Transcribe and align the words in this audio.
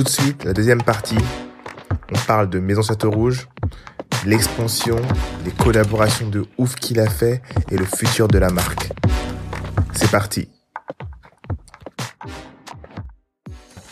tout 0.00 0.04
de 0.04 0.08
suite, 0.08 0.44
la 0.44 0.54
deuxième 0.54 0.82
partie, 0.82 1.18
on 2.10 2.18
parle 2.26 2.48
de 2.48 2.58
Maison 2.58 2.80
Château 2.80 3.10
Rouge, 3.10 3.48
l'expansion, 4.24 4.96
les 5.44 5.50
collaborations 5.50 6.26
de 6.30 6.46
ouf 6.56 6.74
qu'il 6.76 6.98
a 7.00 7.06
fait 7.10 7.42
et 7.70 7.76
le 7.76 7.84
futur 7.84 8.26
de 8.26 8.38
la 8.38 8.48
marque. 8.48 8.88
C'est 9.92 10.10
parti. 10.10 10.48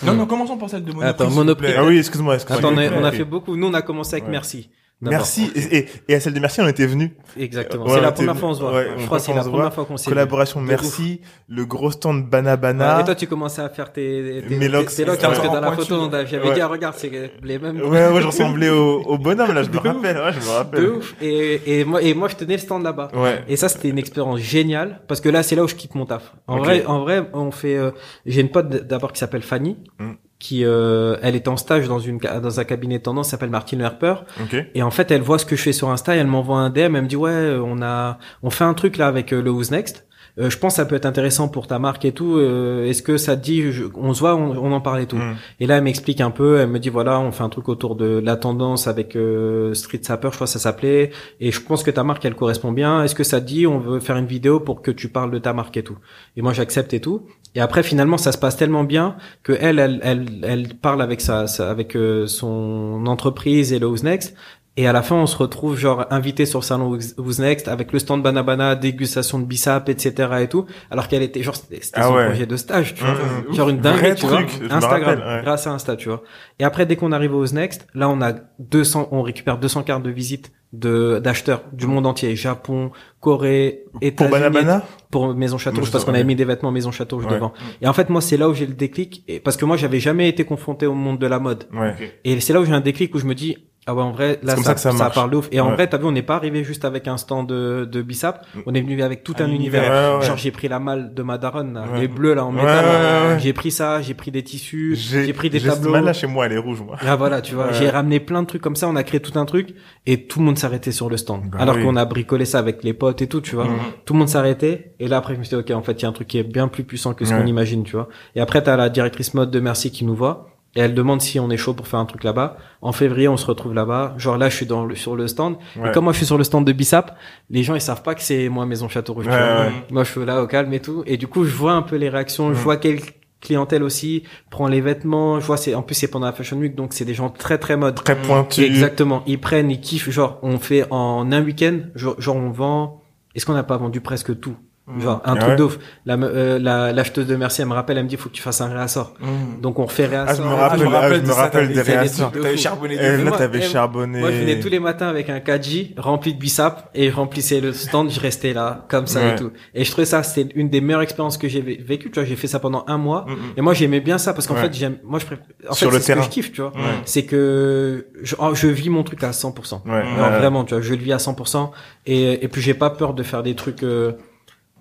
Non, 0.03 0.15
non, 0.15 0.25
commençons 0.25 0.57
par 0.57 0.71
celle 0.71 0.83
de 0.85 0.93
Monoprix. 0.93 1.11
Attends, 1.11 1.25
s'il 1.25 1.33
vous 1.35 1.39
Monoprix. 1.41 1.67
plaît. 1.67 1.77
Ah 1.79 1.85
oui, 1.85 1.99
excuse-moi. 1.99 2.37
excuse-moi. 2.37 2.59
Attends, 2.71 2.75
on 2.75 2.79
a, 2.79 2.87
Ok. 2.87 2.93
on 2.97 3.05
a 3.05 3.13
fait 3.13 3.25
beaucoup. 3.27 3.55
Nous, 3.57 3.67
on 3.67 3.75
a 3.75 3.83
commencé 3.83 4.15
avec 4.15 4.25
Ouais. 4.25 4.31
Merci. 4.31 4.71
Merci. 5.01 5.53
Et, 5.55 5.79
et, 5.79 5.89
et 6.09 6.15
à 6.17 6.21
celle 6.21 6.35
de 6.35 6.41
Merci, 6.41 6.61
on 6.61 6.67
était 6.67 6.87
venus. 6.87 7.11
Exactement. 7.39 7.85
Ouais, 7.85 7.91
c'est 7.93 7.99
on 7.99 8.03
la 8.03 8.11
première 8.13 8.33
venu- 8.35 8.41
fois 8.41 8.49
qu'on 8.49 8.55
se 8.55 8.61
voit. 8.61 8.73
ouais, 8.73 8.87
je 8.97 9.03
on 9.03 9.07
crois 9.07 9.19
c'est 9.21 9.33
la 9.33 9.43
se 9.43 9.49
première 9.49 9.63
voit. 9.67 9.71
fois 9.71 9.85
qu'on 9.85 9.97
s'est 9.97 10.09
Collaboration 10.11 10.61
De 10.61 10.67
Merci, 10.67 11.21
le 11.49 11.65
gros 11.67 11.91
stand 11.93 12.17
vu. 12.25 12.29
Banabana. 12.29 12.97
Ouais, 12.97 13.03
et 13.03 13.05
toi, 13.05 13.15
tu 13.15 13.27
commençais 13.29 13.63
à 13.63 13.69
faire 13.69 13.93
tes, 13.93 14.43
tes, 14.49 14.57
Mes 14.57 14.69
locks, 14.69 14.89
tes 14.93 15.05
locks, 15.05 15.21
parce 15.21 15.39
que 15.39 15.47
dans 15.47 15.61
la 15.61 15.71
photo, 15.73 15.95
on 15.95 16.11
j'avais 16.27 16.49
Ouais. 16.49 16.55
dit, 16.55 16.61
ah, 16.61 16.67
regarde, 16.67 16.95
c'est 16.99 17.11
les 17.43 17.59
mêmes. 17.61 17.81
Ouais, 17.81 18.09
ouais, 18.09 18.21
je 18.23 18.27
ressemblais 18.27 18.71
au, 18.71 19.03
au 19.03 19.19
bonhomme, 19.19 19.53
là, 19.53 19.63
je 19.63 19.69
me 19.71 19.73
De 19.75 19.79
rappelle. 19.79 20.17
Ouais, 20.17 20.33
je 20.33 20.41
me 20.47 20.51
rappelle. 20.53 20.81
De 20.85 20.89
ouf. 20.91 21.15
Et, 21.23 21.81
et 21.81 21.85
moi, 21.85 22.03
et 22.03 22.15
moi, 22.15 22.27
je 22.29 22.35
tenais 22.35 22.55
le 22.55 22.61
stand 22.61 22.83
là-bas. 22.83 23.11
Ouais. 23.15 23.45
Et 23.47 23.55
ça, 23.57 23.69
c'était 23.69 23.89
une 23.91 23.99
expérience 23.99 24.41
géniale 24.41 25.01
parce 25.07 25.21
que 25.21 25.29
là, 25.29 25.45
c'est 25.45 25.55
là 25.55 25.63
où 25.63 25.69
je 25.69 25.77
quitte 25.77 25.95
mon 25.95 26.07
taf. 26.07 26.33
En 26.49 26.59
vrai, 26.59 26.85
en 26.87 27.01
vrai, 27.01 27.29
on 27.35 27.53
fait. 27.53 27.77
euh, 27.77 27.93
J'ai 28.27 28.41
une 28.41 28.51
pote 28.51 28.69
d'abord 28.69 29.13
qui 29.13 29.21
s'appelle 29.21 29.43
Fanny, 29.43 29.77
Mm. 30.01 30.13
Qui 30.39 30.65
euh, 30.65 31.17
elle 31.23 31.35
est 31.35 31.49
en 31.49 31.57
stage 31.57 31.89
dans 31.89 31.99
une 31.99 32.19
dans 32.19 32.61
un 32.61 32.65
cabinet 32.65 32.99
de 32.99 33.03
tendance, 33.03 33.31
s'appelle 33.31 33.51
Martine 33.51 33.81
Herper. 33.81 34.15
Ok. 34.41 34.57
Et 34.75 34.83
en 34.83 34.91
fait, 34.91 35.11
elle 35.11 35.23
voit 35.23 35.39
ce 35.39 35.47
que 35.47 35.57
je 35.57 35.63
fais 35.63 35.73
sur 35.73 35.91
Insta, 35.91 36.15
et 36.15 36.19
elle 36.19 36.27
m'envoie 36.27 36.59
un 36.59 36.71
DM, 36.71 36.97
elle 36.97 37.03
me 37.03 37.07
dit 37.07 37.17
ouais, 37.17 37.57
on 37.63 37.83
a, 37.83 38.19
on 38.43 38.51
fait 38.51 38.65
un 38.65 38.75
truc 38.75 38.97
là 38.97 39.09
avec 39.09 39.33
euh, 39.33 39.43
le 39.43 39.51
Who's 39.51 39.71
Next. 39.71 40.08
Euh, 40.39 40.51
je 40.51 40.59
pense 40.59 40.75
que 40.75 40.77
ça 40.77 40.85
peut 40.85 40.95
être 40.95 41.07
intéressant 41.07 41.49
pour 41.49 41.67
ta 41.67 41.79
marque 41.79 42.05
et 42.05 42.13
tout. 42.13 42.37
Euh, 42.37 42.85
Est-ce 42.87 43.03
que 43.03 43.17
ça 43.17 43.37
te 43.37 43.43
dit, 43.43 43.73
je- 43.73 43.85
on 43.97 44.15
se 44.15 44.21
voit, 44.21 44.37
on, 44.37 44.51
on 44.57 44.73
en 44.73 44.81
parle 44.81 45.01
et 45.01 45.07
tout. 45.07 45.17
Mm. 45.17 45.37
Et 45.61 45.67
là, 45.67 45.79
elle 45.79 45.83
m'explique 45.85 46.21
un 46.21 46.31
peu. 46.31 46.59
Elle 46.61 46.69
me 46.69 46.79
dit 46.79 46.91
voilà, 46.91 47.19
on 47.21 47.33
fait 47.33 47.43
un 47.43 47.49
truc 47.49 47.69
autour 47.69 47.97
de 47.97 48.21
la 48.25 48.37
tendance 48.37 48.87
avec 48.87 49.17
euh, 49.17 49.75
Street 49.75 50.01
Sapper, 50.03 50.29
je 50.31 50.35
crois 50.37 50.47
que 50.47 50.53
ça 50.53 50.59
s'appelait. 50.59 51.11
Et 51.41 51.51
je 51.51 51.61
pense 51.61 51.83
que 51.83 51.91
ta 51.91 52.05
marque, 52.05 52.25
elle 52.25 52.35
correspond 52.37 52.73
bien. 52.73 53.03
Est-ce 53.03 53.15
que 53.15 53.25
ça 53.25 53.41
te 53.41 53.47
dit, 53.47 53.67
on 53.67 53.79
veut 53.79 54.01
faire 54.01 54.17
une 54.17 54.27
vidéo 54.27 54.61
pour 54.61 54.81
que 54.83 54.91
tu 54.93 55.09
parles 55.09 55.31
de 55.31 55.39
ta 55.39 55.53
marque 55.53 55.77
et 55.77 55.83
tout. 55.83 55.99
Et 56.37 56.43
moi, 56.43 56.53
j'accepte 56.53 56.95
et 56.95 57.01
tout. 57.01 57.27
Et 57.55 57.61
après, 57.61 57.83
finalement, 57.83 58.19
ça 58.19 58.31
se 58.31 58.39
passe 58.39 58.57
tellement 58.57 58.85
bien 58.85 59.17
que 59.43 59.53
elle, 59.59 59.79
elle, 59.79 59.99
elle, 60.05 60.27
elle 60.43 60.69
parle 60.75 61.01
avec 61.03 61.21
sa, 61.21 61.47
sa- 61.47 61.71
avec 61.71 61.97
son 62.27 63.05
entreprise 63.07 63.73
et 63.73 63.79
le 63.79 63.87
Who's 63.89 64.03
Next. 64.05 64.35
Et 64.81 64.87
à 64.87 64.93
la 64.93 65.03
fin, 65.03 65.17
on 65.17 65.27
se 65.27 65.37
retrouve 65.37 65.77
genre 65.77 66.07
invité 66.11 66.47
sur 66.47 66.61
le 66.61 66.65
salon 66.65 66.97
Who's 67.19 67.39
Next 67.41 67.67
avec 67.67 67.93
le 67.93 67.99
stand 67.99 68.23
Banabana, 68.23 68.77
dégustation 68.77 69.41
de 69.41 69.45
bissap, 69.45 69.89
etc. 69.89 70.13
et 70.43 70.47
tout. 70.49 70.67
Alors 70.93 71.09
qu'elle 71.09 71.23
était 71.23 71.43
genre 71.43 71.57
c'était 71.57 71.81
Ah 71.95 72.05
son 72.05 72.15
ouais. 72.15 72.27
projet 72.27 72.47
de 72.47 72.57
stage, 72.57 72.95
tu 72.95 73.03
vois. 73.03 73.15
Mmh. 73.15 73.55
Genre 73.55 73.69
une 73.71 73.79
dinguerie, 73.81 74.15
tu 74.15 74.25
truc, 74.27 74.49
Instagram, 74.71 75.19
rappelle, 75.19 75.37
ouais. 75.39 75.43
grâce 75.43 75.67
à 75.67 75.73
Insta, 75.73 75.97
tu 75.97 76.09
vois. 76.09 76.23
Et 76.61 76.65
après, 76.65 76.87
dès 76.87 76.95
qu'on 76.95 77.11
arrive 77.11 77.35
au 77.35 77.41
Who's 77.41 77.55
Next, 77.55 77.89
là, 77.95 78.09
on 78.09 78.23
a 78.23 78.35
200, 78.61 79.09
on 79.11 79.23
récupère 79.23 79.59
200 79.59 79.83
cartes 79.83 80.05
de 80.05 80.11
visite 80.11 80.53
de 80.73 81.19
d'acheteurs 81.19 81.63
du 81.73 81.87
monde 81.89 82.07
entier, 82.07 82.37
Japon, 82.37 82.93
Corée, 83.21 83.85
Pour 83.93 84.03
États-Unis, 84.03 84.31
Banabana? 84.31 84.85
pour 85.11 85.35
Maison 85.35 85.57
Château 85.59 85.81
parce 85.91 86.05
qu'on 86.05 86.13
avait 86.15 86.25
mis 86.25 86.37
des 86.37 86.45
vêtements 86.45 86.71
Maison 86.71 86.93
Château 86.93 87.21
Ouais. 87.21 87.27
devant. 87.35 87.53
Et 87.83 87.89
en 87.89 87.93
fait, 87.95 88.11
moi, 88.11 88.21
c'est 88.21 88.37
là 88.37 88.49
où 88.49 88.55
j'ai 88.55 88.67
le 88.67 88.75
déclic, 88.75 89.25
et 89.27 89.41
parce 89.41 89.57
que 89.57 89.65
moi, 89.65 89.77
j'avais 89.77 89.99
jamais 89.99 90.29
été 90.29 90.45
confronté 90.45 90.87
au 90.87 90.95
monde 90.95 91.19
de 91.19 91.27
la 91.27 91.39
mode. 91.41 91.65
Ouais. 91.73 91.95
Et 92.25 92.39
c'est 92.41 92.53
là 92.53 92.61
où 92.61 92.65
j'ai 92.67 92.73
un 92.73 92.81
déclic 92.81 93.15
où 93.15 93.19
je 93.19 93.25
me 93.25 93.35
dis, 93.35 93.57
ah 93.89 93.95
ouais, 93.95 94.03
en 94.03 94.13
vrai, 94.13 94.39
là, 94.43 94.55
comme 94.55 94.63
ça, 94.63 94.69
ça 94.71 94.75
que 94.75 94.81
ça 94.81 94.93
ça, 94.93 94.99
marche. 94.99 95.15
parle 95.15 95.35
ouf. 95.35 95.49
Et 95.51 95.61
en 95.61 95.71
vrai, 95.73 95.87
t'as 95.89 95.97
vu, 95.97 96.05
on 96.05 96.13
n'est 96.13 96.23
pas 96.23 96.37
arrivé 96.37 96.63
juste 96.63 96.85
avec 96.85 97.09
un 97.09 97.17
stand 97.17 97.49
de, 97.49 97.89
de 97.91 98.03
Bissap. 98.03 98.45
On 98.67 98.75
est 98.75 98.83
venu 98.83 99.03
avec 99.03 99.25
tout 99.25 99.35
un, 99.39 99.45
Un 99.45 99.49
univers. 99.51 99.83
univers. 99.83 100.13
Ouais, 100.13 100.19
ouais. 100.21 100.27
Genre, 100.27 100.37
j'ai 100.37 100.51
pris 100.51 100.69
la 100.69 100.79
malle 100.79 101.15
de 101.15 101.23
ma 101.23 101.39
daronne, 101.39 101.73
là, 101.73 101.85
les 101.99 102.07
bleus, 102.07 102.35
là, 102.35 102.45
en 102.45 102.53
métal. 102.53 102.85
là. 102.85 103.39
J'ai 103.39 103.53
pris 103.55 103.71
ça, 103.71 104.03
j'ai 104.03 104.13
pris 104.15 104.31
des 104.31 104.43
tissus, 104.45 104.95
J'ai 104.95 105.33
pris 105.33 105.49
des 105.51 105.59
j'ai 105.59 105.71
ce 105.71 105.75
tableaux. 105.77 105.93
mal-là 105.93 106.13
chez 106.13 106.27
moi, 106.27 106.45
elle 106.47 106.53
est 106.53 106.59
rouge, 106.59 106.83
moi. 106.83 106.97
Ah 107.01 107.17
voilà, 107.17 107.41
tu 107.41 107.55
vois, 107.55 107.73
j'ai 107.73 107.89
ramené 107.89 108.21
plein 108.21 108.43
de 108.43 108.47
trucs 108.47 108.61
comme 108.63 108.77
ça, 108.77 108.89
on 108.89 108.95
a 108.97 109.03
créé 109.03 109.21
tout 109.21 109.39
un 109.39 109.47
truc 109.47 109.75
et 110.07 110.27
tout 110.27 110.39
le 110.41 110.45
monde 110.45 110.59
s'arrêtait 110.59 110.93
sur 110.93 111.09
le 111.09 111.17
stand. 111.17 111.49
Bah 111.51 111.59
Alors 111.61 111.77
oui. 111.77 111.83
qu'on 111.85 111.97
a 111.97 112.05
bricolé 112.05 112.45
ça 112.45 112.59
avec 112.59 112.85
les 112.85 112.93
potes 112.93 113.23
et 113.23 113.27
tout, 113.27 113.41
tu 113.41 113.55
vois. 113.55 113.65
Mhm. 113.65 113.79
Tout 114.05 114.13
le 114.13 114.19
monde 114.19 114.29
s'arrêtait 114.29 114.93
et 115.01 115.09
là 115.09 115.17
après 115.17 115.35
je 115.35 115.39
me 115.39 115.45
suis 115.45 115.57
dit 115.57 115.63
OK, 115.63 115.71
en 115.71 115.83
fait, 115.83 115.93
il 115.93 116.03
y 116.03 116.05
a 116.05 116.09
un 116.09 116.13
truc 116.13 116.29
qui 116.29 116.39
est 116.39 116.43
bien 116.43 116.69
plus 116.69 116.85
puissant 116.85 117.15
que 117.15 117.25
ce 117.25 117.33
qu'on 117.33 117.47
imagine, 117.47 117.85
tu 117.85 117.97
vois. 117.97 118.09
Et 118.35 118.41
après 118.41 118.63
tu 118.63 118.69
as 118.69 118.77
la 118.77 118.89
directrice 118.91 119.33
mode 119.35 119.51
de 119.51 119.61
Merci 119.61 119.91
qui 119.91 120.05
nous 120.05 120.15
voit 120.15 120.49
et 120.79 120.81
elle 120.81 120.95
demande 120.95 121.21
si 121.21 121.41
on 121.41 121.51
est 121.51 121.57
chaud 121.57 121.75
pour 121.75 121.89
faire 121.89 121.99
un 121.99 122.05
truc 122.07 122.23
là-bas. 122.23 122.57
En 122.83 122.93
février, 122.93 123.27
on 123.27 123.37
se 123.37 123.45
retrouve 123.47 123.75
là-bas. 123.75 124.15
Genre 124.17 124.39
là, 124.39 124.49
je 124.49 124.55
suis 124.55 124.67
dans 124.67 124.85
le, 124.85 124.95
sur 124.95 125.17
le 125.17 125.27
stand. 125.27 125.57
Ouais. 125.77 125.89
Et 125.89 125.93
comme 125.93 126.05
moi, 126.05 126.13
je 126.13 126.19
suis 126.19 126.27
sur 126.27 126.39
le 126.39 126.45
stand 126.45 126.65
de 126.65 126.73
Bissap, 126.73 127.17
les 127.51 127.65
gens, 127.65 127.75
ils 127.75 127.81
savent 127.81 128.03
pas 128.05 128.15
que 128.15 128.23
c'est 128.23 128.49
moi 128.49 128.65
Maison 128.65 128.89
Château 128.89 129.15
Rouge. 129.15 129.27
Ouais, 129.27 129.33
ouais. 129.33 129.73
Moi, 129.91 130.05
je 130.05 130.13
suis 130.13 130.25
là 130.25 130.41
au 130.41 130.47
calme 130.47 130.73
et 130.73 130.79
tout. 130.81 131.03
Et 131.07 131.17
du 131.17 131.27
coup, 131.27 131.45
je 131.45 131.53
vois 131.55 131.73
un 131.73 131.83
peu 131.83 131.97
les 131.97 132.09
réactions. 132.09 132.51
Je 132.53 132.59
Mhm. 132.59 132.63
vois 132.63 132.77
quelle 132.77 133.01
clientèle 133.41 133.83
aussi 133.83 134.23
prend 134.51 134.69
les 134.69 134.81
vêtements. 134.81 135.41
Je 135.41 135.47
vois, 135.47 135.57
c'est, 135.57 135.75
en 135.75 135.83
plus, 135.83 135.97
c'est 135.97 136.09
pendant 136.09 136.27
la 136.27 136.33
Fashion 136.33 136.57
Week, 136.59 136.77
donc 136.77 136.93
c'est 136.93 137.05
des 137.05 137.15
gens 137.15 137.29
très, 137.29 137.59
très 137.59 137.77
mode. 137.77 137.97
Très 137.97 138.15
pointu. 138.17 138.63
Exactement. 138.63 139.23
Ils 139.27 139.41
prennent, 139.41 139.71
ils 139.73 139.81
kiffent. 139.81 140.11
Genre, 140.11 140.39
on 140.43 140.59
fait 140.61 140.85
en 140.93 141.33
un 141.33 141.43
week-end, 141.43 141.81
genre, 141.97 142.15
genre, 142.21 142.37
on 142.37 142.51
vend. 142.51 143.03
Est-ce 143.35 143.45
qu'on 143.47 143.53
n'a 143.55 143.65
pas 143.65 143.77
vendu 143.79 144.01
presque 144.01 144.39
tout? 144.41 144.57
Genre 145.01 145.21
un 145.25 145.35
Ah 145.35 145.37
truc 145.37 145.49
ouais. 145.51 145.57
de 145.57 145.63
ouf. 145.65 145.79
La 146.07 146.15
euh, 146.15 146.59
la 146.59 146.93
l'acheteuse 146.93 147.27
de 147.27 147.37
Merci, 147.37 147.61
elle 147.63 147.69
me 147.69 147.75
rappelle, 147.75 147.99
elle 147.99 148.05
me 148.05 148.09
dit 148.09 148.17
faut 148.17 148.29
que 148.31 148.35
tu 148.35 148.43
fasses 148.43 148.61
un 148.61 148.69
réassort. 148.69 149.13
Mmh. 149.21 149.61
Donc 149.61 149.79
on 149.79 149.85
refait 149.85 150.05
Ah, 150.07 150.25
réassort. 150.25 150.37
je 150.45 150.51
me 150.51 150.55
rappelle, 150.55 150.79
je 150.81 150.85
me 150.85 150.89
ah, 150.95 151.01
rappelle 151.01 151.21
je 151.23 151.27
me 151.29 151.33
rappelle 151.33 151.73
t'avais 151.75 151.99
des 152.03 152.09
de 152.09 152.41
T'avais 152.43 152.57
charbonné 152.57 152.95
Et 152.95 152.99
des 152.99 153.17
là, 153.19 153.25
moi, 153.25 153.37
t'avais 153.39 153.59
eh, 153.59 153.63
charbonné. 153.63 154.21
Moi, 154.21 154.31
je 154.33 154.37
venais 154.39 154.61
tous 154.61 154.69
les 154.69 154.81
matins 154.81 155.09
avec 155.09 155.29
un 155.31 155.41
caddie 155.41 155.95
rempli 155.99 156.33
de 156.35 156.39
bissap 156.39 156.91
et 156.95 157.11
je 157.11 157.15
remplissais 157.15 157.61
le 157.61 157.73
stand, 157.73 158.11
je 158.11 158.21
restais 158.21 158.53
là, 158.53 158.87
comme 158.89 159.07
ça 159.07 159.21
Ouais. 159.21 159.33
et 159.33 159.37
tout. 159.37 159.51
Et 159.75 159.85
je 159.85 159.91
trouvais 159.91 160.07
ça, 160.07 160.23
c'était 160.23 160.53
une 160.55 160.69
des 160.71 160.81
meilleures 160.81 161.03
expériences 161.03 161.37
que 161.39 161.49
j'ai 161.49 161.61
vé- 161.61 161.83
vécues, 161.85 162.11
tu 162.11 162.19
vois, 162.21 162.25
j'ai 162.29 162.37
fait 162.37 162.47
ça 162.47 162.59
pendant 162.59 162.85
un 162.87 162.97
mois. 162.99 163.27
Mm, 163.29 163.33
mm. 163.33 163.37
Et 163.59 163.61
moi, 163.61 163.75
j'aimais 163.75 164.01
bien 164.01 164.17
ça 164.19 164.33
parce 164.33 164.47
qu'en 164.47 164.55
Ouais. 164.55 164.63
fait, 164.63 164.73
j'aime, 164.75 164.97
moi, 165.05 165.19
je 165.19 165.27
préfère, 165.27 165.45
en 165.69 165.75
Sur 165.75 165.91
fait, 165.91 165.97
le 165.97 166.01
c'est 166.01 166.07
ce 166.07 166.07
que 166.09 166.13
terrain. 166.15 166.25
je 166.25 166.31
kiffe, 166.31 166.53
tu 166.53 166.61
vois. 166.63 166.73
C'est 167.05 167.25
que 167.25 168.07
je, 168.23 168.35
oh, 168.39 168.55
je 168.55 168.69
vis 168.69 168.91
mon 168.91 169.03
truc 169.03 169.23
à 169.23 169.31
100%. 169.33 169.83
Ouais. 169.87 169.93
Alors, 169.93 170.31
Ouais. 170.31 170.39
vraiment, 170.39 170.65
tu 170.65 170.75
vois, 170.75 170.83
je 170.83 170.95
le 170.95 171.01
vis 171.03 171.13
à 171.13 171.19
100%. 171.19 171.71
Et, 172.07 172.45
et 172.45 172.49
puis, 172.49 172.63
j'ai 172.63 172.75
pas 172.75 172.91
peur 172.91 173.15
de 173.15 173.23
faire 173.23 173.43
des 173.43 173.55
trucs, 173.55 173.83
euh, 173.83 174.13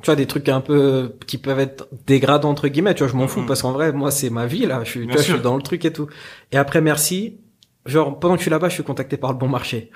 tu 0.01 0.05
vois, 0.05 0.15
des 0.15 0.25
trucs 0.27 0.47
un 0.49 0.61
peu 0.61 1.15
qui 1.25 1.37
peuvent 1.37 1.59
être 1.59 1.87
dégradants 2.05 2.49
entre 2.49 2.67
guillemets. 2.67 2.93
Tu 2.95 3.03
vois, 3.03 3.11
je 3.11 3.17
m'en 3.17 3.27
fous 3.27 3.41
Mhm. 3.41 3.45
parce 3.47 3.61
qu'en 3.61 3.71
vrai, 3.71 3.91
moi, 3.91 4.11
c'est 4.11 4.29
ma 4.29 4.45
vie 4.45 4.65
là. 4.65 4.81
Je 4.83 4.89
suis, 4.91 4.99
tu 5.07 5.13
vois, 5.13 5.21
je 5.21 5.31
suis 5.33 5.41
dans 5.41 5.55
le 5.55 5.61
truc 5.63 5.83
et 5.85 5.93
tout. 5.93 6.07
Et 6.51 6.57
après, 6.57 6.81
merci. 6.81 7.37
Genre, 7.85 8.19
pendant 8.19 8.33
que 8.35 8.39
je 8.39 8.43
suis 8.43 8.51
là-bas, 8.51 8.69
je 8.69 8.73
suis 8.75 8.83
contacté 8.83 9.17
par 9.17 9.31
le 9.31 9.37
bon 9.37 9.47
marché. 9.47 9.91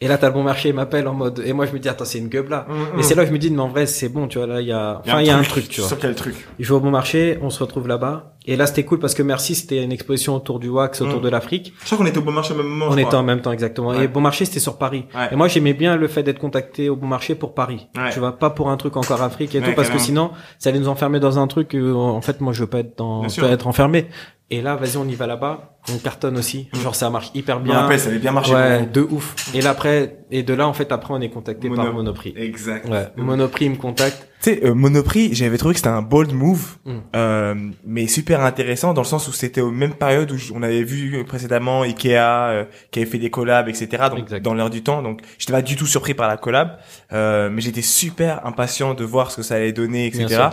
Et 0.00 0.08
là, 0.08 0.18
t'as 0.18 0.26
le 0.28 0.34
bon 0.34 0.42
marché, 0.42 0.68
il 0.68 0.74
m'appelle 0.74 1.08
en 1.08 1.14
mode, 1.14 1.42
et 1.46 1.54
moi, 1.54 1.64
je 1.64 1.72
me 1.72 1.78
dis, 1.78 1.88
attends, 1.88 2.04
c'est 2.04 2.18
une 2.18 2.28
gueule 2.28 2.48
là. 2.50 2.66
Mm, 2.68 2.98
Et 2.98 3.02
c'est 3.02 3.14
là 3.14 3.22
que 3.22 3.28
je 3.28 3.32
me 3.32 3.38
dis, 3.38 3.50
mais 3.50 3.60
en 3.62 3.68
vrai, 3.68 3.86
c'est 3.86 4.10
bon, 4.10 4.28
tu 4.28 4.36
vois, 4.36 4.46
là, 4.46 4.60
il 4.60 4.66
y 4.66 4.72
a, 4.72 5.00
enfin, 5.02 5.20
il 5.22 5.26
y 5.26 5.30
a 5.30 5.38
un 5.38 5.42
truc, 5.42 5.68
tu 5.70 5.80
vois. 5.80 5.88
Sur 5.88 5.98
quel 5.98 6.14
truc? 6.14 6.34
Je 6.58 6.68
vais 6.68 6.74
au 6.74 6.80
bon 6.80 6.90
marché, 6.90 7.38
on 7.40 7.48
se 7.48 7.62
retrouve 7.62 7.88
là-bas. 7.88 8.35
Et 8.48 8.56
là, 8.56 8.66
c'était 8.66 8.84
cool 8.84 8.98
parce 9.00 9.14
que 9.14 9.22
merci, 9.22 9.54
c'était 9.56 9.82
une 9.82 9.90
exposition 9.92 10.36
autour 10.36 10.60
du 10.60 10.68
wax, 10.68 11.00
autour 11.00 11.18
Mm. 11.18 11.22
de 11.22 11.28
l'Afrique. 11.28 11.74
Je 11.80 11.84
crois 11.86 11.98
qu'on 11.98 12.06
était 12.06 12.18
au 12.18 12.22
bon 12.22 12.30
marché 12.32 12.54
au 12.54 12.56
même 12.56 12.66
moment. 12.66 12.86
On 12.90 12.96
était 12.96 13.14
en 13.16 13.22
même 13.24 13.40
temps, 13.40 13.50
exactement. 13.52 13.88
Ouais. 13.88 14.04
Et 14.04 14.08
bon 14.08 14.20
marché, 14.20 14.44
c'était 14.44 14.60
sur 14.60 14.78
Paris. 14.78 15.06
Ouais. 15.14 15.28
Et 15.32 15.36
moi, 15.36 15.48
j'aimais 15.48 15.74
bien 15.74 15.96
le 15.96 16.06
fait 16.06 16.22
d'être 16.22 16.38
contacté 16.38 16.88
au 16.88 16.94
bon 16.96 17.06
marché 17.08 17.34
pour 17.34 17.54
Paris. 17.54 17.88
Ouais. 17.96 18.10
Tu 18.12 18.20
vois, 18.20 18.38
pas 18.38 18.50
pour 18.50 18.70
un 18.70 18.76
truc 18.76 18.96
encore 18.96 19.20
Afrique 19.22 19.54
et 19.54 19.60
tout, 19.60 19.72
parce 19.74 19.90
que 19.90 19.98
sinon, 19.98 20.30
ça 20.58 20.70
allait 20.70 20.78
nous 20.78 20.88
enfermer 20.88 21.18
dans 21.20 21.38
un 21.38 21.46
truc, 21.48 21.74
où, 21.74 21.96
en 21.96 22.20
fait, 22.20 22.40
moi, 22.40 22.52
je 22.52 22.60
veux 22.60 22.66
pas 22.68 22.78
être 22.78 22.96
dans, 22.98 23.22
veux 23.22 23.50
être 23.50 23.66
enfermé. 23.66 24.06
Et 24.48 24.62
là, 24.62 24.76
vas-y, 24.76 24.96
on 24.96 25.08
y 25.08 25.16
va 25.16 25.26
là-bas. 25.26 25.76
On 25.92 25.98
cartonne 25.98 26.36
aussi. 26.38 26.68
Genre, 26.80 26.94
ça 26.94 27.10
marche 27.10 27.32
hyper 27.34 27.58
bien. 27.58 27.74
rappelle, 27.80 27.98
ça 27.98 28.10
avait 28.10 28.20
bien 28.20 28.30
marché. 28.30 28.54
Ouais, 28.54 28.86
de 28.86 29.00
ouf. 29.00 29.34
Et 29.56 29.60
là, 29.60 29.70
après, 29.70 30.18
et 30.30 30.44
de 30.44 30.54
là, 30.54 30.68
en 30.68 30.72
fait, 30.72 30.92
après, 30.92 31.12
on 31.14 31.20
est 31.20 31.30
contacté 31.30 31.68
Mono- 31.68 31.82
par 31.82 31.92
Monoprix. 31.92 32.32
Exact. 32.36 32.88
Ouais, 32.88 33.08
Monoprix 33.16 33.68
me 33.70 33.74
contacte. 33.74 34.28
Tu 34.46 34.52
sais, 34.54 34.64
euh, 34.64 34.74
Monoprix, 34.74 35.34
j'avais 35.34 35.58
trouvé 35.58 35.74
que 35.74 35.78
c'était 35.80 35.88
un 35.90 36.02
bold 36.02 36.32
move, 36.32 36.76
Mm. 36.84 36.90
euh, 37.16 37.54
mais 37.84 38.06
super 38.06 38.42
intéressant 38.42 38.94
dans 38.94 39.00
le 39.02 39.06
sens 39.06 39.26
où 39.26 39.32
c'était 39.32 39.60
aux 39.60 39.72
mêmes 39.72 39.94
périodes 39.94 40.30
où 40.30 40.36
on 40.54 40.62
avait 40.62 40.84
vu 40.84 41.24
précédemment 41.24 41.82
Ikea 41.82 42.14
euh, 42.16 42.64
qui 42.92 43.00
avait 43.00 43.10
fait 43.10 43.18
des 43.18 43.30
collabs, 43.30 43.68
etc. 43.68 44.04
Donc 44.08 44.20
Exact. 44.20 44.42
dans 44.44 44.54
l'heure 44.54 44.70
du 44.70 44.84
temps, 44.84 45.02
donc 45.02 45.22
j'étais 45.38 45.52
pas 45.52 45.62
du 45.62 45.74
tout 45.74 45.86
surpris 45.86 46.14
par 46.14 46.28
la 46.28 46.36
collab, 46.36 46.78
euh, 47.12 47.50
mais 47.50 47.60
j'étais 47.60 47.82
super 47.82 48.46
impatient 48.46 48.94
de 48.94 49.02
voir 49.04 49.32
ce 49.32 49.36
que 49.38 49.42
ça 49.42 49.56
allait 49.56 49.72
donner, 49.72 50.06
etc. 50.06 50.44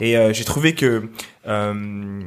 Et 0.00 0.16
euh, 0.16 0.32
j'ai 0.32 0.44
trouvé 0.44 0.74
que 0.74 1.10
euh, 1.46 2.22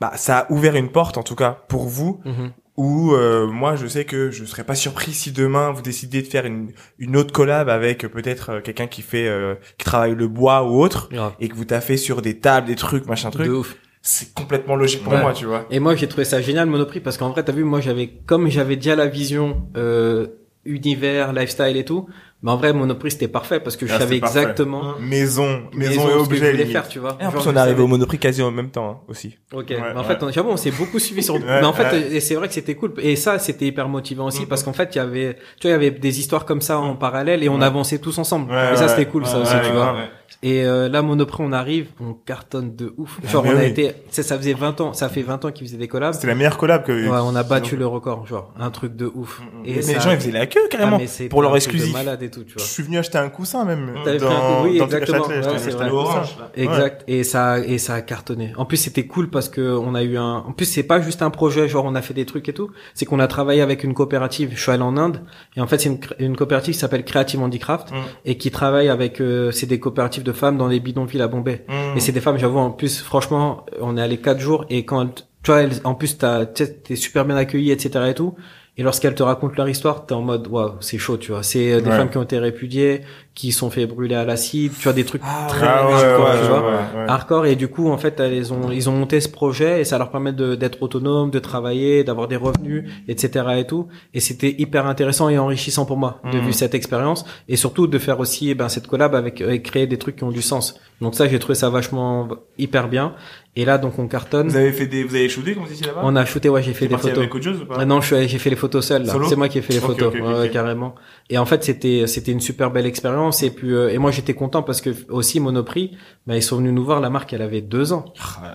bah, 0.00 0.12
ça 0.16 0.38
a 0.38 0.52
ouvert 0.52 0.74
une 0.74 0.88
porte, 0.90 1.16
en 1.16 1.22
tout 1.22 1.36
cas 1.36 1.58
pour 1.68 1.86
vous, 1.86 2.20
Mhm. 2.24 2.50
Où 2.76 3.12
euh, 3.14 3.46
moi 3.46 3.74
je 3.76 3.86
sais 3.86 4.04
que 4.04 4.30
je 4.30 4.44
serais 4.44 4.64
pas 4.64 4.74
surpris 4.74 5.12
si 5.12 5.32
demain 5.32 5.70
vous 5.72 5.82
décidez 5.82 6.20
de 6.22 6.26
faire 6.26 6.44
une, 6.44 6.72
une 6.98 7.16
autre 7.16 7.32
collab 7.32 7.68
avec 7.68 8.04
euh, 8.04 8.08
peut-être 8.08 8.50
euh, 8.50 8.60
quelqu'un 8.60 8.86
qui 8.86 9.02
fait 9.02 9.26
euh, 9.28 9.54
qui 9.78 9.84
travaille 9.84 10.14
le 10.14 10.28
bois 10.28 10.62
ou 10.64 10.80
autre 10.82 11.08
Grave. 11.10 11.32
et 11.40 11.48
que 11.48 11.54
vous 11.54 11.64
taffez 11.64 11.96
sur 11.96 12.20
des 12.22 12.38
tables, 12.38 12.66
des 12.66 12.76
trucs, 12.76 13.06
machin 13.06 13.30
truc, 13.30 13.46
De 13.46 13.52
ouf. 13.52 13.76
c'est 14.02 14.34
complètement 14.34 14.76
logique 14.76 15.02
pour 15.02 15.12
Ouais. 15.14 15.20
moi, 15.22 15.32
tu 15.32 15.46
vois. 15.46 15.66
Et 15.70 15.80
moi, 15.80 15.94
j'ai 15.96 16.06
trouvé 16.06 16.24
ça 16.24 16.40
génial, 16.42 16.68
Monoprix, 16.68 17.00
parce 17.00 17.16
qu'en 17.16 17.30
vrai, 17.30 17.42
t'as 17.44 17.52
vu, 17.52 17.64
moi, 17.64 17.80
j'avais, 17.80 18.08
comme 18.26 18.48
j'avais 18.48 18.76
déjà 18.76 18.94
la 18.94 19.06
vision, 19.06 19.66
euh, 19.76 20.26
univers, 20.64 21.32
lifestyle 21.32 21.76
et 21.76 21.84
tout, 21.84 22.08
mais 22.46 22.52
en 22.52 22.56
vrai, 22.56 22.72
Monoprix, 22.72 23.10
c'était 23.10 23.26
parfait, 23.28 23.58
parce 23.58 23.76
que 23.76 23.86
je 23.88 23.92
Ah, 23.92 23.98
savais 23.98 24.16
exactement 24.16 24.94
Maison, 25.00 25.64
maison, 25.74 25.90
et 25.90 25.94
ce 26.24 26.28
que 26.28 26.36
je 26.36 26.40
objets. 26.44 26.50
voulais 26.52 26.66
faire, 26.66 26.86
tu 26.88 27.00
vois. 27.00 27.18
Et 27.20 27.26
en 27.26 27.30
plus, 27.32 27.44
on 27.46 27.54
est 27.54 27.58
arrivé 27.58 27.82
au 27.82 27.88
Monoprix 27.88 28.18
quasi 28.18 28.40
en 28.40 28.52
même 28.52 28.70
temps 28.70 28.88
hein, 28.88 28.98
aussi. 29.08 29.36
Ok. 29.52 29.66
Ouais, 29.70 29.76
mais 29.80 29.90
en 29.92 30.02
ouais. 30.02 30.04
fait, 30.04 30.22
on, 30.22 30.30
j'avoue, 30.30 30.50
on 30.50 30.56
s'est 30.56 30.70
beaucoup 30.70 31.00
suivi 31.00 31.22
sur. 31.24 31.34
Ouais, 31.46 31.60
mais 31.60 31.64
en 31.66 31.72
fait, 31.72 32.20
c'est 32.20 32.36
vrai 32.36 32.46
que 32.48 32.54
c'était 32.54 32.76
cool. 32.76 32.94
Et 32.98 33.16
ça, 33.16 33.38
c'était 33.40 33.66
hyper 33.66 33.88
motivant 33.88 34.26
aussi 34.26 34.42
Mhm. 34.42 34.46
parce 34.48 34.62
qu'en 34.62 34.72
fait, 34.72 34.94
il 34.94 34.98
y 34.98 35.00
avait, 35.00 35.34
tu 35.60 35.66
vois, 35.66 35.70
il 35.76 35.84
y 35.84 35.86
avait 35.86 35.90
des 35.90 36.20
histoires 36.20 36.44
comme 36.44 36.60
ça 36.60 36.78
en 36.78 36.94
parallèle 36.94 37.42
et 37.42 37.48
on 37.48 37.58
Ouais. 37.58 37.64
avançait 37.64 37.98
tous 37.98 38.16
ensemble. 38.18 38.50
Ouais, 38.52 38.72
et 38.72 38.76
ça, 38.76 38.86
c'était 38.88 39.06
cool, 39.06 39.26
ça 39.26 39.36
Ouais, 39.38 39.42
aussi, 39.42 39.54
ouais, 39.54 39.60
tu 39.62 39.66
ouais, 39.68 39.72
vois. 39.72 39.96
Et 40.42 40.64
euh, 40.64 40.88
là, 40.88 41.02
Monoprix, 41.02 41.42
on 41.42 41.52
arrive, 41.52 41.88
on 42.00 42.12
cartonne 42.14 42.76
de 42.76 42.92
ouf. 42.96 43.18
Ah, 43.24 43.28
Genre, 43.30 43.44
on 43.46 43.50
a 43.50 43.54
oui. 43.60 43.64
été, 43.66 43.92
ça, 44.10 44.22
ça 44.22 44.36
faisait 44.36 44.52
20 44.52 44.80
ans, 44.80 44.92
ça 44.92 45.08
fait 45.08 45.22
20 45.22 45.44
ans 45.44 45.50
qu'ils 45.50 45.66
faisaient 45.66 45.78
des 45.78 45.88
collabs. 45.88 46.14
C'était 46.14 46.26
la 46.26 46.34
meilleure 46.34 46.58
collab 46.58 46.84
que. 46.84 46.92
Ouais, 46.92 47.18
on 47.22 47.34
a 47.34 47.42
battu 47.42 47.76
le 47.76 47.86
record, 47.86 48.26
genre, 48.26 48.52
un 48.58 48.70
truc 48.70 48.94
de 48.96 49.06
ouf. 49.14 49.40
Et 49.64 49.72
Et 49.72 49.76
mais 49.76 49.82
ça- 49.82 49.92
les 49.94 50.00
gens 50.00 50.10
ils 50.10 50.16
faisaient 50.18 50.32
la 50.32 50.46
queue 50.46 50.60
carrément 50.70 50.98
Ah, 51.00 51.04
mais 51.20 51.28
pour 51.28 51.42
leur 51.42 51.54
un 51.54 51.58
truc 51.58 51.72
de 51.72 51.76
exclusif. 51.76 51.94
malade 51.94 52.22
et 52.22 52.30
tout, 52.30 52.44
tu 52.44 52.50
Je 52.50 52.54
vois. 52.58 52.62
suis 52.66 52.82
venu 52.82 52.98
acheter 52.98 53.18
un 53.18 53.28
coussin 53.28 53.64
même 53.64 53.92
T'avais 54.04 54.18
dans, 54.18 54.28
fait 54.28 54.34
un 54.34 54.38
coup- 54.38 54.64
oui, 54.68 54.78
dans 54.78 54.84
exactement. 54.84 55.26
Ouais, 55.26 55.40
vrai. 55.40 55.90
Orange. 55.90 56.36
Exact. 56.56 57.04
Et 57.08 57.24
ça, 57.24 57.58
et 57.58 57.78
ça 57.78 57.94
a 57.94 58.00
cartonné. 58.02 58.52
En 58.56 58.64
plus, 58.66 58.76
c'était 58.76 59.06
cool 59.06 59.30
parce 59.30 59.48
que 59.48 59.60
on 59.76 59.94
a 59.94 60.02
eu 60.02 60.16
un, 60.16 60.36
en 60.46 60.52
plus, 60.52 60.66
c'est 60.66 60.82
pas 60.82 61.00
juste 61.00 61.22
un 61.22 61.30
projet, 61.30 61.68
genre, 61.68 61.84
on 61.84 61.94
a 61.94 62.02
fait 62.02 62.14
des 62.14 62.26
trucs 62.26 62.48
et 62.48 62.52
tout. 62.52 62.70
C'est 62.94 63.04
qu'on 63.06 63.20
a 63.20 63.26
travaillé 63.26 63.60
avec 63.62 63.84
une 63.84 63.94
coopérative. 63.94 64.50
Je 64.54 64.60
suis 64.60 64.70
allé 64.72 64.82
en 64.82 64.96
Inde. 64.96 65.22
Et 65.56 65.60
en 65.60 65.66
fait, 65.66 65.78
c'est 65.80 65.98
une 66.18 66.36
coopérative 66.36 66.74
qui 66.74 66.80
s'appelle 66.80 67.04
Creative 67.04 67.40
Handicraft. 67.42 67.90
Mm. 67.92 67.94
Et 68.26 68.36
qui 68.38 68.50
travaille 68.50 68.88
avec, 68.88 69.20
euh, 69.20 69.50
c'est 69.50 69.66
des 69.66 69.78
coopératives 69.80 70.15
de 70.24 70.32
femmes 70.32 70.56
dans 70.58 70.68
les 70.68 70.80
bidonvilles 70.80 71.22
à 71.22 71.28
Bombay. 71.28 71.64
Mm. 71.68 71.96
Et 71.96 72.00
c'est 72.00 72.12
des 72.12 72.20
femmes, 72.20 72.38
j'avoue, 72.38 72.58
en 72.58 72.70
plus, 72.70 73.00
franchement, 73.00 73.64
on 73.80 73.96
est 73.96 74.02
allé 74.02 74.18
quatre 74.18 74.40
jours 74.40 74.64
et 74.70 74.84
quand, 74.84 75.26
tu 75.42 75.50
vois, 75.50 75.62
elles- 75.62 75.80
en 75.84 75.94
plus, 75.94 76.18
t'es 76.18 76.96
super 76.96 77.24
bien 77.24 77.36
accueilli, 77.36 77.70
etc. 77.70 78.06
et 78.08 78.14
tout. 78.14 78.34
Et 78.78 78.82
lorsqu'elles 78.82 79.14
te 79.14 79.22
racontent 79.22 79.54
leur 79.56 79.68
histoire, 79.70 80.04
t'es 80.04 80.12
en 80.12 80.20
mode, 80.20 80.48
waouh, 80.48 80.72
c'est 80.80 80.98
chaud, 80.98 81.16
tu 81.16 81.32
vois. 81.32 81.42
C'est 81.42 81.72
euh, 81.72 81.80
des 81.80 81.88
Ouais. 81.88 81.96
femmes 81.96 82.10
qui 82.10 82.18
ont 82.18 82.22
été 82.24 82.38
répudiées, 82.38 83.00
qui 83.34 83.50
sont 83.50 83.70
fait 83.70 83.86
brûler 83.86 84.14
à 84.14 84.24
l'acide, 84.26 84.72
tu 84.76 84.84
vois, 84.84 84.92
des 84.92 85.04
trucs 85.04 85.22
Ah 85.24 85.46
très 85.48 85.66
ouais, 85.66 85.72
ouais, 85.72 85.92
hardcore, 85.94 86.26
ouais, 86.26 86.34
tu 86.36 86.42
ouais, 86.42 86.48
vois. 86.48 86.60
ouais, 86.60 86.76
ouais. 87.04 87.04
Hardcore. 87.08 87.46
Et 87.46 87.56
du 87.56 87.68
coup, 87.68 87.88
en 87.90 87.96
fait, 87.96 88.20
elles 88.20 88.52
ont, 88.52 88.70
ils 88.70 88.90
ont 88.90 88.92
monté 88.92 89.20
ce 89.22 89.30
projet 89.30 89.80
et 89.80 89.84
ça 89.84 89.96
leur 89.96 90.10
permet 90.10 90.34
de- 90.34 90.56
d'être 90.56 90.82
autonomes, 90.82 91.30
de 91.30 91.38
travailler, 91.38 92.04
d'avoir 92.04 92.28
des 92.28 92.36
revenus, 92.36 92.84
etc. 93.08 93.46
et 93.56 93.66
tout. 93.66 93.88
Et 94.12 94.20
c'était 94.20 94.54
hyper 94.58 94.86
intéressant 94.86 95.30
et 95.30 95.38
enrichissant 95.38 95.86
pour 95.86 95.96
moi 95.96 96.20
de 96.30 96.36
Mhm. 96.36 96.44
vivre 96.44 96.54
cette 96.54 96.74
expérience 96.74 97.24
et 97.48 97.56
surtout 97.56 97.86
de 97.86 97.98
faire 97.98 98.20
aussi, 98.20 98.50
eh 98.50 98.54
ben, 98.54 98.68
cette 98.68 98.88
collab 98.88 99.14
avec, 99.14 99.40
et 99.40 99.62
créer 99.62 99.86
des 99.86 99.96
trucs 99.96 100.16
qui 100.16 100.24
ont 100.24 100.30
du 100.30 100.42
sens. 100.42 100.78
Donc 101.00 101.14
ça, 101.14 101.26
j'ai 101.28 101.38
trouvé 101.38 101.54
ça 101.54 101.70
vachement 101.70 102.28
hyper 102.58 102.88
bien. 102.88 103.14
Et 103.58 103.64
là, 103.64 103.78
donc, 103.78 103.98
on 103.98 104.06
cartonne. 104.06 104.48
Vous 104.48 104.56
avez 104.56 104.70
fait 104.70 104.86
des, 104.86 105.02
vous 105.02 105.14
avez 105.14 105.30
shooté 105.30 105.54
comme 105.54 105.64
vous 105.64 105.72
étiez 105.72 105.86
là-bas 105.86 106.02
On 106.04 106.14
a 106.14 106.26
shooté, 106.26 106.50
ouais, 106.50 106.62
j'ai 106.62 106.74
fait 106.74 106.88
des 106.88 106.96
photos. 106.98 107.16
avec 107.16 107.34
autre 107.34 107.44
chose 107.44 107.62
ou 107.62 107.64
pas 107.64 107.76
Ah 107.78 107.86
non, 107.86 108.02
je 108.02 108.14
suis 108.14 108.28
j'ai 108.28 108.38
fait 108.38 108.50
les 108.50 108.56
photos 108.56 108.84
seul 108.84 109.04
là. 109.04 109.14
C'est 109.28 109.36
moi 109.36 109.48
qui 109.48 109.58
ai 109.58 109.62
fait 109.62 109.72
les 109.72 109.80
photos, 109.80 110.08
ok, 110.14 110.20
ok, 110.22 110.38
ouais, 110.40 110.50
carrément. 110.50 110.94
Et 111.30 111.38
en 111.38 111.46
fait, 111.46 111.64
c'était 111.64 112.06
c'était 112.06 112.32
une 112.32 112.40
super 112.40 112.70
belle 112.70 112.84
expérience 112.84 113.42
et 113.42 113.50
puis 113.50 113.72
euh, 113.72 113.88
et 113.88 113.96
moi 113.96 114.10
j'étais 114.10 114.34
content 114.34 114.62
parce 114.62 114.82
que 114.82 114.90
aussi 115.08 115.40
Monoprix, 115.40 115.96
bah 116.26 116.36
ils 116.36 116.42
sont 116.42 116.58
venus 116.58 116.72
nous 116.74 116.84
voir. 116.84 117.00
La 117.00 117.08
marque, 117.08 117.32
elle 117.32 117.42
avait 117.42 117.62
deux 117.62 117.94
ans, 117.94 118.04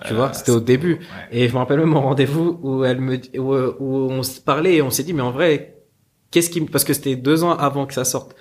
tu 0.06 0.14
vois. 0.14 0.32
C'était 0.32 0.52
au 0.52 0.60
début. 0.60 1.00
Et 1.32 1.48
je 1.48 1.52
me 1.52 1.58
rappelle 1.58 1.80
même 1.80 1.88
mon 1.88 2.02
rendez-vous 2.02 2.60
où 2.62 2.84
elle 2.84 3.00
me 3.00 3.18
où, 3.38 3.54
où 3.80 4.10
on 4.10 4.22
se 4.22 4.40
parlait 4.40 4.76
et 4.76 4.82
on 4.82 4.90
s'est 4.90 5.02
dit 5.02 5.14
mais 5.14 5.22
en 5.22 5.32
vrai, 5.32 5.82
qu'est-ce 6.30 6.48
qui 6.48 6.60
parce 6.60 6.84
que 6.84 6.92
c'était 6.94 7.16
deux 7.16 7.42
ans 7.42 7.56
avant 7.56 7.86
que 7.86 7.94
ça 7.94 8.04
sorte. 8.04 8.36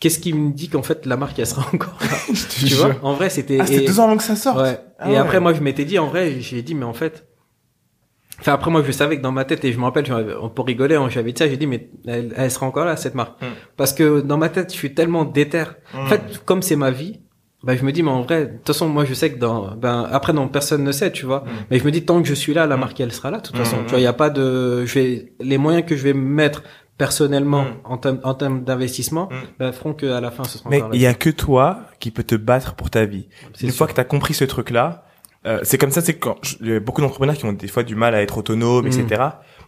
Qu'est-ce 0.00 0.18
qui 0.18 0.32
me 0.32 0.52
dit 0.52 0.68
qu'en 0.68 0.82
fait 0.82 1.06
la 1.06 1.16
marque 1.16 1.38
elle 1.38 1.46
sera 1.46 1.66
encore 1.72 1.96
là 2.00 2.34
Tu 2.58 2.74
vois 2.74 2.94
En 3.02 3.14
vrai, 3.14 3.30
c'était 3.30 3.58
Ah, 3.60 3.66
c'était 3.66 3.86
deux 3.86 4.00
ans 4.00 4.04
avant 4.04 4.16
que 4.16 4.22
ça 4.22 4.36
sorte. 4.36 4.60
Ouais. 4.60 4.78
Ah 4.98 5.08
et 5.08 5.12
ouais. 5.12 5.18
après, 5.18 5.40
moi, 5.40 5.52
je 5.52 5.60
m'étais 5.60 5.84
dit, 5.84 5.98
en 5.98 6.06
vrai, 6.06 6.40
j'ai 6.40 6.62
dit, 6.62 6.74
mais 6.74 6.84
en 6.84 6.94
fait, 6.94 7.26
enfin, 8.40 8.52
après, 8.52 8.70
moi, 8.70 8.82
je 8.86 8.92
savais 8.92 9.16
que 9.16 9.22
dans 9.22 9.32
ma 9.32 9.44
tête, 9.44 9.64
et 9.64 9.72
je 9.72 9.78
me 9.78 9.84
rappelle, 9.84 10.04
pour 10.54 10.66
rigoler, 10.66 10.96
hein, 10.96 11.08
j'avais 11.10 11.32
dit 11.32 11.38
ça, 11.38 11.48
j'ai 11.48 11.56
dit, 11.56 11.66
mais 11.66 11.90
elle, 12.06 12.32
elle 12.36 12.50
sera 12.50 12.66
encore 12.66 12.84
là, 12.84 12.96
cette 12.96 13.14
marque. 13.14 13.40
Mm. 13.42 13.46
Parce 13.76 13.92
que 13.92 14.20
dans 14.20 14.38
ma 14.38 14.48
tête, 14.48 14.72
je 14.72 14.76
suis 14.76 14.94
tellement 14.94 15.24
déter. 15.24 15.64
En 15.94 16.06
fait, 16.06 16.42
comme 16.44 16.62
c'est 16.62 16.76
ma 16.76 16.90
vie, 16.90 17.20
bah, 17.62 17.74
je 17.76 17.84
me 17.84 17.92
dis, 17.92 18.02
mais 18.02 18.10
en 18.10 18.22
vrai, 18.22 18.46
de 18.46 18.52
toute 18.56 18.66
façon, 18.66 18.88
moi, 18.88 19.04
je 19.04 19.14
sais 19.14 19.32
que 19.32 19.38
dans, 19.38 19.74
ben, 19.74 20.06
après, 20.12 20.32
non, 20.32 20.48
personne 20.48 20.84
ne 20.84 20.92
sait, 20.92 21.10
tu 21.12 21.26
vois. 21.26 21.40
Mm. 21.40 21.50
Mais 21.70 21.78
je 21.78 21.84
me 21.84 21.90
dis, 21.90 22.04
tant 22.04 22.20
que 22.22 22.28
je 22.28 22.34
suis 22.34 22.54
là, 22.54 22.66
la 22.66 22.76
marque, 22.76 23.00
elle 23.00 23.12
sera 23.12 23.30
là, 23.30 23.38
de 23.38 23.42
toute 23.42 23.56
façon. 23.56 23.78
Tu 23.84 23.90
vois, 23.90 23.98
il 23.98 24.04
y 24.04 24.06
a 24.06 24.12
pas 24.12 24.30
de, 24.30 24.84
je 24.84 24.94
vais, 24.94 25.32
les 25.40 25.58
moyens 25.58 25.84
que 25.86 25.96
je 25.96 26.02
vais 26.02 26.14
mettre 26.14 26.62
personnellement 26.98 27.62
Mm. 27.64 27.74
en 27.84 27.96
termes, 27.98 28.20
en 28.22 28.34
termes 28.34 28.64
d'investissement, 28.64 29.28
Mm. 29.30 29.34
bah, 29.58 29.72
feront 29.72 29.94
qu'à 29.94 30.20
la 30.20 30.30
fin, 30.30 30.44
ce 30.44 30.58
sera 30.58 30.70
Mais 30.70 30.78
là. 30.80 30.88
il 30.92 31.00
y 31.00 31.06
a 31.06 31.14
que 31.14 31.30
toi 31.30 31.80
qui 32.00 32.10
peut 32.10 32.22
te 32.22 32.34
battre 32.34 32.74
pour 32.74 32.90
ta 32.90 33.04
vie. 33.04 33.28
C'est 33.54 33.64
Une 33.64 33.70
sûr. 33.70 33.78
fois 33.78 33.86
que 33.88 33.94
tu 33.94 34.00
as 34.00 34.04
compris 34.04 34.34
ce 34.34 34.44
truc-là, 34.44 35.04
euh, 35.46 35.60
c'est 35.62 35.78
comme 35.78 35.90
ça, 35.90 36.00
c'est 36.00 36.14
quand 36.14 36.36
je- 36.42 36.56
il 36.60 36.68
y 36.68 36.74
a 36.74 36.80
beaucoup 36.80 37.00
d'entrepreneurs 37.00 37.36
qui 37.36 37.44
ont 37.44 37.52
des 37.52 37.68
fois 37.68 37.82
du 37.82 37.94
mal 37.96 38.14
à 38.14 38.22
être 38.22 38.38
autonomes, 38.38 38.86
etc. 38.86 39.22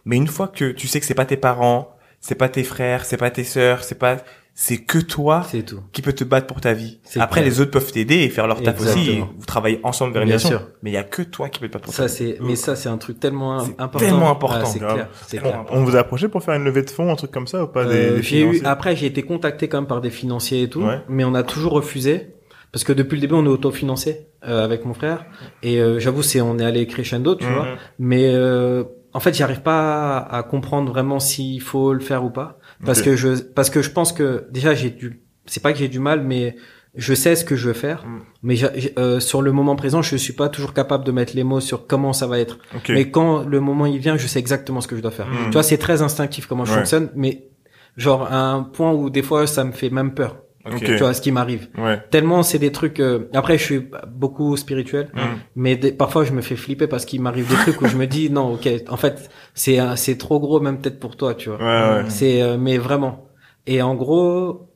Mais 0.05 0.15
une 0.15 0.27
fois 0.27 0.47
que 0.47 0.71
tu 0.71 0.87
sais 0.87 0.99
que 0.99 1.05
c'est 1.05 1.13
pas 1.13 1.25
tes 1.25 1.37
parents, 1.37 1.89
c'est 2.21 2.35
pas 2.35 2.49
tes 2.49 2.63
frères, 2.63 3.05
c'est 3.05 3.17
pas 3.17 3.29
tes 3.29 3.43
sœurs, 3.43 3.83
c'est 3.83 3.99
pas, 3.99 4.17
c'est 4.59 4.77
que 4.79 4.97
toi 4.97 5.45
C'est 5.47 5.61
tout. 5.61 5.81
qui 5.93 6.01
peut 6.01 6.13
te 6.13 6.23
battre 6.23 6.47
pour 6.47 6.59
ta 6.61 6.73
vie. 6.73 6.97
C'est 7.03 7.19
Après, 7.19 7.41
clair. 7.41 7.51
les 7.53 7.61
autres 7.61 7.69
peuvent 7.69 7.91
t'aider 7.91 8.15
et 8.15 8.29
faire 8.29 8.47
leur 8.47 8.63
taf 8.63 8.81
aussi. 8.81 9.11
Et 9.11 9.19
vous 9.19 9.45
travaillez 9.45 9.79
ensemble 9.83 10.13
vers 10.13 10.23
une 10.23 10.29
Bien 10.29 10.39
sûr. 10.39 10.61
Mais 10.81 10.89
il 10.89 10.93
y 10.95 10.97
a 10.97 11.03
que 11.03 11.21
toi 11.21 11.47
qui 11.49 11.59
peut 11.59 11.67
te 11.67 11.73
battre 11.73 11.85
pour 11.85 11.93
Ça 11.93 12.03
ta 12.03 12.07
vie. 12.07 12.13
c'est, 12.15 12.37
mais 12.41 12.55
ça 12.55 12.75
c'est 12.75 12.89
un 12.89 12.97
truc 12.97 13.19
tellement 13.19 13.59
important. 13.59 13.99
tellement 13.99 14.31
important, 14.31 14.61
Ah, 14.63 14.65
c'est 14.65 14.79
clair, 14.79 15.09
clair. 15.41 15.55
important. 15.59 15.73
On 15.79 15.83
vous 15.83 15.95
a 15.95 15.99
approché 15.99 16.27
pour 16.27 16.43
faire 16.43 16.55
une 16.55 16.63
levée 16.63 16.81
de 16.81 16.89
fonds, 16.89 17.11
un 17.11 17.15
truc 17.15 17.29
comme 17.29 17.45
ça 17.45 17.63
ou 17.63 17.67
pas 17.67 17.85
des, 17.85 17.93
Euh, 17.95 18.15
des 18.15 18.23
j'ai 18.23 18.37
eu, 18.39 18.41
financiers? 18.45 18.65
après 18.65 18.95
j'ai 18.95 19.05
été 19.05 19.21
contacté 19.21 19.67
quand 19.67 19.77
même 19.77 19.87
par 19.87 20.01
des 20.01 20.09
financiers 20.09 20.63
et 20.63 20.69
tout, 20.69 20.81
Ouais. 20.81 21.01
mais 21.07 21.23
on 21.23 21.35
a 21.35 21.43
toujours 21.43 21.73
refusé 21.73 22.33
parce 22.71 22.83
que 22.83 22.93
depuis 22.93 23.15
le 23.17 23.21
début 23.21 23.35
on 23.35 23.45
est 23.45 23.49
autofinancé 23.49 24.27
euh, 24.47 24.65
avec 24.65 24.85
mon 24.85 24.95
frère 24.95 25.25
et 25.61 25.79
euh, 25.79 25.99
j'avoue 25.99 26.23
c'est 26.23 26.41
on 26.41 26.57
est 26.57 26.65
allé 26.65 26.87
crescendo, 26.87 27.35
tu 27.35 27.45
vois, 27.45 27.67
mais 27.99 28.31
euh, 28.33 28.83
en 29.13 29.19
fait 29.19 29.33
j'arrive 29.35 29.61
pas 29.61 30.17
à, 30.17 30.37
à 30.39 30.43
comprendre 30.43 30.91
vraiment 30.91 31.19
s'il 31.19 31.61
faut 31.61 31.93
le 31.93 31.99
faire 32.01 32.23
ou 32.23 32.29
pas 32.31 32.57
parce 32.85 33.01
que 33.01 33.15
je 33.15 33.29
parce 33.41 33.69
que 33.69 33.81
je 33.81 33.89
pense 33.91 34.13
que 34.13 34.45
déjà 34.51 34.73
j'ai 34.73 34.89
du 34.89 35.21
c'est 35.45 35.61
pas 35.63 35.71
que 35.73 35.79
j'ai 35.79 35.87
du 35.87 35.99
mal 35.99 36.21
mais 36.23 36.55
je 36.95 37.13
sais 37.13 37.35
ce 37.35 37.45
que 37.45 37.55
je 37.55 37.67
veux 37.67 37.73
faire, 37.73 38.05
Mm. 38.07 38.19
mais 38.41 38.55
euh, 38.97 39.19
sur 39.19 39.43
le 39.43 39.51
moment 39.51 39.75
présent, 39.75 40.01
je 40.01 40.15
suis 40.15 40.33
pas 40.33 40.49
toujours 40.49 40.73
capable 40.73 41.03
de 41.03 41.11
mettre 41.11 41.35
les 41.35 41.43
mots 41.43 41.59
sur 41.59 41.85
comment 41.85 42.11
ça 42.11 42.25
va 42.25 42.39
être. 42.39 42.57
Mais 42.89 43.11
quand 43.11 43.43
le 43.43 43.59
moment 43.59 43.85
il 43.85 43.99
vient, 43.99 44.17
je 44.17 44.25
sais 44.25 44.39
exactement 44.39 44.81
ce 44.81 44.87
que 44.87 44.95
je 44.95 45.01
dois 45.01 45.11
faire. 45.11 45.27
Mm. 45.27 45.45
Tu 45.45 45.51
vois, 45.51 45.61
c'est 45.63 45.77
très 45.77 46.01
instinctif 46.01 46.47
comment 46.47 46.65
je 46.65 46.71
Ouais. 46.71 46.77
fonctionne, 46.79 47.09
mais 47.15 47.49
genre 47.97 48.23
à 48.23 48.49
un 48.51 48.63
point 48.63 48.93
où 48.93 49.11
des 49.11 49.21
fois 49.21 49.45
ça 49.45 49.63
me 49.63 49.73
fait 49.73 49.91
même 49.91 50.15
peur. 50.15 50.37
Ok. 50.73 50.83
Tu 50.83 50.95
vois 50.97 51.13
ce 51.13 51.21
qui 51.21 51.31
m'arrive. 51.31 51.67
Ouais. 51.77 52.01
Tellement 52.09 52.43
c'est 52.43 52.59
des 52.59 52.71
trucs. 52.71 52.99
euh, 52.99 53.29
Après, 53.33 53.57
je 53.57 53.63
suis 53.63 53.87
beaucoup 54.07 54.55
spirituel, 54.57 55.09
Mm. 55.13 55.19
mais 55.55 55.75
des- 55.77 55.91
parfois 55.91 56.23
je 56.25 56.31
me 56.33 56.41
fais 56.41 56.55
flipper 56.55 56.87
parce 56.87 57.05
qu'il 57.05 57.21
m'arrive 57.21 57.47
des 57.49 57.55
trucs 57.55 57.81
où 57.81 57.87
je 57.87 57.97
me 57.97 58.05
dis 58.07 58.29
non, 58.29 58.53
ok, 58.53 58.67
en 58.89 58.97
fait 58.97 59.29
c'est 59.53 59.79
un- 59.79 59.95
c'est 59.95 60.17
trop 60.17 60.39
gros 60.39 60.59
même 60.59 60.79
peut-être 60.79 60.99
pour 60.99 61.15
toi, 61.15 61.33
tu 61.35 61.49
vois. 61.49 61.57
Ouais, 61.59 62.03
ouais. 62.03 62.09
C'est 62.09 62.41
euh, 62.41 62.57
mais 62.57 62.77
vraiment. 62.77 63.25
Et 63.65 63.81
en 63.81 63.95
gros, 63.95 64.66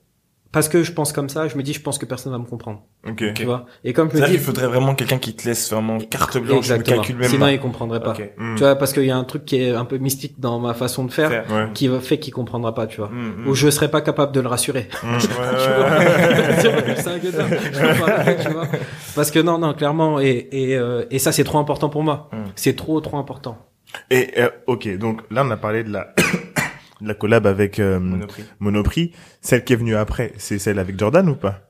parce 0.51 0.67
que 0.67 0.83
je 0.83 0.91
pense 0.91 1.13
comme 1.13 1.29
ça, 1.29 1.47
je 1.47 1.55
me 1.57 1.63
dis 1.63 1.73
je 1.73 1.81
pense 1.81 1.97
que 1.97 2.05
personne 2.05 2.31
va 2.31 2.37
me 2.37 2.45
comprendre, 2.45 2.81
Ok. 3.07 3.23
tu 3.33 3.45
vois. 3.45 3.65
Et 3.83 3.93
comme 3.93 4.09
je 4.11 4.17
me 4.17 4.25
dis 4.25 4.31
qu'il 4.31 4.39
faudrait 4.41 4.67
vraiment 4.67 4.95
quelqu'un 4.95 5.17
qui 5.17 5.33
te 5.35 5.47
laisse 5.47 5.71
vraiment 5.71 5.97
carte 5.99 6.37
blanche, 6.37 6.57
exactement, 6.57 6.97
calcule 6.97 7.15
même 7.17 7.29
sinon 7.29 7.45
pas. 7.45 7.51
il 7.53 7.59
comprendrait 7.59 8.01
pas. 8.01 8.11
Ok. 8.11 8.31
Mm. 8.37 8.55
Tu 8.55 8.59
vois, 8.63 8.75
parce 8.75 8.91
qu'il 8.93 9.05
y 9.05 9.11
a 9.11 9.17
un 9.17 9.23
truc 9.23 9.45
qui 9.45 9.61
est 9.61 9.71
un 9.71 9.85
peu 9.85 9.97
mystique 9.97 10.39
dans 10.39 10.59
ma 10.59 10.73
façon 10.73 11.05
de 11.05 11.11
faire, 11.11 11.29
Faire. 11.29 11.45
Ouais. 11.51 11.67
qui 11.73 11.89
fait 12.01 12.19
qu'il 12.19 12.33
comprendra 12.33 12.73
pas, 12.75 12.87
tu 12.87 12.97
vois. 13.01 13.09
Mm, 13.09 13.43
mm. 13.43 13.47
Ou 13.47 13.55
je 13.55 13.69
serais 13.69 13.89
pas 13.89 14.01
capable 14.01 14.33
de 14.33 14.41
le 14.41 14.47
rassurer. 14.47 14.89
Tu 18.41 18.49
vois. 18.51 18.67
Parce 19.15 19.31
que 19.31 19.39
non, 19.39 19.57
non, 19.57 19.73
clairement, 19.73 20.19
et, 20.19 20.47
et, 20.51 20.75
euh, 20.77 21.05
et 21.11 21.19
ça, 21.19 21.31
c'est 21.31 21.43
trop 21.43 21.57
important 21.59 21.89
pour 21.89 22.03
moi. 22.03 22.29
C'est 22.55 22.75
trop, 22.75 22.99
trop 23.01 23.17
important. 23.17 23.57
Et 24.09 24.31
euh, 24.37 24.49
ok, 24.67 24.97
donc 24.97 25.19
là 25.31 25.43
on 25.45 25.51
a 25.51 25.57
parlé 25.57 25.83
de 25.83 25.91
la 25.91 26.13
la 27.01 27.13
collab 27.13 27.47
avec 27.47 27.79
euh, 27.79 27.99
Monoprix. 27.99 28.43
Monoprix. 28.59 29.11
Celle 29.41 29.63
qui 29.63 29.73
est 29.73 29.77
venue 29.77 29.95
après, 29.95 30.33
c'est 30.37 30.59
celle 30.59 30.79
avec 30.79 30.97
Jordan 30.99 31.27
ou 31.29 31.35
pas? 31.35 31.61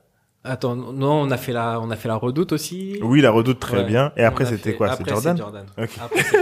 Attends, 0.44 0.74
non, 0.74 1.20
on 1.22 1.30
a 1.30 1.36
fait 1.36 1.52
la, 1.52 1.80
on 1.80 1.88
a 1.92 1.94
fait 1.96 2.08
la 2.08 2.16
redoute 2.16 2.50
aussi. 2.50 2.98
Oui, 3.00 3.20
la 3.20 3.30
redoute 3.30 3.60
très 3.60 3.78
Ouais. 3.78 3.84
bien. 3.84 4.12
Et 4.16 4.24
après 4.24 4.44
c'était 4.44 4.72
fait- 4.72 4.76
quoi? 4.76 4.96
C'est 4.96 5.08
Jordan? 5.08 5.36
Jordan. 5.36 5.66
Ok. 5.78 5.90
Après, 6.02 6.22
c'est- 6.22 6.38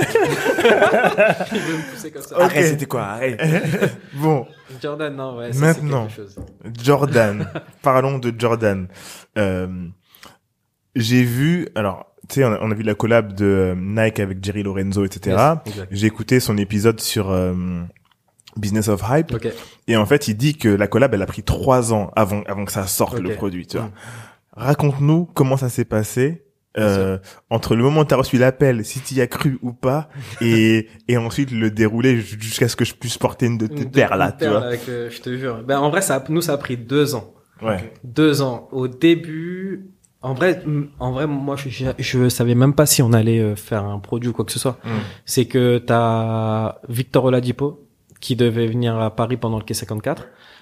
Il 1.52 1.60
veut 1.60 1.76
me 1.76 1.90
pousser 1.92 2.10
comme 2.10 2.22
ça. 2.22 2.36
Arrête, 2.40 2.64
c'était 2.66 2.86
quoi? 2.86 3.02
Arrête. 3.02 3.40
Bon, 4.14 4.46
Jordan, 4.80 5.14
non, 5.14 5.36
ouais. 5.36 5.52
ça, 5.52 5.60
Maintenant. 5.66 6.06
quelque 6.06 6.16
chose. 6.16 6.36
Jordan. 6.82 7.46
Parlons 7.82 8.18
de 8.18 8.32
Jordan. 8.38 8.88
Euh, 9.36 9.68
j'ai 10.96 11.22
vu, 11.22 11.68
alors, 11.74 12.06
tu 12.26 12.36
sais, 12.36 12.44
on, 12.44 12.52
a- 12.54 12.58
on 12.62 12.70
a 12.70 12.74
vu 12.74 12.82
la 12.82 12.94
collab 12.94 13.34
de 13.34 13.44
euh, 13.44 13.74
Nike 13.76 14.20
avec 14.20 14.42
Jerry 14.42 14.62
Lorenzo, 14.62 15.04
etc. 15.04 15.36
Yes. 15.66 15.74
J'ai 15.90 16.06
écouté 16.06 16.40
son 16.40 16.56
épisode 16.56 17.00
sur 17.00 17.30
euh, 17.30 17.52
Business 18.56 18.88
of 18.88 19.02
Hype. 19.08 19.32
Ok. 19.32 19.48
Et 19.88 19.96
en 19.96 20.06
fait, 20.06 20.28
il 20.28 20.34
dit 20.34 20.56
que 20.56 20.68
la 20.68 20.86
collab, 20.86 21.14
elle 21.14 21.22
a 21.22 21.26
pris 21.26 21.42
trois 21.42 21.92
ans 21.92 22.10
avant, 22.16 22.42
avant 22.46 22.64
que 22.64 22.72
ça 22.72 22.86
sorte 22.86 23.18
le 23.18 23.34
produit, 23.34 23.66
tu 23.66 23.76
vois. 23.76 23.86
Mm. 23.86 23.92
Raconte-nous 24.52 25.26
comment 25.34 25.56
ça 25.56 25.68
s'est 25.68 25.84
passé. 25.84 26.44
Euh, 26.78 27.18
entre 27.50 27.74
le 27.74 27.82
moment 27.82 28.02
où 28.02 28.04
t'as 28.04 28.14
reçu 28.14 28.38
l'appel, 28.38 28.84
si 28.84 29.00
t'y 29.00 29.20
as 29.20 29.26
cru 29.26 29.58
ou 29.60 29.72
pas, 29.72 30.08
et, 30.40 30.88
et 31.08 31.16
ensuite 31.16 31.50
le 31.50 31.68
dérouler 31.70 32.20
jusqu'à 32.20 32.68
ce 32.68 32.76
que 32.76 32.84
je 32.84 32.94
puisse 32.94 33.18
porter 33.18 33.46
une 33.46 33.58
de 33.58 33.66
tes 33.66 33.84
paires 33.86 34.16
là, 34.16 34.30
tu 34.30 34.46
vois. 34.46 34.66
avec, 34.66 34.88
euh, 34.88 35.10
je 35.10 35.20
te 35.20 35.36
jure. 35.36 35.64
Ben, 35.64 35.80
en 35.80 35.90
vrai, 35.90 36.00
ça, 36.00 36.16
a- 36.16 36.24
nous, 36.28 36.40
ça 36.40 36.52
a 36.52 36.58
pris 36.58 36.76
deux 36.76 37.16
ans. 37.16 37.34
Ouais. 37.60 37.92
deux 38.04 38.40
ans. 38.40 38.68
Au 38.70 38.86
début, 38.86 39.90
en 40.22 40.32
vrai, 40.32 40.62
en 40.98 41.12
vrai, 41.12 41.26
moi, 41.26 41.56
je, 41.56 41.68
je, 41.98 42.28
savais 42.28 42.54
même 42.54 42.74
pas 42.74 42.86
si 42.86 43.02
on 43.02 43.12
allait 43.12 43.40
euh, 43.40 43.56
faire 43.56 43.84
un 43.84 43.98
produit 43.98 44.30
ou 44.30 44.32
quoi 44.32 44.44
que 44.44 44.52
ce 44.52 44.58
soit. 44.58 44.78
Mm. 44.84 44.88
C'est 45.24 45.46
que 45.46 45.78
t'as 45.78 46.76
Victor 46.88 47.24
Oladipo 47.24 47.89
qui 48.20 48.36
devait 48.36 48.66
venir 48.66 48.98
à 48.98 49.14
Paris 49.16 49.36
pendant 49.36 49.58
le 49.58 49.64
K54, 49.64 50.16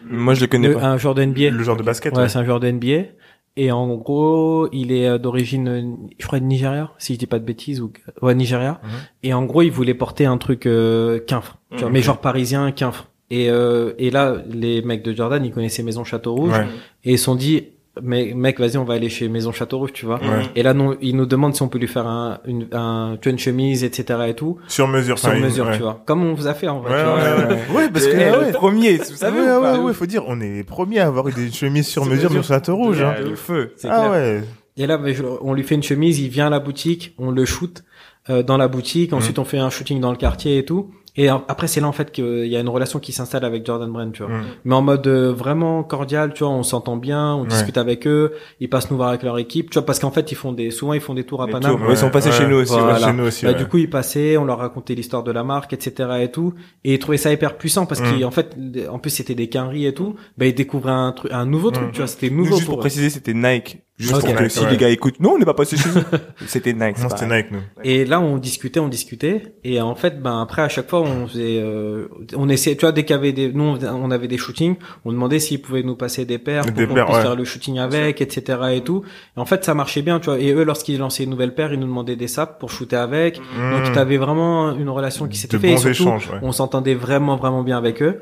Moi, 0.09 0.35
je 0.35 0.41
le 0.43 0.47
connais 0.47 0.69
Le- 0.69 0.75
pas. 0.75 0.85
un 0.87 0.97
joueur 0.97 1.15
de 1.15 1.23
NBA. 1.23 1.51
Le 1.51 1.63
genre 1.65 1.77
de 1.77 1.83
basket. 1.83 2.13
Ouais, 2.15 2.23
ouais. 2.23 2.29
c'est 2.29 2.39
un 2.39 2.45
joueur 2.45 2.61
de 2.61 2.69
NBA. 2.71 3.09
Et 3.57 3.73
en 3.73 3.89
gros, 3.97 4.69
il 4.73 4.93
est 4.93 5.09
euh, 5.09 5.19
d'origine, 5.19 5.97
je 6.19 6.27
crois, 6.27 6.39
de 6.39 6.45
Nigeria, 6.45 6.91
si 6.99 7.15
je 7.15 7.19
dis 7.19 7.27
pas 7.27 7.41
de 7.41 7.45
bêtises, 7.45 7.81
ou 7.81 7.91
ouais, 8.23 8.35
Nigeria. 8.37 8.81
Mhm. 8.85 8.91
Et 9.25 9.35
en 9.35 9.45
gros, 9.45 9.63
il 9.63 9.71
voulait 9.73 9.95
porter 9.95 10.27
un 10.27 10.39
truc 10.39 10.67
euh, 10.67 11.19
quinfre, 11.19 11.59
tu 11.73 11.79
vois, 11.79 11.89
Mhm. 11.89 11.93
mais 11.95 12.03
genre 12.03 12.21
parisien, 12.21 12.71
quinfre. 12.71 13.09
Et 13.31 13.51
euh, 13.51 13.93
et 13.99 14.11
là, 14.11 14.37
les 14.49 14.81
mecs 14.83 15.03
de 15.03 15.13
Jordan, 15.13 15.45
ils 15.45 15.51
connaissaient 15.53 15.83
Maison 15.83 16.05
Château 16.05 16.35
Rouge 16.37 16.53
Ouais. 16.53 16.67
et 17.05 17.13
ils 17.15 17.19
se 17.19 17.25
sont 17.25 17.35
dit, 17.35 17.65
mais 18.03 18.33
mec, 18.35 18.59
vas-y, 18.61 18.77
on 18.77 18.85
va 18.85 18.95
aller 18.95 19.09
chez 19.09 19.29
Maison 19.29 19.53
Château 19.53 19.79
Rouge, 19.79 19.93
tu 19.93 20.07
vois. 20.07 20.17
Ouais. 20.21 20.45
Et 20.57 20.63
là, 20.63 20.75
non, 20.75 20.97
il 21.01 21.17
nous 21.17 21.27
demande 21.27 21.55
si 21.55 21.63
on 21.63 21.69
peut 21.69 21.79
lui 21.79 21.89
faire 21.89 22.07
un, 22.07 22.39
une, 22.47 22.67
un, 22.73 23.17
tu 23.21 23.29
vois, 23.29 23.33
une 23.33 23.39
chemise, 23.39 23.85
etc. 23.85 24.21
et 24.29 24.35
tout, 24.35 24.59
Sur 24.69 24.89
mesure. 24.89 25.19
sur 25.19 25.35
mesure, 25.35 25.67
ouais. 25.67 25.77
tu 25.77 25.83
vois. 25.83 26.03
Comme 26.07 26.25
on 26.25 26.35
vous 26.35 26.47
a 26.47 26.55
fait 26.55 26.69
en 26.69 26.81
vrai, 26.81 26.93
Ouais, 26.93 26.99
tu 27.01 27.05
vois. 27.05 27.15
ouais, 27.17 27.55
ouais. 27.55 27.61
Ouais, 27.77 27.89
parce 27.93 28.07
que, 28.07 28.17
ouais. 28.17 28.47
le 28.47 28.53
premier, 28.53 28.97
vous 28.97 29.03
Ah 29.13 29.17
savez 29.17 29.41
ouais, 29.41 29.57
ou 29.57 29.61
pas 29.61 29.79
ouais, 29.79 29.85
ouais, 29.85 29.93
faut 29.95 30.07
dire, 30.07 30.25
on 30.27 30.41
est 30.41 30.55
les 30.55 30.65
premiers 30.65 31.01
à 31.01 31.07
avoir 31.07 31.29
eu 31.29 31.33
des 31.33 31.51
chemises 31.51 31.89
sur 31.89 32.05
mesure, 32.07 32.31
mais 32.33 32.43
sur 32.43 32.55
la 32.55 32.75
rouge, 32.75 33.01
hein. 33.03 33.15
Le 33.23 33.35
feu. 33.35 33.73
Ah 33.85 33.89
clair. 33.89 34.11
ouais. 34.11 34.41
Et 34.77 34.87
là, 34.87 35.01
on 35.43 35.55
lui 35.55 35.65
fait 35.65 35.75
une 35.75 35.83
chemise, 35.83 36.21
il 36.21 36.29
vient 36.29 36.47
à 36.47 36.51
la 36.51 36.61
boutique, 36.61 37.15
on 37.19 37.33
le 37.33 37.45
shoot 37.45 37.83
euh, 38.31 38.43
dans 38.45 38.57
la 38.57 38.69
boutique, 38.69 39.13
ensuite 39.13 39.39
on 39.41 39.45
fait 39.45 39.59
un 39.59 39.71
shooting 39.71 40.01
dans 40.01 40.11
le 40.13 40.17
quartier 40.17 40.59
et 40.59 40.65
tout. 40.65 40.93
Et 41.17 41.29
après, 41.29 41.67
c'est 41.67 41.81
là 41.81 41.89
en 41.89 41.93
fait 41.93 42.13
qu'il 42.13 42.47
y 42.47 42.57
a 42.57 42.61
une 42.61 42.69
relation 42.69 42.99
qui 42.99 43.13
s'installe 43.13 43.45
avec 43.45 43.65
Jordan 43.67 43.91
Brand, 43.91 44.13
tu 44.13 44.23
vois. 44.23 44.33
Mm. 44.33 44.45
Mais 44.65 44.75
en 44.75 44.83
mode 44.83 45.07
euh, 45.07 45.33
vraiment 45.33 45.83
cordial, 45.83 46.33
tu 46.35 46.45
vois, 46.45 46.53
on 46.53 46.63
s'entend 46.63 46.97
bien, 46.97 47.35
on 47.35 47.43
Ouais. 47.43 47.49
discute 47.49 47.77
avec 47.79 48.07
eux, 48.07 48.33
ils 48.61 48.69
passent 48.69 48.91
nous 48.91 48.97
voir 48.97 49.09
avec 49.09 49.23
leur 49.23 49.39
équipe, 49.39 49.71
tu 49.71 49.75
vois, 49.79 49.87
parce 49.87 49.99
qu'en 49.99 50.11
fait, 50.11 50.31
ils 50.33 50.35
font 50.37 50.53
des, 50.53 50.71
souvent 50.71 50.93
ils 50.93 51.01
font 51.01 51.15
des 51.15 51.25
tours 51.25 51.43
à 51.43 51.47
Les 51.47 51.53
Paname. 51.53 51.77
tours, 51.77 51.87
ouais, 51.87 51.95
ils 51.95 51.97
sont 51.97 52.11
passés 52.11 52.31
chez 52.33 52.47
nous 52.47 52.57
aussi. 52.57 52.73
Voilà. 52.73 52.99
chez 53.07 53.13
nous 53.13 53.25
aussi, 53.25 53.47
Bah. 53.47 53.53
Du 53.55 53.67
coup, 53.67 53.79
ils 53.79 53.91
passaient, 53.91 54.37
on 54.37 54.45
leur 54.45 54.59
racontait 54.59 54.95
l'histoire 54.95 55.23
de 55.23 55.33
la 55.33 55.43
marque, 55.45 55.73
etc. 55.73 56.09
et 56.21 56.31
tout, 56.31 56.55
et 56.85 56.95
ils 56.95 56.99
trouvaient 56.99 57.17
ça 57.19 57.33
hyper 57.33 57.57
puissant 57.59 57.87
parce 57.87 58.01
Mm. 58.01 58.21
qu'en 58.21 58.31
fait, 58.31 58.57
en 58.91 58.99
plus 58.99 59.11
c'était 59.11 59.35
des 59.35 59.49
quinries 59.49 59.87
et 59.87 59.95
tout, 59.95 60.15
bah 60.37 60.47
ils 60.47 60.55
découvraient 60.55 60.91
un 60.93 61.13
truc, 61.13 61.33
un 61.33 61.47
nouveau 61.47 61.71
truc, 61.71 61.89
Mm. 61.89 61.93
tu 61.93 61.99
vois, 61.99 62.07
c'était 62.07 62.31
Nous, 62.31 62.45
nouveau 62.45 62.57
juste 62.57 62.67
pour 62.69 62.79
préciser, 62.79 63.11
c'était 63.11 63.35
Nike. 63.35 63.79
Juste 63.99 64.15
Ok. 64.15 64.27
pour 64.27 64.35
que 64.37 64.49
si 64.49 64.61
ouais. 64.61 64.71
les 64.71 64.77
gars 64.77 64.89
écoutent, 64.91 65.19
non, 65.19 65.33
on 65.33 65.39
n'est 65.39 65.45
pas 65.45 65.55
passé 65.55 65.77
chez 65.77 65.89
eux. 65.89 66.05
C'était 66.47 66.73
Nike. 66.73 66.99
Non, 67.01 67.09
c'était. 67.09 67.27
Nike, 67.27 67.51
nous. 67.51 67.59
Et 67.83 68.05
là, 68.05 68.21
on 68.21 68.39
discutait, 68.39 68.79
on 68.79 68.87
discutait, 68.87 69.55
et 69.65 69.81
en 69.81 69.97
fait, 69.97 70.23
ben 70.23 70.41
après, 70.41 70.63
à 70.63 70.69
chaque 70.69 70.89
fois, 70.89 71.01
on 71.01 71.27
faisait, 71.27 71.59
euh, 71.61 72.07
on 72.37 72.49
essayait, 72.49 72.77
tu 72.77 72.83
vois, 72.83 72.93
dès 72.93 73.05
qu'il 73.05 73.17
y 73.17 73.19
avait 73.19 73.33
des, 73.33 73.53
nous, 73.53 73.77
on 73.85 74.11
avait 74.13 74.29
des 74.29 74.39
shootings, 74.39 74.77
on 75.05 75.11
demandait 75.11 75.41
s'ils 75.41 75.61
pouvaient 75.61 75.83
nous 75.83 75.97
passer 75.97 76.25
des 76.25 76.39
paires 76.39 76.63
pour 76.65 76.73
qu'on 76.75 76.95
puisse 76.95 77.17
ouais. 77.17 77.23
faire 77.23 77.35
le 77.35 77.45
shooting 77.45 77.79
avec, 77.81 78.21
etc. 78.21 78.59
et 78.75 78.83
tout. 78.83 79.03
Et 79.37 79.41
en 79.41 79.45
fait, 79.47 79.65
ça 79.65 79.75
marchait 79.75 80.03
bien, 80.03 80.21
tu 80.21 80.27
vois. 80.27 80.39
Et 80.39 80.53
eux, 80.53 80.63
lorsqu'ils 80.63 80.99
lançaient 80.99 81.25
une 81.25 81.31
nouvelle 81.31 81.55
paire, 81.55 81.73
ils 81.73 81.81
nous 81.81 81.87
demandaient 81.89 82.15
des 82.15 82.29
saps 82.29 82.55
pour 82.61 82.71
shooter 82.71 82.95
avec. 82.97 83.37
Donc, 83.39 83.89
Mmh. 83.89 83.93
t'avais 83.95 84.17
vraiment 84.17 84.77
une 84.77 84.91
relation 84.91 85.27
qui 85.27 85.39
s'était 85.39 85.59
faite. 85.59 85.85
Et 85.85 85.93
surtout, 85.95 86.11
ouais. 86.11 86.39
on 86.43 86.53
s'entendait 86.53 86.95
vraiment, 86.95 87.35
vraiment 87.37 87.65
bien 87.65 87.77
avec 87.79 88.01
eux. 88.03 88.21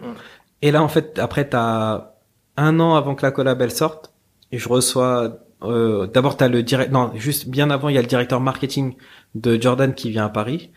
Et 0.62 0.71
là, 0.71 0.83
en 0.83 0.88
fait, 0.88 1.18
après, 1.18 1.47
t'as 1.49 2.12
un 2.56 2.80
an 2.80 2.95
avant 2.95 3.14
que 3.14 3.26
la 3.26 3.30
collab 3.30 3.61
elle 3.61 3.71
sorte, 3.71 4.14
et 4.52 4.56
je 4.59 4.68
reçois. 4.71 5.40
Euh, 5.70 6.06
D'abord, 6.06 6.37
t'as 6.37 6.49
le 6.49 6.62
direct. 6.62 6.92
Non, 6.92 7.12
juste 7.14 7.49
bien 7.49 7.70
avant, 7.70 7.88
il 7.88 7.94
y 7.94 7.99
a 7.99 8.02
le 8.02 8.06
directeur 8.08 8.40
marketing 8.40 8.94
de 9.35 9.61
Jordan 9.61 9.94
qui 9.94 10.11
vient 10.11 10.26
à 10.26 10.28
Paris. 10.28 10.70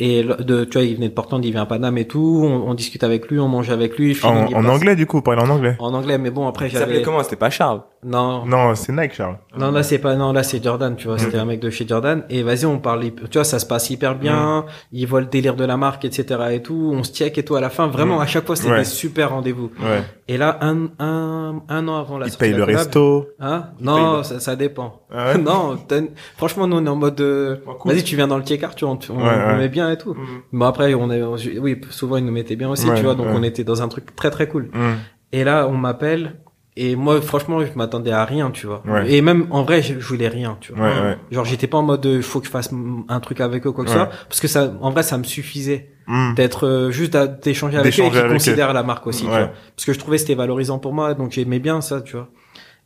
Et 0.00 0.24
de, 0.24 0.64
tu 0.64 0.72
vois, 0.76 0.82
il 0.82 0.96
venait 0.96 1.08
de 1.08 1.14
Portland, 1.14 1.44
il 1.44 1.52
vient 1.52 1.62
à 1.62 1.66
Paname 1.66 1.96
et 1.98 2.06
tout. 2.08 2.40
On, 2.44 2.68
on 2.68 2.74
discute 2.74 3.04
avec 3.04 3.28
lui, 3.28 3.38
on 3.38 3.46
mange 3.46 3.70
avec 3.70 3.96
lui. 3.96 4.18
En, 4.24 4.46
passe- 4.46 4.52
anglais, 4.68 4.96
du 4.96 5.06
coup, 5.06 5.22
parler 5.22 5.42
en 5.42 5.48
anglais. 5.50 5.76
En 5.78 5.94
anglais, 5.94 6.18
mais 6.18 6.30
bon, 6.30 6.48
après 6.48 6.66
Il 6.66 6.72
s'appelait 6.72 6.94
j'avais. 6.94 7.04
comment? 7.04 7.22
C'était 7.22 7.36
pas 7.36 7.50
Charles? 7.50 7.82
Non, 8.06 8.44
Non, 8.44 8.74
c'est 8.74 8.92
Nike, 8.92 9.14
Charles. 9.14 9.38
non, 9.56 9.70
là 9.70 9.82
c'est 9.82 9.96
pas, 9.98 10.14
non, 10.14 10.32
là 10.34 10.42
c'est 10.42 10.62
Jordan, 10.62 10.94
tu 10.94 11.08
vois, 11.08 11.16
c'était 11.18 11.38
un 11.38 11.46
mec 11.46 11.58
de 11.58 11.70
chez 11.70 11.86
Jordan. 11.88 12.22
Et 12.28 12.42
vas-y, 12.42 12.66
on 12.66 12.78
parle, 12.78 13.02
tu 13.30 13.38
vois, 13.38 13.44
ça 13.44 13.58
se 13.58 13.64
passe 13.64 13.88
hyper 13.88 14.16
bien. 14.16 14.66
Il 14.92 15.06
voit 15.06 15.20
le 15.20 15.26
délire 15.26 15.54
de 15.56 15.64
la 15.64 15.76
marque, 15.78 16.04
etc. 16.04 16.38
et 16.52 16.60
tout. 16.60 16.92
On 16.94 17.02
se 17.02 17.12
check 17.12 17.38
et 17.38 17.44
tout 17.44 17.54
à 17.54 17.62
la 17.62 17.70
fin. 17.70 17.86
Vraiment, 17.86 18.18
Mm. 18.18 18.22
à 18.22 18.26
chaque 18.26 18.44
fois, 18.44 18.56
c'était 18.56 18.72
Ouais. 18.72 18.78
des 18.80 18.84
super 18.84 19.30
rendez-vous. 19.30 19.70
Ouais. 19.80 20.02
Et 20.28 20.36
là, 20.36 20.58
un, 20.60 20.88
un, 20.98 21.62
un 21.68 21.88
an 21.88 21.96
avant 21.96 22.18
la 22.18 22.26
Il 22.26 22.30
sortie 22.30 22.40
paye 22.44 22.52
de 22.52 22.56
le 22.56 22.60
la 22.66 22.72
collab- 22.72 22.76
resto. 22.78 23.26
Hein? 23.40 23.64
Non, 23.80 24.18
le- 24.18 24.22
ça, 24.22 24.38
ça 24.40 24.54
dépend. 24.56 25.00
Ah 25.10 25.32
ouais? 25.32 25.38
Non, 25.42 25.76
t'as- 25.88 26.00
franchement, 26.36 26.66
nous 26.66 26.76
on 26.76 26.84
est 26.84 26.88
en 26.90 26.96
mode. 26.96 27.20
euh, 27.22 27.56
Oh, 27.66 27.72
cool. 27.80 27.92
Vas-y, 27.92 28.02
tu 28.02 28.16
viens 28.16 28.26
dans 28.28 28.36
le 28.36 28.42
tiers 28.44 28.74
tu 28.74 28.84
vois, 28.84 28.92
on, 28.94 28.98
on, 29.12 29.16
Ouais, 29.24 29.32
on 29.54 29.56
met 29.56 29.68
bien 29.70 29.83
et 29.92 29.98
tout. 29.98 30.14
Mhm. 30.14 30.26
Bon 30.52 30.66
après, 30.66 30.94
on 30.94 31.10
est, 31.10 31.22
oui, 31.58 31.80
souvent 31.90 32.16
ils 32.16 32.24
nous 32.24 32.32
mettaient 32.32 32.56
bien 32.56 32.70
aussi, 32.70 32.88
Ouais, 32.88 32.94
tu 32.96 33.02
vois. 33.02 33.14
Donc 33.14 33.26
ouais. 33.26 33.32
on 33.34 33.42
était 33.42 33.64
dans 33.64 33.82
un 33.82 33.88
truc 33.88 34.14
très 34.16 34.30
très 34.30 34.48
cool. 34.48 34.70
Hum. 34.74 34.96
Et 35.32 35.44
là, 35.44 35.66
on 35.68 35.76
m'appelle. 35.76 36.36
Et 36.76 36.96
moi, 36.96 37.20
franchement, 37.22 37.60
je 37.64 37.70
m'attendais 37.76 38.10
à 38.10 38.24
rien, 38.24 38.50
tu 38.50 38.66
vois. 38.66 38.82
Ouais. 38.84 39.08
Et 39.12 39.20
même, 39.22 39.46
en 39.50 39.62
vrai, 39.62 39.80
je, 39.80 40.00
je 40.00 40.06
voulais 40.08 40.26
rien, 40.26 40.56
tu 40.60 40.72
vois. 40.72 40.86
Ouais, 40.86 41.00
ouais. 41.02 41.16
Genre, 41.30 41.44
j'étais 41.44 41.68
pas 41.68 41.78
en 41.78 41.82
mode, 41.82 42.04
il 42.04 42.20
faut 42.22 42.40
que 42.40 42.46
je 42.46 42.50
fasse 42.50 42.72
mm, 42.72 43.04
un 43.08 43.20
truc 43.20 43.40
avec 43.40 43.64
eux, 43.64 43.70
quoi 43.70 43.84
que 43.84 43.90
ce 43.90 43.96
Ouais. 43.96 44.04
soit. 44.06 44.10
Parce 44.28 44.40
que 44.40 44.48
ça, 44.48 44.72
en 44.80 44.90
vrai, 44.90 45.04
ça 45.04 45.16
me 45.16 45.22
suffisait 45.24 45.90
Hum. 46.08 46.34
d'être 46.34 46.66
euh, 46.66 46.90
juste 46.90 47.14
à- 47.14 47.26
d'échanger 47.28 47.78
avec 47.78 47.98
eux 47.98 48.02
et 48.02 48.10
qu'ils 48.10 48.28
considèrent 48.28 48.72
la 48.74 48.82
marque 48.82 49.06
aussi, 49.06 49.22
tu 49.22 49.28
vois. 49.28 49.52
Parce 49.76 49.86
que 49.86 49.92
je 49.92 49.98
trouvais 50.00 50.16
que 50.16 50.22
c'était 50.22 50.34
valorisant 50.34 50.78
pour 50.80 50.92
moi, 50.92 51.14
donc 51.14 51.30
j'aimais 51.30 51.60
bien 51.60 51.80
ça, 51.80 52.00
tu 52.02 52.16
vois. 52.16 52.28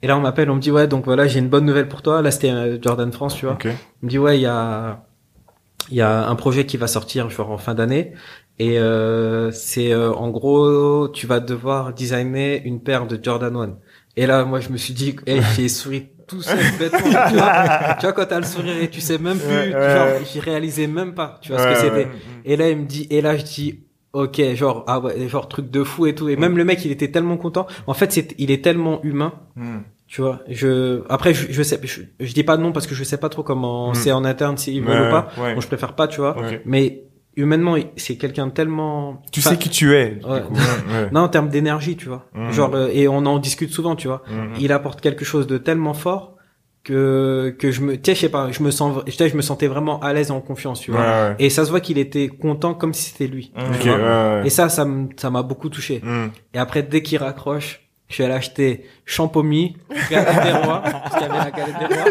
Et 0.02 0.06
là, 0.06 0.16
on 0.16 0.20
m'appelle, 0.20 0.50
on 0.50 0.54
me 0.56 0.60
dit, 0.60 0.70
ouais, 0.70 0.86
donc 0.86 1.04
voilà, 1.06 1.26
j'ai 1.26 1.38
une 1.40 1.48
bonne 1.48 1.64
nouvelle 1.64 1.88
pour 1.88 2.02
toi. 2.02 2.20
Là, 2.22 2.30
c'était 2.30 2.50
euh, 2.50 2.78
Jordan 2.80 3.10
France, 3.10 3.34
tu 3.36 3.46
vois. 3.46 3.54
Ok. 3.54 3.64
Il 3.64 4.04
me 4.06 4.08
dit, 4.10 4.18
ouais, 4.18 4.38
il 4.38 4.42
y 4.42 4.46
a, 4.46 5.02
il 5.90 5.96
y 5.96 6.00
a 6.00 6.28
un 6.28 6.34
projet 6.34 6.66
qui 6.66 6.76
va 6.76 6.86
sortir, 6.86 7.30
genre, 7.30 7.50
en 7.50 7.58
fin 7.58 7.74
d'année. 7.74 8.12
Et 8.58 8.78
euh, 8.78 9.50
c'est, 9.52 9.92
euh, 9.92 10.12
en 10.12 10.30
gros, 10.30 11.08
tu 11.08 11.26
vas 11.26 11.40
devoir 11.40 11.92
designer 11.92 12.60
une 12.64 12.80
paire 12.80 13.06
de 13.06 13.18
Jordan 13.22 13.56
1. 13.56 13.78
Et 14.16 14.26
là, 14.26 14.44
moi, 14.44 14.60
je 14.60 14.70
me 14.70 14.76
suis 14.76 14.94
dit, 14.94 15.16
hey, 15.26 15.40
j'ai 15.56 15.68
souri 15.68 16.08
tout 16.26 16.42
seul, 16.42 16.58
bêtement, 16.78 16.98
tu 17.00 17.34
vois. 17.36 17.94
tu 18.00 18.06
vois, 18.06 18.12
quand 18.12 18.26
t'as 18.26 18.40
le 18.40 18.44
sourire 18.44 18.82
et 18.82 18.88
tu 18.88 19.00
sais 19.00 19.18
même 19.18 19.38
plus, 19.38 19.70
genre, 19.72 20.08
j'y 20.30 20.40
réalisais 20.40 20.86
même 20.86 21.14
pas, 21.14 21.38
tu 21.40 21.52
vois, 21.52 21.62
ce 21.62 21.68
que 21.68 21.74
c'était. 21.74 22.08
Et 22.44 22.56
là, 22.56 22.68
il 22.68 22.78
me 22.78 22.84
dit, 22.84 23.06
et 23.10 23.20
là, 23.20 23.36
je 23.36 23.44
dis, 23.44 23.80
ok, 24.12 24.54
genre, 24.54 24.84
ah 24.86 25.00
ouais, 25.00 25.28
genre, 25.28 25.48
truc 25.48 25.70
de 25.70 25.84
fou 25.84 26.06
et 26.06 26.14
tout. 26.14 26.28
Et 26.28 26.36
même 26.36 26.56
le 26.56 26.64
mec, 26.64 26.84
il 26.84 26.90
était 26.90 27.10
tellement 27.10 27.36
content. 27.36 27.66
En 27.86 27.94
fait, 27.94 28.12
c'est, 28.12 28.34
il 28.38 28.50
est 28.50 28.62
tellement 28.62 29.02
humain. 29.04 29.34
Hmm. 29.56 29.78
Tu 30.08 30.22
vois, 30.22 30.40
je 30.48 31.02
après 31.10 31.34
je, 31.34 31.52
je 31.52 31.62
sais 31.62 31.78
je, 31.84 32.00
je 32.18 32.32
dis 32.32 32.42
pas 32.42 32.56
non 32.56 32.72
parce 32.72 32.86
que 32.86 32.94
je 32.94 33.04
sais 33.04 33.18
pas 33.18 33.28
trop 33.28 33.42
comment 33.42 33.90
Mm. 33.90 33.94
c'est 33.94 34.10
en 34.12 34.24
interne 34.24 34.56
s'ils 34.56 34.82
veulent 34.82 35.08
ou 35.08 35.10
pas. 35.10 35.28
ouais. 35.38 35.54
Bon, 35.54 35.60
je 35.60 35.66
préfère 35.66 35.92
pas, 35.94 36.08
tu 36.08 36.20
vois. 36.20 36.36
Ok. 36.36 36.60
Mais 36.64 37.04
humainement, 37.36 37.76
c'est 37.96 38.16
quelqu'un 38.16 38.46
de 38.46 38.52
tellement 38.52 39.22
Tu 39.32 39.40
Enfin, 39.40 39.50
sais 39.50 39.56
qui 39.58 39.68
tu 39.68 39.94
es. 39.94 40.18
ouais. 40.24 40.30
Ouais. 40.30 41.08
Non, 41.12 41.20
en 41.20 41.28
termes 41.28 41.50
d'énergie, 41.50 41.94
tu 41.96 42.08
vois. 42.08 42.24
Mm. 42.34 42.50
Genre 42.52 42.74
euh, 42.74 42.88
et 42.90 43.06
on 43.06 43.18
en 43.26 43.38
discute 43.38 43.70
souvent, 43.70 43.96
tu 43.96 44.08
vois. 44.08 44.22
Hum. 44.30 44.54
Il 44.58 44.72
apporte 44.72 45.00
quelque 45.02 45.24
chose 45.26 45.46
de 45.46 45.58
tellement 45.58 45.92
fort 45.94 46.36
que 46.84 47.54
que 47.58 47.70
je 47.70 47.82
me 47.82 47.96
tu 47.96 48.02
sais 48.10 48.14
je 48.14 48.20
sais 48.20 48.28
pas, 48.30 48.50
je 48.50 48.62
me 48.62 48.70
sens 48.70 49.02
je 49.06 49.12
sais, 49.12 49.28
je 49.28 49.36
me 49.36 49.42
sentais 49.42 49.66
vraiment 49.66 50.00
à 50.00 50.12
l'aise 50.14 50.30
en 50.30 50.40
confiance, 50.40 50.80
tu 50.80 50.90
vois. 50.90 51.00
ouais. 51.00 51.36
Et 51.38 51.50
ça 51.50 51.64
se 51.66 51.70
voit 51.70 51.80
qu'il 51.80 51.98
était 51.98 52.28
content 52.28 52.72
comme 52.74 52.94
si 52.94 53.10
c'était 53.10 53.26
lui. 53.26 53.52
Hmm. 53.54 53.60
Ok, 53.74 53.80
tu 53.80 53.88
vois. 53.90 53.98
ouais, 53.98 54.02
ouais. 54.40 54.46
Et 54.46 54.50
ça 54.50 54.68
ça 54.70 54.86
ça 55.16 55.30
m'a 55.30 55.42
beaucoup 55.42 55.68
touché. 55.68 56.00
Et 56.54 56.58
après, 56.58 56.82
dès 56.82 57.02
qu'il 57.02 57.18
raccroche, 57.18 57.87
je 58.08 58.14
suis 58.14 58.24
allé 58.24 58.32
acheter 58.34 58.84
champomis, 59.04 59.76
galette 60.10 60.42
des 60.44 60.52
rois, 60.52 60.82
parce 60.82 61.14
qu'il 61.16 61.26
y 61.26 61.30
avait 61.30 61.38
la 61.44 61.50
galette 61.50 61.78
des 61.78 61.94
rois. 61.94 62.04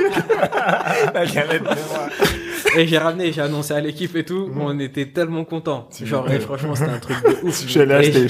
La 1.14 1.26
galette 1.26 1.64
de 1.64 1.68
roi. 1.68 2.10
Et 2.78 2.86
j'ai 2.86 2.98
ramené, 2.98 3.32
j'ai 3.32 3.42
annoncé 3.42 3.74
à 3.74 3.80
l'équipe 3.80 4.16
et 4.16 4.24
tout. 4.24 4.52
On 4.60 4.78
était 4.80 5.08
tellement 5.08 5.44
contents. 5.46 5.88
Genre, 6.04 6.30
et 6.32 6.40
franchement, 6.40 6.76
c'était 6.76 6.92
un 6.92 7.00
truc 7.00 7.18
de 7.24 7.48
ouf. 7.48 7.64
Je 7.64 7.68
suis 7.70 7.80
allé 7.80 7.94
Et 7.94 7.98
acheter 7.98 8.28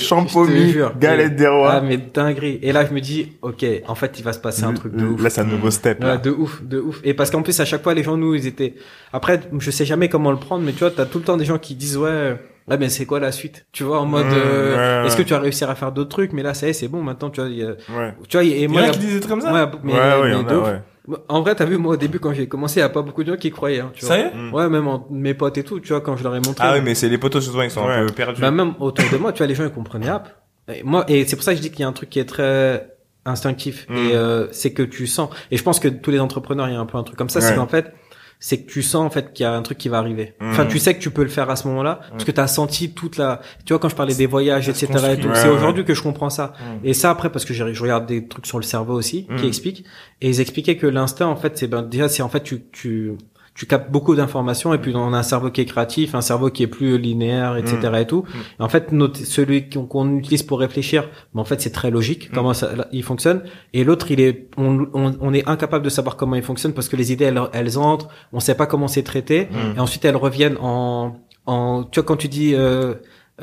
jure. 0.69 0.93
galette 0.97 1.33
Et- 1.33 1.35
des 1.35 1.47
rois. 1.47 1.73
Ah, 1.73 1.81
mais 1.81 1.97
dinguerie. 1.97 2.59
Et 2.61 2.71
là, 2.71 2.85
je 2.85 2.93
me 2.93 3.01
dis, 3.01 3.33
ok, 3.41 3.65
en 3.87 3.95
fait, 3.95 4.17
il 4.19 4.23
va 4.23 4.31
se 4.33 4.39
passer 4.39 4.63
un 4.63 4.73
truc 4.73 4.95
de 4.95 5.05
ouf. 5.05 5.21
Là, 5.21 5.29
c'est 5.29 5.41
un 5.41 5.45
nouveau 5.45 5.71
step. 5.71 6.01
Ouais, 6.03 6.17
de 6.19 6.29
ouf, 6.31 6.61
de 6.63 6.79
ouf. 6.79 7.01
Et 7.03 7.13
parce 7.13 7.31
qu'en 7.31 7.41
plus, 7.41 7.59
à 7.59 7.65
chaque 7.65 7.83
fois, 7.83 7.93
les 7.93 8.03
gens, 8.03 8.15
nous, 8.15 8.35
ils 8.35 8.47
étaient... 8.47 8.75
Après, 9.11 9.41
je 9.59 9.71
sais 9.71 9.85
jamais 9.85 10.07
comment 10.07 10.31
le 10.31 10.37
prendre, 10.37 10.63
mais 10.63 10.71
tu 10.71 10.79
vois, 10.79 10.91
t'as 10.91 11.05
tout 11.05 11.17
le 11.17 11.23
temps 11.25 11.37
des 11.37 11.45
gens 11.45 11.57
qui 11.57 11.75
disent, 11.75 11.97
ouais, 11.97 12.35
ouais, 12.67 12.77
mais 12.77 12.89
c'est 12.89 13.05
quoi 13.05 13.19
la 13.19 13.31
suite? 13.31 13.65
Tu 13.71 13.83
vois, 13.83 13.99
en 13.99 14.05
mode, 14.05 14.25
Mmh, 14.27 14.33
euh, 14.35 15.01
ouais, 15.01 15.07
est-ce 15.07 15.17
ouais. 15.17 15.23
que 15.23 15.27
tu 15.27 15.33
vas 15.33 15.39
réussir 15.39 15.69
à 15.69 15.75
faire 15.75 15.91
d'autres 15.91 16.09
trucs? 16.09 16.33
Mais 16.33 16.43
là, 16.43 16.53
ça 16.53 16.67
y 16.67 16.69
est, 16.69 16.73
c'est 16.73 16.87
bon, 16.87 17.01
maintenant, 17.03 17.29
tu 17.29 17.41
vois, 17.41 17.49
il 17.49 17.57
y 17.57 17.63
a- 17.63 17.67
Ouais. 17.97 18.13
tu 18.27 18.37
vois, 18.37 18.43
et 18.43 18.47
Il 18.49 18.61
y 18.63 18.67
moi, 18.67 18.81
en 18.81 18.83
a 18.83 18.87
il 18.87 18.89
y 18.89 18.93
qui 18.93 18.99
disaient 18.99 19.13
des 19.15 19.19
trucs 19.19 19.31
comme 19.31 19.41
ça. 19.41 19.53
Ouais, 19.53 19.65
mais, 19.83 19.93
ouais, 19.93 19.99
ouais, 19.99 20.21
mais 20.23 20.31
y 20.31 20.35
en 20.35 20.47
a. 20.65 20.81
En 21.29 21.41
vrai, 21.41 21.55
t'as 21.55 21.63
vu, 21.63 21.77
moi, 21.77 21.93
au 21.93 21.97
début, 21.97 22.19
quand 22.19 22.33
j'ai 22.33 22.47
commencé, 22.49 22.79
il 22.79 22.83
y 22.83 22.85
a 22.85 22.89
pas 22.89 23.01
beaucoup 23.01 23.23
de 23.23 23.31
gens 23.31 23.37
qui 23.37 23.49
croyaient, 23.49 23.79
hein, 23.79 23.91
tu 23.93 24.03
vois. 24.05 24.15
Sérieux? 24.15 24.31
Mm. 24.35 24.53
Ouais, 24.53 24.67
même 24.67 24.87
en- 24.89 25.07
mes 25.09 25.33
potes 25.33 25.57
et 25.57 25.63
tout, 25.63 25.79
tu 25.79 25.89
vois, 25.89 26.01
quand 26.01 26.17
je 26.17 26.23
leur 26.23 26.35
ai 26.35 26.41
montré. 26.41 26.55
Ah 26.67 26.73
oui, 26.73 26.81
mais 26.83 26.95
c'est 26.95 27.07
les 27.07 27.17
potos 27.17 27.39
souvent 27.45 27.61
ils 27.61 27.71
sont 27.71 27.87
un 27.87 28.01
Ouais. 28.01 28.05
peu 28.07 28.11
perdus. 28.13 28.41
Bah, 28.41 28.51
même 28.51 28.73
autour 28.79 29.05
de 29.09 29.15
moi, 29.17 29.31
tu 29.31 29.37
vois, 29.37 29.47
les 29.47 29.55
gens, 29.55 29.63
ils 29.63 29.69
comprenaient 29.71 30.09
app. 30.09 30.29
Et 30.73 30.83
moi, 30.83 31.05
et 31.07 31.25
c'est 31.25 31.37
pour 31.37 31.43
ça 31.45 31.51
que 31.53 31.57
je 31.57 31.61
dis 31.61 31.71
qu'il 31.71 31.79
y 31.79 31.83
a 31.83 31.87
un 31.87 31.93
truc 31.93 32.09
qui 32.09 32.19
est 32.19 32.25
très 32.25 32.89
instinctif. 33.25 33.85
Mm. 33.89 33.95
Et, 33.95 34.15
euh, 34.15 34.47
c'est 34.51 34.73
que 34.73 34.83
tu 34.83 35.07
sens. 35.07 35.29
Et 35.51 35.55
je 35.55 35.63
pense 35.63 35.79
que 35.79 35.87
tous 35.87 36.11
les 36.11 36.19
entrepreneurs, 36.19 36.67
il 36.67 36.73
y 36.73 36.75
a 36.75 36.79
un 36.79 36.85
peu 36.85 36.97
un 36.97 37.03
truc 37.03 37.17
comme 37.17 37.29
ça, 37.29 37.39
c'est 37.39 37.55
qu'en 37.55 37.67
fait, 37.67 37.93
c'est 38.39 38.61
que 38.61 38.69
tu 38.69 38.83
sens, 38.83 39.05
en 39.05 39.09
fait, 39.09 39.33
qu'il 39.33 39.43
y 39.43 39.47
a 39.47 39.53
un 39.53 39.61
truc 39.61 39.77
qui 39.77 39.89
va 39.89 39.97
arriver. 39.97 40.35
Mm. 40.39 40.51
Enfin, 40.51 40.65
tu 40.65 40.79
sais 40.79 40.93
que 40.93 40.99
tu 40.99 41.09
peux 41.09 41.23
le 41.23 41.29
faire 41.29 41.49
à 41.49 41.55
ce 41.55 41.67
moment-là, 41.67 42.01
parce 42.11 42.23
que 42.23 42.31
t'as 42.31 42.47
senti 42.47 42.91
toute 42.91 43.17
la, 43.17 43.41
tu 43.65 43.73
vois, 43.73 43.79
quand 43.79 43.89
je 43.89 43.95
parlais 43.95 44.15
des 44.15 44.27
voyages, 44.27 44.69
etc. 44.69 44.85
et 44.85 44.91
construit. 44.91 45.17
tout, 45.17 45.27
Ouais, 45.27 45.35
c'est 45.35 45.47
ouais. 45.49 45.55
aujourd'hui 45.55 45.85
que 45.85 45.93
je 45.93 46.03
comprends 46.03 46.29
ça. 46.29 46.53
Mm. 46.59 46.85
Et 46.87 46.93
ça, 46.93 47.09
après, 47.09 47.31
parce 47.31 47.45
que 47.45 47.53
je 47.53 47.63
regarde 47.63 48.05
des 48.05 48.27
trucs 48.27 48.45
sur 48.45 48.59
le 48.59 48.63
cerveau 48.63 48.93
aussi, 48.93 49.27
qui 49.37 49.47
expliquent. 49.47 49.85
Et 50.21 50.29
ils 50.29 50.41
expliquaient 50.41 50.77
que 50.77 50.87
l'instinct, 50.87 51.27
en 51.27 51.35
fait, 51.35 51.57
c'est 51.57 51.67
ben, 51.67 51.81
déjà, 51.81 52.09
c'est 52.09 52.21
en 52.21 52.29
fait, 52.29 52.43
tu, 52.43 52.63
tu, 52.71 53.13
tu 53.57 53.65
captes 53.65 53.91
beaucoup 53.91 54.15
d'informations 54.15 54.71
et 54.75 54.77
puis 54.77 54.93
on 54.95 55.13
a 55.13 55.17
un 55.17 55.23
cerveau 55.23 55.49
qui 55.49 55.61
est 55.61 55.65
créatif, 55.65 56.13
un 56.13 56.21
cerveau 56.21 56.51
qui 56.51 56.61
est 56.61 56.67
plus 56.67 56.99
linéaire, 56.99 57.57
etc. 57.57 57.77
Mm. 57.91 57.95
et 57.95 58.05
tout. 58.05 58.23
Et 58.59 58.61
en 58.61 58.69
fait, 58.69 58.91
notre, 58.91 59.19
celui 59.19 59.67
qu'on 59.67 59.87
qu'on 59.87 60.15
utilise 60.15 60.43
pour 60.43 60.59
réfléchir, 60.59 61.09
mais 61.33 61.41
en 61.41 61.43
fait, 61.43 61.59
c'est 61.59 61.71
très 61.71 61.89
logique 61.89 62.29
comment 62.31 62.53
ça, 62.53 62.75
là, 62.75 62.87
il 62.91 63.01
fonctionne. 63.03 63.41
Et 63.73 63.83
l'autre, 63.83 64.11
il 64.11 64.19
est, 64.21 64.47
on, 64.57 64.85
on, 64.93 65.15
on 65.19 65.33
est 65.33 65.47
incapable 65.49 65.83
de 65.83 65.89
savoir 65.89 66.15
comment 66.17 66.35
il 66.35 66.43
fonctionne 66.43 66.73
parce 66.73 66.87
que 66.87 66.95
les 66.95 67.11
idées, 67.11 67.25
elles, 67.25 67.41
elles 67.51 67.79
entrent, 67.79 68.09
on 68.31 68.39
sait 68.39 68.55
pas 68.55 68.67
comment 68.67 68.87
c'est 68.87 69.03
traité, 69.03 69.47
Mm. 69.51 69.77
et 69.77 69.79
ensuite 69.79 70.05
elles 70.05 70.15
reviennent 70.15 70.57
en, 70.61 71.17
en, 71.47 71.83
tu 71.83 71.99
vois, 71.99 72.05
quand 72.05 72.17
tu 72.17 72.27
dis. 72.27 72.53
Euh, 72.55 72.93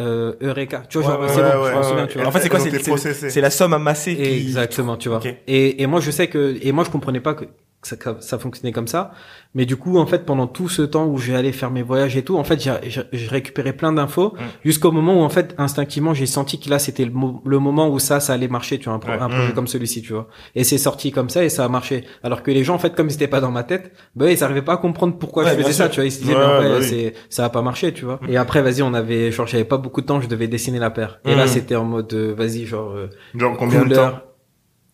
euh, 0.00 0.33
Eureka, 0.40 0.83
tu 0.88 0.99
vois, 0.99 1.12
genre, 1.12 1.21
Ouais, 1.21 1.28
c'est 1.28 1.40
ouais, 1.40 1.52
bon, 1.52 1.62
ouais, 1.62 1.68
je 1.68 1.73
m'en 1.75 1.78
ouais, 1.78 1.85
souviens, 1.85 2.02
ouais. 2.02 2.09
tu 2.09 2.18
vois. 2.18 2.26
En 2.26 2.30
fait, 2.33 2.40
c'est 2.40 2.49
quoi 2.49 2.59
C'est 2.99 3.40
la 3.40 3.50
somme 3.50 3.73
amassée 3.75 4.16
qui. 4.16 4.23
Exactement, 4.23 4.97
tu 4.97 5.09
vois. 5.09 5.21
Et, 5.47 5.83
et 5.83 5.87
moi, 5.87 6.00
je 6.00 6.11
sais 6.11 6.26
que, 6.26 6.56
et 6.61 6.73
moi, 6.73 6.83
je 6.85 6.90
comprenais 6.90 7.21
pas 7.21 7.35
que 7.35 7.44
ça, 7.87 7.97
ça 8.21 8.38
fonctionnait 8.38 8.73
comme 8.73 8.88
ça. 8.88 9.12
Mais 9.55 9.67
du 9.67 9.76
coup, 9.76 9.99
en 9.99 10.07
fait, 10.07 10.25
pendant 10.26 10.47
tout 10.47 10.69
ce 10.69 10.83
temps 10.83 11.07
où 11.07 11.17
j'ai 11.19 11.37
allé 11.37 11.53
faire 11.53 11.71
mes 11.71 11.83
voyages 11.83 12.17
et 12.17 12.23
tout, 12.25 12.37
en 12.37 12.45
fait, 12.45 12.61
j'ai- 12.61 13.29
récupéré 13.29 13.73
plein 13.73 13.93
d'infos 13.93 14.35
Mm. 14.35 14.43
jusqu'au 14.64 14.91
moment 14.91 15.21
où, 15.21 15.23
en 15.25 15.29
fait, 15.29 15.55
instinctivement, 15.59 16.12
j'ai 16.14 16.26
senti 16.26 16.59
que 16.59 16.69
là, 16.71 16.79
c'était 16.79 17.05
le, 17.05 17.12
mo- 17.12 17.41
le 17.45 17.59
moment 17.59 17.88
où 17.88 17.99
ça, 17.99 18.19
ça 18.21 18.33
allait 18.33 18.49
marcher, 18.49 18.79
tu 18.79 18.87
vois, 18.87 18.95
un, 18.95 18.99
pro- 18.99 19.12
Ouais. 19.12 19.19
un 19.21 19.29
projet 19.29 19.49
Mm. 19.53 19.55
comme 19.55 19.67
celui-ci, 19.69 20.03
tu 20.03 20.12
vois. 20.12 20.29
Et 20.55 20.64
c'est 20.64 20.79
sorti 20.79 21.12
comme 21.12 21.29
ça 21.29 21.45
et 21.45 21.49
ça 21.49 21.64
a 21.64 21.69
marché. 21.69 22.05
Alors 22.23 22.43
que 22.43 22.50
les 22.50 22.64
gens, 22.64 22.75
en 22.75 22.79
fait, 22.79 22.95
comme 22.95 23.11
c'était 23.11 23.29
pas 23.29 23.41
dans 23.41 23.50
ma 23.53 23.62
tête, 23.62 23.93
bah, 24.17 24.31
ils 24.31 24.43
arrivaient 24.43 24.62
pas 24.62 24.75
à 24.75 24.76
comprendre 24.79 25.17
pourquoi 25.19 25.45
Ouais, 25.45 25.50
je 25.50 25.57
faisais 25.62 25.73
ça, 25.73 25.88
tu 25.88 25.97
vois. 26.00 26.07
Ils 26.07 26.11
se 26.12 26.21
disaient, 26.21 26.35
Ouais, 26.35 26.41
bah 26.41 26.79
oui. 26.81 27.12
ça 27.29 27.45
a 27.45 27.49
pas 27.50 27.62
marché, 27.62 27.93
tu 27.93 28.05
vois. 28.05 28.19
Et 28.29 28.37
après, 28.37 28.61
vas-y, 28.62 28.83
on 28.83 28.95
avait, 28.95 29.31
genre, 29.31 29.47
j'avais 29.47 29.64
pas 29.64 29.76
beaucoup 29.79 30.00
de 30.00 30.07
temps, 30.07 30.21
je 30.21 30.29
devais 30.29 30.49
dessiner 30.49 30.79
la 30.79 30.91
paire. 30.91 31.21
Et 31.25 31.35
là, 31.35 31.47
c'était 31.47 31.76
en 31.76 31.85
mode, 31.85 32.12
euh, 32.14 32.35
vas-y, 32.37 32.67
genre, 32.67 32.91
euh, 32.93 33.09
Genre 33.35 33.57
combien 33.57 33.85
de 33.85 33.95
temps? 33.95 34.12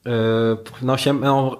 Euh, 0.08 0.56
non, 0.80 0.96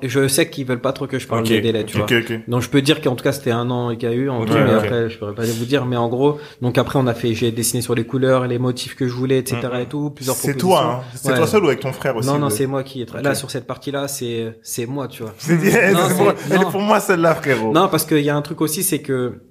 je, 0.02 0.26
sais- 0.26 0.48
qu'ils 0.48 0.64
veulent 0.66 0.80
pas 0.80 0.94
trop 0.94 1.06
que 1.06 1.18
je 1.18 1.28
parle 1.28 1.46
des 1.46 1.60
délais, 1.60 1.84
tu 1.84 1.98
vois. 1.98 2.06
Ok, 2.06 2.14
ok. 2.22 2.40
Donc 2.48 2.62
je 2.62 2.70
peux 2.70 2.80
dire 2.80 3.02
qu'en 3.02 3.14
tout 3.14 3.22
cas 3.22 3.32
c'était 3.32 3.50
un 3.50 3.68
an 3.70 3.94
qu'il 3.94 4.08
y 4.08 4.12
a 4.12 4.14
eu 4.14 4.30
en 4.30 4.46
tout, 4.46 4.54
mais 4.54 4.72
après 4.72 5.10
je 5.10 5.18
pourrais 5.18 5.34
pas 5.34 5.44
vous 5.44 5.64
dire. 5.66 5.84
Mais 5.84 5.96
en 5.96 6.08
gros, 6.08 6.38
donc 6.62 6.78
après 6.78 6.98
on 6.98 7.06
a 7.06 7.12
fait, 7.12 7.34
j'ai 7.34 7.52
dessiné 7.52 7.82
sur 7.82 7.94
les 7.94 8.06
couleurs, 8.06 8.46
les 8.46 8.58
motifs 8.58 8.96
que 8.96 9.06
je 9.06 9.12
voulais, 9.12 9.38
etc. 9.38 9.58
Mm. 9.70 9.76
et 9.80 9.86
tout, 9.86 10.08
plusieurs 10.10 10.36
C'est 10.36 10.56
toi, 10.56 11.02
hein. 11.02 11.04
C'est 11.14 11.28
Ouais. 11.32 11.36
toi 11.36 11.46
seul 11.46 11.64
ou 11.64 11.66
avec 11.66 11.80
ton 11.80 11.92
frère 11.92 12.16
aussi 12.16 12.28
Non, 12.28 12.38
non, 12.38 12.48
c'est 12.48 12.66
moi 12.66 12.82
qui 12.82 13.02
est 13.02 13.14
là 13.22 13.34
sur 13.34 13.50
cette 13.50 13.66
partie-là, 13.66 14.08
c'est 14.08 14.58
c'est 14.62 14.86
moi, 14.86 15.06
tu 15.06 15.22
vois. 15.22 15.34
C'est 15.36 15.56
pour, 16.16 16.32
elle 16.46 16.52
est 16.52 16.58
non. 16.64 16.70
pour 16.70 16.80
moi 16.80 16.98
celle-là, 17.00 17.34
frérot. 17.34 17.72
Non, 17.74 17.88
parce 17.88 18.06
qu'il 18.06 18.20
y 18.24 18.30
a 18.30 18.36
un 18.36 18.42
truc 18.42 18.62
aussi, 18.62 18.82
c'est 18.82 19.02
que 19.02 19.42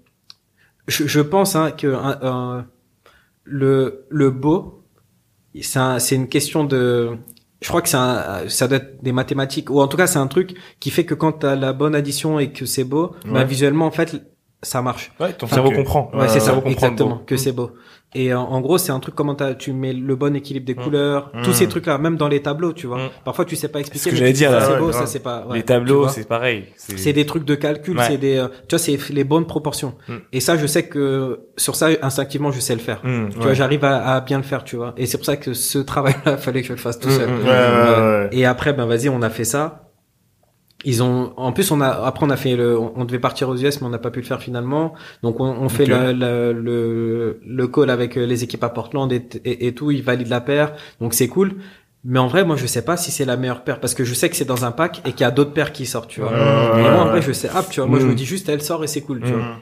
je, 0.87 1.05
je 1.05 1.19
pense 1.21 1.55
hein, 1.55 1.69
que 1.69 1.93
un- 1.93 2.17
un- 2.23 2.65
le 3.43 4.05
le 4.09 4.31
beau, 4.31 4.83
c'est 5.61 5.77
un- 5.77 5.99
c'est 5.99 6.15
une 6.15 6.27
question 6.27 6.63
de 6.63 7.11
je 7.61 7.67
crois 7.67 7.81
que 7.81 7.89
c'est 7.89 7.97
un, 7.97 8.47
ça 8.47 8.67
doit 8.67 8.77
être 8.77 9.03
des 9.03 9.11
mathématiques 9.11 9.69
ou 9.69 9.81
en 9.81 9.87
tout 9.87 9.97
cas 9.97 10.07
c'est 10.07 10.19
un 10.19 10.27
truc 10.27 10.55
qui 10.79 10.89
fait 10.91 11.05
que 11.05 11.13
quand 11.13 11.39
tu 11.39 11.45
as 11.45 11.55
la 11.55 11.73
bonne 11.73 11.95
addition 11.95 12.39
et 12.39 12.51
que 12.51 12.65
c'est 12.65 12.83
beau, 12.83 13.15
bah, 13.25 13.43
visuellement 13.43 13.85
en 13.85 13.91
fait 13.91 14.21
ça 14.61 14.81
marche. 14.81 15.11
Ouais, 15.19 15.31
ton 15.33 15.47
cerveau 15.47 15.71
comprend. 15.71 16.11
Ouais, 16.13 16.27
c'est 16.27 16.37
Euh, 16.37 16.39
ça, 16.41 16.51
comprend 16.53 16.69
exactement, 16.69 17.17
que 17.25 17.37
c'est 17.37 17.53
beau. 17.53 17.71
Et 18.15 18.33
en, 18.33 18.41
en 18.41 18.59
gros, 18.61 18.79
c'est 18.79 18.91
un 18.91 18.99
truc 18.99 19.13
comment 19.13 19.35
t'as- 19.35 19.53
tu 19.53 19.71
mets 19.71 19.93
le 19.93 20.15
bon 20.15 20.35
équilibre 20.35 20.65
des 20.65 20.73
Mm. 20.73 20.83
couleurs, 20.83 21.31
Mm. 21.33 21.41
tous 21.43 21.53
ces 21.53 21.67
trucs-là, 21.67 21.99
même 21.99 22.17
dans 22.17 22.27
les 22.27 22.41
tableaux, 22.41 22.73
tu 22.73 22.87
vois. 22.87 22.97
Mm. 22.97 23.09
Parfois, 23.23 23.45
tu 23.45 23.55
sais 23.55 23.67
pas 23.67 23.79
expliquer. 23.81 24.03
ce 24.05 24.09
que 24.09 24.15
j'allais 24.15 24.33
dire. 24.33 24.49
C'est 24.61 24.77
beau, 24.79 24.91
ça 24.91 25.05
c'est 25.05 25.19
pas. 25.19 25.45
ouais, 25.47 25.57
Les 25.57 25.63
tableaux, 25.63 26.07
c'est 26.07 26.27
pareil. 26.27 26.65
C'est 26.75 27.13
des 27.13 27.25
trucs 27.27 27.45
de 27.45 27.53
calcul, 27.55 27.97
Ouais. 27.97 28.05
c'est 28.07 28.17
des, 28.17 28.37
euh, 28.37 28.47
tu 28.67 28.75
vois, 28.75 28.79
c'est 28.79 28.97
les 29.11 29.23
bonnes 29.23 29.45
proportions. 29.45 29.93
Et 30.33 30.39
ça, 30.39 30.57
je 30.57 30.65
sais 30.65 30.83
que 30.87 31.41
sur 31.57 31.75
ça, 31.75 31.89
instinctivement, 32.01 32.51
je 32.51 32.59
sais 32.59 32.73
le 32.73 32.79
faire. 32.81 32.99
Mmh, 33.03 33.29
Tu 33.29 33.37
ouais. 33.37 33.43
vois, 33.43 33.53
j'arrive 33.53 33.85
à, 33.85 34.15
à 34.15 34.21
bien 34.21 34.37
le 34.37 34.43
faire, 34.43 34.63
tu 34.63 34.75
vois. 34.75 34.93
Et 34.97 35.05
c'est 35.05 35.17
pour 35.17 35.25
ça 35.25 35.37
que 35.37 35.53
ce 35.53 35.77
travail-là, 35.79 36.37
fallait 36.37 36.61
que 36.61 36.67
je 36.67 36.73
le 36.73 36.79
fasse 36.79 36.99
tout 36.99 37.09
seul. 37.11 37.29
Ouais, 37.29 37.35
ouais, 37.43 37.49
ouais, 37.49 38.01
ouais. 38.01 38.29
Et 38.31 38.45
après, 38.45 38.73
ben 38.73 38.85
vas-y, 38.85 39.09
on 39.09 39.21
a 39.21 39.29
fait 39.29 39.43
ça. 39.45 39.88
Ils 40.85 41.03
ont, 41.03 41.33
en 41.35 41.51
plus, 41.51 41.71
on 41.71 41.81
a, 41.81 41.89
après, 41.89 42.25
on 42.25 42.29
a 42.29 42.37
fait 42.37 42.55
le, 42.55 42.77
on 42.79 43.03
devait 43.03 43.19
partir 43.19 43.49
aux 43.49 43.57
US, 43.57 43.81
mais 43.81 43.87
on 43.87 43.89
n'a 43.89 43.97
pas 43.97 44.11
pu 44.11 44.19
le 44.21 44.25
faire 44.25 44.41
finalement. 44.41 44.93
Donc, 45.23 45.39
on, 45.41 45.45
on 45.45 45.67
fait 45.67 45.85
la- 45.85 46.13
la- 46.13 46.53
le, 46.53 47.41
le 47.45 47.67
call 47.67 47.89
avec 47.89 48.17
euh, 48.17 48.25
les 48.25 48.43
équipes 48.45 48.63
à 48.63 48.69
Portland 48.69 49.11
et, 49.11 49.25
et, 49.43 49.67
et 49.67 49.73
tout. 49.75 49.91
Ils 49.91 50.01
valident 50.03 50.29
la 50.29 50.39
paire. 50.41 50.73
Donc, 51.01 51.13
c'est 51.13 51.27
cool. 51.27 51.55
Mais 52.05 52.17
en 52.17 52.27
vrai, 52.27 52.45
moi, 52.45 52.55
je 52.55 52.65
sais 52.65 52.81
pas 52.81 52.95
si 52.95 53.11
c'est 53.11 53.25
la 53.25 53.35
meilleure 53.35 53.65
paire 53.65 53.81
parce 53.81 53.93
que 53.93 54.05
je 54.05 54.13
sais 54.13 54.29
que 54.29 54.37
c'est 54.37 54.45
dans 54.45 54.63
un 54.63 54.71
pack 54.71 55.01
et 55.05 55.11
qu'il 55.11 55.19
y 55.21 55.23
a 55.25 55.31
d'autres 55.31 55.51
paires 55.51 55.73
qui 55.73 55.85
sortent, 55.85 56.09
tu 56.09 56.21
vois. 56.21 56.31
Et 56.31 56.81
moi, 56.81 57.01
en 57.01 57.07
vrai, 57.09 57.21
je 57.21 57.33
sais, 57.33 57.49
ah, 57.53 57.61
tu 57.69 57.81
vois, 57.81 57.89
moi, 57.89 57.99
je 57.99 58.05
Mm. 58.05 58.09
me 58.11 58.15
dis 58.15 58.25
juste, 58.25 58.47
elle 58.47 58.61
sort 58.61 58.81
et 58.85 58.87
c'est 58.87 59.01
cool, 59.01 59.19
tu 59.21 59.33
vois. 59.33 59.57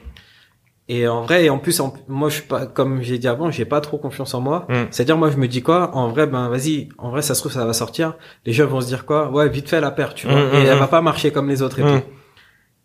Et 0.90 1.06
en 1.06 1.22
vrai, 1.22 1.44
et 1.44 1.50
en 1.50 1.58
plus, 1.58 1.80
en- 1.80 1.92
moi, 2.08 2.30
je 2.30 2.36
suis 2.36 2.44
pas, 2.46 2.66
comme 2.66 3.02
j'ai 3.02 3.18
dit 3.18 3.28
avant, 3.28 3.50
j'ai 3.50 3.66
pas 3.66 3.80
trop 3.82 3.98
confiance 3.98 4.32
en 4.32 4.40
moi. 4.40 4.66
Mm. 4.70 4.84
C'est-à-dire, 4.90 5.18
moi, 5.18 5.30
je 5.30 5.36
me 5.36 5.46
dis 5.46 5.62
quoi? 5.62 5.94
En 5.94 6.08
vrai, 6.08 6.26
ben, 6.26 6.48
vas-y. 6.48 6.88
En 6.96 7.10
vrai, 7.10 7.20
ça 7.20 7.34
se 7.34 7.40
trouve, 7.40 7.52
ça 7.52 7.66
va 7.66 7.74
sortir. 7.74 8.16
Les 8.46 8.54
gens 8.54 8.66
vont 8.66 8.80
se 8.80 8.86
dire 8.86 9.04
quoi? 9.04 9.30
Ouais, 9.30 9.48
vite 9.50 9.68
fait 9.68 9.80
la 9.82 9.90
paire, 9.90 10.14
tu 10.14 10.26
vois. 10.26 10.36
Mm, 10.36 10.54
et 10.54 10.62
mm, 10.62 10.66
elle 10.66 10.76
mm. 10.76 10.80
va 10.80 10.86
pas 10.88 11.02
marcher 11.02 11.30
comme 11.30 11.48
les 11.48 11.60
autres 11.60 11.78
et 11.80 11.82
tout. 11.82 12.06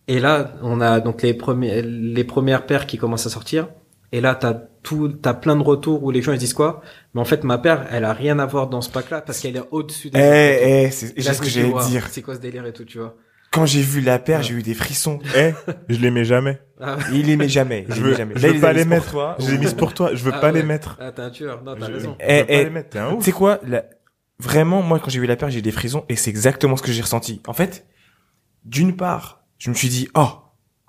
Et 0.09 0.19
là, 0.19 0.51
on 0.61 0.81
a 0.81 0.99
donc 0.99 1.21
les 1.21 1.33
premiers, 1.33 1.81
les 1.81 2.23
premières 2.25 2.65
paires 2.65 2.87
qui 2.87 2.97
commencent 2.97 3.25
à 3.25 3.29
sortir. 3.29 3.69
Et 4.11 4.19
là, 4.19 4.35
t'as 4.35 4.53
tout, 4.83 5.07
t'as 5.09 5.33
plein 5.33 5.55
de 5.55 5.63
retours 5.63 6.03
où 6.03 6.11
les 6.11 6.21
gens 6.21 6.33
ils 6.33 6.37
disent 6.37 6.53
quoi? 6.53 6.81
Mais 7.13 7.21
en 7.21 7.25
fait, 7.25 7.43
ma 7.45 7.57
paire, 7.57 7.87
elle 7.89 8.03
a 8.03 8.11
rien 8.13 8.37
à 8.37 8.45
voir 8.45 8.67
dans 8.67 8.81
ce 8.81 8.89
pack-là 8.89 9.21
parce 9.21 9.39
qu'elle 9.39 9.55
est 9.55 9.63
au-dessus 9.71 10.09
des 10.09 10.19
Eh, 10.19 10.23
et 10.23 10.83
eh, 10.83 10.91
c'est 10.91 11.17
Et 11.17 11.21
ce 11.21 11.39
que 11.39 11.45
dis, 11.45 11.51
j'allais 11.51 11.73
dire. 11.89 12.07
C'est 12.11 12.21
quoi 12.21 12.35
ce 12.35 12.39
délire 12.41 12.65
et 12.65 12.73
tout, 12.73 12.83
tu 12.83 12.99
vois? 12.99 13.15
Quand 13.53 13.65
j'ai 13.65 13.81
vu 13.81 14.01
la 14.01 14.17
paire, 14.19 14.39
Ouais. 14.39 14.43
j'ai 14.45 14.53
eu 14.55 14.63
des 14.63 14.73
frissons. 14.73 15.19
Eh, 15.37 15.51
je 15.87 15.97
les 15.99 16.11
mets 16.11 16.25
jamais. 16.25 16.59
Ah. 16.81 16.97
Il 17.13 17.27
les 17.27 17.37
met 17.37 17.47
jamais. 17.47 17.85
Je 17.87 18.01
veux, 18.01 18.15
jamais. 18.15 18.33
je 18.35 18.47
veux 18.47 18.59
pas 18.59 18.69
a 18.69 18.73
les 18.73 18.83
mettre. 18.83 19.11
toi. 19.11 19.35
Je 19.39 19.45
les 19.47 19.53
ai 19.53 19.57
mis 19.59 19.73
pour 19.75 19.93
toi. 19.93 20.09
Je 20.15 20.23
veux 20.23 20.31
Ah 20.33 20.39
pas 20.39 20.47
ouais. 20.51 20.59
les 20.59 20.63
mettre. 20.63 20.97
Ah, 20.99 21.11
t'es 21.11 21.21
un 21.21 21.29
tueur. 21.29 21.63
Non, 21.63 21.75
t'as 21.75 21.85
Je, 21.87 21.91
raison. 21.93 22.17
je 22.19 22.25
Eh, 22.27 22.39
veux 22.39 22.45
pas 22.47 22.53
eh, 22.53 22.63
les 22.65 22.69
mettre. 22.71 22.89
T'es 22.89 22.99
un 22.99 23.09
Tu 23.11 23.15
ouf. 23.15 23.23
sais 23.25 23.31
quoi 23.31 23.59
la- 23.65 23.85
Vraiment, 24.39 24.81
moi, 24.81 24.99
quand 24.99 25.09
j'ai 25.11 25.19
vu 25.19 25.27
la 25.27 25.35
paire, 25.35 25.49
j'ai 25.51 25.59
eu 25.59 25.61
des 25.61 25.71
frissons 25.71 26.03
et 26.09 26.15
c'est 26.15 26.29
exactement 26.31 26.75
ce 26.75 26.81
que 26.81 26.91
j'ai 26.91 27.01
ressenti. 27.03 27.41
En 27.47 27.53
fait, 27.53 27.85
d'une 28.65 28.95
part, 28.95 29.45
je 29.59 29.69
me 29.69 29.75
suis 29.75 29.87
dit, 29.87 30.09
oh, 30.15 30.29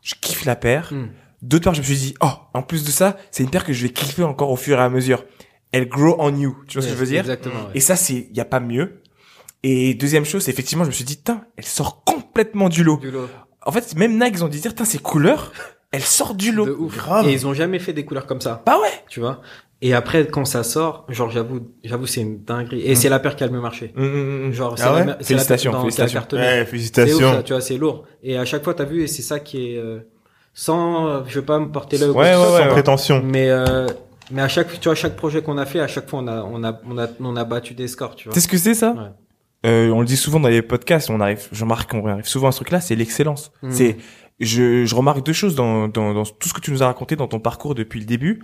je 0.02 0.14
kiffe 0.20 0.44
la 0.46 0.56
paire. 0.56 0.92
Mm. 0.92 1.08
D'autre 1.42 1.64
part, 1.64 1.74
je 1.74 1.80
me 1.80 1.84
suis 1.84 1.96
dit, 1.96 2.14
oh, 2.22 2.30
en 2.54 2.62
plus 2.62 2.84
de 2.84 2.90
ça, 2.90 3.16
c'est 3.30 3.42
une 3.44 3.50
paire 3.50 3.64
que 3.64 3.74
je 3.74 3.82
vais 3.86 3.92
kiffer 3.92 4.22
encore 4.24 4.50
au 4.50 4.56
fur 4.56 4.78
et 4.78 4.82
à 4.82 4.88
mesure. 4.88 5.24
Elle 5.70 5.86
grow 5.88 6.16
on 6.18 6.34
you. 6.34 6.56
Tu 6.66 6.78
vois 6.78 6.82
ce 6.82 6.88
que 6.88 6.94
je 6.94 6.98
veux 6.98 7.06
dire 7.06 7.20
Exactement. 7.20 7.54
ouais. 7.66 7.70
Et 7.74 7.80
ça, 7.80 7.94
c'est, 7.96 8.28
y 8.32 8.40
a 8.40 8.44
pas 8.46 8.60
mieux. 8.60 9.02
Et 9.66 9.94
deuxième 9.94 10.24
chose, 10.26 10.42
c'est 10.42 10.50
effectivement, 10.50 10.84
je 10.84 10.90
me 10.90 10.94
suis 10.94 11.04
dit, 11.04 11.16
tiens, 11.24 11.42
elle 11.56 11.64
sort 11.64 12.04
complètement 12.04 12.68
du 12.68 12.84
lot. 12.84 12.98
Du 12.98 13.10
lot. 13.10 13.28
En 13.66 13.72
fait, 13.72 13.96
même 13.96 14.18
Nike, 14.22 14.34
ils 14.36 14.44
ont 14.44 14.48
dit, 14.48 14.60
tiens, 14.60 14.84
ces 14.84 14.98
couleurs, 14.98 15.52
elles 15.90 16.02
sortent 16.02 16.36
du 16.36 16.50
De 16.50 16.56
lot. 16.56 16.76
ouf. 16.78 16.96
Grave. 16.98 17.26
Et 17.26 17.32
ils 17.32 17.46
ont 17.46 17.54
jamais 17.54 17.78
fait 17.78 17.94
des 17.94 18.04
couleurs 18.04 18.26
comme 18.26 18.42
ça, 18.42 18.62
Bah 18.66 18.76
ouais. 18.80 18.90
tu 19.08 19.20
vois? 19.20 19.40
Et 19.80 19.92
après, 19.94 20.26
quand 20.26 20.44
ça 20.44 20.62
sort, 20.64 21.06
genre, 21.08 21.30
j'avoue, 21.30 21.60
j'avoue, 21.82 22.06
c'est 22.06 22.20
une 22.20 22.42
dinguerie. 22.44 22.82
Et 22.86 22.92
Mm. 22.92 22.94
c'est 22.94 23.08
la 23.08 23.18
paire 23.20 23.36
qui 23.36 23.42
a 23.44 23.46
le 23.46 23.52
mieux 23.54 23.60
marché. 23.60 23.92
Mm, 23.96 24.02
mm, 24.04 24.48
mm. 24.48 24.52
Genre, 24.52 24.78
c'est 24.78 24.84
Ah 24.84 24.86
la, 24.86 24.92
ouais 24.92 25.02
c'est 25.02 25.08
la 25.08 25.24
Félicitations, 25.24 25.70
paire 25.72 25.80
dans- 25.80 25.88
qui 25.88 26.00
a 26.00 26.06
félicitations. 26.06 26.36
Ouais, 26.38 26.44
C'est 26.56 26.62
ouf, 26.62 26.68
félicitations. 26.68 27.32
ça, 27.32 27.42
tu 27.42 27.52
vois, 27.54 27.60
c'est 27.62 27.76
lourd. 27.78 28.04
Et 28.22 28.36
à 28.38 28.44
chaque 28.44 28.64
fois, 28.64 28.74
t'as 28.74 28.84
vu, 28.84 29.02
et 29.02 29.06
c'est 29.06 29.22
ça 29.22 29.40
qui 29.40 29.72
est, 29.72 29.78
euh, 29.78 30.00
sans, 30.52 31.24
je 31.26 31.38
veux 31.38 31.44
pas 31.44 31.58
me 31.58 31.70
porter 31.70 31.98
là 31.98 32.08
Ouais, 32.10 32.34
ouais, 32.34 32.34
Sans 32.62 32.68
prétention. 32.68 33.22
Mais, 33.24 33.48
euh, 33.50 33.86
mais 34.30 34.42
à 34.42 34.48
chaque, 34.48 34.78
tu 34.80 34.88
vois, 34.88 34.94
chaque 34.94 35.16
projet 35.16 35.42
qu'on 35.42 35.58
a 35.58 35.66
fait, 35.66 35.80
à 35.80 35.86
chaque 35.88 36.08
fois, 36.08 36.20
on 36.22 36.28
a, 36.28 36.42
on 36.42 36.62
a, 36.64 36.80
on 36.88 36.98
a, 36.98 37.06
on 37.20 37.36
a 37.36 37.44
battu 37.44 37.74
des 37.74 37.88
scores, 37.88 38.14
tu 38.16 38.28
vois. 38.28 38.34
Sais 38.34 38.40
ce 38.40 38.48
que 38.48 38.56
c'est 38.58 38.74
ça? 38.74 38.92
Ouais. 38.92 39.08
Euh, 39.64 39.90
On 39.90 40.00
le 40.00 40.06
dit 40.06 40.16
souvent 40.16 40.40
dans 40.40 40.48
les 40.48 40.62
podcasts, 40.62 41.10
on 41.10 41.20
arrive, 41.20 41.48
je 41.52 41.62
remarque 41.62 41.90
qu'on 41.90 42.06
arrive 42.06 42.26
souvent 42.26 42.48
à 42.48 42.52
ce 42.52 42.58
truc-là, 42.58 42.80
c'est 42.80 42.96
l'excellence. 42.96 43.52
Mm. 43.62 43.70
C'est, 43.70 43.96
je, 44.40 44.84
je 44.84 44.94
remarque 44.94 45.24
deux 45.24 45.32
choses 45.32 45.54
dans, 45.54 45.88
dans, 45.88 46.12
dans 46.12 46.24
tout 46.24 46.48
ce 46.48 46.54
que 46.54 46.60
tu 46.60 46.70
nous 46.70 46.82
as 46.82 46.86
raconté 46.86 47.16
dans 47.16 47.28
ton 47.28 47.40
parcours 47.40 47.74
depuis 47.74 48.00
le 48.00 48.06
début. 48.06 48.42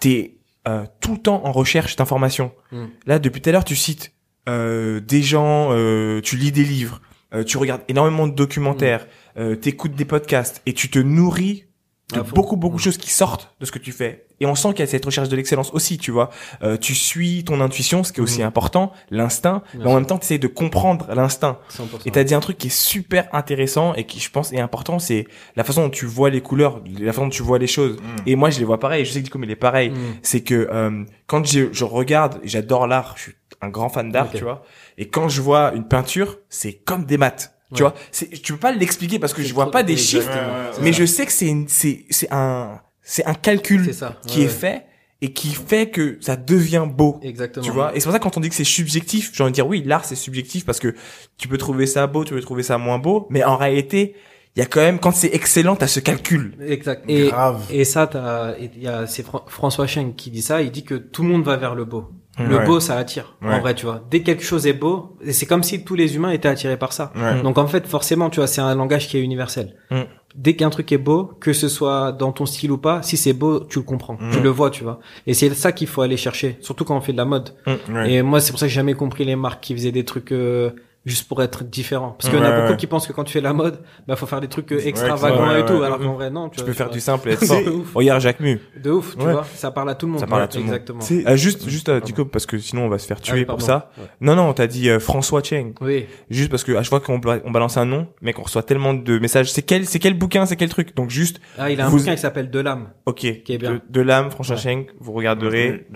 T'es 0.00 0.38
euh, 0.66 0.84
tout 1.00 1.12
le 1.12 1.18
temps 1.18 1.44
en 1.44 1.52
recherche 1.52 1.96
d'informations. 1.96 2.52
Mm. 2.72 2.84
Là, 3.06 3.18
depuis 3.18 3.40
tout 3.40 3.48
à 3.50 3.52
l'heure, 3.52 3.64
tu 3.64 3.76
cites 3.76 4.12
euh, 4.48 5.00
des 5.00 5.22
gens, 5.22 5.68
euh, 5.70 6.20
tu 6.20 6.36
lis 6.36 6.52
des 6.52 6.64
livres, 6.64 7.00
euh, 7.34 7.44
tu 7.44 7.56
regardes 7.56 7.82
énormément 7.88 8.26
de 8.26 8.34
documentaires, 8.34 9.06
euh, 9.36 9.56
t'écoutes 9.56 9.94
des 9.94 10.04
podcasts 10.04 10.62
et 10.66 10.72
tu 10.72 10.88
te 10.90 10.98
nourris 10.98 11.64
de 12.12 12.22
fond. 12.22 12.34
beaucoup 12.34 12.56
beaucoup 12.56 12.76
de 12.76 12.82
choses 12.82 12.98
qui 12.98 13.10
sortent 13.10 13.54
de 13.60 13.64
ce 13.64 13.72
que 13.72 13.78
tu 13.78 13.90
fais 13.90 14.26
et 14.38 14.44
on 14.46 14.54
sent 14.54 14.70
qu'il 14.70 14.80
y 14.80 14.82
a 14.82 14.86
cette 14.86 15.04
recherche 15.06 15.30
de 15.30 15.36
l'excellence 15.36 15.70
aussi 15.72 15.96
tu 15.96 16.10
vois 16.10 16.28
Euh, 16.62 16.76
tu 16.76 16.94
suis 16.94 17.44
ton 17.44 17.60
intuition 17.62 18.04
ce 18.04 18.12
qui 18.12 18.20
est 18.20 18.22
aussi 18.22 18.42
Mm. 18.42 18.46
important 18.46 18.92
l'instinct 19.10 19.62
mais 19.74 19.86
en 19.86 19.94
même 19.94 20.04
temps 20.06 20.18
tu 20.18 20.24
essaies 20.24 20.38
de 20.38 20.46
comprendre 20.46 21.06
l'instinct 21.14 21.58
100%. 21.70 22.02
et 22.04 22.10
t'as 22.10 22.22
dit 22.24 22.34
un 22.34 22.40
truc 22.40 22.58
qui 22.58 22.66
est 22.66 22.70
super 22.70 23.28
intéressant 23.34 23.94
et 23.94 24.04
qui 24.04 24.20
je 24.20 24.30
pense 24.30 24.52
est 24.52 24.60
important 24.60 24.98
c'est 24.98 25.26
la 25.56 25.64
façon 25.64 25.82
dont 25.84 25.90
tu 25.90 26.04
vois 26.04 26.28
les 26.28 26.42
couleurs 26.42 26.82
la 27.00 27.12
façon 27.12 27.24
dont 27.24 27.30
tu 27.30 27.42
vois 27.42 27.58
les 27.58 27.66
choses 27.66 27.96
Mm. 27.96 28.16
et 28.26 28.36
moi 28.36 28.50
je 28.50 28.58
les 28.58 28.64
vois 28.66 28.78
pareil 28.78 29.04
je 29.06 29.10
sais 29.12 29.20
que 29.20 29.24
Dico 29.24 29.38
il 29.42 29.50
est 29.50 29.56
pareil 29.56 29.90
Mm. 29.90 29.94
c'est 30.22 30.42
que 30.42 30.68
euh, 30.70 31.04
quand 31.26 31.46
je, 31.46 31.72
je 31.72 31.84
regarde 31.84 32.38
j'adore 32.44 32.86
l'art 32.86 33.14
je 33.16 33.22
suis 33.22 33.32
un 33.62 33.70
grand 33.70 33.88
fan 33.88 34.10
d'art 34.12 34.30
tu 34.30 34.42
vois 34.42 34.62
et 34.98 35.08
quand 35.08 35.30
je 35.30 35.40
vois 35.40 35.72
une 35.74 35.88
peinture 35.88 36.36
c'est 36.50 36.74
comme 36.74 37.06
des 37.06 37.16
maths 37.16 37.53
tu 37.74 37.82
Ouais. 37.82 37.88
vois 37.90 37.94
c'est 38.12 38.28
tu 38.30 38.52
peux 38.52 38.58
pas 38.58 38.72
l'expliquer 38.72 39.18
parce 39.18 39.32
que 39.32 39.42
je 39.42 39.54
vois 39.54 39.70
pas 39.70 39.82
des 39.82 39.96
chiffres 39.96 40.28
Ouais, 40.28 40.34
ouais, 40.34 40.70
C'est 40.74 40.82
mais 40.82 40.92
ça. 40.92 40.98
je 40.98 41.04
sais 41.06 41.26
que 41.26 41.32
c'est 41.32 41.46
une- 41.48 41.68
c'est 41.68 42.04
c'est 42.10 42.28
un 42.32 42.80
c'est 43.02 43.24
un 43.24 43.34
calcul 43.34 43.84
C'est 43.86 43.92
ça. 43.92 44.20
qui 44.26 44.38
Ouais, 44.40 44.44
est 44.44 44.48
ouais. 44.48 44.52
fait 44.52 44.86
et 45.22 45.32
qui 45.32 45.48
fait 45.54 45.88
que 45.90 46.18
ça 46.20 46.36
devient 46.36 46.86
beau 46.88 47.18
Exactement. 47.22 47.64
tu 47.64 47.70
vois 47.70 47.96
et 47.96 48.00
c'est 48.00 48.04
pour 48.04 48.12
ça 48.12 48.18
que 48.18 48.24
quand 48.24 48.36
on 48.36 48.40
dit 48.40 48.48
que 48.50 48.54
c'est 48.54 48.64
subjectif 48.64 49.30
j'ai 49.34 49.42
envie 49.42 49.52
de 49.52 49.54
dire 49.54 49.66
oui 49.66 49.82
l'art 49.84 50.04
c'est 50.04 50.14
subjectif 50.16 50.64
parce 50.66 50.78
que 50.80 50.94
tu 51.38 51.48
peux 51.48 51.56
trouver 51.58 51.86
ça 51.86 52.06
beau 52.06 52.24
tu 52.24 52.34
peux 52.34 52.40
trouver 52.40 52.62
ça 52.62 52.76
moins 52.78 52.98
beau 52.98 53.26
mais 53.30 53.42
en 53.44 53.56
réalité 53.56 54.14
il 54.56 54.60
y 54.60 54.62
a 54.62 54.66
quand 54.66 54.80
même 54.80 54.98
quand 55.00 55.10
c'est 55.12 55.34
excellent 55.34 55.74
t'as 55.76 55.86
ce 55.88 55.98
calcul 56.00 56.54
Exact. 56.64 57.04
Et, 57.08 57.26
Grave. 57.28 57.64
et 57.70 57.84
ça, 57.84 58.06
t'as, 58.06 58.54
il 58.58 58.80
y 58.80 58.86
a, 58.86 59.04
c'est 59.08 59.24
Fran- 59.24 59.44
François 59.48 59.88
Cheng 59.88 60.14
qui 60.14 60.30
dit 60.30 60.42
ça. 60.42 60.62
Il 60.62 60.70
dit 60.70 60.84
que 60.84 60.94
tout 60.94 61.24
le 61.24 61.28
monde 61.28 61.42
va 61.42 61.56
vers 61.56 61.74
le 61.74 61.84
beau. 61.84 62.08
Le 62.38 62.56
Ouais. 62.58 62.64
beau, 62.66 62.80
ça 62.80 62.96
attire. 62.98 63.36
Ouais. 63.42 63.54
En 63.54 63.60
vrai, 63.60 63.74
tu 63.74 63.86
vois. 63.86 64.00
Dès 64.10 64.20
que 64.20 64.26
quelque 64.26 64.42
chose 64.42 64.66
est 64.66 64.72
beau, 64.72 65.16
et 65.24 65.32
c'est 65.32 65.46
comme 65.46 65.62
si 65.62 65.84
tous 65.84 65.94
les 65.94 66.16
humains 66.16 66.30
étaient 66.30 66.48
attirés 66.48 66.76
par 66.76 66.92
ça. 66.92 67.12
Ouais. 67.14 67.42
Donc 67.42 67.58
en 67.58 67.66
fait, 67.68 67.86
forcément, 67.86 68.28
tu 68.30 68.40
vois, 68.40 68.46
c'est 68.48 68.60
un 68.60 68.74
langage 68.74 69.06
qui 69.08 69.16
est 69.16 69.20
universel. 69.22 69.76
Mm. 69.90 70.00
Dès 70.34 70.56
qu'un 70.56 70.70
truc 70.70 70.90
est 70.90 70.98
beau, 70.98 71.30
que 71.40 71.52
ce 71.52 71.68
soit 71.68 72.10
dans 72.10 72.32
ton 72.32 72.44
style 72.44 72.72
ou 72.72 72.78
pas, 72.78 73.02
si 73.02 73.16
c'est 73.16 73.34
beau, 73.34 73.60
tu 73.60 73.78
le 73.78 73.84
comprends, 73.84 74.14
Mm. 74.14 74.30
tu 74.32 74.40
le 74.40 74.48
vois, 74.48 74.70
tu 74.70 74.82
vois. 74.82 74.98
Et 75.28 75.34
c'est 75.34 75.54
ça 75.54 75.70
qu'il 75.70 75.86
faut 75.86 76.02
aller 76.02 76.16
chercher, 76.16 76.56
surtout 76.60 76.84
quand 76.84 76.96
on 76.96 77.00
fait 77.00 77.12
de 77.12 77.18
la 77.18 77.24
mode. 77.24 77.50
Ouais. 77.88 78.12
Et 78.14 78.22
moi, 78.22 78.40
c'est 78.40 78.50
pour 78.50 78.58
ça 78.58 78.66
que 78.66 78.70
j'ai 78.70 78.74
jamais 78.76 78.94
compris 78.94 79.24
les 79.24 79.36
marques 79.36 79.62
qui 79.62 79.74
faisaient 79.74 79.92
des 79.92 80.04
trucs 80.04 80.32
euh, 80.32 80.70
juste 81.06 81.28
pour 81.28 81.42
être 81.42 81.64
différent. 81.64 82.16
Parce 82.18 82.30
qu'il 82.30 82.38
y 82.38 82.42
en 82.42 82.44
a 82.46 82.50
Ouais, 82.50 82.62
beaucoup 82.62 82.76
qui 82.76 82.86
pensent 82.86 83.06
que 83.06 83.12
quand 83.12 83.24
tu 83.24 83.32
fais 83.32 83.40
la 83.40 83.52
mode, 83.52 83.80
bah 84.08 84.16
faut 84.16 84.26
faire 84.26 84.40
des 84.40 84.48
trucs 84.48 84.72
extravagants 84.72 85.48
ouais, 85.48 85.60
et 85.60 85.64
tout, 85.64 85.74
ouais, 85.74 85.86
alors 85.86 85.98
qu'en 85.98 86.14
vrai 86.14 86.30
non, 86.30 86.48
tu, 86.48 86.56
Tu 86.56 86.62
vois, 86.62 86.66
peux 86.68 86.72
faire 86.72 86.86
vois. 86.86 86.94
du 86.94 87.00
simple 87.00 87.28
et 87.28 87.32
être 87.34 87.40
C'est 87.40 87.46
fort. 87.46 87.62
de 87.64 87.70
ouf. 87.70 87.94
Regarde 87.94 88.20
Jacques 88.20 88.40
Mu. 88.40 88.60
De 88.82 88.90
ouf, 88.90 89.16
tu 89.16 89.24
Ouais. 89.24 89.32
vois, 89.32 89.44
ça 89.54 89.70
parle 89.70 89.90
à 89.90 89.94
tout 89.94 90.06
le 90.06 90.12
monde. 90.12 90.20
Ça 90.20 90.26
parle 90.26 90.42
à 90.42 90.48
tout 90.48 90.56
le 90.58 90.64
monde. 90.64 90.72
Exactement. 90.72 91.00
C'est- 91.00 91.26
Euh, 91.28 91.36
juste, 91.36 91.68
juste, 91.68 91.88
euh, 91.88 92.00
Dico, 92.00 92.24
parce 92.24 92.46
que 92.46 92.58
sinon 92.58 92.86
on 92.86 92.88
va 92.88 92.98
se 92.98 93.06
faire 93.06 93.18
Ah 93.20 93.24
tuer 93.24 93.38
oui, 93.40 93.44
pour 93.44 93.60
ça. 93.62 93.90
Ouais. 93.98 94.04
Non, 94.20 94.34
non, 94.34 94.52
t'as 94.52 94.66
dit 94.66 94.88
euh, 94.88 94.98
François 94.98 95.42
Cheng. 95.42 95.72
Oui. 95.80 96.06
Juste 96.30 96.50
parce 96.50 96.64
que 96.64 96.72
à 96.72 96.82
chaque 96.82 96.88
fois 96.90 97.00
qu'on 97.00 97.18
ba- 97.18 97.38
on 97.44 97.50
balance 97.50 97.76
un 97.76 97.84
nom, 97.84 98.06
mec, 98.22 98.38
on 98.38 98.42
reçoit 98.42 98.62
tellement 98.62 98.94
de 98.94 99.18
messages. 99.18 99.50
C'est 99.52 99.62
quel, 99.62 99.86
c'est 99.86 99.98
quel 99.98 100.14
bouquin, 100.18 100.46
c'est 100.46 100.56
quel 100.56 100.68
truc? 100.70 100.94
Donc 100.96 101.10
juste, 101.10 101.40
Ah, 101.58 101.70
il 101.70 101.80
a 101.80 101.86
un 101.86 101.88
Vous- 101.88 101.98
bouquin 101.98 102.14
qui 102.14 102.20
s'appelle 102.20 102.50
De 102.50 102.60
l'âme. 102.60 102.88
ok, 103.06 103.16
Qui 103.16 103.52
est 103.52 103.58
bien. 103.58 103.72
de, 103.74 103.80
de 103.88 104.00
l'âme, 104.00 104.30
François 104.30 104.56
Ouais. 104.56 104.62
Cheng, 104.62 104.86
vous 105.00 105.12
regarderez. 105.12 105.86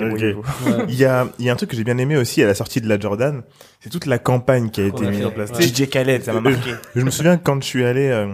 Il 0.88 0.94
y 0.94 1.04
a, 1.04 1.28
il 1.38 1.44
y 1.44 1.50
a 1.50 1.52
un 1.52 1.56
truc 1.56 1.70
que 1.70 1.76
j'ai 1.76 1.84
bien 1.84 1.98
aimé 1.98 2.16
aussi 2.16 2.42
à 2.42 2.46
la 2.46 2.54
sortie 2.54 2.80
de 2.80 2.88
la 2.88 2.98
Jordan, 2.98 3.42
c'est 3.80 3.90
toute 3.90 4.06
la 4.06 4.18
campagne 4.18 4.70
qui 4.70 4.80
a 4.80 4.90
Qu'on 4.90 4.96
été 4.96 4.97
fait. 5.00 5.24
en 5.24 5.30
place. 5.30 5.60
DJ 5.60 5.88
Khaled, 5.88 6.22
ça 6.24 6.32
m'a 6.32 6.38
Euh, 6.38 6.42
marqué. 6.52 6.74
Je 6.94 7.00
me 7.02 7.10
souviens 7.10 7.36
quand 7.36 7.60
je 7.62 7.66
suis 7.66 7.84
allé, 7.84 8.08
euh, 8.08 8.28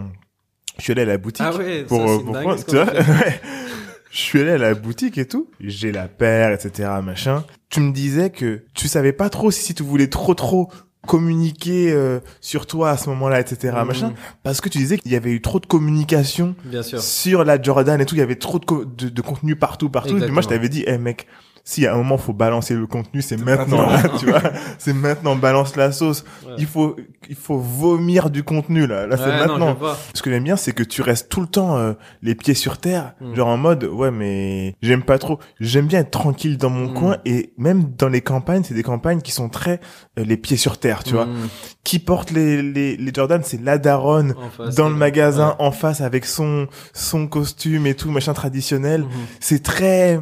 je 0.79 0.83
suis 0.83 0.93
allé 0.93 1.03
à 1.03 1.07
la 1.07 1.19
boutique 1.19 1.47
Ah 1.49 1.55
ouais, 1.57 1.85
pour, 1.85 1.99
ça, 1.99 2.13
euh, 2.15 2.19
pour 2.19 2.59
ce 2.59 2.65
tu 2.65 2.77
vois, 2.77 2.87
je 4.11 4.19
suis 4.19 4.41
allé 4.41 4.51
à 4.53 4.59
la 4.59 4.75
boutique 4.75 5.19
et 5.19 5.27
tout, 5.27 5.49
j'ai 5.61 5.93
la 5.93 6.09
paire, 6.09 6.51
etc., 6.53 6.89
machin. 7.03 7.45
Tu 7.71 7.81
me 7.81 7.93
disais 7.93 8.31
que 8.31 8.65
tu 8.75 8.87
savais 8.89 9.13
pas 9.13 9.29
trop 9.31 9.51
si 9.51 9.75
tu 9.75 9.83
voulais 9.83 10.07
trop 10.09 10.35
trop 10.35 10.71
communiquer 11.07 11.93
euh, 11.93 12.21
sur 12.41 12.67
toi 12.67 12.91
à 12.91 12.97
ce 12.97 13.09
moment-là, 13.11 13.39
etc., 13.41 13.75
Mhm. 13.79 13.87
machin, 13.87 14.13
parce 14.43 14.61
que 14.63 14.69
tu 14.71 14.79
disais 14.79 14.97
qu'il 14.99 15.13
y 15.13 15.17
avait 15.17 15.33
eu 15.33 15.41
trop 15.43 15.61
de 15.61 15.67
communication 15.67 16.55
Bien 16.65 16.83
sûr. 16.83 17.01
sur 17.03 17.45
la 17.45 17.61
Jordan 17.61 18.01
et 18.01 18.07
tout, 18.07 18.15
il 18.15 18.19
y 18.19 18.23
avait 18.23 18.37
trop 18.37 18.59
de, 18.59 18.65
co- 18.65 18.85
de, 18.87 19.09
de 19.11 19.21
contenu 19.23 19.55
partout, 19.57 19.91
partout. 19.91 20.17
Et 20.17 20.21
puis 20.21 20.31
moi, 20.31 20.41
je 20.43 20.49
Exactement. 20.49 20.57
t'avais 20.57 20.69
dit, 20.71 20.85
eh 20.87 20.97
mec, 20.97 21.27
si 21.67 21.87
à 21.87 21.95
un 21.95 21.97
moment 21.97 22.19
faut 22.19 22.35
balancer 22.35 22.75
le 22.75 22.87
contenu, 22.87 23.23
c'est 23.23 23.39
maintenant, 23.39 23.87
là, 23.91 24.03
tu 24.19 24.27
vois. 24.27 24.43
C'est 24.79 24.93
maintenant, 24.93 25.35
balance 25.35 25.77
la 25.77 25.93
sauce. 25.93 26.23
Ouais. 26.47 26.53
Il 26.59 26.67
faut, 26.67 26.95
il 27.31 27.35
faut 27.37 27.57
vomir 27.59 28.29
du 28.29 28.43
contenu, 28.43 28.87
là. 28.87 29.07
Là, 29.07 29.17
c'est 29.17 29.25
Ouais, 29.25 29.39
maintenant. 29.39 29.75
Ce 30.13 30.21
que 30.21 30.31
j'aime 30.31 30.45
bien, 30.45 30.57
c'est 30.57 30.73
que 30.73 30.83
tu 30.83 31.01
restes 31.01 31.31
tout 31.31 31.41
le 31.41 31.47
temps 31.47 31.79
euh, 31.79 31.95
les 32.23 32.35
pieds 32.35 32.53
sur 32.55 32.77
terre, 32.79 33.15
Mm. 33.21 33.35
genre 33.35 33.49
en 33.49 33.57
mode 33.57 33.85
ouais 33.85 34.11
mais 34.11 34.75
j'aime 34.83 35.03
pas 35.03 35.19
trop. 35.19 35.39
J'aime 35.59 35.87
bien 35.87 36.01
être 36.01 36.11
tranquille 36.11 36.59
dans 36.59 36.69
mon 36.71 36.91
Mm. 36.91 36.95
coin 36.95 37.17
et 37.25 37.53
même 37.57 37.85
dans 37.97 38.09
les 38.09 38.21
campagnes, 38.21 38.63
c'est 38.63 38.75
des 38.75 38.83
campagnes 38.83 39.21
qui 39.23 39.33
sont 39.33 39.49
très 39.49 39.81
euh, 40.19 40.25
les 40.25 40.37
pieds 40.37 40.57
sur 40.59 40.77
terre, 40.79 41.03
tu 41.03 41.15
vois. 41.15 41.25
Mm. 41.27 41.49
Qui 41.83 41.99
porte 41.99 42.31
les 42.31 42.61
les, 42.63 42.97
les 42.99 43.13
Jordan, 43.15 43.41
c'est 43.43 43.61
la 43.63 43.79
daronne 43.79 44.35
face, 44.57 44.75
dans 44.75 44.89
le 44.91 44.95
magasin 44.97 45.51
ouais. 45.51 45.55
en 45.67 45.71
face 45.71 46.03
avec 46.03 46.27
son 46.27 46.67
son 46.93 47.27
costume 47.27 47.87
et 47.87 47.95
tout 47.95 48.11
machin 48.11 48.35
traditionnel. 48.35 49.07
C'est 49.41 49.63
très 49.63 50.21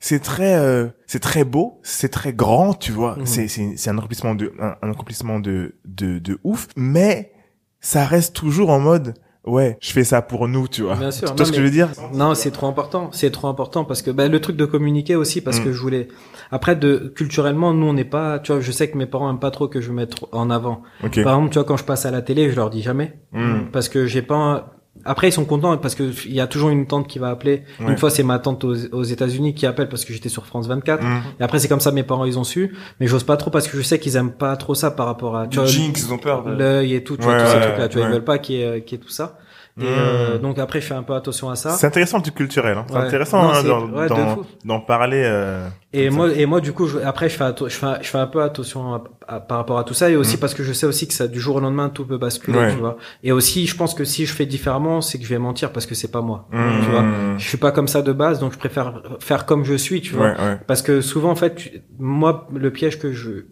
c'est 0.00 0.20
très 0.20 0.54
euh, 0.56 0.88
c'est 1.06 1.20
très 1.20 1.44
beau, 1.44 1.78
c'est 1.82 2.08
très 2.08 2.32
grand, 2.32 2.74
tu 2.74 2.90
vois. 2.92 3.16
Mhm. 3.16 3.26
C'est 3.26 3.48
c'est 3.48 3.74
c'est 3.76 3.90
un 3.90 3.98
accomplissement 3.98 4.34
de 4.34 4.52
un, 4.60 4.74
un 4.82 4.90
accomplissement 4.90 5.38
de 5.40 5.76
de 5.84 6.18
de 6.18 6.38
ouf, 6.42 6.66
mais 6.76 7.32
ça 7.80 8.04
reste 8.06 8.34
toujours 8.34 8.70
en 8.70 8.80
mode 8.80 9.14
ouais, 9.46 9.78
je 9.80 9.90
fais 9.92 10.04
ça 10.04 10.20
pour 10.22 10.48
nous, 10.48 10.68
tu 10.68 10.82
vois. 10.82 10.96
Bien 10.96 11.10
sûr, 11.10 11.30
Tu 11.30 11.36
vois 11.36 11.46
ce 11.46 11.50
que 11.50 11.56
je 11.58 11.62
veux 11.62 11.70
dire? 11.70 11.88
Non, 12.12 12.34
c'est 12.34 12.50
trop 12.50 12.66
important. 12.66 13.08
C'est 13.12 13.30
trop 13.30 13.48
important 13.48 13.84
parce 13.84 14.02
que 14.02 14.10
bah, 14.10 14.28
le 14.28 14.38
truc 14.40 14.54
de 14.56 14.66
communiquer 14.66 15.16
aussi 15.16 15.40
parce 15.40 15.60
Mm. 15.60 15.64
que 15.64 15.72
je 15.72 15.80
voulais. 15.80 16.08
Après, 16.50 16.76
de 16.76 17.12
culturellement, 17.16 17.72
nous 17.72 17.86
on 17.86 17.94
n'est 17.94 18.04
pas. 18.04 18.38
Tu 18.38 18.52
vois, 18.52 18.60
je 18.60 18.70
sais 18.70 18.90
que 18.90 18.98
mes 18.98 19.06
parents 19.06 19.30
aiment 19.30 19.38
pas 19.40 19.50
trop 19.50 19.66
que 19.68 19.80
je 19.80 19.92
mette 19.92 20.14
en 20.32 20.50
avant. 20.50 20.82
Par 21.00 21.08
exemple, 21.10 21.48
tu 21.50 21.54
vois, 21.58 21.64
quand 21.64 21.76
je 21.78 21.84
passe 21.84 22.04
à 22.06 22.10
la 22.10 22.20
télé, 22.22 22.50
je 22.50 22.56
leur 22.56 22.68
dis 22.70 22.82
jamais 22.82 23.18
Mm. 23.32 23.70
parce 23.72 23.88
que 23.88 24.06
j'ai 24.06 24.22
pas. 24.22 24.74
Après, 25.04 25.28
ils 25.28 25.32
sont 25.32 25.44
contents 25.44 25.76
parce 25.78 25.94
que 25.94 26.10
il 26.26 26.34
y 26.34 26.40
a 26.40 26.46
toujours 26.46 26.70
une 26.70 26.86
tante 26.86 27.08
qui 27.08 27.18
va 27.18 27.28
appeler. 27.30 27.62
Ouais. 27.80 27.90
Une 27.90 27.96
fois, 27.98 28.10
c'est 28.10 28.22
ma 28.22 28.38
tante 28.38 28.64
aux, 28.64 28.74
aux 28.92 29.02
États-Unis 29.04 29.54
qui 29.54 29.66
appelle 29.66 29.88
parce 29.88 30.04
que 30.04 30.12
j'étais 30.12 30.28
sur 30.28 30.46
France 30.46 30.66
24. 30.66 31.02
Mm. 31.02 31.22
Et 31.40 31.42
après, 31.42 31.58
c'est 31.58 31.68
comme 31.68 31.80
ça, 31.80 31.92
mes 31.92 32.02
parents, 32.02 32.24
ils 32.24 32.38
ont 32.38 32.44
su. 32.44 32.76
Mais 33.00 33.06
j'ose 33.06 33.24
pas 33.24 33.36
trop 33.36 33.50
parce 33.50 33.68
que 33.68 33.76
je 33.76 33.82
sais 33.82 33.98
qu'ils 33.98 34.16
aiment 34.16 34.32
pas 34.32 34.56
trop 34.56 34.74
ça 34.74 34.90
par 34.90 35.06
rapport 35.06 35.36
à. 35.36 35.46
Tu 35.46 35.58
vois, 35.58 35.66
Jinx, 35.66 36.02
ils 36.06 36.12
ont 36.12 36.18
peur. 36.18 36.48
l'œil 36.48 36.94
et 36.94 37.02
tout, 37.04 37.16
tu 37.16 37.24
vois, 37.24 37.40
tous 37.40 37.46
ces 37.48 37.54
ouais, 37.56 37.62
trucs-là. 37.62 37.88
Tu 37.88 37.98
vois, 37.98 38.06
ils 38.06 38.12
veulent 38.12 38.24
pas 38.24 38.38
qu'il 38.38 38.56
y, 38.56 38.62
ait- 38.62 38.82
qu'il 38.82 38.98
y 38.98 39.00
ait 39.00 39.04
tout 39.04 39.10
ça. 39.10 39.38
Et 39.78 39.84
euh, 39.86 40.38
donc 40.38 40.58
après, 40.58 40.80
je 40.80 40.86
fais 40.86 40.94
un 40.94 41.02
peu 41.02 41.14
attention 41.14 41.48
à 41.48 41.56
ça. 41.56 41.70
C'est 41.70 41.86
intéressant 41.86 42.18
le 42.18 42.22
truc 42.22 42.34
culturel. 42.34 42.76
Hein. 42.76 42.84
C'est 42.88 42.94
Ouais. 42.96 43.00
intéressant 43.02 43.42
Non, 43.42 43.50
hein, 43.50 43.62
d'en 43.62 43.86
ouais, 43.96 44.80
de 44.80 44.86
parler. 44.86 45.22
Euh, 45.24 45.66
Et 45.92 46.10
moi, 46.10 46.28
et 46.34 46.44
moi, 46.46 46.60
du 46.60 46.72
coup, 46.72 46.86
je, 46.86 46.98
après, 46.98 47.28
je 47.28 47.36
fais, 47.36 47.44
je 47.58 47.68
fais, 47.74 47.86
je 48.02 48.08
fais 48.08 48.18
un 48.18 48.26
peu 48.26 48.42
attention 48.42 48.94
à- 48.94 49.04
à- 49.26 49.40
par 49.40 49.58
rapport 49.58 49.78
à 49.78 49.84
tout 49.84 49.94
ça, 49.94 50.10
et 50.10 50.16
aussi 50.16 50.36
parce 50.36 50.54
que 50.54 50.62
je 50.64 50.72
sais 50.72 50.86
aussi 50.86 51.06
que 51.08 51.14
ça, 51.14 51.28
du 51.28 51.40
jour 51.40 51.56
au 51.56 51.60
lendemain, 51.60 51.88
tout 51.88 52.04
peut 52.04 52.18
basculer, 52.18 52.58
Ouais. 52.58 52.70
tu 52.72 52.78
vois. 52.78 52.96
Et 53.22 53.32
aussi, 53.32 53.66
je 53.66 53.76
pense 53.76 53.94
que 53.94 54.04
si 54.04 54.26
je 54.26 54.32
fais 54.34 54.46
différemment, 54.46 55.00
c'est 55.00 55.18
que 55.18 55.24
je 55.24 55.30
vais 55.30 55.38
mentir 55.38 55.72
parce 55.72 55.86
que 55.86 55.94
c'est 55.94 56.10
pas 56.10 56.20
moi, 56.20 56.46
ça. 56.52 56.58
Mm. 56.58 56.80
tu 56.84 56.90
vois. 56.90 57.04
Je 57.38 57.48
suis 57.48 57.58
pas 57.58 57.70
comme 57.72 57.88
ça 57.88 58.02
de 58.02 58.12
base, 58.12 58.38
donc 58.40 58.52
je 58.52 58.58
préfère 58.58 59.02
faire 59.20 59.46
comme 59.46 59.64
je 59.64 59.74
suis, 59.74 60.00
tu 60.00 60.14
vois. 60.14 60.26
Ouais, 60.32 60.36
ouais. 60.38 60.58
Parce 60.66 60.82
que 60.82 61.00
souvent, 61.00 61.30
en 61.30 61.36
fait, 61.36 61.54
tu- 61.54 61.80
moi, 61.98 62.48
le 62.54 62.70
piège 62.70 62.98
que 62.98 63.12
je, 63.12 63.46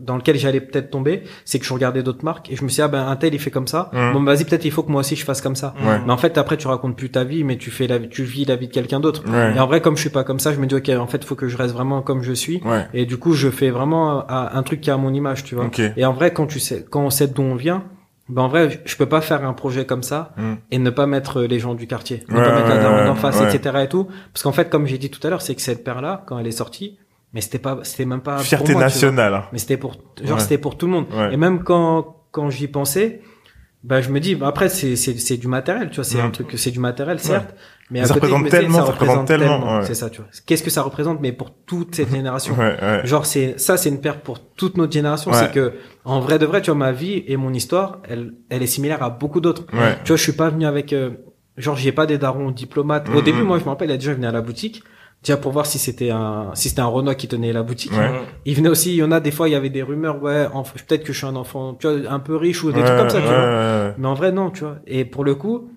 dans 0.00 0.16
lequel 0.16 0.36
j'allais 0.36 0.60
peut-être 0.60 0.90
tomber, 0.90 1.22
c'est 1.44 1.58
que 1.58 1.64
je 1.64 1.72
regardais 1.72 2.02
d'autres 2.02 2.24
marques 2.24 2.50
et 2.50 2.56
je 2.56 2.64
me 2.64 2.68
suis 2.68 2.76
dit, 2.76 2.82
ah 2.82 2.88
ben, 2.88 3.06
un 3.06 3.16
tel, 3.16 3.32
il 3.34 3.38
fait 3.38 3.50
comme 3.50 3.68
ça. 3.68 3.90
Mm. 3.92 4.12
Bon, 4.12 4.22
vas-y, 4.24 4.44
peut-être 4.44 4.64
il 4.64 4.70
faut 4.72 4.82
que 4.82 4.90
moi 4.90 5.00
aussi 5.00 5.14
je 5.16 5.24
fasse 5.24 5.40
comme 5.40 5.54
ça. 5.56 5.74
Ouais. 5.84 5.98
Mais 6.04 6.12
en 6.12 6.16
fait, 6.16 6.36
après, 6.38 6.56
tu 6.56 6.66
racontes 6.66 6.96
plus 6.96 7.10
ta 7.10 7.22
vie, 7.24 7.44
mais 7.44 7.56
tu 7.56 7.70
fais 7.70 7.86
la, 7.86 7.98
tu 8.00 8.24
vis 8.24 8.44
la 8.44 8.56
vie 8.56 8.68
de 8.68 8.72
quelqu'un 8.72 9.00
d'autre. 9.00 9.22
Ouais. 9.30 9.54
Et 9.56 9.60
en 9.60 9.66
vrai, 9.66 9.80
comme 9.80 9.96
je 9.96 10.00
suis 10.00 10.10
pas 10.10 10.24
comme 10.24 10.40
ça, 10.40 10.52
je 10.52 10.58
me 10.58 10.66
dis, 10.66 10.74
ok, 10.74 10.88
en 10.90 11.06
fait, 11.06 11.18
il 11.18 11.24
faut 11.26 11.36
que 11.36 11.48
je 11.48 11.56
reste 11.56 11.74
vraiment 11.74 12.02
comme 12.02 12.22
je 12.22 12.32
suis. 12.32 12.60
Ouais. 12.64 12.86
Et 12.92 13.06
du 13.06 13.16
coup, 13.18 13.32
je 13.34 13.48
fais 13.50 13.70
vraiment 13.70 14.28
un, 14.30 14.50
un 14.52 14.62
truc 14.64 14.80
qui 14.80 14.90
à 14.90 14.96
mon 14.96 15.12
image, 15.14 15.44
tu 15.44 15.54
vois. 15.54 15.66
Ok. 15.66 15.80
Et 15.96 16.04
en 16.04 16.12
vrai, 16.12 16.32
quand 16.32 16.46
tu 16.46 16.58
sais, 16.60 16.84
quand 16.90 17.02
on 17.02 17.10
sait 17.10 17.28
d'où 17.28 17.42
on 17.42 17.54
vient, 17.54 17.84
ben 18.30 18.40
en 18.42 18.48
vrai, 18.48 18.80
je 18.86 18.96
peux 18.96 19.04
pas 19.06 19.20
faire 19.20 19.44
un 19.44 19.52
projet 19.52 19.84
comme 19.84 20.02
ça 20.02 20.32
Mm. 20.38 20.54
et 20.70 20.78
ne 20.78 20.88
pas 20.90 21.06
mettre 21.06 21.42
les 21.42 21.58
gens 21.58 21.74
du 21.74 21.86
quartier, 21.86 22.24
ne 22.30 22.36
Ouais, 22.36 22.42
pas 22.42 22.54
mettre 22.54 22.68
la 22.68 23.02
ouais, 23.04 23.08
en 23.08 23.14
face, 23.14 23.38
ouais. 23.38 23.54
etc. 23.54 23.80
et 23.84 23.88
tout. 23.88 24.08
Parce 24.32 24.42
qu'en 24.42 24.52
fait, 24.52 24.70
comme 24.70 24.86
j'ai 24.86 24.96
dit 24.96 25.10
tout 25.10 25.24
à 25.26 25.30
l'heure, 25.30 25.42
c'est 25.42 25.54
que 25.54 25.60
cette 25.60 25.84
paire-là, 25.84 26.24
quand 26.26 26.38
elle 26.38 26.46
est 26.46 26.50
sortie, 26.52 26.96
mais 27.34 27.40
c'était 27.42 27.58
pas, 27.58 27.80
c'était 27.82 28.04
même 28.06 28.22
pas 28.22 28.38
Fierté 28.38 28.64
pour 28.66 28.74
moi, 28.76 28.82
nationale. 28.84 29.34
hein. 29.34 29.44
Mais 29.52 29.58
c'était 29.58 29.76
pour, 29.76 29.96
genre, 30.22 30.36
Ouais. 30.36 30.40
c'était 30.42 30.58
pour 30.58 30.78
tout 30.78 30.86
le 30.86 30.92
monde. 30.92 31.06
Ouais. 31.12 31.34
Et 31.34 31.36
même 31.36 31.62
quand, 31.64 32.16
quand 32.30 32.48
j'y 32.48 32.68
pensais, 32.68 33.20
bah, 33.82 34.00
je 34.00 34.08
me 34.08 34.18
dis, 34.20 34.34
bah, 34.34 34.46
après, 34.46 34.70
c'est, 34.70 34.96
c'est, 34.96 35.18
c'est 35.18 35.36
du 35.36 35.46
matériel, 35.48 35.90
tu 35.90 35.96
vois, 35.96 36.04
c'est 36.04 36.16
Mm. 36.22 36.26
un 36.26 36.30
truc, 36.30 36.52
c'est 36.56 36.70
du 36.70 36.78
matériel, 36.78 37.18
certes. 37.20 37.54
Mais 37.90 38.00
à 38.00 38.06
ça 38.06 38.14
côté, 38.14 38.28
représente 38.28 38.48
tellement, 38.48 38.78
ça 38.78 38.84
représente 38.92 39.26
tellement, 39.26 39.76
ouais. 39.78 39.84
C'est 39.84 39.92
ça, 39.94 40.08
tu 40.08 40.22
vois. 40.22 40.30
Qu'est-ce 40.46 40.62
que 40.62 40.70
ça 40.70 40.80
représente, 40.80 41.20
mais 41.20 41.32
pour 41.32 41.50
toute 41.66 41.94
cette 41.94 42.08
génération? 42.14 42.54
Ouais, 42.54 42.76
ouais. 42.80 43.00
Genre, 43.06 43.26
c'est, 43.26 43.60
ça, 43.60 43.76
c'est 43.76 43.90
une 43.90 44.00
paire 44.00 44.22
pour 44.22 44.40
toute 44.54 44.78
notre 44.78 44.92
génération. 44.92 45.32
C'est 45.34 45.50
que, 45.52 45.74
en 46.06 46.20
vrai 46.20 46.38
de 46.38 46.46
vrai, 46.46 46.62
tu 46.62 46.70
vois, 46.70 46.78
ma 46.78 46.92
vie 46.92 47.24
et 47.26 47.36
mon 47.36 47.52
histoire, 47.52 47.98
elle, 48.08 48.32
elle 48.48 48.62
est 48.62 48.66
similaire 48.66 49.02
à 49.02 49.10
beaucoup 49.10 49.40
d'autres. 49.42 49.64
Ouais. 49.74 49.96
Tu 50.04 50.08
vois, 50.08 50.16
je 50.16 50.22
suis 50.22 50.32
pas 50.32 50.48
venu 50.48 50.64
avec, 50.64 50.94
euh, 50.94 51.10
genre, 51.58 51.76
j'ai 51.76 51.92
pas 51.92 52.06
des 52.06 52.16
darons 52.16 52.50
diplomates. 52.52 53.10
Au 53.10 53.18
Mhm. 53.18 53.22
début, 53.22 53.42
moi, 53.42 53.58
je 53.58 53.64
me 53.64 53.68
rappelle, 53.68 53.88
il 53.88 53.92
y 53.92 53.94
a 53.94 53.98
déjà 53.98 54.14
venu 54.14 54.24
à 54.26 54.32
la 54.32 54.40
boutique. 54.40 54.82
Déjà 55.24 55.38
pour 55.38 55.52
voir 55.52 55.64
si 55.64 55.78
c'était 55.78 56.10
un, 56.10 56.50
si 56.54 56.68
c'était 56.68 56.82
un 56.82 56.86
Renault 56.86 57.14
qui 57.14 57.28
tenait 57.28 57.52
la 57.52 57.62
boutique. 57.62 57.92
Ouais. 57.92 58.10
Il 58.44 58.54
venait 58.56 58.68
aussi, 58.68 58.90
il 58.90 58.96
y 58.96 59.02
en 59.02 59.10
a 59.10 59.20
des 59.20 59.30
fois, 59.30 59.48
il 59.48 59.52
y 59.52 59.54
avait 59.54 59.70
des 59.70 59.82
rumeurs, 59.82 60.22
ouais, 60.22 60.46
peut-être 60.86 61.02
que 61.02 61.12
je 61.12 61.18
suis 61.18 61.26
un 61.26 61.36
enfant, 61.36 61.74
tu 61.74 61.88
vois, 61.88 62.10
un 62.10 62.18
peu 62.18 62.36
riche 62.36 62.62
ou 62.62 62.72
des 62.72 62.80
Ouais, 62.80 62.84
trucs 62.84 62.98
comme 62.98 63.10
ça, 63.10 63.20
tu 63.20 63.26
vois. 63.26 63.94
Mais 63.96 64.06
en 64.06 64.14
vrai, 64.14 64.32
non, 64.32 64.50
tu 64.50 64.60
vois. 64.64 64.76
Et 64.86 65.04
pour 65.04 65.24
le 65.24 65.34
coup, 65.34 65.70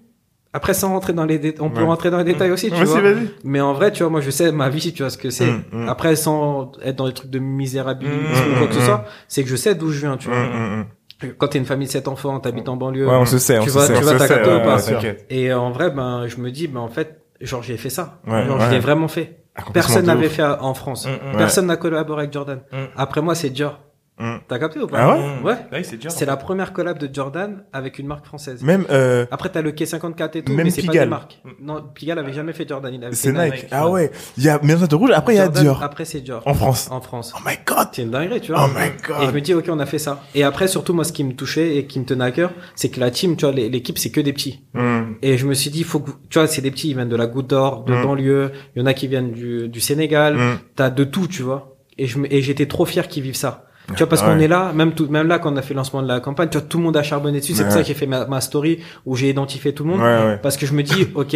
après, 0.53 0.73
sans 0.73 0.89
rentrer 0.89 1.13
dans 1.13 1.25
les 1.25 1.55
on 1.60 1.69
peut 1.69 1.83
rentrer 1.83 2.10
dans 2.10 2.17
les 2.17 2.23
détails 2.23 2.51
aussi, 2.51 2.71
tu 2.71 2.83
vois. 2.83 3.01
vas-y. 3.01 3.29
Mais 3.43 3.62
en 3.62 3.73
vrai, 3.73 3.91
tu 3.91 4.03
vois, 4.03 4.10
moi, 4.10 4.21
je 4.21 4.31
sais 4.31 4.51
ma 4.51 4.69
vie, 4.69 4.91
tu 4.91 5.03
vois 5.03 5.10
ce 5.10 5.17
que 5.17 5.29
c'est. 5.29 5.45
Mm, 5.45 5.63
mm. 5.71 5.89
Après, 5.89 6.15
sans 6.15 6.71
être 6.83 6.95
dans 6.95 7.05
les 7.07 7.13
trucs 7.13 7.29
de 7.29 7.39
misérabilisme 7.39 8.17
Mm, 8.17 8.53
ou 8.53 8.57
quoi 8.57 8.67
que 8.67 8.73
ce 8.73 8.79
mm, 8.79 8.83
soit, 8.83 9.05
c'est 9.27 9.43
que 9.43 9.49
je 9.49 9.55
sais 9.55 9.75
d'où 9.75 9.91
je 9.91 9.99
viens, 9.99 10.17
tu 10.17 10.29
vois. 10.29 10.39
Mm, 10.39 10.49
mm, 10.49 10.79
mm. 10.79 11.33
Quand 11.38 11.47
t'es 11.47 11.57
une 11.57 11.65
famille 11.65 11.88
de 11.88 11.91
sept 11.91 12.07
enfants, 12.07 12.39
t'habites 12.39 12.69
en 12.69 12.75
banlieue. 12.75 13.07
Ouais, 13.07 13.15
on 13.15 13.25
se 13.25 13.38
sait, 13.39 13.60
on 13.60 13.63
tu 13.63 13.69
se 13.69 13.75
vas, 13.75 13.86
sait. 13.88 13.93
tu 13.93 13.99
on 13.99 14.01
vas 14.03 14.13
se 14.13 14.17
sait, 14.19 14.27
capté 14.27 14.49
ouais, 14.49 14.55
ou 14.55 14.63
pas 14.63 14.86
ouais. 14.86 15.17
Et 15.29 15.53
en 15.53 15.71
vrai, 15.71 15.89
ben, 15.89 16.27
je 16.27 16.38
me 16.38 16.51
dis, 16.51 16.67
ben, 16.67 16.79
en 16.79 16.89
fait, 16.89 17.16
genre, 17.41 17.63
j'ai 17.63 17.78
fait 17.78 17.89
ça. 17.89 18.19
Ouais, 18.28 18.45
genre, 18.45 18.60
ouais. 18.60 18.65
je 18.65 18.71
l'ai 18.71 18.80
vraiment 18.80 19.08
fait. 19.08 19.43
Personne 19.73 20.06
n'avait 20.06 20.30
fait 20.30 20.43
en 20.43 20.73
France. 20.73 21.08
Mm, 21.08 21.34
mm. 21.34 21.38
Personne 21.38 21.65
n'a 21.65 21.78
collaboré 21.78 22.23
avec 22.23 22.34
Jordan. 22.34 22.62
Mm. 22.71 22.78
Après 22.95 23.21
moi, 23.21 23.36
c'est 23.36 23.50
Dior. 23.50 23.80
Mm. 24.19 24.38
T'as 24.47 24.58
capté 24.58 24.80
ou 24.80 24.88
pas 24.88 24.97
Ah 24.99 25.15
ouais 25.15 25.23
Ouais. 25.43 25.58
Ouais, 25.71 25.84
c'est 25.84 25.97
dur. 25.97 26.10
C'est 26.10 26.25
la 26.25 26.38
première 26.38 26.73
collab 26.73 26.97
de 26.97 27.08
Jordan 27.13 27.63
avec 27.71 27.99
une 27.99 28.08
marque 28.08 28.25
française. 28.25 28.63
Même 28.63 28.86
euh, 28.89 29.25
Après, 29.30 29.49
t'as 29.49 29.62
le 29.62 29.71
K54 29.71 30.38
et 30.38 30.43
tout, 30.43 30.53
Même 30.53 30.65
mais 30.65 30.71
c'est 30.71 30.82
pas 30.84 30.91
des 30.93 31.06
marques. 31.06 31.39
Non, 31.62 31.84
Pigalle 31.93 32.17
avait 32.17 32.34
jamais 32.34 32.53
fait 32.53 32.67
Jordan. 32.67 32.91
Il 32.93 33.03
avait 33.03 33.13
c'est 33.15 33.32
Nike. 33.32 33.67
Ah 33.71 33.88
ouais. 33.89 34.10
Il 34.38 34.43
y 34.43 34.49
a 34.49 34.60
Maison 34.63 34.88
de 34.88 34.95
Rouge. 34.95 35.12
Après 35.13 35.34
il 35.34 35.38
y 35.38 35.39
a 35.39 35.43
Jordan, 35.45 35.63
Dior 35.63 35.84
Après, 35.84 36.03
c'est 36.06 36.21
Dior. 36.21 36.41
en 36.47 36.53
France. 36.56 36.88
En 36.89 36.99
France. 37.01 37.32
Oh 37.38 37.39
my 37.45 37.56
god. 37.65 37.89
C'est 37.91 38.01
une 38.01 38.10
dinguerie, 38.12 38.41
tu 38.41 38.51
vois. 38.53 38.65
Oh 38.67 38.71
my 38.75 38.88
Et 38.88 38.91
je 39.21 39.25
god. 39.25 39.36
me 39.36 39.39
dis, 39.41 39.53
ok, 39.53 39.65
on 39.69 39.80
a 39.80 39.86
fait 39.86 39.99
ça. 39.99 40.23
Et 40.34 40.43
après, 40.43 40.67
surtout, 40.67 40.93
moi, 40.93 41.03
ce 41.03 41.12
qui 41.13 41.23
me 41.23 41.34
touchait 41.34 41.77
et 41.77 41.86
qui 41.86 41.99
me 41.99 42.06
tenait 42.06 42.25
à 42.25 42.32
cœur, 42.32 42.51
c'est 42.75 42.89
que 42.89 42.99
la 42.99 43.12
team, 43.12 43.36
tu 43.38 43.45
vois, 43.45 43.53
l'é- 43.53 43.69
l'équipe, 43.69 43.99
c'est 43.99 44.10
que 44.10 44.19
des 44.21 44.34
petits. 44.34 44.63
Mm. 44.73 45.01
Et 45.21 45.38
je 45.38 45.45
me 45.45 45.53
suis 45.53 45.69
dit, 45.69 45.84
faut 45.84 45.99
que, 45.99 46.10
tu 46.30 46.39
vois, 46.39 46.47
c'est 46.47 46.62
des 46.63 46.71
petits, 46.71 46.89
ils 46.89 46.95
viennent 46.95 47.08
de 47.10 47.15
la 47.15 47.27
Goutte 47.27 47.51
d'Or, 47.51 47.84
de 47.84 47.93
Mm. 47.93 48.01
banlieue. 48.03 48.51
Il 48.75 48.80
y 48.80 48.82
en 48.82 48.88
a 48.88 48.93
qui 48.95 49.08
viennent 49.08 49.32
du, 49.32 49.69
du 49.69 49.80
Sénégal. 49.80 50.36
Mm. 50.38 50.60
T'as 50.75 50.89
de 50.89 51.03
tout, 51.03 51.27
tu 51.27 51.43
vois. 51.43 51.75
Et 51.99 52.08
je 52.08 52.17
me- 52.17 52.34
et 52.34 52.41
j'étais 52.41 52.65
trop 52.65 52.86
fier 52.86 53.08
qu'ils 53.08 53.21
vivent 53.23 53.36
ça. 53.36 53.65
Tu 53.88 53.93
vois, 54.00 54.08
parce 54.08 54.21
Ah 54.21 54.26
qu'on 54.32 54.38
ouais. 54.38 54.43
est 54.45 54.47
là, 54.50 54.73
même 54.73 54.93
tout, 54.93 55.08
même 55.08 55.28
là, 55.28 55.39
quand 55.39 55.54
on 55.54 55.58
a 55.58 55.62
fait 55.62 55.73
le 55.73 55.78
lancement 55.78 56.02
de 56.02 56.08
la 56.08 56.19
campagne, 56.19 56.50
tu 56.50 56.58
vois, 56.58 56.67
tout 56.67 56.78
le 56.78 56.84
monde 56.84 56.97
a 56.97 57.04
charbonné 57.04 57.39
dessus. 57.39 57.54
C'est 57.54 57.63
pour 57.63 57.71
ça 57.71 57.82
que 57.82 57.88
j'ai 57.88 57.93
fait 57.93 58.08
ma, 58.08 58.26
ma 58.26 58.41
story 58.41 58.80
où 59.06 59.15
j'ai 59.15 59.30
identifié 59.30 59.73
tout 59.73 59.84
le 59.86 59.91
monde. 59.91 60.00
Ouais 60.02 60.26
ouais. 60.26 60.39
Parce 60.43 60.58
que 60.58 60.65
je 60.65 60.73
me 60.73 60.84
dis, 60.84 61.08
ok, 61.15 61.36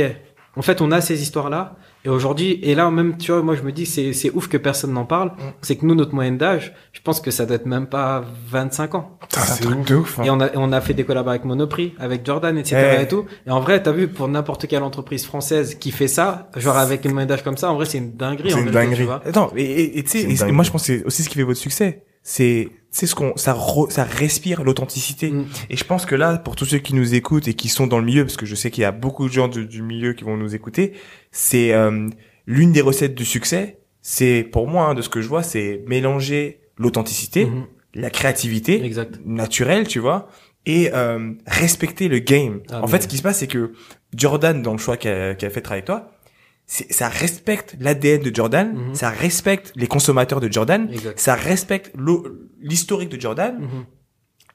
en 0.57 0.61
fait, 0.61 0.81
on 0.81 0.91
a 0.91 0.99
ces 0.99 1.21
histoires-là. 1.21 1.77
Et 2.03 2.09
aujourd'hui, 2.09 2.59
et 2.63 2.73
là, 2.75 2.89
même, 2.91 3.15
tu 3.17 3.31
vois, 3.31 3.41
moi, 3.43 3.55
je 3.55 3.61
me 3.61 3.71
dis, 3.71 3.85
c'est, 3.85 4.11
c'est 4.11 4.31
ouf 4.31 4.47
que 4.49 4.57
personne 4.57 4.91
n'en 4.91 5.05
parle. 5.05 5.31
C'est 5.61 5.75
que 5.77 5.85
nous, 5.85 5.93
notre 5.95 6.13
moyenne 6.15 6.37
d'âge, 6.37 6.73
je 6.91 6.99
pense 7.01 7.21
que 7.21 7.29
ça 7.31 7.45
doit 7.45 7.55
être 7.55 7.67
même 7.67 7.85
pas 7.87 8.23
25 8.49 8.95
ans. 8.95 9.17
C'est 9.29 9.39
un 9.65 9.69
truc 9.69 9.87
de 9.87 9.95
ouf. 9.95 10.19
hein. 10.19 10.23
Et 10.25 10.29
on 10.31 10.41
a, 10.41 10.49
on 10.55 10.73
a 10.73 10.81
fait 10.81 10.93
des 10.95 11.03
collabs 11.05 11.29
avec 11.29 11.45
Monoprix, 11.45 11.93
avec 11.99 12.25
Jordan, 12.25 12.57
etc. 12.57 12.95
Eh. 12.99 13.03
et 13.03 13.07
tout. 13.07 13.25
Et 13.47 13.51
en 13.51 13.59
vrai, 13.61 13.81
t'as 13.83 13.91
vu, 13.91 14.07
pour 14.09 14.27
n'importe 14.27 14.67
quelle 14.67 14.81
entreprise 14.83 15.25
française 15.25 15.75
qui 15.75 15.91
fait 15.91 16.07
ça, 16.09 16.49
genre 16.57 16.75
avec 16.77 17.05
une 17.05 17.11
moyenne 17.11 17.29
d'âge 17.29 17.43
comme 17.43 17.55
ça, 17.55 17.71
en 17.71 17.75
vrai, 17.75 17.85
c'est 17.85 17.99
une 17.99 18.17
dinguerie. 18.17 18.51
C'est 18.51 18.59
une 18.61 18.71
dinguerie. 18.71 18.95
Tu 18.97 19.03
vois. 19.03 19.21
Attends, 19.25 19.51
et, 19.55 20.03
tu 20.03 20.35
sais, 20.35 20.51
moi 20.51 20.63
je 20.65 20.71
pense 20.71 20.81
que 20.81 20.87
c'est 20.87 21.05
aussi 21.05 21.21
ce 21.23 21.29
qui 21.29 21.35
fait 21.35 21.43
votre 21.43 21.59
succès. 21.59 22.03
C'est 22.23 22.69
c'est 22.93 23.07
ce 23.07 23.15
qu'on 23.15 23.35
ça 23.37 23.53
re- 23.53 23.89
ça 23.89 24.03
respire 24.03 24.63
l'authenticité. 24.63 25.31
Mm. 25.31 25.45
Et 25.69 25.77
je 25.77 25.83
pense 25.85 26.05
que 26.05 26.13
là, 26.15 26.37
pour 26.37 26.55
tous 26.55 26.65
ceux 26.65 26.79
qui 26.79 26.93
nous 26.93 27.13
écoutent 27.15 27.47
et 27.47 27.53
qui 27.53 27.69
sont 27.69 27.87
dans 27.87 27.99
le 27.99 28.05
milieu, 28.05 28.23
parce 28.25 28.37
que 28.37 28.45
je 28.45 28.55
sais 28.55 28.69
qu'il 28.69 28.81
y 28.81 28.85
a 28.85 28.91
beaucoup 28.91 29.27
de 29.27 29.33
gens 29.33 29.47
du, 29.47 29.65
du 29.65 29.81
milieu 29.81 30.13
qui 30.13 30.23
vont 30.25 30.35
nous 30.37 30.53
écouter, 30.55 30.93
c'est 31.31 31.73
euh, 31.73 32.07
l'une 32.45 32.71
des 32.73 32.81
recettes 32.81 33.15
du 33.15 33.25
succès. 33.25 33.77
C'est 34.01 34.43
pour 34.43 34.67
moi, 34.67 34.87
hein, 34.87 34.93
de 34.93 35.01
ce 35.01 35.09
que 35.09 35.21
je 35.21 35.27
vois, 35.29 35.43
c'est 35.43 35.83
mélanger 35.87 36.59
l'authenticité, 36.77 37.45
Mhm. 37.45 37.65
la 37.95 38.09
créativité 38.09 38.83
Exact. 38.83 39.19
naturelle, 39.25 39.87
tu 39.87 39.99
vois, 39.99 40.27
et 40.65 40.89
euh, 40.93 41.33
respecter 41.47 42.07
le 42.07 42.19
game. 42.19 42.61
Ah, 42.71 42.83
en 42.83 42.87
fait, 42.87 43.03
ce 43.03 43.07
qui 43.07 43.17
se 43.17 43.21
passe, 43.23 43.39
c'est 43.39 43.47
que 43.47 43.73
Jordan, 44.15 44.61
dans 44.61 44.73
le 44.73 44.77
choix 44.79 44.97
qu'il 44.97 45.11
a, 45.11 45.33
qu'il 45.35 45.47
a 45.47 45.51
fait 45.51 45.61
travailler 45.61 45.83
avec 45.83 45.85
toi, 45.87 46.11
ça 46.89 47.09
respecte 47.09 47.75
l'ADN 47.79 48.21
de 48.23 48.33
Jordan, 48.33 48.73
Mhm. 48.73 48.95
ça 48.95 49.09
respecte 49.09 49.73
les 49.75 49.87
consommateurs 49.87 50.39
de 50.39 50.49
Jordan, 50.51 50.87
Exact. 50.91 51.19
ça 51.19 51.35
respecte 51.35 51.91
l'historique 52.61 53.09
de 53.09 53.19
Jordan 53.19 53.57
Mhm. 53.59 53.85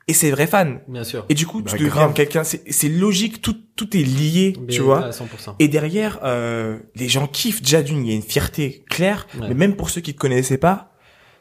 et 0.09 0.15
ses 0.15 0.31
vrais 0.31 0.47
fans. 0.47 0.77
Bien 0.89 1.05
sûr. 1.05 1.27
Et 1.29 1.35
du 1.35 1.47
coup, 1.47 1.61
Bah, 1.63 1.73
tu 1.77 1.85
deviens 1.85 2.09
quelqu'un. 2.13 2.43
C'est 2.45 2.63
c'est 2.73 2.89
logique, 2.89 3.43
tout 3.43 3.57
tout 3.77 3.95
est 3.95 4.03
lié, 4.03 4.55
Mais 4.61 4.69
tu 4.69 4.81
vois. 4.81 5.05
À 5.07 5.13
100%. 5.13 5.57
Et 5.59 5.69
derrière, 5.69 6.19
euh, 6.25 6.79
les 6.95 7.09
gens 7.09 7.27
kiffent 7.27 7.61
déjà 7.61 7.83
d'une, 7.83 8.05
il 8.07 8.09
y 8.09 8.13
a 8.13 8.17
une 8.17 8.23
fierté 8.23 8.85
claire. 8.89 9.27
Ouais. 9.39 9.49
Mais 9.49 9.55
même 9.55 9.77
pour 9.77 9.91
ceux 9.91 10.01
qui 10.01 10.15
te 10.15 10.19
connaissaient 10.19 10.57
pas, 10.57 10.93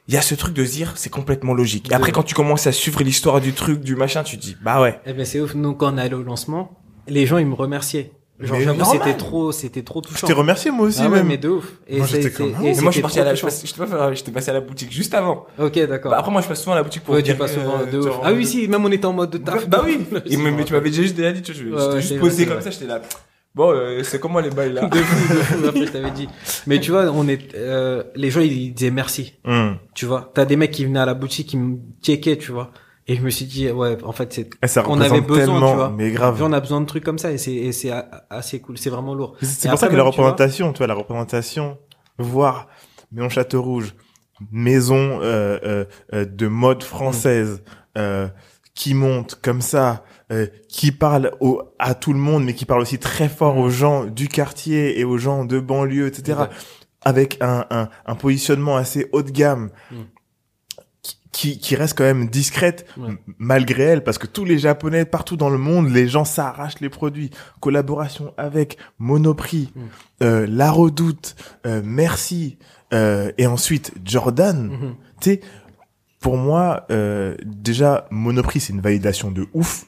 il 0.09 0.13
y 0.13 0.17
a 0.17 0.21
ce 0.21 0.35
truc 0.35 0.53
de 0.53 0.65
se 0.65 0.71
dire, 0.73 0.91
c'est 0.97 1.09
complètement 1.09 1.53
logique. 1.53 1.89
Et 1.89 1.93
après, 1.95 2.11
quand 2.11 2.23
tu 2.23 2.35
commences 2.35 2.67
à 2.67 2.73
suivre 2.73 3.01
l'histoire 3.03 3.39
du 3.39 3.53
truc, 3.53 3.79
du 3.79 3.95
machin, 3.95 4.23
tu 4.23 4.35
te 4.37 4.41
dis, 4.41 4.57
bah 4.61 4.81
ouais. 4.81 4.99
Eh 5.05 5.13
ben 5.13 5.25
c'est 5.25 5.39
ouf. 5.39 5.55
Nous 5.55 5.73
quand 5.73 5.93
on 5.93 5.97
allé 5.97 6.13
au 6.15 6.23
lancement, 6.23 6.77
les 7.07 7.25
gens 7.25 7.37
ils 7.37 7.47
me 7.47 7.53
remerciaient. 7.55 8.11
Genre 8.37 8.57
Mais 8.57 8.65
j'avoue 8.65 8.83
c'était 8.91 9.15
trop, 9.15 9.51
c'était 9.53 9.81
trop 9.83 10.01
Je 10.03 10.09
touchant. 10.09 10.27
t'ai 10.27 10.33
remercié 10.33 10.69
moi 10.69 10.87
aussi 10.87 10.99
ah 11.01 11.07
ouais, 11.07 11.19
même. 11.19 11.27
mais 11.27 11.37
de 11.37 11.47
ouf. 11.47 11.71
Et 11.87 11.99
Moi, 11.99 12.05
j'étais 12.05 12.31
comme, 12.31 12.53
ah 12.57 12.63
et. 12.63 12.73
Mais 12.75 12.81
moi, 12.81 12.91
je 12.91 12.95
suis 12.95 13.01
parti 13.01 13.19
à 13.21 13.23
la, 13.23 13.33
je 13.33 13.45
j'étais 13.47 13.77
pas 13.77 13.87
fait- 13.87 14.15
j'étais 14.15 14.31
passé 14.31 14.49
à 14.49 14.53
la 14.55 14.59
boutique 14.59 14.91
juste 14.91 15.13
avant. 15.13 15.45
Ok 15.57 15.79
d'accord. 15.87 16.11
Bah, 16.11 16.17
après, 16.19 16.31
moi, 16.31 16.41
je 16.41 16.47
passe 16.49 16.59
souvent 16.59 16.73
à 16.73 16.75
la 16.75 16.83
boutique 16.83 17.03
pour 17.03 17.13
ouais, 17.15 17.23
tu 17.23 17.33
passes 17.35 17.53
souvent 17.53 17.79
euh, 17.79 17.85
de 17.85 17.97
ouf. 17.99 18.05
genre, 18.07 18.21
Ah 18.25 18.33
oui 18.33 18.45
si, 18.45 18.67
même 18.67 18.83
on 18.83 18.91
était 18.91 19.05
en 19.05 19.13
mode 19.13 19.29
de 19.29 19.37
Bah, 19.37 19.53
taf. 19.53 19.69
bah 19.69 19.81
oui. 19.85 19.99
Et 20.25 20.35
mais, 20.35 20.65
tu 20.65 20.73
m'avais 20.73 20.89
déjà 20.89 21.01
juste 21.03 21.15
déjà 21.15 21.31
dit, 21.31 21.41
tu 21.43 21.53
vois, 21.53 21.79
je- 21.79 21.95
Ouais, 21.95 22.01
juste 22.01 22.19
posé 22.19 22.43
vrai, 22.43 22.55
comme 22.55 22.63
ça, 22.63 22.71
j'étais 22.71 22.87
là. 22.87 23.01
Bon, 23.55 23.71
euh, 23.71 24.03
c'est 24.03 24.19
comment 24.19 24.41
les 24.41 24.49
bails 24.49 24.73
là? 24.73 24.85
de 24.89 24.97
fou, 24.97 25.33
de 25.33 25.39
fou, 25.39 25.67
après 25.69 25.85
je 25.85 25.91
t'avais 25.93 26.11
dit. 26.11 26.27
Mais 26.67 26.81
tu 26.81 26.91
vois, 26.91 27.05
on 27.13 27.25
est, 27.29 27.55
euh, 27.55 28.03
les 28.15 28.29
gens 28.29 28.41
ils 28.41 28.73
disaient 28.73 28.91
merci. 28.91 29.35
Hum. 29.45 29.77
Tu 29.93 30.05
vois, 30.05 30.29
t'as 30.33 30.43
des 30.43 30.57
mecs 30.57 30.71
qui 30.71 30.83
venaient 30.83 30.99
à 30.99 31.05
la 31.05 31.13
boutique 31.13 31.47
qui 31.47 31.55
me 31.57 31.77
checkaient, 32.03 32.35
tu 32.37 32.51
vois. 32.51 32.71
Et 33.07 33.15
je 33.15 33.21
me 33.21 33.29
suis 33.29 33.45
dit 33.45 33.69
ouais, 33.69 33.97
en 34.03 34.11
fait 34.13 34.33
c'est, 34.33 34.49
ça 34.67 34.83
on 34.87 34.99
avait 34.99 35.21
besoin, 35.21 35.45
tellement, 35.45 35.69
tu 35.71 35.75
vois. 35.75 35.89
mais 35.95 36.09
grave. 36.11 36.41
on 36.41 36.51
a 36.53 36.59
besoin 36.59 36.81
de 36.81 36.85
trucs 36.87 37.03
comme 37.03 37.19
ça 37.19 37.31
et 37.31 37.37
c'est, 37.37 37.53
et 37.53 37.71
c'est 37.71 37.91
assez 38.31 38.59
cool, 38.59 38.77
c'est 38.79 38.89
vraiment 38.89 39.13
lourd. 39.13 39.35
C'est 39.43 39.69
pour 39.69 39.77
ça 39.77 39.87
que 39.89 39.95
la 39.95 40.03
même, 40.03 40.11
tu 40.11 40.17
vois- 40.17 40.29
représentation, 40.31 40.73
tu 40.73 40.79
vois, 40.79 40.87
la 40.87 40.95
représentation, 40.95 41.77
voir 42.17 42.67
Maison 43.11 43.29
Château 43.29 43.61
Rouge, 43.61 43.93
maison 44.51 45.19
euh, 45.21 45.59
euh, 45.63 45.85
euh, 46.13 46.25
de 46.25 46.47
mode 46.47 46.81
française, 46.83 47.61
euh, 47.97 48.27
qui 48.73 48.93
monte 48.95 49.35
comme 49.41 49.61
ça, 49.61 50.03
euh, 50.31 50.47
qui 50.67 50.91
parle 50.91 51.31
au, 51.39 51.61
à 51.79 51.93
tout 51.93 52.11
le 52.11 52.19
monde, 52.19 52.43
mais 52.43 52.53
qui 52.55 52.65
parle 52.65 52.81
aussi 52.81 52.97
très 52.97 53.29
fort 53.29 53.57
aux 53.57 53.69
gens 53.69 54.05
du 54.05 54.27
quartier 54.27 54.99
et 54.99 55.03
aux 55.03 55.17
gens 55.17 55.45
de 55.45 55.59
banlieue, 55.59 56.07
etc. 56.07 56.39
Avec 57.03 57.37
un, 57.39 57.65
un, 57.69 57.89
un 58.07 58.15
positionnement 58.15 58.75
assez 58.77 59.07
haut 59.13 59.21
de 59.21 59.29
gamme. 59.29 59.69
Mm. 59.91 59.95
Qui- 61.35 61.57
Qui, 61.59 61.75
reste 61.75 61.97
quand 61.97 62.03
même 62.05 62.27
discrète 62.29 62.85
Ouais. 62.97 63.09
malgré 63.39 63.83
elle 63.83 64.03
parce 64.03 64.17
que 64.17 64.27
tous 64.27 64.45
les 64.45 64.57
japonais 64.57 65.03
partout 65.05 65.35
dans 65.37 65.49
le 65.49 65.57
monde 65.57 65.89
les 65.89 66.07
gens 66.07 66.23
s'arrachent 66.25 66.79
les 66.79 66.89
produits 66.89 67.29
collaboration 67.59 68.33
avec 68.37 68.77
Monoprix 68.99 69.71
Mm. 69.75 69.79
euh, 70.23 70.47
La 70.49 70.71
Redoute 70.71 71.35
euh, 71.65 71.81
Merci 71.83 72.57
euh, 72.93 73.31
et 73.37 73.47
ensuite 73.47 73.91
Jordan 74.05 74.69
Mhm. 74.69 74.95
tu 75.21 75.29
sais 75.31 75.41
pour 76.21 76.37
moi 76.37 76.85
euh, 76.89 77.35
déjà 77.45 78.07
Monoprix 78.11 78.61
c'est 78.61 78.73
une 78.73 78.81
validation 78.81 79.29
de 79.31 79.47
ouf 79.53 79.85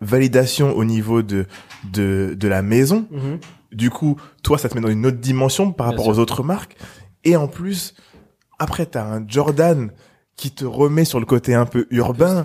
validation 0.00 0.76
au 0.76 0.84
niveau 0.84 1.22
de 1.22 1.46
de 1.92 2.34
de 2.36 2.48
la 2.48 2.62
maison 2.62 3.06
Mhm. 3.10 3.38
du 3.72 3.90
coup 3.90 4.16
toi 4.42 4.58
ça 4.58 4.68
te 4.68 4.74
met 4.74 4.80
dans 4.80 4.88
une 4.88 5.06
autre 5.06 5.18
dimension 5.18 5.72
par 5.72 5.86
Bien 5.88 5.90
rapport 5.98 6.06
sûr. 6.06 6.14
aux 6.14 6.18
autres 6.18 6.42
marques 6.42 6.76
et 7.24 7.36
en 7.36 7.46
plus 7.48 7.94
après 8.58 8.86
t'as 8.86 9.04
un 9.04 9.24
Jordan 9.26 9.90
qui 10.40 10.50
te 10.50 10.64
remet 10.64 11.04
sur 11.04 11.20
le 11.20 11.26
côté 11.26 11.54
un 11.54 11.66
peu 11.66 11.86
urbain 11.90 12.42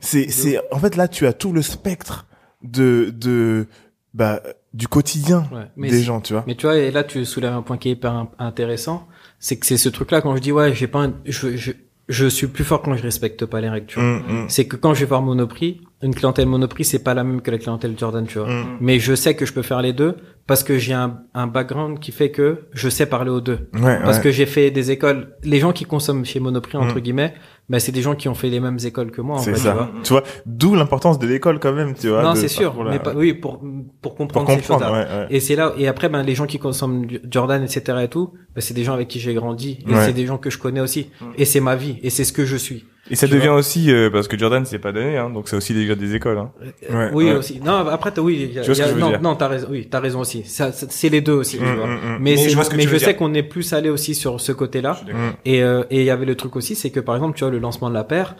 c'est 0.00 0.28
c'est 0.30 0.60
en 0.72 0.78
fait 0.80 0.96
là 0.96 1.06
tu 1.06 1.26
as 1.26 1.32
tout 1.32 1.52
le 1.52 1.62
spectre 1.62 2.26
de 2.62 3.14
de 3.16 3.66
bah 4.12 4.42
du 4.74 4.88
quotidien 4.88 5.48
Ouais. 5.52 5.68
Des 5.90 6.02
gens 6.02 6.20
tu 6.20 6.32
vois 6.32 6.44
Mais 6.48 6.54
tu 6.56 6.66
vois, 6.66 6.76
et 6.76 6.90
là, 6.90 7.02
tu 7.04 7.24
soulèves 7.24 7.52
un 7.52 7.62
point 7.62 7.78
qui 7.78 7.88
est 7.88 7.92
hyper 7.92 8.12
in- 8.12 8.28
intéressant. 8.38 9.06
C'est 9.38 9.56
que 9.56 9.64
c'est 9.66 9.76
ce 9.78 9.88
truc-là, 9.88 10.20
quand 10.20 10.34
je 10.36 10.42
dis, 10.42 10.52
ouais, 10.52 10.74
j'ai 10.74 10.88
pas 10.88 11.04
un- 11.04 11.14
je, 11.24 11.56
je, 11.56 11.72
je 12.08 12.26
suis 12.26 12.48
plus 12.48 12.64
fort 12.64 12.82
quand 12.82 12.94
je 12.96 13.02
respecte 13.02 13.46
pas 13.46 13.60
les 13.60 13.68
règles, 13.70 13.86
tu 13.86 13.98
vois. 14.00 14.08
Hum, 14.08 14.22
hum, 14.28 14.48
C'est 14.50 14.66
que 14.66 14.76
quand 14.76 14.92
je 14.94 15.00
vais 15.00 15.06
voir 15.06 15.22
Monoprix, 15.22 15.80
une 16.00 16.14
clientèle 16.14 16.46
Monoprix, 16.46 16.84
c'est 16.84 17.02
pas 17.02 17.14
la 17.14 17.24
même 17.24 17.40
que 17.40 17.50
la 17.50 17.58
clientèle 17.58 17.94
Jordan, 17.98 18.24
tu 18.26 18.38
vois. 18.38 18.48
hum. 18.48 18.76
Mais 18.80 18.98
je 19.00 19.14
sais 19.14 19.34
que 19.34 19.44
je 19.46 19.52
peux 19.52 19.62
faire 19.62 19.82
les 19.82 19.92
deux 19.92 20.16
parce 20.46 20.62
que 20.62 20.78
j'ai 20.78 20.94
un, 20.94 21.18
un 21.34 21.46
background 21.46 21.98
qui 21.98 22.12
fait 22.12 22.30
que 22.30 22.66
je 22.72 22.88
sais 22.88 23.04
parler 23.06 23.30
aux 23.30 23.40
deux. 23.40 23.68
ouais, 23.74 23.98
Parce 24.02 24.18
ouais. 24.18 24.22
que 24.22 24.30
j'ai 24.30 24.46
fait 24.46 24.70
des 24.70 24.90
écoles. 24.92 25.34
Les 25.42 25.58
gens 25.58 25.72
qui 25.72 25.84
consomment 25.84 26.24
chez 26.24 26.40
Monoprix, 26.40 26.76
entre 26.78 26.96
Mm. 26.96 27.00
guillemets, 27.00 27.34
bah, 27.68 27.80
c'est 27.80 27.92
des 27.92 28.00
gens 28.00 28.14
qui 28.14 28.28
ont 28.28 28.34
fait 28.34 28.48
les 28.48 28.60
mêmes 28.60 28.78
écoles 28.84 29.10
que 29.10 29.20
moi, 29.20 29.36
en 29.36 29.40
c'est 29.40 29.50
vrai, 29.50 29.60
ça 29.60 29.70
tu 29.72 29.76
vois. 29.76 29.90
tu 30.04 30.12
vois 30.12 30.22
d'où 30.46 30.74
l'importance 30.74 31.18
de 31.18 31.26
l'école 31.26 31.58
quand 31.58 31.72
même 31.74 31.92
tu 31.94 32.08
vois 32.08 32.22
non, 32.22 32.34
c'est 32.34 32.48
sûr. 32.48 32.72
Mais 32.88 32.98
pas, 32.98 33.12
oui, 33.14 33.34
pour, 33.34 33.58
pour 33.58 33.68
pour 34.00 34.14
comprendre, 34.14 34.48
ces 34.50 34.56
comprendre 34.56 34.84
choses-là. 34.86 34.98
ouais, 35.00 35.20
ouais. 35.22 35.26
Et 35.30 35.40
c'est 35.40 35.56
là, 35.56 35.74
et 35.76 35.86
après, 35.88 36.08
ben, 36.08 36.22
les 36.22 36.34
gens 36.34 36.46
qui 36.46 36.58
consomment 36.58 37.06
Jordan, 37.28 37.62
etc. 37.62 37.98
et 38.04 38.08
tout, 38.08 38.32
ben, 38.54 38.60
c'est 38.62 38.72
des 38.72 38.84
gens 38.84 38.94
avec 38.94 39.08
qui 39.08 39.18
j'ai 39.20 39.34
grandi. 39.34 39.80
Et 39.86 39.94
c'est 39.96 40.12
des 40.14 40.26
gens 40.26 40.38
que 40.38 40.48
je 40.48 40.58
connais 40.58 40.80
aussi. 40.80 41.10
Mm. 41.20 41.24
Et 41.38 41.44
c'est 41.44 41.60
ma 41.60 41.74
vie. 41.76 41.98
Et 42.02 42.08
c'est 42.10 42.24
ce 42.24 42.32
que 42.32 42.44
je 42.46 42.56
suis. 42.56 42.84
Et 43.10 43.16
ça 43.16 43.26
Tu 43.26 43.34
devient 43.34 43.48
aussi, 43.48 43.90
euh, 43.92 44.10
parce 44.10 44.28
que 44.28 44.38
Jordan, 44.38 44.64
c'est 44.66 44.78
pas 44.78 44.92
donné, 44.92 45.16
hein, 45.16 45.30
donc 45.30 45.48
c'est 45.48 45.56
aussi 45.56 45.86
gars 45.86 45.94
des 45.94 46.14
écoles, 46.14 46.38
hein. 46.38 46.50
Ouais, 46.90 47.10
oui, 47.12 47.24
ouais. 47.26 47.32
aussi. 47.36 47.60
Non, 47.60 47.86
après, 47.88 48.10
t'as- 48.12 48.20
oui, 48.22 48.48
il 48.50 48.54
y 48.54 48.58
a- 48.58 48.62
Tu 48.62 48.66
vois 48.66 48.74
ce 48.74 48.80
il 48.80 48.82
y 48.82 48.82
a- 48.82 48.84
que 48.84 48.90
je 48.90 48.94
veux 48.94 49.00
non, 49.00 49.08
dire? 49.10 49.20
non, 49.22 49.34
t'as 49.36 49.48
raison, 49.48 49.68
oui, 49.70 49.88
t'as 49.90 50.00
raison 50.00 50.20
aussi. 50.20 50.42
Ça, 50.44 50.72
ça- 50.72 50.86
c'est 50.90 51.08
les 51.08 51.20
deux 51.20 51.32
aussi, 51.32 51.58
tu 51.58 51.64
Hum, 51.64 51.74
vois. 51.76 51.84
hum, 51.84 51.90
hum. 51.92 51.98
Mais, 52.20 52.30
Mais 52.32 52.36
c'est- 52.36 52.48
je 52.50 52.54
vois 52.54 52.64
ce 52.64 52.70
que 52.70 52.76
mais 52.76 52.82
tu 52.82 52.88
je 52.88 52.92
veux 52.94 52.98
sais 52.98 53.06
dire. 53.06 53.16
qu'on 53.16 53.32
est 53.34 53.42
plus 53.42 53.72
allé 53.72 53.88
aussi 53.90 54.14
sur 54.14 54.40
ce 54.40 54.52
côté-là. 54.52 55.00
Hum. 55.08 55.32
Et 55.44 55.62
euh, 55.62 55.84
et 55.90 56.00
il 56.00 56.04
y 56.04 56.10
avait 56.10 56.26
le 56.26 56.34
truc 56.34 56.56
aussi, 56.56 56.74
c'est 56.74 56.90
que 56.90 57.00
par 57.00 57.14
exemple, 57.14 57.36
tu 57.36 57.44
vois, 57.44 57.50
le 57.52 57.58
lancement 57.58 57.88
de 57.88 57.94
la 57.94 58.04
paire, 58.04 58.36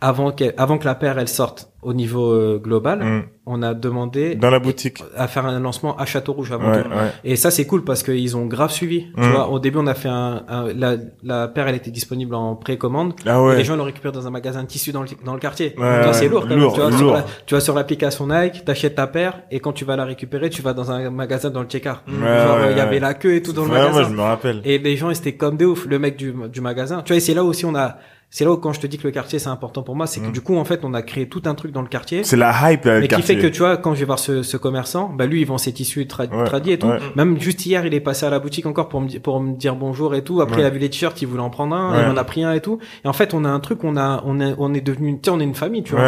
avant 0.00 0.30
que, 0.32 0.44
avant 0.56 0.78
que 0.78 0.84
la 0.84 0.94
paire 0.94 1.18
elle 1.18 1.28
sorte 1.28 1.70
au 1.82 1.92
niveau 1.94 2.30
euh, 2.32 2.58
global, 2.62 3.02
Hum. 3.02 3.22
on 3.46 3.62
a 3.62 3.72
demandé 3.72 4.34
dans 4.34 4.50
la 4.50 4.58
boutique 4.58 5.02
à 5.16 5.26
faire 5.28 5.46
un 5.46 5.58
lancement 5.60 5.96
à 5.96 6.06
Château 6.06 6.32
Rouge 6.32 6.50
avant 6.52 6.70
ouais 6.72 6.82
tout. 6.82 6.88
ouais 6.88 7.12
Et 7.24 7.36
ça 7.36 7.50
c'est 7.52 7.66
cool 7.66 7.82
parce 7.84 8.02
qu'ils 8.02 8.36
ont 8.36 8.46
grave 8.46 8.70
suivi. 8.72 9.06
Tu 9.14 9.20
Mm. 9.20 9.30
vois, 9.30 9.48
au 9.48 9.58
début 9.60 9.78
on 9.80 9.86
a 9.86 9.94
fait 9.94 10.08
un, 10.08 10.42
un- 10.48 10.72
la, 10.72 10.96
la 11.22 11.48
paire 11.48 11.66
elle 11.68 11.76
était 11.76 11.90
disponible 11.92 12.34
en 12.34 12.56
précommande. 12.56 13.14
ah 13.26 13.36
Et 13.36 13.40
ouais 13.40 13.56
les 13.56 13.64
gens 13.64 13.76
l'ont 13.76 13.84
récupéré 13.84 14.12
dans 14.12 14.26
un 14.26 14.30
magasin 14.30 14.62
de 14.62 14.68
tissus 14.68 14.90
dans 14.92 15.02
le, 15.02 15.08
dans 15.24 15.34
le 15.34 15.40
quartier. 15.40 15.74
C'est 16.12 16.28
lourd 16.28 16.42
quand 16.48 16.56
même. 16.56 16.58
Tu 16.72 16.80
vois, 16.80 16.90
sur 16.92 17.00
lourd. 17.04 17.14
la- 17.14 17.24
tu 17.46 17.54
vas 17.54 17.60
sur 17.60 17.74
l'application 17.74 18.26
Nike, 18.26 18.64
t'achètes 18.64 18.96
ta 18.96 19.06
paire 19.06 19.42
et 19.50 19.58
quand 19.60 19.72
tu 19.72 19.84
vas 19.84 19.96
la 19.96 20.04
récupérer, 20.04 20.50
tu 20.50 20.62
vas 20.62 20.72
dans 20.74 20.90
un 20.90 21.10
magasin 21.10 21.50
dans 21.50 21.62
le 21.62 21.68
check-out. 21.68 21.98
Ouais, 22.08 22.14
Genre 22.44 22.58
il 22.70 22.76
y 22.76 22.80
avait 22.80 23.00
la 23.00 23.14
queue 23.14 23.34
et 23.34 23.42
tout 23.42 23.52
dans 23.52 23.64
le 23.64 23.70
Ouais, 23.70 23.78
magasin. 23.78 23.92
moi 24.00 24.08
je 24.08 24.14
me 24.14 24.20
rappelle 24.22 24.60
Et 24.64 24.78
les 24.78 24.96
gens, 24.96 25.10
ils 25.10 25.16
étaient 25.18 25.36
comme 25.36 25.56
des 25.56 25.64
ouf. 25.64 25.86
Le 25.86 25.98
mec 25.98 26.16
du, 26.16 26.34
du 26.52 26.60
magasin. 26.60 27.02
Tu 27.04 27.12
vois, 27.12 27.16
et 27.16 27.20
c'est 27.20 27.34
là 27.34 27.44
aussi 27.44 27.64
on 27.64 27.74
a, 27.76 27.96
c'est 28.30 28.44
là 28.44 28.52
où 28.52 28.56
quand 28.58 28.72
je 28.74 28.80
te 28.80 28.86
dis 28.86 28.98
que 28.98 29.04
le 29.06 29.10
quartier 29.10 29.38
c'est 29.38 29.48
important 29.48 29.82
pour 29.82 29.96
moi, 29.96 30.06
c'est 30.06 30.20
que 30.20 30.26
Mm. 30.28 30.32
du 30.32 30.40
coup 30.42 30.56
en 30.56 30.64
fait 30.64 30.80
on 30.84 30.92
a 30.94 31.02
créé 31.02 31.28
tout 31.28 31.42
un 31.46 31.54
truc 31.54 31.72
dans 31.72 31.80
le 31.82 31.88
quartier. 31.88 32.24
c'est 32.24 32.36
la 32.36 32.52
hype 32.72 32.84
là, 32.84 32.94
le 32.96 33.00
Mais 33.00 33.08
qui 33.08 33.22
fait 33.22 33.36
que 33.38 33.46
tu 33.46 33.60
vois, 33.60 33.76
quand 33.78 33.94
je 33.94 34.00
vais 34.00 34.04
voir 34.06 34.18
ce, 34.18 34.42
ce 34.42 34.56
commerçant, 34.56 35.08
bah 35.16 35.24
lui 35.26 35.40
il 35.40 35.46
vend 35.46 35.56
ses 35.58 35.72
tissus 35.72 36.02
tra- 36.04 36.28
Ouais, 36.30 36.44
tradis 36.44 36.72
et 36.72 36.78
tout. 36.78 36.88
ouais. 36.88 36.98
Même 37.16 37.40
juste 37.40 37.64
hier, 37.64 37.86
il 37.86 37.94
est 37.94 38.00
passé 38.00 38.26
à 38.26 38.30
la 38.30 38.38
boutique 38.38 38.66
encore 38.66 38.88
pour 38.88 39.00
me 39.00 39.08
pour 39.18 39.40
me 39.40 39.56
dire 39.56 39.76
bonjour 39.76 40.14
et 40.14 40.22
tout. 40.22 40.40
Après, 40.42 40.56
Ouais. 40.56 40.62
il 40.62 40.66
a 40.66 40.70
vu 40.70 40.78
les 40.78 40.90
t-shirts, 40.90 41.20
il 41.22 41.26
voulait 41.28 41.42
en 41.42 41.50
prendre 41.50 41.74
un, 41.74 42.02
il 42.02 42.08
en 42.10 42.16
a 42.16 42.24
pris 42.24 42.44
un 42.44 42.52
et 42.52 42.60
tout. 42.60 42.78
Et 43.04 43.08
en 43.08 43.12
fait, 43.14 43.32
on 43.34 43.44
a 43.44 43.48
un 43.48 43.60
truc, 43.60 43.82
on 43.84 43.96
a 43.96 44.22
on 44.26 44.40
est 44.40 44.54
on 44.58 44.74
est 44.74 44.80
devenu, 44.82 45.14
tu 45.14 45.20
sais, 45.24 45.30
on 45.30 45.40
est 45.40 45.44
une 45.44 45.54
famille, 45.54 45.82
tu 45.82 45.92
vois. 45.94 46.04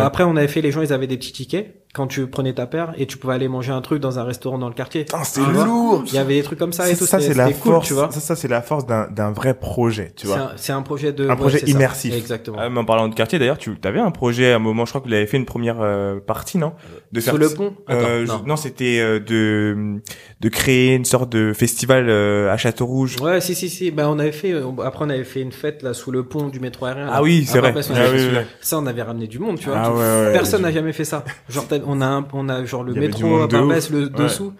Après, 0.00 0.24
on 0.24 0.36
avait 0.36 0.48
fait 0.48 0.62
les 0.62 0.70
gens, 0.72 0.80
ils 0.82 0.92
avaient 0.92 1.06
des 1.06 1.16
petits 1.18 1.32
tickets 1.32 1.74
quand 1.98 2.06
tu 2.06 2.26
prenais 2.26 2.54
ta 2.54 2.66
paire 2.66 2.92
et 2.96 3.06
tu 3.06 3.18
pouvais 3.18 3.34
aller 3.34 3.48
manger 3.48 3.72
un 3.72 3.80
truc 3.82 4.00
dans 4.00 4.18
un 4.18 4.24
restaurant 4.24 4.56
dans 4.56 4.68
le 4.68 4.74
quartier. 4.74 5.04
Tu 5.04 5.40
vois 5.40 5.64
lourd 5.66 6.04
Il 6.06 6.14
y 6.14 6.18
avait 6.18 6.36
des 6.36 6.42
trucs 6.42 6.58
comme 6.58 6.72
ça 6.72 6.88
et 6.88 6.96
tout. 6.96 7.04
ça 7.04 7.18
c'était- 7.20 7.32
c'est 7.34 7.38
la 7.38 7.48
c'était 7.48 7.58
cool, 7.60 7.72
force 7.72 7.86
tu 7.88 7.92
vois. 7.94 8.10
ça, 8.10 8.20
ça 8.20 8.36
c'est 8.36 8.48
la 8.48 8.62
force 8.62 8.86
d'un 8.86 9.30
vrai 9.32 9.52
projet 9.54 10.12
tu 10.16 10.26
C'est 10.26 10.32
vois 10.32 10.38
un, 10.42 10.50
c'est 10.56 10.72
un 10.72 10.82
projet 10.82 11.12
de 11.12 11.24
Un 11.26 11.30
ouais, 11.30 11.36
projet 11.36 11.58
c'est 11.58 11.66
ça. 11.66 11.72
immersif. 11.72 12.14
Exactement. 12.16 12.56
Ah, 12.60 12.70
mais 12.70 12.78
en 12.80 12.84
parlant 12.86 13.08
de 13.08 13.14
quartier, 13.14 13.38
d'ailleurs, 13.38 13.58
tu 13.58 13.76
avais 13.84 13.98
un 14.00 14.10
projet 14.10 14.52
à 14.52 14.56
un 14.56 14.58
moment, 14.60 14.84
je 14.86 14.92
crois 14.92 15.00
que 15.02 15.08
vous 15.08 15.12
avez 15.14 15.26
fait 15.26 15.36
une 15.36 15.44
première 15.44 15.80
euh, 15.80 16.18
partie, 16.20 16.56
non? 16.56 16.72
De 17.12 17.20
Sur 17.20 17.36
le 17.36 17.48
pont? 17.50 17.74
Attends, 17.86 18.06
Euh, 18.08 18.26
non. 18.46 18.56
c'était 18.56 18.98
euh, 19.00 19.18
de 19.20 20.00
de 20.40 20.48
créer 20.48 20.94
une 20.94 21.04
sorte 21.04 21.30
de 21.32 21.52
festival 21.52 22.06
euh, 22.08 22.52
à 22.52 22.56
Château 22.56 22.86
Rouge. 22.86 23.16
Ouais, 23.20 23.40
si, 23.40 23.54
si, 23.54 23.68
si. 23.68 23.90
Bah, 23.90 24.08
on 24.08 24.18
avait 24.18 24.30
fait, 24.32 24.52
euh, 24.52 24.62
après, 24.84 25.04
on 25.04 25.10
avait 25.10 25.24
fait 25.24 25.40
une 25.40 25.50
fête, 25.52 25.82
là, 25.82 25.94
sous 25.94 26.10
le 26.12 26.22
pont 26.22 26.46
du 26.48 26.60
métro 26.60 26.86
aérien. 26.86 27.06
là. 27.06 27.12
Ah 27.14 27.22
oui, 27.22 27.44
c'est 27.46 27.58
vrai. 27.58 27.74
Ah 27.76 27.92
oui, 28.12 28.28
oui. 28.32 28.38
Ça, 28.60 28.78
on 28.78 28.86
avait 28.86 29.02
ramené 29.02 29.26
du 29.26 29.38
monde, 29.40 29.58
tu 29.58 29.68
vois. 29.68 29.78
Ah 29.78 29.90
ouais, 29.92 29.98
ouais. 29.98 30.32
Personne 30.32 30.62
n'a 30.62 30.70
jamais 30.70 30.92
fait 30.92 31.04
ça. 31.04 31.24
Genre, 31.48 31.66
on 31.88 32.00
a, 32.00 32.06
un- 32.06 32.26
on 32.32 32.48
a 32.48 32.64
genre 32.64 32.84
le 32.84 32.94
métro 32.94 33.40
à 33.42 33.46
Barbès, 33.48 33.90
le 33.90 34.04
Ouais. 34.04 34.10
dessous. 34.10 34.52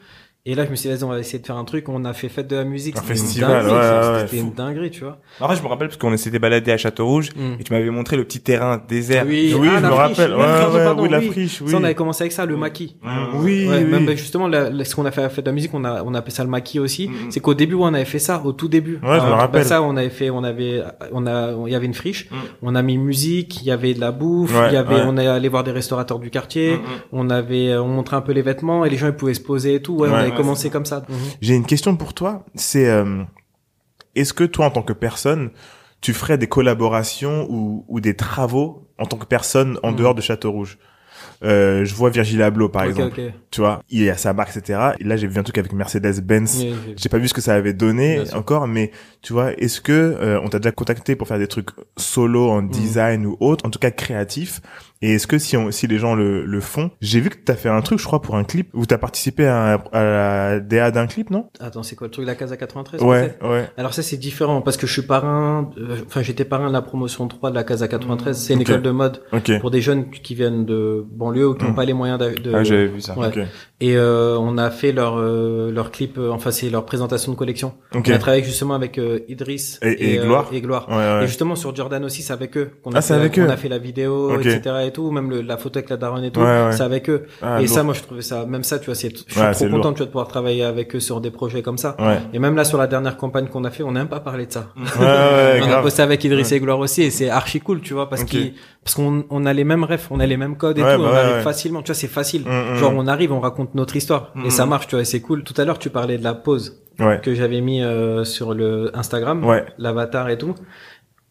Et 0.50 0.54
là, 0.54 0.64
je 0.64 0.70
me 0.70 0.76
suis 0.76 0.88
dit, 0.88 0.94
vas-y, 0.94 1.04
on 1.04 1.10
va 1.10 1.18
essayer 1.18 1.38
de 1.40 1.46
faire 1.46 1.58
un 1.58 1.64
truc. 1.64 1.90
On 1.90 2.06
a 2.06 2.14
fait 2.14 2.30
fête 2.30 2.48
de 2.48 2.56
la 2.56 2.64
musique. 2.64 2.96
Un 2.96 3.02
festival, 3.02 3.66
ouais, 3.66 4.20
C'était 4.26 4.38
une 4.42 4.52
dinguerie, 4.54 4.90
tu 4.90 5.00
vois. 5.04 5.18
En 5.40 5.48
fait, 5.50 5.56
je 5.56 5.62
me 5.62 5.68
rappelle 5.68 5.88
parce 5.88 5.98
qu'on 5.98 6.16
s'était 6.16 6.38
baladé 6.38 6.72
à 6.72 6.78
Château 6.78 7.06
Rouge 7.06 7.28
Mm. 7.36 7.60
et 7.60 7.64
tu 7.64 7.72
m'avais 7.74 7.90
montré 7.90 8.16
le 8.16 8.24
petit 8.24 8.40
terrain 8.40 8.80
désert. 8.88 9.26
Oui, 9.28 9.54
Oui, 9.58 9.68
ah, 9.70 9.76
je 9.76 9.82
la 9.82 9.88
me 9.90 9.94
friche, 9.94 10.16
rappelle. 10.16 10.30
la 10.30 10.36
Ouais, 10.38 10.44
friche, 10.62 10.74
ouais, 10.74 10.84
pardon, 10.84 11.02
oui, 11.02 11.08
la 11.10 11.20
friche, 11.20 11.60
oui. 11.60 11.70
Ça, 11.70 11.76
on 11.76 11.84
avait 11.84 11.94
commencé 11.94 12.22
avec 12.22 12.32
ça, 12.32 12.46
le 12.46 12.56
maquis. 12.56 12.96
Oui, 13.34 13.66
Ouais, 13.68 13.76
oui. 13.78 13.84
même 13.84 14.06
bah, 14.06 14.14
justement, 14.14 14.48
la- 14.48 14.70
la- 14.70 14.84
ce 14.86 14.94
qu'on 14.96 15.04
a 15.04 15.10
fait 15.10 15.20
à 15.20 15.24
la 15.24 15.28
fête 15.30 15.44
de 15.44 15.50
la 15.50 15.54
musique, 15.54 15.72
on 15.74 15.84
a, 15.84 16.02
on 16.02 16.14
a 16.14 16.18
appelé 16.20 16.32
ça 16.34 16.44
le 16.44 16.50
maquis 16.50 16.78
aussi. 16.80 17.08
Mhm. 17.08 17.30
C'est 17.30 17.40
qu'au 17.40 17.52
début, 17.52 17.74
on 17.74 17.84
avait 17.92 18.06
fait 18.06 18.18
ça, 18.18 18.40
au 18.42 18.52
tout 18.52 18.68
début. 18.68 18.94
Ouais, 18.94 19.00
je 19.20 19.24
me 19.26 19.30
bah, 19.30 19.36
rappelle. 19.36 19.64
ça, 19.66 19.82
on 19.82 19.96
avait 19.98 20.08
fait, 20.08 20.30
on 20.30 20.44
avait, 20.44 20.82
on 21.12 21.26
a, 21.26 21.52
il 21.66 21.72
y 21.72 21.74
avait 21.74 21.84
une 21.86 21.92
friche. 21.94 22.28
On 22.62 22.74
a 22.74 22.80
mis 22.80 22.96
musique, 22.96 23.60
il 23.60 23.66
y 23.66 23.70
avait 23.70 23.92
de 23.92 24.00
la 24.00 24.12
bouffe, 24.12 24.54
il 24.68 24.72
y 24.72 24.76
avait, 24.78 25.02
on 25.06 25.18
est 25.18 25.26
allé 25.26 25.48
voir 25.50 25.62
des 25.62 25.72
restaurateurs 25.72 26.18
du 26.18 26.30
quartier. 26.30 26.78
On 27.12 27.28
avait, 27.28 27.76
on 27.76 27.88
montrait 27.88 28.16
un 28.16 28.22
peu 28.22 28.32
les 28.32 28.40
vêtements 28.42 28.86
et 28.86 28.88
les 28.88 28.96
gens 28.96 29.08
ils 29.08 29.12
pouvaient 29.12 29.34
se 29.34 29.40
poser 29.42 29.74
et 29.74 29.82
tout. 29.82 29.94
Ouais, 29.98 30.08
comme 30.70 30.86
ça. 30.86 31.02
Mhm. 31.08 31.16
J'ai 31.40 31.54
une 31.54 31.66
question 31.66 31.96
pour 31.96 32.14
toi. 32.14 32.44
C'est 32.54 32.88
euh, 32.88 33.22
est-ce 34.14 34.32
que 34.32 34.44
toi, 34.44 34.66
en 34.66 34.70
tant 34.70 34.82
que 34.82 34.92
personne, 34.92 35.50
tu 36.00 36.12
ferais 36.12 36.38
des 36.38 36.46
collaborations 36.48 37.46
ou, 37.50 37.84
ou 37.88 38.00
des 38.00 38.14
travaux 38.14 38.88
en 38.98 39.06
tant 39.06 39.16
que 39.16 39.26
personne 39.26 39.78
en 39.82 39.92
Mm. 39.92 39.96
dehors 39.96 40.14
de 40.14 40.20
Château 40.20 40.52
Rouge 40.52 40.78
euh, 41.42 41.84
Je 41.84 41.94
vois 41.94 42.10
Virgil 42.10 42.42
Abloh, 42.42 42.68
par 42.68 42.84
exemple. 42.84 43.20
ok. 43.20 43.32
Tu 43.50 43.60
vois, 43.60 43.82
il 43.90 44.08
a 44.10 44.16
sa 44.16 44.32
marque, 44.34 44.56
etc. 44.56 44.90
Et 45.00 45.04
là, 45.04 45.16
j'ai 45.16 45.26
vu 45.26 45.38
un 45.38 45.42
truc 45.42 45.56
avec 45.58 45.72
Mercedes-Benz. 45.72 46.64
J'ai 46.96 47.08
pas 47.08 47.18
vu 47.18 47.28
ce 47.28 47.34
que 47.34 47.40
ça 47.40 47.54
avait 47.54 47.72
donné 47.72 48.20
encore, 48.34 48.66
mais 48.68 48.90
tu 49.22 49.32
vois, 49.32 49.52
est-ce 49.54 49.80
que 49.80 49.92
euh, 49.92 50.40
on 50.42 50.48
t'a 50.48 50.58
déjà 50.58 50.72
contacté 50.72 51.16
pour 51.16 51.26
faire 51.28 51.38
des 51.38 51.46
trucs 51.48 51.70
solo 51.96 52.50
en 52.50 52.62
design 52.62 53.26
ou 53.26 53.36
autre, 53.40 53.64
en 53.66 53.70
tout 53.70 53.78
cas 53.78 53.90
créatif? 53.90 54.60
Et 55.00 55.14
est-ce 55.14 55.28
que 55.28 55.38
si 55.38 55.56
on, 55.56 55.70
si 55.70 55.86
les 55.86 55.98
gens 55.98 56.16
le, 56.16 56.44
le 56.44 56.60
font, 56.60 56.90
j'ai 57.00 57.20
vu 57.20 57.30
que 57.30 57.36
t'as 57.36 57.54
fait 57.54 57.68
un 57.68 57.80
truc, 57.82 58.00
je 58.00 58.04
crois, 58.04 58.20
pour 58.20 58.34
un 58.34 58.42
clip 58.42 58.68
où 58.74 58.84
t'as 58.84 58.98
participé 58.98 59.46
à, 59.46 59.74
à 59.92 60.02
la 60.02 60.60
DA 60.60 60.90
d'un 60.90 61.06
clip, 61.06 61.30
non? 61.30 61.48
Attends, 61.60 61.84
c'est 61.84 61.94
quoi 61.94 62.08
le 62.08 62.10
truc 62.10 62.24
de 62.24 62.30
la 62.30 62.34
case 62.34 62.52
à 62.52 62.56
93 62.56 63.00
Ouais, 63.02 63.36
ouais. 63.42 63.68
Alors 63.76 63.94
ça 63.94 64.02
c'est 64.02 64.16
différent 64.16 64.60
parce 64.60 64.76
que 64.76 64.88
je 64.88 64.92
suis 64.92 65.02
parrain, 65.02 65.70
euh, 65.78 65.98
enfin 66.04 66.22
j'étais 66.22 66.44
parrain 66.44 66.66
de 66.66 66.72
la 66.72 66.82
promotion 66.82 67.28
3 67.28 67.50
de 67.50 67.54
la 67.54 67.62
Casa 67.62 67.86
93, 67.86 68.36
c'est 68.36 68.54
une 68.54 68.60
école 68.62 68.82
de 68.82 68.90
mode 68.90 69.22
Ok. 69.32 69.52
pour 69.60 69.70
des 69.70 69.80
jeunes 69.80 70.10
qui 70.10 70.34
viennent 70.34 70.64
de 70.66 71.06
banlieue 71.28 71.48
ou 71.48 71.54
qui 71.54 71.64
n'ont 71.64 71.74
pas 71.74 71.84
les 71.84 71.92
moyens 71.92 72.18
de, 72.18 72.30
de- 72.30 72.54
Ah, 72.54 72.64
j'avais 72.64 72.86
vu 72.86 73.00
ça. 73.00 73.16
Ouais. 73.18 73.28
Ok. 73.28 73.38
Et 73.80 73.96
euh, 73.96 74.36
on 74.40 74.58
a 74.58 74.70
fait 74.70 74.90
leur 74.90 75.18
euh, 75.18 75.70
leur 75.70 75.92
clip, 75.92 76.18
euh, 76.18 76.30
enfin 76.32 76.50
c'est 76.50 76.68
leur 76.68 76.84
présentation 76.84 77.30
de 77.30 77.36
collection. 77.36 77.74
Ok. 77.94 78.06
On 78.08 78.12
a 78.12 78.18
travaillé 78.18 78.42
justement 78.42 78.74
avec 78.74 78.98
euh, 78.98 79.20
Idriss 79.28 79.78
Et- 79.82 80.14
et 80.14 80.18
euh, 80.18 80.24
Gloire. 80.24 80.46
et 80.52 80.60
Gloire. 80.60 80.88
Ouais, 80.88 80.96
ouais. 80.96 81.24
Et 81.24 81.26
justement 81.28 81.54
sur 81.54 81.74
Jordan 81.76 82.04
aussi, 82.04 82.22
c'est 82.22 82.32
avec 82.32 82.56
eux 82.56 82.70
qu'on 82.82 82.90
a 82.92 82.98
Ah, 82.98 83.02
fait, 83.02 83.14
avec 83.14 83.38
eux. 83.38 83.48
a 83.48 83.56
fait 83.56 83.68
la 83.68 83.78
vidéo, 83.78 84.38
etc. 84.40 84.60
et 84.86 84.90
tout, 84.90 85.10
même 85.12 85.30
le, 85.30 85.42
la 85.42 85.56
photo 85.56 85.78
avec 85.78 85.90
la 85.90 85.96
daronne 85.96 86.24
et 86.24 86.32
tout, 86.32 86.40
Ouais, 86.40 86.70
c'est 86.72 86.82
avec 86.82 87.08
eux. 87.08 87.26
Ah, 87.40 87.60
et 87.60 87.66
lourd. 87.66 87.74
ça, 87.74 87.82
moi 87.84 87.94
je 87.94 88.02
trouvais 88.02 88.22
ça, 88.22 88.44
même 88.46 88.64
ça, 88.64 88.80
tu 88.80 88.86
vois, 88.86 88.96
c'est, 88.96 89.10
je 89.16 89.22
suis 89.22 89.40
trop 89.66 89.68
content 89.76 89.92
tu 89.92 89.98
vois, 89.98 90.06
de 90.06 90.10
pouvoir 90.10 90.26
travailler 90.28 90.64
avec 90.64 90.96
eux 90.96 91.00
sur 91.00 91.20
des 91.20 91.30
projets 91.30 91.62
comme 91.62 91.78
ça. 91.78 91.94
Ouais. 92.00 92.18
Et 92.32 92.40
même 92.40 92.56
là 92.56 92.64
sur 92.64 92.78
la 92.78 92.88
dernière 92.88 93.16
campagne 93.16 93.46
qu'on 93.46 93.62
a 93.64 93.70
fait, 93.70 93.84
on 93.84 93.92
n'a 93.92 94.00
même 94.00 94.08
pas 94.08 94.20
parlé 94.20 94.46
de 94.46 94.52
ça. 94.52 94.72
Ouais, 94.98 95.04
ouais, 95.06 95.60
on 95.62 95.70
a 95.70 95.82
bossé 95.82 96.02
avec 96.02 96.24
Idriss 96.24 96.50
et 96.50 96.58
Gloire 96.58 96.80
aussi 96.80 97.02
et 97.02 97.10
c'est 97.10 97.30
archi 97.30 97.60
cool, 97.60 97.80
tu 97.80 97.94
vois, 97.94 98.08
parce 98.08 98.22
Ok. 98.22 98.28
qu'il, 98.28 98.54
parce 98.82 98.94
qu'on 98.96 99.24
on 99.30 99.46
a 99.46 99.52
les 99.52 99.64
mêmes 99.64 99.84
refs, 99.84 100.08
on 100.10 100.18
a 100.18 100.26
les 100.26 100.36
mêmes 100.36 100.56
codes 100.56 100.78
et 100.78 100.82
tout, 100.82 100.86
bah 100.86 100.96
on 100.98 101.04
arrive 101.14 101.42
facilement, 101.42 101.82
tu 101.82 101.88
vois, 101.92 101.94
c'est 101.94 102.08
facile. 102.08 102.42
Mm, 102.42 102.72
mm. 102.72 102.74
Genre 102.76 102.92
on 102.96 103.06
arrive, 103.06 103.32
on 103.32 103.40
raconte 103.40 103.67
notre 103.74 103.96
histoire 103.96 104.32
et 104.44 104.50
ça 104.50 104.66
mm. 104.66 104.68
marche, 104.68 104.86
tu 104.88 104.94
vois, 104.96 105.02
et 105.02 105.04
c'est 105.04 105.20
cool. 105.20 105.44
Tout 105.44 105.54
à 105.56 105.64
l'heure 105.64 105.78
tu 105.78 105.90
parlais 105.90 106.18
de 106.18 106.24
la 106.24 106.34
pause 106.34 106.82
Ouais. 106.98 107.20
que 107.22 107.32
j'avais 107.32 107.60
mis 107.60 107.80
euh, 107.80 108.24
sur 108.24 108.54
le 108.54 108.90
Instagram, 108.96 109.44
Ouais. 109.44 109.64
l'avatar 109.78 110.28
et 110.30 110.36
tout. 110.38 110.54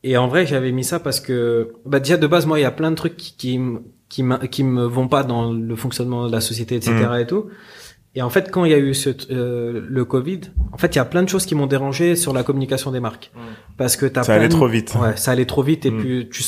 Et 0.03 0.15
en 0.15 0.27
vrai, 0.29 0.45
j'avais 0.45 0.71
mis 0.71 0.85
ça 0.85 0.99
parce 0.99 1.19
que, 1.19 1.73
bah 1.85 1.99
déjà 1.99 2.15
de 2.15 2.25
base, 2.27 2.45
moi, 2.45 2.57
il 2.57 2.61
y 2.61 2.65
a 2.65 2.71
plein 2.71 2.89
de 2.91 2.95
trucs 2.95 3.17
qui 3.17 3.35
qui, 3.35 3.59
qui, 4.07 4.23
qui 4.49 4.63
me 4.63 4.85
vont 4.85 5.09
pas 5.09 5.23
dans 5.23 5.51
le 5.51 5.75
fonctionnement 5.75 6.27
de 6.27 6.31
la 6.31 6.39
société, 6.39 6.75
etc. 6.75 6.93
Mm. 7.11 7.19
et 7.19 7.27
tout. 7.27 7.47
Et 8.15 8.21
en 8.21 8.29
fait, 8.29 8.49
quand 8.49 8.63
il 8.65 8.71
y 8.71 8.73
a 8.73 8.79
eu 8.79 8.93
ce, 8.93 9.09
euh, 9.31 9.81
le 9.87 10.05
Covid, 10.05 10.41
en 10.71 10.77
fait, 10.77 10.95
il 10.95 10.97
y 10.97 11.01
a 11.01 11.05
plein 11.05 11.21
de 11.21 11.29
choses 11.29 11.45
qui 11.45 11.53
m'ont 11.53 11.67
dérangé 11.67 12.15
sur 12.15 12.33
la 12.33 12.43
communication 12.43 12.91
des 12.91 12.99
marques, 12.99 13.31
parce 13.77 13.97
que 13.97 14.05
t'as 14.05 14.23
Ça 14.23 14.33
plein 14.33 14.35
allait 14.39 14.47
de- 14.47 14.53
trop 14.53 14.67
vite. 14.67 14.95
Ouais, 14.99 15.17
ça 15.17 15.31
allait 15.31 15.45
trop 15.45 15.61
vite 15.63 15.85
et 15.85 15.91
puis 15.91 16.29
tu 16.31 16.41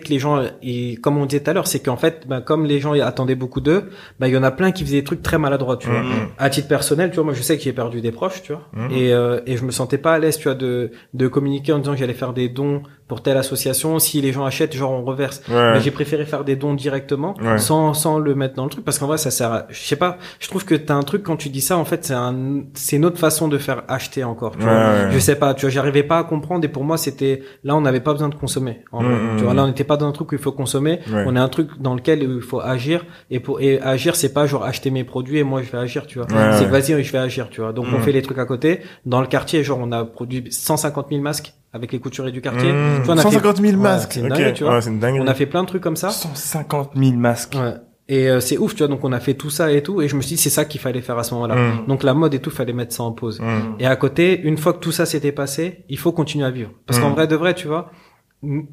que 0.00 0.08
les 0.08 0.18
gens 0.18 0.42
et 0.62 0.96
comme 0.96 1.18
on 1.18 1.26
disait 1.26 1.42
tout 1.42 1.50
à 1.50 1.52
l'heure, 1.52 1.66
c'est 1.66 1.80
qu'en 1.80 1.96
fait, 1.96 2.26
ben, 2.28 2.40
comme 2.40 2.64
les 2.66 2.80
gens 2.80 2.92
attendaient 2.92 3.34
beaucoup 3.34 3.60
d'eux, 3.60 3.90
ben 4.20 4.26
il 4.28 4.34
y 4.34 4.36
en 4.36 4.42
a 4.42 4.50
plein 4.50 4.72
qui 4.72 4.84
faisaient 4.84 4.98
des 4.98 5.04
trucs 5.04 5.22
très 5.22 5.38
maladroits, 5.38 5.76
tu 5.76 5.88
vois. 5.88 6.02
Mm, 6.02 6.08
mm. 6.08 6.28
À 6.38 6.50
titre 6.50 6.68
personnel, 6.68 7.10
tu 7.10 7.16
vois, 7.16 7.24
moi 7.24 7.34
je 7.34 7.42
sais 7.42 7.56
que 7.56 7.62
j'ai 7.62 7.72
perdu 7.72 8.00
des 8.00 8.12
proches, 8.12 8.42
tu 8.42 8.52
vois, 8.52 8.68
Mhm. 8.72 8.90
et 8.92 9.12
euh, 9.12 9.40
et 9.46 9.56
je 9.56 9.64
me 9.64 9.70
sentais 9.70 9.98
pas 9.98 10.14
à 10.14 10.18
l'aise, 10.18 10.36
tu 10.38 10.44
vois, 10.44 10.54
de 10.54 10.90
de 11.14 11.28
communiquer 11.28 11.72
en 11.72 11.78
disant 11.78 11.92
que 11.92 11.98
j'allais 11.98 12.12
faire 12.14 12.32
des 12.32 12.48
dons 12.48 12.82
pour 13.12 13.22
telle 13.22 13.36
association. 13.36 13.98
Si 13.98 14.22
les 14.22 14.32
gens 14.32 14.46
achètent, 14.46 14.74
genre 14.74 14.92
on 14.92 15.04
reverse. 15.04 15.42
Ouais. 15.50 15.72
Mais 15.74 15.80
j'ai 15.82 15.90
préféré 15.90 16.24
faire 16.24 16.44
des 16.44 16.56
dons 16.56 16.72
directement, 16.72 17.34
Ouais. 17.42 17.58
sans 17.58 17.92
sans 17.92 18.18
le 18.18 18.34
mettre 18.34 18.54
dans 18.54 18.64
le 18.64 18.70
truc, 18.70 18.86
parce 18.86 18.98
qu'en 18.98 19.06
vrai 19.06 19.18
ça 19.18 19.30
sert. 19.30 19.52
À, 19.52 19.66
je 19.68 19.82
sais 19.82 19.96
pas. 19.96 20.16
Je 20.40 20.48
trouve 20.48 20.64
que 20.64 20.74
t'as 20.74 20.94
un 20.94 21.02
truc 21.02 21.22
quand 21.22 21.36
tu 21.36 21.50
dis 21.50 21.60
ça, 21.60 21.76
en 21.76 21.84
fait, 21.84 22.06
c'est 22.06 22.14
un 22.14 22.62
c'est 22.72 22.96
une 22.96 23.04
autre 23.04 23.18
façon 23.18 23.48
de 23.48 23.58
faire 23.58 23.82
acheter 23.88 24.24
encore. 24.24 24.56
Tu 24.56 24.64
Ouais, 24.64 24.72
vois. 24.72 25.10
Je 25.10 25.18
sais 25.18 25.36
pas, 25.36 25.52
tu 25.52 25.66
vois, 25.66 25.70
j'arrivais 25.70 26.04
pas 26.04 26.18
à 26.20 26.24
comprendre 26.24 26.64
et 26.64 26.68
pour 26.68 26.84
moi 26.84 26.96
c'était 26.96 27.42
là 27.64 27.76
on 27.76 27.82
n'avait 27.82 28.00
pas 28.00 28.12
besoin 28.12 28.30
de 28.30 28.34
consommer. 28.34 28.82
En 28.92 29.02
Mm, 29.02 29.06
vrai. 29.06 29.14
mm, 29.14 29.36
Tu 29.36 29.44
vois, 29.44 29.52
mm. 29.52 29.56
là 29.56 29.64
on 29.64 29.66
n'était 29.66 29.84
pas 29.84 29.98
dans 29.98 30.06
un 30.08 30.12
truc 30.12 30.32
où 30.32 30.34
il 30.36 30.40
faut 30.40 30.52
consommer. 30.52 31.00
On 31.12 31.36
est 31.36 31.38
un 31.38 31.48
truc 31.50 31.68
dans 31.80 31.94
lequel 31.94 32.22
il 32.22 32.40
faut 32.40 32.60
agir 32.60 33.04
et 33.30 33.40
pour 33.40 33.60
et 33.60 33.78
agir 33.82 34.16
c'est 34.16 34.32
pas 34.32 34.46
genre 34.46 34.64
acheter 34.64 34.90
mes 34.90 35.04
produits 35.04 35.38
et 35.38 35.44
moi 35.44 35.60
je 35.62 35.70
vais 35.70 35.78
agir, 35.78 36.06
tu 36.06 36.18
vois. 36.18 36.26
Ouais, 36.32 36.52
c'est 36.58 36.64
vas-y 36.64 37.04
je 37.04 37.12
vais 37.12 37.18
agir, 37.18 37.50
tu 37.50 37.60
vois. 37.60 37.72
Donc 37.74 37.86
on 37.94 37.98
fait 38.00 38.12
les 38.12 38.22
trucs 38.22 38.38
à 38.38 38.46
côté. 38.46 38.80
Dans 39.04 39.20
le 39.20 39.26
quartier, 39.26 39.62
genre 39.62 39.78
on 39.82 39.92
a 39.92 40.04
produit 40.06 40.44
150 40.50 41.08
000 41.10 41.20
masques 41.20 41.52
avec 41.72 41.92
les 41.92 41.98
couturiers 42.00 42.32
du 42.32 42.40
quartier. 42.40 42.72
Mmh. 42.72 43.00
Tu 43.00 43.02
vois, 43.06 43.14
on 43.14 43.18
a 43.18 43.22
fait- 43.22 43.30
150 43.30 43.56
000 43.58 43.72
Ouais, 43.72 43.78
masques. 43.78 44.12
c'est 44.12 44.20
une 44.20 44.26
Ok. 44.26 44.32
dinguerie, 44.32 44.52
tu 44.54 44.64
vois. 44.64 44.74
Ouais, 44.74 44.80
c'est 44.82 44.90
une 44.90 44.98
dinguerie. 45.00 45.20
On 45.20 45.26
a 45.28 45.34
fait 45.34 45.46
plein 45.46 45.62
de 45.62 45.68
trucs 45.68 45.82
comme 45.82 45.96
ça. 45.96 46.10
150 46.10 46.90
000 46.96 47.12
masques. 47.12 47.54
Ouais. 47.54 47.74
Et 48.08 48.28
euh, 48.28 48.40
c'est 48.40 48.58
ouf, 48.58 48.74
tu 48.74 48.78
vois. 48.78 48.88
Donc 48.88 49.04
on 49.04 49.12
a 49.12 49.20
fait 49.20 49.34
tout 49.34 49.48
ça 49.48 49.72
et 49.72 49.82
tout 49.82 50.02
et 50.02 50.08
je 50.08 50.16
me 50.16 50.20
suis 50.20 50.36
dit 50.36 50.42
c'est 50.42 50.50
ça 50.50 50.64
qu'il 50.64 50.80
fallait 50.80 51.00
faire 51.00 51.16
à 51.18 51.22
ce 51.24 51.32
moment-là. 51.34 51.54
Mm. 51.54 51.86
Donc 51.86 52.02
la 52.02 52.12
mode 52.14 52.34
et 52.34 52.40
tout, 52.40 52.50
fallait 52.50 52.72
mettre 52.72 52.92
ça 52.94 53.04
en 53.04 53.12
pause. 53.12 53.40
Mm. 53.40 53.76
Et 53.78 53.86
à 53.86 53.96
côté, 53.96 54.40
une 54.42 54.58
fois 54.58 54.72
que 54.74 54.80
tout 54.80 54.92
ça 54.92 55.06
s'était 55.06 55.32
passé, 55.32 55.84
il 55.88 55.98
faut 55.98 56.12
continuer 56.12 56.44
à 56.44 56.50
vivre. 56.50 56.70
Parce 56.86 56.98
qu'en 57.00 57.10
Mm. 57.10 57.14
vrai 57.14 57.26
de 57.28 57.36
vrai, 57.36 57.54
tu 57.54 57.68
vois, 57.68 57.90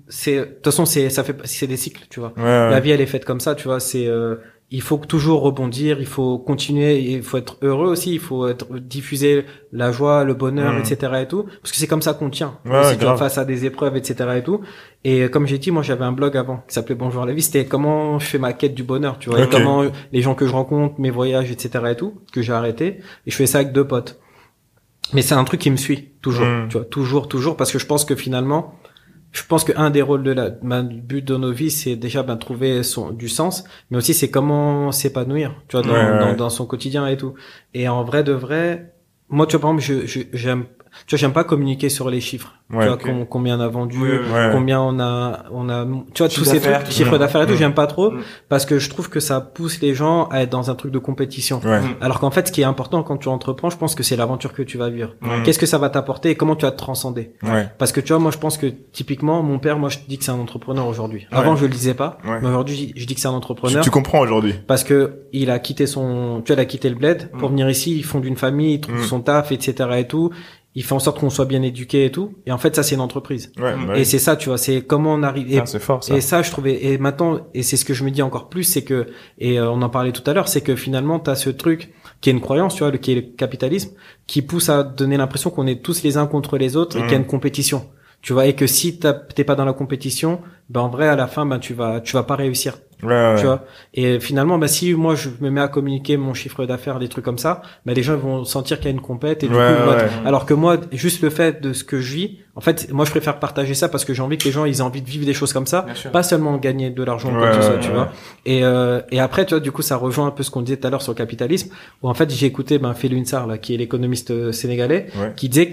c'est 0.07 0.35
de 0.37 0.43
toute 0.45 0.65
façon 0.65 0.85
c'est 0.85 1.09
ça 1.09 1.23
fait 1.23 1.35
c'est 1.45 1.67
des 1.67 1.77
cycles, 1.77 2.05
tu 2.09 2.19
vois. 2.19 2.33
Ouais, 2.37 2.43
ouais. 2.43 2.69
La 2.71 2.79
vie 2.79 2.89
elle 2.91 3.01
est 3.01 3.05
faite 3.05 3.23
comme 3.23 3.39
ça, 3.39 3.53
tu 3.55 3.67
vois, 3.67 3.79
c'est 3.79 4.07
euh, 4.07 4.35
il 4.71 4.81
faut 4.83 4.97
toujours 4.97 5.41
rebondir, 5.41 5.99
il 5.99 6.05
faut 6.05 6.37
continuer, 6.37 6.99
il 6.99 7.23
faut 7.23 7.37
être 7.37 7.57
heureux 7.63 7.87
aussi, 7.89 8.13
il 8.13 8.19
faut 8.19 8.47
être 8.47 8.77
diffuser 8.77 9.45
la 9.71 9.91
joie, 9.91 10.23
le 10.23 10.35
bonheur, 10.35 10.73
Mm. 10.73 10.77
etc. 10.79 11.13
et 11.23 11.27
tout, 11.27 11.43
parce 11.61 11.71
que 11.71 11.77
c'est 11.77 11.87
comme 11.87 12.03
ça 12.03 12.13
qu'on 12.13 12.29
tient. 12.29 12.59
Ouais, 12.65 12.71
ouais, 12.79 12.93
tu 12.97 13.03
grave. 13.03 13.17
face 13.17 13.39
à 13.39 13.45
des 13.45 13.65
épreuves, 13.65 13.97
etc. 13.97 14.29
et 14.37 14.43
tout. 14.43 14.61
Et 15.03 15.23
euh, 15.23 15.27
comme 15.27 15.47
j'ai 15.47 15.57
dit, 15.57 15.71
moi 15.71 15.81
j'avais 15.81 16.05
un 16.05 16.11
blog 16.11 16.37
avant 16.37 16.57
qui 16.67 16.73
s'appelait 16.75 16.93
Bonjour 16.95 17.25
la 17.25 17.33
vie. 17.33 17.41
C'était 17.41 17.65
comment 17.65 18.19
je 18.19 18.27
fais 18.27 18.37
ma 18.37 18.53
quête 18.53 18.75
du 18.75 18.83
bonheur, 18.83 19.17
tu 19.17 19.31
vois, 19.31 19.41
et 19.43 19.49
comment 19.49 19.83
les 20.11 20.21
gens 20.21 20.35
que 20.35 20.45
je 20.45 20.51
rencontre, 20.53 20.95
mes 20.99 21.09
voyages, 21.09 21.49
etc. 21.49 21.85
et 21.91 21.95
tout, 21.95 22.21
que 22.31 22.41
j'ai 22.43 22.53
arrêté. 22.53 22.99
Et 23.25 23.31
je 23.31 23.35
fais 23.35 23.47
ça 23.47 23.59
avec 23.59 23.71
deux 23.73 23.87
potes. 23.87 24.19
Mais 25.13 25.23
c'est 25.23 25.33
un 25.33 25.43
truc 25.45 25.61
qui 25.61 25.71
me 25.71 25.77
suit 25.77 26.09
toujours, 26.21 26.45
Mm. 26.45 26.67
tu 26.69 26.77
vois, 26.77 26.85
toujours, 26.85 27.27
toujours, 27.27 27.57
parce 27.57 27.71
que 27.71 27.79
je 27.79 27.87
pense 27.87 28.05
que 28.05 28.13
finalement, 28.15 28.75
je 29.31 29.43
pense 29.43 29.63
que 29.63 29.71
un 29.77 29.89
des 29.91 30.01
rôles 30.01 30.23
de 30.23 30.31
la, 30.31 30.49
ben, 30.49 30.83
but 30.83 31.23
de 31.25 31.35
nos 31.37 31.51
vies, 31.51 31.71
c'est 31.71 31.95
déjà 31.95 32.23
ben, 32.23 32.37
trouver 32.37 32.83
son 32.83 33.11
du 33.11 33.29
sens, 33.29 33.63
mais 33.91 33.97
aussi 33.97 34.13
c'est 34.13 34.31
comment 34.31 34.91
s'épanouir, 34.91 35.55
tu 35.67 35.77
vois, 35.77 35.83
dans, 35.83 35.93
Ouais, 35.93 36.11
ouais, 36.31 36.35
dans, 36.35 36.49
son 36.49 36.65
quotidien 36.65 37.07
et 37.07 37.17
tout. 37.17 37.35
Et 37.73 37.87
en 37.87 38.03
vrai 38.03 38.23
de 38.23 38.31
vrai, 38.33 38.93
moi, 39.29 39.45
tu 39.45 39.55
vois, 39.57 39.61
par 39.61 39.71
exemple, 39.77 40.05
je, 40.07 40.07
je- 40.07 40.27
j'aime, 40.33 40.65
tu 41.07 41.15
vois, 41.15 41.19
j'aime 41.19 41.33
pas 41.33 41.43
communiquer 41.43 41.89
sur 41.89 42.09
les 42.09 42.21
chiffres. 42.21 42.53
Ouais, 42.71 42.85
tu 42.99 43.09
vois, 43.11 43.25
combien 43.27 43.57
on 43.57 43.61
a 43.61 43.67
vendu, 43.67 43.97
Ouais, 43.99 44.49
combien 44.51 44.79
on 44.79 44.99
a, 44.99 45.45
on 45.51 45.69
a, 45.69 45.85
tu 46.13 46.21
vois, 46.21 46.29
tous 46.29 46.45
ces 46.45 46.59
d'affaires, 46.59 46.83
trucs, 46.83 46.93
chiffre 46.93 47.11
tout. 47.13 47.17
d'affaires 47.17 47.41
et 47.41 47.47
tout, 47.47 47.53
Mm. 47.53 47.57
j'aime 47.57 47.73
pas 47.73 47.87
trop, 47.87 48.11
Mm. 48.11 48.19
parce 48.47 48.65
que 48.67 48.77
je 48.77 48.89
trouve 48.91 49.09
que 49.09 49.19
ça 49.19 49.41
pousse 49.41 49.81
les 49.81 49.95
gens 49.95 50.25
à 50.29 50.43
être 50.43 50.51
dans 50.51 50.69
un 50.69 50.75
truc 50.75 50.91
de 50.91 50.99
compétition. 50.99 51.59
Ouais. 51.65 51.79
Alors 51.99 52.19
qu'en 52.19 52.29
fait, 52.29 52.47
ce 52.47 52.51
qui 52.51 52.61
est 52.61 52.65
important 52.65 53.01
quand 53.01 53.17
tu 53.17 53.27
entreprends, 53.27 53.71
je 53.71 53.77
pense 53.77 53.95
que 53.95 54.03
c'est 54.03 54.15
l'aventure 54.15 54.53
que 54.53 54.61
tu 54.61 54.77
vas 54.77 54.89
vivre. 54.89 55.15
Mm. 55.21 55.41
Qu'est-ce 55.43 55.57
que 55.57 55.65
ça 55.65 55.79
va 55.79 55.89
t'apporter 55.89 56.29
et 56.29 56.35
comment 56.35 56.55
tu 56.55 56.65
vas 56.65 56.71
te 56.71 56.77
transcender? 56.77 57.31
Ouais. 57.41 57.67
Parce 57.79 57.91
que 57.91 58.01
tu 58.01 58.09
vois, 58.13 58.19
moi, 58.19 58.29
je 58.29 58.37
pense 58.37 58.57
que 58.57 58.67
typiquement, 58.67 59.41
mon 59.41 59.57
père, 59.57 59.79
moi, 59.79 59.89
je 59.89 59.97
dis 60.07 60.19
que 60.19 60.23
c'est 60.23 60.31
un 60.31 60.39
entrepreneur 60.39 60.85
aujourd'hui. 60.85 61.25
Avant, 61.31 61.55
je 61.55 61.63
le 61.65 61.71
disais 61.71 61.95
pas, 61.95 62.19
Ouais. 62.23 62.37
mais 62.39 62.49
aujourd'hui, 62.49 62.93
je 62.95 63.05
dis 63.07 63.15
que 63.15 63.19
c'est 63.21 63.27
un 63.27 63.31
Tu, 63.31 63.37
entrepreneur. 63.37 63.83
tu 63.83 63.89
comprends 63.89 64.19
aujourd'hui. 64.19 64.53
Parce 64.67 64.83
que 64.83 65.21
il 65.33 65.49
a 65.49 65.57
quitté 65.57 65.87
son, 65.87 66.41
tu 66.45 66.53
vois, 66.53 66.61
il 66.61 66.63
a 66.63 66.65
quitté 66.65 66.87
le 66.89 66.95
bled 66.95 67.31
pour 67.31 67.49
Mm. 67.49 67.51
venir 67.53 67.69
ici. 67.71 67.95
Il 67.97 68.03
fonde 68.03 68.25
une 68.25 68.35
famille, 68.37 68.75
il 68.75 68.81
trouve 68.81 68.99
Mm. 68.99 69.03
son 69.03 69.21
taf, 69.21 69.51
etc. 69.51 69.89
et 69.97 70.07
tout. 70.07 70.29
Il 70.75 70.83
fait 70.83 70.93
en 70.93 70.99
sorte 70.99 71.19
qu'on 71.19 71.29
soit 71.31 71.45
bien 71.45 71.61
éduqué 71.63 72.05
et 72.05 72.11
tout. 72.11 72.35
Et 72.45 72.51
en 72.51 72.57
fait, 72.59 72.75
ça, 72.75 72.83
c'est 72.83 72.93
une 72.95 73.01
entreprise. 73.01 73.51
Ouais. 73.57 73.73
Bah 73.87 73.95
Et 73.95 73.99
oui. 73.99 74.05
c'est 74.05 74.19
ça, 74.19 74.35
tu 74.35 74.49
vois, 74.49 74.57
c'est 74.59 74.81
comment 74.81 75.13
on 75.13 75.23
arrive. 75.23 75.51
Et 75.51 75.59
Ah, 75.59 75.65
fort 75.79 76.03
ça. 76.03 76.15
et 76.15 76.21
ça, 76.21 76.41
je 76.43 76.51
trouvais, 76.51 76.85
et 76.85 76.97
maintenant, 76.99 77.39
et 77.55 77.63
c'est 77.63 77.75
ce 77.75 77.83
que 77.85 77.93
je 77.95 78.03
me 78.03 78.11
dis 78.11 78.21
encore 78.21 78.49
plus, 78.49 78.63
c'est 78.63 78.83
que, 78.83 79.07
et 79.39 79.59
euh, 79.59 79.69
on 79.71 79.81
en 79.81 79.89
parlait 79.89 80.11
tout 80.11 80.21
à 80.29 80.33
l'heure, 80.33 80.47
c'est 80.47 80.61
que 80.61 80.75
finalement, 80.75 81.19
t'as 81.19 81.35
ce 81.35 81.49
truc 81.49 81.91
qui 82.21 82.29
est 82.29 82.33
une 82.33 82.41
croyance, 82.41 82.75
tu 82.75 82.79
vois, 82.83 82.91
le, 82.91 82.97
qui 82.99 83.13
est 83.13 83.15
le 83.15 83.21
capitalisme, 83.21 83.91
qui 84.27 84.41
pousse 84.43 84.69
à 84.69 84.83
donner 84.83 85.17
l'impression 85.17 85.49
qu'on 85.49 85.65
est 85.65 85.81
tous 85.83 86.03
les 86.03 86.17
uns 86.17 86.27
contre 86.27 86.57
les 86.57 86.75
autres 86.77 86.97
et 86.97 86.99
Mm. 86.99 87.03
qu'il 87.03 87.11
y 87.11 87.15
a 87.15 87.19
une 87.19 87.25
compétition. 87.27 87.87
Tu 88.21 88.33
vois, 88.33 88.47
et 88.47 88.53
que 88.53 88.67
si 88.67 88.99
t'as- 88.99 89.13
t'es 89.13 89.43
pas 89.45 89.55
dans 89.55 89.65
la 89.65 89.73
compétition, 89.73 90.41
ben 90.69 90.81
en 90.81 90.89
vrai 90.89 91.07
à 91.07 91.15
la 91.15 91.27
fin, 91.27 91.45
ben 91.45 91.57
tu 91.59 91.73
vas, 91.73 92.01
tu 92.01 92.13
vas 92.13 92.23
pas 92.23 92.35
réussir. 92.35 92.77
Ouais, 93.01 93.07
ouais. 93.07 93.35
Tu 93.39 93.45
vois? 93.45 93.63
Et 93.93 94.19
finalement, 94.19 94.57
ben 94.57 94.67
si 94.67 94.93
moi 94.93 95.15
je 95.15 95.29
me 95.39 95.49
mets 95.49 95.61
à 95.61 95.69
communiquer 95.69 96.17
mon 96.17 96.33
chiffre 96.33 96.65
d'affaires, 96.65 96.99
des 96.99 97.07
trucs 97.07 97.23
comme 97.23 97.37
ça, 97.37 97.61
ben 97.85 97.93
les 97.93 98.03
gens 98.03 98.17
vont 98.17 98.43
sentir 98.43 98.75
qu'il 98.77 98.87
y 98.87 98.89
a 98.89 98.91
une 98.91 98.99
compète 98.99 99.41
et 99.43 99.47
du 99.47 99.53
Ouais, 99.55 99.59
coup, 99.67 99.71
ils 99.71 99.85
vont 99.85 99.91
ouais. 99.95 100.03
être- 100.03 100.13
alors 100.25 100.45
que 100.45 100.53
moi, 100.53 100.75
juste 100.91 101.21
le 101.21 101.29
fait 101.29 101.61
de 101.61 101.71
ce 101.71 101.85
que 101.85 102.01
je 102.01 102.13
vis, 102.13 102.39
en 102.55 102.61
fait, 102.61 102.91
moi 102.91 103.05
je 103.05 103.11
préfère 103.11 103.39
partager 103.39 103.73
ça 103.73 103.87
parce 103.87 104.03
que 104.03 104.13
j'ai 104.13 104.21
envie 104.21 104.37
que 104.37 104.43
les 104.43 104.51
gens 104.51 104.65
ils 104.65 104.79
aient 104.79 104.81
envie 104.81 105.01
de 105.01 105.09
vivre 105.09 105.25
des 105.25 105.33
choses 105.33 105.53
comme 105.53 105.65
ça, 105.65 105.83
Bien 105.83 105.95
sûr. 105.95 106.11
pas 106.11 106.23
seulement 106.23 106.57
gagner 106.57 106.89
de 106.89 107.03
l'argent 107.03 107.33
Ouais, 107.33 107.39
comme 107.53 107.61
ça, 107.61 107.75
ouais, 107.75 107.79
tu 107.79 107.87
ouais. 107.87 107.93
vois? 107.95 108.11
Et, 108.45 108.65
euh, 108.65 108.99
et 109.11 109.21
après, 109.21 109.45
tu 109.45 109.51
vois, 109.53 109.61
du 109.61 109.71
coup, 109.71 109.81
ça 109.81 109.95
rejoint 109.95 110.27
un 110.27 110.31
peu 110.31 110.43
ce 110.43 110.51
qu'on 110.51 110.61
disait 110.61 110.75
tout 110.75 110.87
à 110.87 110.89
l'heure 110.89 111.01
sur 111.01 111.13
le 111.13 111.17
capitalisme, 111.17 111.71
où 112.03 112.09
en 112.09 112.13
fait, 112.13 112.29
j'ai 112.29 112.47
écouté 112.47 112.79
ben, 112.79 112.93
Felou 112.93 113.17
Insar, 113.17 113.47
là, 113.47 113.57
qui 113.57 113.73
est 113.75 113.77
l'économiste 113.77 114.31
euh, 114.31 114.51
sénégalais, 114.51 115.07
Ouais. 115.17 115.31
qui 115.37 115.47
disait 115.47 115.71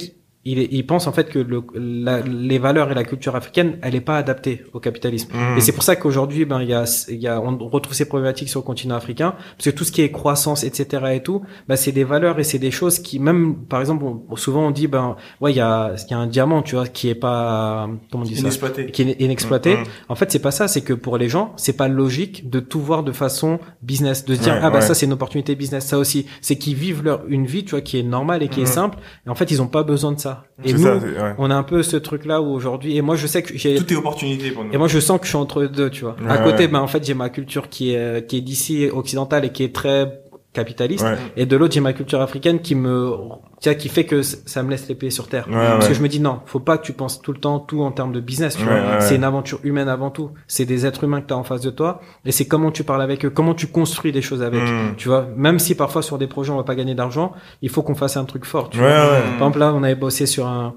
est- 0.61 0.69
il 0.71 0.87
pense 0.87 1.07
en 1.07 1.13
fait 1.13 1.29
que 1.29 1.39
le, 1.39 1.63
la- 1.75 2.21
les 2.21 2.59
valeurs 2.59 2.91
et 2.91 2.95
la 2.95 3.05
culture 3.05 3.35
africaine, 3.37 3.79
elle 3.83 3.95
est 3.95 4.01
pas 4.01 4.17
adaptée 4.17 4.65
au 4.73 4.81
capitalisme. 4.81 5.29
Mhm. 5.35 5.59
Et 5.59 5.61
c'est 5.61 5.73
pour 5.73 5.83
ça 5.83 5.97
qu'aujourd'hui, 5.97 6.45
ben, 6.45 6.61
il 6.62 6.68
y 6.68 6.75
a, 6.75 6.85
il 7.09 7.16
y 7.20 7.29
a, 7.29 7.41
on 7.41 7.57
retrouve 7.68 7.95
ces 7.95 8.07
problématiques 8.09 8.49
sur 8.49 8.61
le 8.61 8.64
continent 8.64 8.95
africain, 8.97 9.35
parce 9.57 9.64
que 9.66 9.70
tout 9.70 9.85
ce 9.85 9.93
qui 9.93 10.03
est 10.03 10.11
croissance, 10.11 10.62
etc. 10.64 11.05
et 11.14 11.23
tout, 11.23 11.43
ben, 11.68 11.77
c'est 11.77 11.93
des 11.93 12.05
valeurs 12.05 12.39
et 12.39 12.45
c'est 12.45 12.59
des 12.59 12.70
choses 12.70 12.99
qui, 13.01 13.18
même, 13.18 13.57
par 13.68 13.81
exemple, 13.81 14.05
on- 14.05 14.37
souvent 14.37 14.66
on 14.66 14.70
dit, 14.70 14.87
ben, 14.87 15.16
ouais, 15.41 15.53
il 15.53 15.57
y 15.57 15.61
a, 15.61 15.95
il 15.97 16.11
y 16.11 16.14
a 16.14 16.18
un 16.18 16.27
diamant, 16.27 16.62
tu 16.62 16.75
vois, 16.77 16.87
qui 16.87 17.09
est 17.09 17.14
pas, 17.14 17.89
comment 18.11 18.23
on 18.25 18.27
dit 18.27 18.35
ça, 18.37 18.41
Inexploité. 18.43 18.87
qui 18.91 19.03
est 19.03 19.20
inexploité. 19.20 19.77
Mhm. 19.77 19.85
En 20.09 20.14
fait, 20.14 20.31
c'est 20.31 20.39
pas 20.39 20.51
ça. 20.51 20.68
C'est 20.68 20.83
que 20.83 20.93
pour 20.93 21.18
les 21.18 21.29
gens, 21.29 21.53
c'est 21.57 21.77
pas 21.77 21.89
logique 21.89 22.49
de 22.51 22.61
tout 22.61 22.81
voir 22.81 23.03
de 23.03 23.12
façon 23.12 23.59
business, 23.83 24.25
de 24.25 24.35
se 24.35 24.41
dire 24.41 24.55
Ouais, 24.55 24.61
ah 24.62 24.70
bah 24.70 24.77
ouais. 24.77 24.81
ça 24.85 24.95
c'est 24.95 25.07
une 25.07 25.12
opportunité 25.12 25.55
business. 25.55 25.87
Ça 25.87 25.99
aussi, 25.99 26.27
c'est 26.41 26.57
qu'ils 26.57 26.75
vivent 26.75 27.03
leur 27.03 27.23
une 27.29 27.47
vie, 27.47 27.64
tu 27.64 27.70
vois, 27.70 27.81
qui 27.81 27.99
est 27.99 28.03
normale 28.03 28.43
et 28.43 28.49
qui 28.49 28.61
est 28.61 28.66
simple. 28.66 28.99
Et 29.27 29.31
en 29.31 29.35
fait, 29.35 29.51
ils 29.51 29.61
ont 29.62 29.66
pas 29.66 29.83
besoin 29.83 30.12
de 30.12 30.20
ça. 30.20 30.36
Et 30.64 30.72
nous, 30.72 30.78
ça, 30.82 30.99
c'est- 31.01 31.07
ouais. 31.20 31.34
on 31.39 31.51
a 31.51 31.55
un 31.55 31.62
peu 31.62 31.82
ce 31.82 31.97
truc 31.97 32.24
là 32.24 32.41
où 32.41 32.47
aujourd'hui. 32.47 32.97
Et 32.97 33.03
moi, 33.03 33.16
je 33.16 33.26
sais 33.26 33.43
que 33.43 33.57
j'ai. 33.57 33.76
Tout 33.76 33.93
est 33.93 33.97
opportunité 33.97 34.51
pour 34.51 34.64
nous. 34.64 34.72
Et 34.72 34.78
moi, 34.78 34.89
je 34.89 34.99
sens 34.99 35.18
que 35.18 35.24
je 35.26 35.30
suis 35.30 35.37
entre 35.39 35.64
deux, 35.66 35.91
tu 35.91 36.03
vois. 36.05 36.16
à 36.28 36.39
côté, 36.39 36.64
ouais. 36.64 36.68
ben 36.68 36.80
en 36.80 36.87
fait, 36.87 37.05
j'ai 37.05 37.14
ma 37.14 37.28
culture 37.28 37.68
qui 37.68 37.93
est 37.93 37.99
euh, 37.99 38.20
qui 38.20 38.39
est 38.39 38.41
d'ici 38.41 38.89
occidentale 38.93 39.45
et 39.45 39.51
qui 39.51 39.62
est 39.64 39.74
très 39.74 40.22
capitaliste. 40.57 41.05
Ouais. 41.05 41.17
Et 41.37 41.47
de 41.47 41.57
l'autre, 41.57 41.75
j'ai 41.75 41.81
ma 41.81 41.93
culture 41.93 42.21
africaine 42.21 42.61
qui 42.61 42.75
me, 42.75 43.13
qui 43.61 43.89
fait 43.89 44.05
que 44.05 44.23
ça 44.23 44.63
me 44.63 44.71
laisse 44.71 44.89
les 44.89 44.95
pieds 44.95 45.11
sur 45.11 45.29
terre. 45.29 45.47
Ouais, 45.49 45.55
Parce 45.55 45.85
ouais. 45.85 45.89
que 45.89 45.95
je 45.95 46.03
me 46.03 46.09
dis 46.09 46.19
non, 46.19 46.41
faut 46.47 46.61
pas 46.61 46.79
que 46.79 46.85
tu 46.85 46.95
penses 46.95 47.21
tout 47.21 47.33
le 47.33 47.39
temps 47.39 47.61
tout 47.61 47.83
en 47.83 47.93
termes 47.93 48.13
de 48.13 48.21
business. 48.21 48.57
Tu 48.57 48.65
vois. 48.65 49.01
c'est 49.01 49.17
une 49.17 49.25
aventure 49.25 49.61
humaine 49.63 49.89
avant 49.89 50.11
tout. 50.11 50.31
C'est 50.49 50.65
des 50.65 50.87
êtres 50.87 51.05
humains 51.05 51.21
que 51.21 51.27
tu 51.27 51.35
as 51.35 51.37
en 51.37 51.45
face 51.45 51.61
de 51.61 51.71
toi. 51.71 52.01
Et 52.25 52.33
c'est 52.33 52.47
comment 52.47 52.71
tu 52.71 52.85
parles 52.85 53.03
avec 53.03 53.25
eux, 53.25 53.31
comment 53.31 53.55
tu 53.55 53.67
construis 53.67 54.13
des 54.13 54.23
choses 54.23 54.43
avec. 54.43 54.63
Mm. 54.63 54.97
Tu 54.97 55.09
vois, 55.09 55.29
même 55.37 55.59
si 55.59 55.75
parfois 55.75 56.03
sur 56.03 56.19
des 56.19 56.27
projets 56.27 56.53
on 56.53 56.57
va 56.57 56.65
pas 56.65 56.75
gagner 56.75 56.95
d'argent, 56.95 57.33
il 57.63 57.69
faut 57.69 57.83
qu'on 57.83 57.95
fasse 57.95 58.17
un 58.17 58.25
truc 58.25 58.45
fort. 58.45 58.71
Tu 58.71 58.79
vois. 58.79 58.89
Par 58.89 59.35
exemple 59.35 59.59
là, 59.59 59.73
on 59.75 59.83
avait 59.83 59.95
bossé 59.95 60.27
sur 60.27 60.47
un 60.47 60.75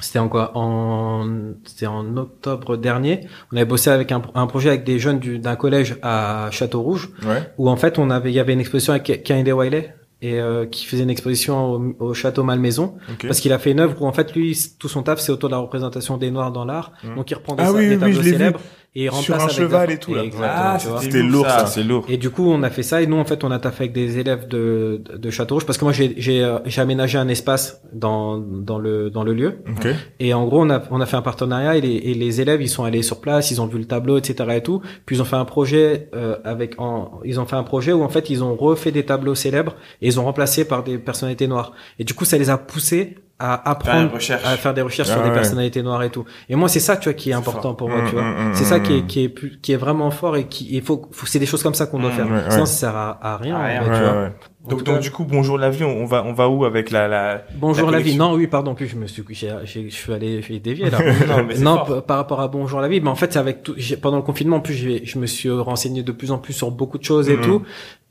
c'était 0.00 0.18
en 0.18 0.28
quoi 0.28 0.52
en 0.56 1.26
c'était 1.64 1.86
en 1.86 2.16
octobre 2.16 2.76
dernier 2.76 3.26
on 3.52 3.56
avait 3.56 3.64
bossé 3.66 3.90
avec 3.90 4.12
un, 4.12 4.22
un 4.34 4.46
projet 4.46 4.68
avec 4.68 4.84
des 4.84 4.98
jeunes 4.98 5.18
du- 5.18 5.38
d'un 5.38 5.56
collège 5.56 5.96
à 6.02 6.48
Château 6.50 6.82
Rouge 6.82 7.10
Ouais. 7.26 7.42
où 7.58 7.68
en 7.68 7.76
fait 7.76 7.98
on 7.98 8.10
avait 8.10 8.30
il 8.30 8.34
y 8.34 8.40
avait 8.40 8.52
une 8.52 8.60
exposition 8.60 8.92
avec 8.92 9.22
Kennedy 9.24 9.52
Wiley 9.52 9.94
et 10.20 10.40
euh, 10.40 10.66
qui 10.66 10.84
faisait 10.86 11.04
une 11.04 11.10
exposition 11.10 11.72
au, 11.74 11.96
au 12.00 12.14
château 12.14 12.42
Malmaison 12.42 12.96
Ok. 13.12 13.26
parce 13.26 13.38
qu'il 13.40 13.52
a 13.52 13.58
fait 13.58 13.70
une 13.70 13.78
œuvre 13.80 14.00
où 14.02 14.06
en 14.06 14.12
fait 14.12 14.34
lui 14.34 14.56
tout 14.78 14.88
son 14.88 15.02
taf 15.04 15.20
c'est 15.20 15.30
autour 15.32 15.48
de 15.48 15.54
la 15.54 15.60
représentation 15.60 16.16
des 16.16 16.30
noirs 16.30 16.50
dans 16.52 16.64
l'art 16.64 16.92
Mm. 17.04 17.14
donc 17.16 17.30
il 17.30 17.34
reprend 17.34 17.54
des, 17.54 17.62
Ah 17.64 17.72
oui, 17.72 17.88
des 17.88 17.94
oui, 17.94 18.00
tableaux 18.00 18.22
célèbres 18.22 18.60
et 18.98 19.04
il 19.04 19.12
Sur 19.12 19.34
remplace 19.34 19.40
un 19.40 19.44
avec 19.44 19.56
cheval 19.56 19.90
et 19.92 19.98
tout, 19.98 20.12
là. 20.12 20.22
Ah. 20.42 20.76
C'était 21.00 21.22
lourd, 21.22 21.46
ça. 21.46 21.66
C'est 21.66 21.84
lourd. 21.84 22.04
Et 22.08 22.16
du 22.16 22.30
coup, 22.30 22.50
on 22.50 22.64
a 22.64 22.70
fait 22.70 22.82
ça. 22.82 23.00
Et 23.00 23.06
nous, 23.06 23.16
en 23.16 23.24
fait, 23.24 23.44
on 23.44 23.50
a 23.52 23.60
taffé 23.60 23.84
avec 23.84 23.92
des 23.92 24.18
élèves 24.18 24.48
de, 24.48 25.00
de 25.16 25.30
Châteaurouge 25.30 25.64
parce 25.64 25.78
que 25.78 25.84
moi, 25.84 25.92
j'ai, 25.92 26.14
j'ai, 26.16 26.42
euh, 26.42 26.58
j'ai 26.64 26.80
aménagé 26.80 27.16
un 27.16 27.28
espace 27.28 27.80
dans, 27.92 28.38
dans 28.38 28.80
le, 28.80 29.08
dans 29.08 29.22
le 29.22 29.34
lieu. 29.34 29.58
Ok. 29.68 29.86
Et 30.18 30.34
en 30.34 30.46
gros, 30.46 30.62
on 30.62 30.70
a, 30.70 30.82
on 30.90 31.00
a 31.00 31.06
fait 31.06 31.16
un 31.16 31.22
partenariat 31.22 31.76
et 31.76 31.80
les, 31.80 31.94
et 31.94 32.14
les 32.14 32.40
élèves, 32.40 32.60
ils 32.60 32.68
sont 32.68 32.82
allés 32.82 33.02
sur 33.02 33.20
place, 33.20 33.52
ils 33.52 33.60
ont 33.60 33.66
vu 33.66 33.78
le 33.78 33.84
tableau, 33.84 34.18
etc. 34.18 34.50
et 34.56 34.62
tout. 34.64 34.82
Puis 35.06 35.14
ils 35.14 35.22
ont 35.22 35.26
fait 35.26 35.36
un 35.36 35.44
projet 35.44 36.08
euh, 36.16 36.36
avec, 36.42 36.80
en, 36.80 37.20
ils 37.24 37.38
ont 37.38 37.46
fait 37.46 37.56
un 37.56 37.62
projet 37.62 37.92
où 37.92 38.02
en 38.02 38.08
fait 38.08 38.30
ils 38.30 38.42
ont 38.42 38.56
refait 38.56 38.90
des 38.90 39.04
tableaux 39.04 39.36
célèbres 39.36 39.76
et 40.02 40.08
ils 40.08 40.18
ont 40.18 40.24
remplacé 40.24 40.64
par 40.64 40.82
des 40.82 40.98
personnalités 40.98 41.46
noires. 41.46 41.72
Et 42.00 42.04
du 42.04 42.14
coup, 42.14 42.24
ça 42.24 42.36
les 42.36 42.50
a 42.50 42.58
poussés 42.58 43.14
à 43.40 43.70
apprendre 43.70 44.10
à 44.16 44.56
faire 44.56 44.74
des 44.74 44.82
recherches 44.82 45.08
Ah 45.10 45.14
sur 45.14 45.22
des 45.22 45.30
personnalités 45.30 45.82
noires 45.82 46.02
et 46.02 46.10
tout. 46.10 46.24
Et 46.48 46.56
moi, 46.56 46.68
c'est 46.68 46.80
ça, 46.80 46.96
tu 46.96 47.04
vois, 47.08 47.14
qui 47.14 47.30
est, 47.30 47.34
important 47.34 47.62
fort. 47.62 47.76
pour 47.76 47.88
moi, 47.88 48.02
Mm, 48.02 48.08
tu 48.08 48.14
vois. 48.14 48.24
mm, 48.24 48.48
mm, 48.50 48.54
c'est 48.54 48.64
ça 48.64 48.80
qui 48.80 48.94
est, 48.98 49.06
qui 49.06 49.22
est, 49.24 49.28
plus- 49.28 49.58
qui 49.60 49.72
est 49.72 49.76
vraiment 49.76 50.10
fort 50.10 50.36
et 50.36 50.46
qui, 50.48 50.66
il 50.74 50.82
faut, 50.82 51.08
faut- 51.12 51.26
c'est 51.26 51.38
des 51.38 51.46
choses 51.46 51.62
comme 51.62 51.74
ça 51.74 51.86
qu'on 51.86 52.00
doit 52.00 52.10
faire. 52.10 52.26
ouais, 52.30 52.40
Sinon, 52.48 52.62
ouais. 52.62 52.66
ça 52.66 52.72
sert 52.90 52.96
à, 52.96 53.18
à 53.22 53.36
rien. 53.36 53.56
Tu 53.84 53.90
Ouais, 53.90 53.98
vois. 54.00 54.30
Donc, 54.68 54.80
tout 54.80 54.84
donc 54.84 54.96
cas, 54.96 55.00
du 55.00 55.10
coup, 55.12 55.24
bonjour 55.24 55.56
la 55.56 55.70
vie, 55.70 55.84
on 55.84 56.04
va, 56.04 56.24
on 56.26 56.32
va 56.34 56.48
où 56.50 56.64
avec 56.66 56.90
la, 56.90 57.06
la... 57.08 57.42
Bonjour 57.54 57.90
la 57.90 57.98
la, 57.98 58.02
vie. 58.02 58.16
Non, 58.16 58.34
oui, 58.34 58.48
pardon. 58.48 58.74
Plus 58.74 58.86
je 58.88 58.96
me 58.96 59.06
suis, 59.06 59.22
je 59.30 59.88
suis 59.88 60.12
allé, 60.12 60.42
j'ai 60.42 60.58
dévié 60.58 60.90
là. 60.90 60.98
Non, 61.28 61.44
mais 61.46 61.54
c'est 61.54 61.62
non, 61.62 61.76
fort. 61.84 61.86
p- 62.02 62.06
par 62.06 62.16
rapport 62.18 62.40
à 62.40 62.48
Bonjour 62.48 62.80
la 62.80 62.88
vie, 62.88 63.00
mais 63.00 63.08
en 63.08 63.14
fait, 63.14 63.32
c'est 63.32 63.38
avec 63.38 63.62
tout. 63.62 63.74
j'ai- 63.78 63.96
Pendant 63.96 64.16
le 64.18 64.22
confinement, 64.24 64.56
en 64.56 64.60
plus, 64.60 64.74
je 64.74 65.18
me 65.18 65.26
suis 65.26 65.48
renseigné 65.50 66.02
de 66.02 66.12
plus 66.12 66.32
en 66.32 66.38
plus 66.38 66.52
sur 66.54 66.70
beaucoup 66.70 66.98
de 66.98 67.04
choses 67.04 67.30
et 67.30 67.40
tout. 67.40 67.62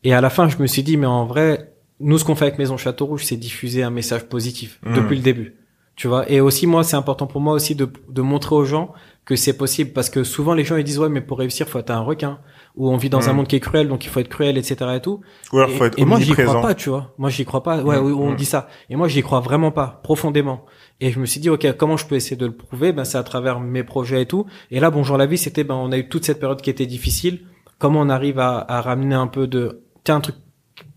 Et 0.03 0.13
à 0.13 0.21
la 0.21 0.29
fin, 0.29 0.47
je 0.47 0.57
me 0.57 0.67
suis 0.67 0.83
dit, 0.83 0.95
mais 0.97 1.05
en 1.05 1.25
vrai, 1.25 1.73
nous, 1.99 2.17
ce 2.17 2.25
qu'on 2.25 2.35
fait 2.35 2.45
avec 2.45 2.59
Maison 2.59 2.77
Château 2.77 3.05
Rouge, 3.05 3.23
c'est 3.25 3.37
diffuser 3.37 3.83
un 3.83 3.89
message 3.89 4.25
positif 4.25 4.79
Mhm. 4.85 4.95
depuis 4.95 5.15
le 5.17 5.23
début. 5.23 5.55
Tu 5.95 6.07
vois? 6.07 6.29
Et 6.31 6.41
aussi, 6.41 6.67
moi, 6.67 6.83
c'est 6.83 6.95
important 6.95 7.25
pour 7.25 7.41
moi 7.41 7.53
aussi 7.53 7.73
de, 7.73 7.89
de 8.09 8.21
montrer 8.21 8.53
aux 8.55 8.65
gens 8.65 8.93
que 9.25 9.35
c'est 9.35 9.57
possible 9.57 9.91
parce 9.93 10.09
que 10.11 10.23
souvent 10.23 10.53
les 10.53 10.63
gens 10.63 10.77
ils 10.77 10.83
disent 10.85 10.99
ouais 10.99 11.09
mais 11.09 11.19
pour 11.19 11.37
réussir 11.39 11.67
faut 11.67 11.79
être 11.79 11.89
un 11.89 11.99
requin 11.99 12.39
ou 12.77 12.89
on 12.89 12.95
vit 12.95 13.09
dans 13.09 13.27
un 13.27 13.31
Mhm. 13.31 13.37
monde 13.37 13.47
qui 13.47 13.57
est 13.57 13.59
cruel 13.59 13.89
donc 13.89 14.05
il 14.05 14.09
faut 14.09 14.21
être 14.21 14.29
cruel 14.29 14.57
etc 14.57 14.91
et 14.95 15.01
tout 15.01 15.19
Ou 15.51 15.57
alors, 15.57 15.69
et, 15.69 15.73
faut 15.73 15.83
être 15.85 15.99
et 15.99 16.05
moi 16.05 16.17
j'y 16.21 16.31
crois 16.31 16.61
pas, 16.61 16.73
tu 16.75 16.89
vois. 16.89 17.13
Moi 17.17 17.29
j'y 17.29 17.43
crois 17.43 17.61
pas. 17.61 17.81
Ouais, 17.81 17.99
Mm, 17.99 18.05
oui, 18.05 18.13
on 18.17 18.33
dit 18.35 18.45
ça. 18.45 18.69
Et 18.89 18.95
moi 18.95 19.09
j'y 19.09 19.21
crois 19.23 19.41
vraiment 19.41 19.71
pas, 19.71 19.99
profondément. 20.03 20.63
Et 21.01 21.11
je 21.11 21.19
me 21.19 21.25
suis 21.25 21.41
dit 21.41 21.49
ok, 21.49 21.75
comment 21.75 21.97
je 21.97 22.05
peux 22.05 22.15
essayer 22.15 22.37
de 22.37 22.45
le 22.45 22.55
prouver? 22.55 22.93
Ben 22.93 23.03
c'est 23.03 23.17
à 23.17 23.23
travers 23.23 23.59
mes 23.59 23.83
projets 23.83 24.21
et 24.21 24.25
tout. 24.27 24.45
Et 24.71 24.79
là 24.79 24.91
bonjour 24.91 25.17
la 25.17 25.25
vie, 25.25 25.37
c'était 25.37 25.65
ben 25.65 25.75
on 25.75 25.91
a 25.91 25.97
eu 25.97 26.07
toute 26.07 26.23
cette 26.23 26.39
période 26.39 26.61
qui 26.61 26.69
était 26.69 26.85
difficile. 26.85 27.41
Comment 27.79 27.99
on 27.99 28.07
arrive 28.09 28.39
à, 28.39 28.59
à 28.69 28.79
ramener 28.81 29.15
un 29.15 29.27
peu 29.27 29.45
de 29.47 29.81
tiens 30.05 30.17
un 30.17 30.21
truc 30.21 30.35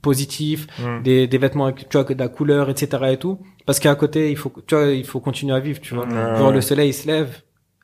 positif, 0.03 0.66
Mm. 0.78 1.03
des, 1.03 1.26
des 1.26 1.38
vêtements 1.38 1.66
avec 1.66 1.88
tu 1.88 1.96
vois 1.98 2.05
de 2.05 2.14
la 2.18 2.28
couleur 2.28 2.70
etc 2.70 2.86
et 3.11 3.16
tout. 3.16 3.38
Parce 3.66 3.78
qu'à 3.80 3.94
côté 3.94 4.30
il 4.30 4.36
faut 4.36 4.53
tu 4.66 4.74
vois 4.74 4.86
il 4.88 5.05
faut 5.05 5.20
continuer 5.20 5.55
à 5.55 5.61
vivre, 5.61 5.80
tu 5.80 5.94
vois. 5.94 6.07
Ouais, 6.07 6.36
Genre 6.38 6.48
ouais. 6.48 6.55
le 6.55 6.61
soleil 6.61 6.90
il 6.90 6.94
se 6.94 7.07
lève. 7.07 7.42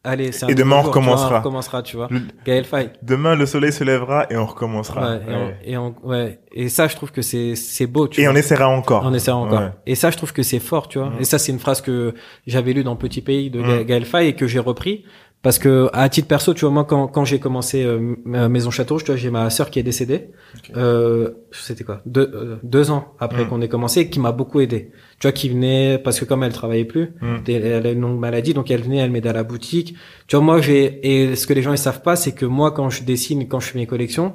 Allez, 0.09 0.31
c'est 0.31 0.45
un 0.47 0.49
Et 0.51 0.55
demain, 0.55 0.77
on 0.77 0.79
tu 0.79 0.85
vois, 0.85 0.91
recommencera. 0.95 1.35
on 1.35 1.39
recommencera, 1.39 1.83
tu 1.83 1.97
vois. 1.97 2.07
Le- 2.13 2.21
Gaël 2.45 2.65
Faye. 2.65 2.91
Demain, 3.03 3.35
le 3.35 3.45
soleil 3.45 3.73
se 3.73 3.83
lèvera 3.83 4.27
et 4.31 4.37
on 4.37 4.47
recommencera. 4.47 5.01
Ouais, 5.17 5.21
et, 5.27 5.35
on, 5.35 5.53
et 5.65 5.77
on- 5.79 5.95
ouais. 6.09 6.39
Et 6.53 6.69
ça, 6.69 6.87
je 6.87 6.95
trouve 6.95 7.11
que 7.11 7.23
c'est, 7.23 7.57
c'est 7.57 7.89
beau, 7.89 8.07
tu 8.07 8.21
Et 8.21 8.25
vois. 8.25 8.33
on 8.33 8.37
essaiera 8.37 8.69
encore. 8.69 9.03
On 9.05 9.13
essaiera 9.13 9.37
encore. 9.37 9.59
Ouais. 9.59 9.73
Et 9.85 9.97
ça, 9.97 10.11
je 10.11 10.17
trouve 10.17 10.33
que 10.33 10.45
c'est 10.45 10.61
fort, 10.61 10.87
tu 10.87 11.01
vois. 11.01 11.09
Mhm. 11.11 11.17
Et 11.23 11.25
ça, 11.25 11.41
c'est 11.41 11.51
une 11.51 11.59
phrase 11.59 11.81
que 11.81 12.15
j'avais 12.47 12.73
lue 12.73 12.85
dans 12.85 12.95
Petit 12.95 13.21
Pays 13.21 13.51
de 13.51 13.61
Mhm. 13.61 13.83
Gaël 13.83 14.05
Faye 14.05 14.29
et 14.29 14.35
que 14.37 14.47
j'ai 14.47 14.61
repris. 14.61 15.05
Parce 15.43 15.61
que, 15.61 15.89
à 15.93 16.09
titre 16.09 16.27
perso, 16.27 16.55
tu 16.55 16.63
vois, 16.63 16.71
moi, 16.73 16.85
quand, 16.85 17.07
quand 17.07 17.25
j'ai 17.25 17.39
commencé 17.39 17.85
euh, 17.85 18.17
Maison 18.25 18.71
Château, 18.73 18.99
tu 18.99 19.07
vois, 19.07 19.17
j'ai 19.17 19.31
ma 19.31 19.49
sœur 19.49 19.71
qui 19.71 19.79
est 19.79 19.85
décédée. 19.85 20.31
Ok. 20.57 20.73
Euh, 20.77 21.31
c'était 21.53 21.85
quoi? 21.85 22.01
Deux, 22.05 22.29
euh, 22.35 22.57
deux 22.65 22.91
ans 22.91 23.13
après 23.21 23.43
Mhm. 23.45 23.49
qu'on 23.51 23.61
ait 23.63 23.69
commencé, 23.69 24.01
et 24.01 24.11
qui 24.11 24.19
m'a 24.19 24.33
beaucoup 24.33 24.59
aidé. 24.61 24.91
Tu 25.21 25.29
vois, 25.29 25.33
qui 25.33 25.49
venait, 25.49 25.99
parce 25.99 26.19
que 26.19 26.25
comme 26.25 26.43
elle 26.43 26.53
travaillait 26.53 26.85
plus, 26.85 27.13
elle 27.47 27.65
elle 27.65 27.87
a 27.87 27.91
une 27.93 28.01
longue 28.01 28.19
maladie, 28.19 28.55
donc 28.55 28.71
elle 28.73 28.83
venait, 28.83 28.97
elle 28.97 29.11
m'aidait 29.13 29.29
à 29.29 29.35
la 29.35 29.45
boutique. 29.45 29.95
Tu 30.27 30.35
vois, 30.35 30.45
moi, 30.45 30.61
j'ai, 30.61 31.07
et 31.31 31.37
ce 31.37 31.47
que 31.47 31.53
les 31.53 31.63
gens, 31.63 31.73
ils 31.73 31.79
savent 31.79 32.03
pas, 32.03 32.17
c'est 32.17 32.33
que 32.33 32.47
moi, 32.47 32.73
quand 32.73 32.91
je 32.91 33.05
dessine, 33.05 33.47
quand 33.47 33.61
je 33.61 33.69
fais 33.69 33.79
mes 33.79 33.87
collections, 33.87 34.35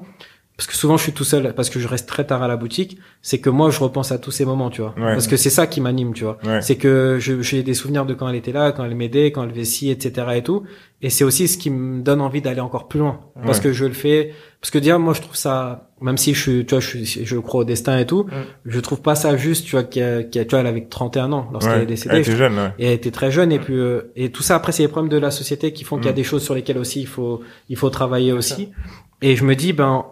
parce 0.61 0.67
que 0.67 0.75
souvent 0.77 0.95
je 0.95 1.01
suis 1.01 1.11
tout 1.11 1.23
seul, 1.23 1.55
parce 1.55 1.71
que 1.71 1.79
je 1.79 1.87
reste 1.87 2.07
très 2.07 2.23
tard 2.23 2.43
à 2.43 2.47
la 2.47 2.55
boutique, 2.55 2.99
c'est 3.23 3.39
que 3.39 3.49
moi 3.49 3.71
je 3.71 3.79
repense 3.79 4.11
à 4.11 4.19
tous 4.19 4.29
ces 4.29 4.45
moments, 4.45 4.69
tu 4.69 4.81
vois. 4.83 4.93
Ouais. 4.95 5.13
Parce 5.13 5.25
que 5.25 5.35
c'est 5.35 5.49
ça 5.49 5.65
qui 5.65 5.81
m'anime, 5.81 6.13
tu 6.13 6.23
vois. 6.23 6.37
Ouais. 6.45 6.61
C'est 6.61 6.75
que 6.75 7.17
j'ai 7.19 7.63
des 7.63 7.73
souvenirs 7.73 8.05
de 8.05 8.13
quand 8.13 8.29
elle 8.29 8.35
était 8.35 8.51
là, 8.51 8.71
quand 8.71 8.85
elle 8.85 8.93
m'aidait, 8.93 9.31
quand 9.31 9.41
elle 9.49 9.65
ci, 9.65 9.89
etc. 9.89 10.27
et 10.35 10.43
tout. 10.43 10.61
Et 11.01 11.09
c'est 11.09 11.23
aussi 11.23 11.47
ce 11.47 11.57
qui 11.57 11.71
me 11.71 12.03
donne 12.03 12.21
envie 12.21 12.43
d'aller 12.43 12.59
encore 12.59 12.87
plus 12.87 12.99
loin. 12.99 13.21
Parce 13.43 13.57
Ouais. 13.57 13.63
que 13.63 13.73
je 13.73 13.85
le 13.85 13.93
fais, 13.93 14.35
parce 14.61 14.69
que 14.69 14.77
déjà 14.77 14.99
moi 14.99 15.15
je 15.15 15.21
trouve 15.21 15.35
ça, 15.35 15.89
même 15.99 16.19
si 16.19 16.35
je 16.35 16.39
suis, 16.39 16.65
tu 16.67 16.75
vois, 16.75 16.79
je, 16.79 16.99
suis- 17.05 17.25
je 17.25 17.37
crois 17.39 17.61
au 17.61 17.63
destin 17.63 17.97
et 17.97 18.05
tout, 18.05 18.27
je 18.63 18.79
trouve 18.81 19.01
pas 19.01 19.15
ça 19.15 19.35
juste, 19.37 19.65
tu 19.65 19.71
vois, 19.75 19.83
y 19.95 19.99
a- 19.99 20.21
tu 20.23 20.43
vois, 20.47 20.59
elle 20.59 20.67
avait 20.67 20.85
31 20.85 21.31
ans 21.33 21.49
lorsqu'elle 21.51 21.81
est 21.81 21.85
décédée. 21.87 22.17
Elle 22.17 22.21
était 22.21 22.35
jeune, 22.35 22.53
ouais. 22.55 22.71
et 22.77 22.85
elle 22.85 22.93
était 22.93 23.09
très 23.09 23.31
jeune 23.31 23.51
et 23.51 23.57
puis 23.57 23.73
euh, 23.73 24.11
et 24.15 24.29
tout 24.31 24.43
ça 24.43 24.57
après 24.57 24.73
c'est 24.73 24.83
les 24.83 24.89
problèmes 24.89 25.09
de 25.11 25.17
la 25.17 25.31
société 25.31 25.73
qui 25.73 25.83
font 25.85 25.95
qu'il 25.97 26.05
y 26.05 26.09
a 26.09 26.11
Mm. 26.11 26.15
des 26.15 26.23
choses 26.23 26.43
sur 26.43 26.53
lesquelles 26.53 26.77
aussi 26.77 27.01
il 27.01 27.07
faut 27.07 27.41
il 27.67 27.77
faut 27.77 27.89
travailler 27.89 28.31
aussi 28.31 28.69
et 29.23 29.35
je 29.35 29.43
me 29.43 29.55
dis 29.55 29.73
ben 29.73 30.05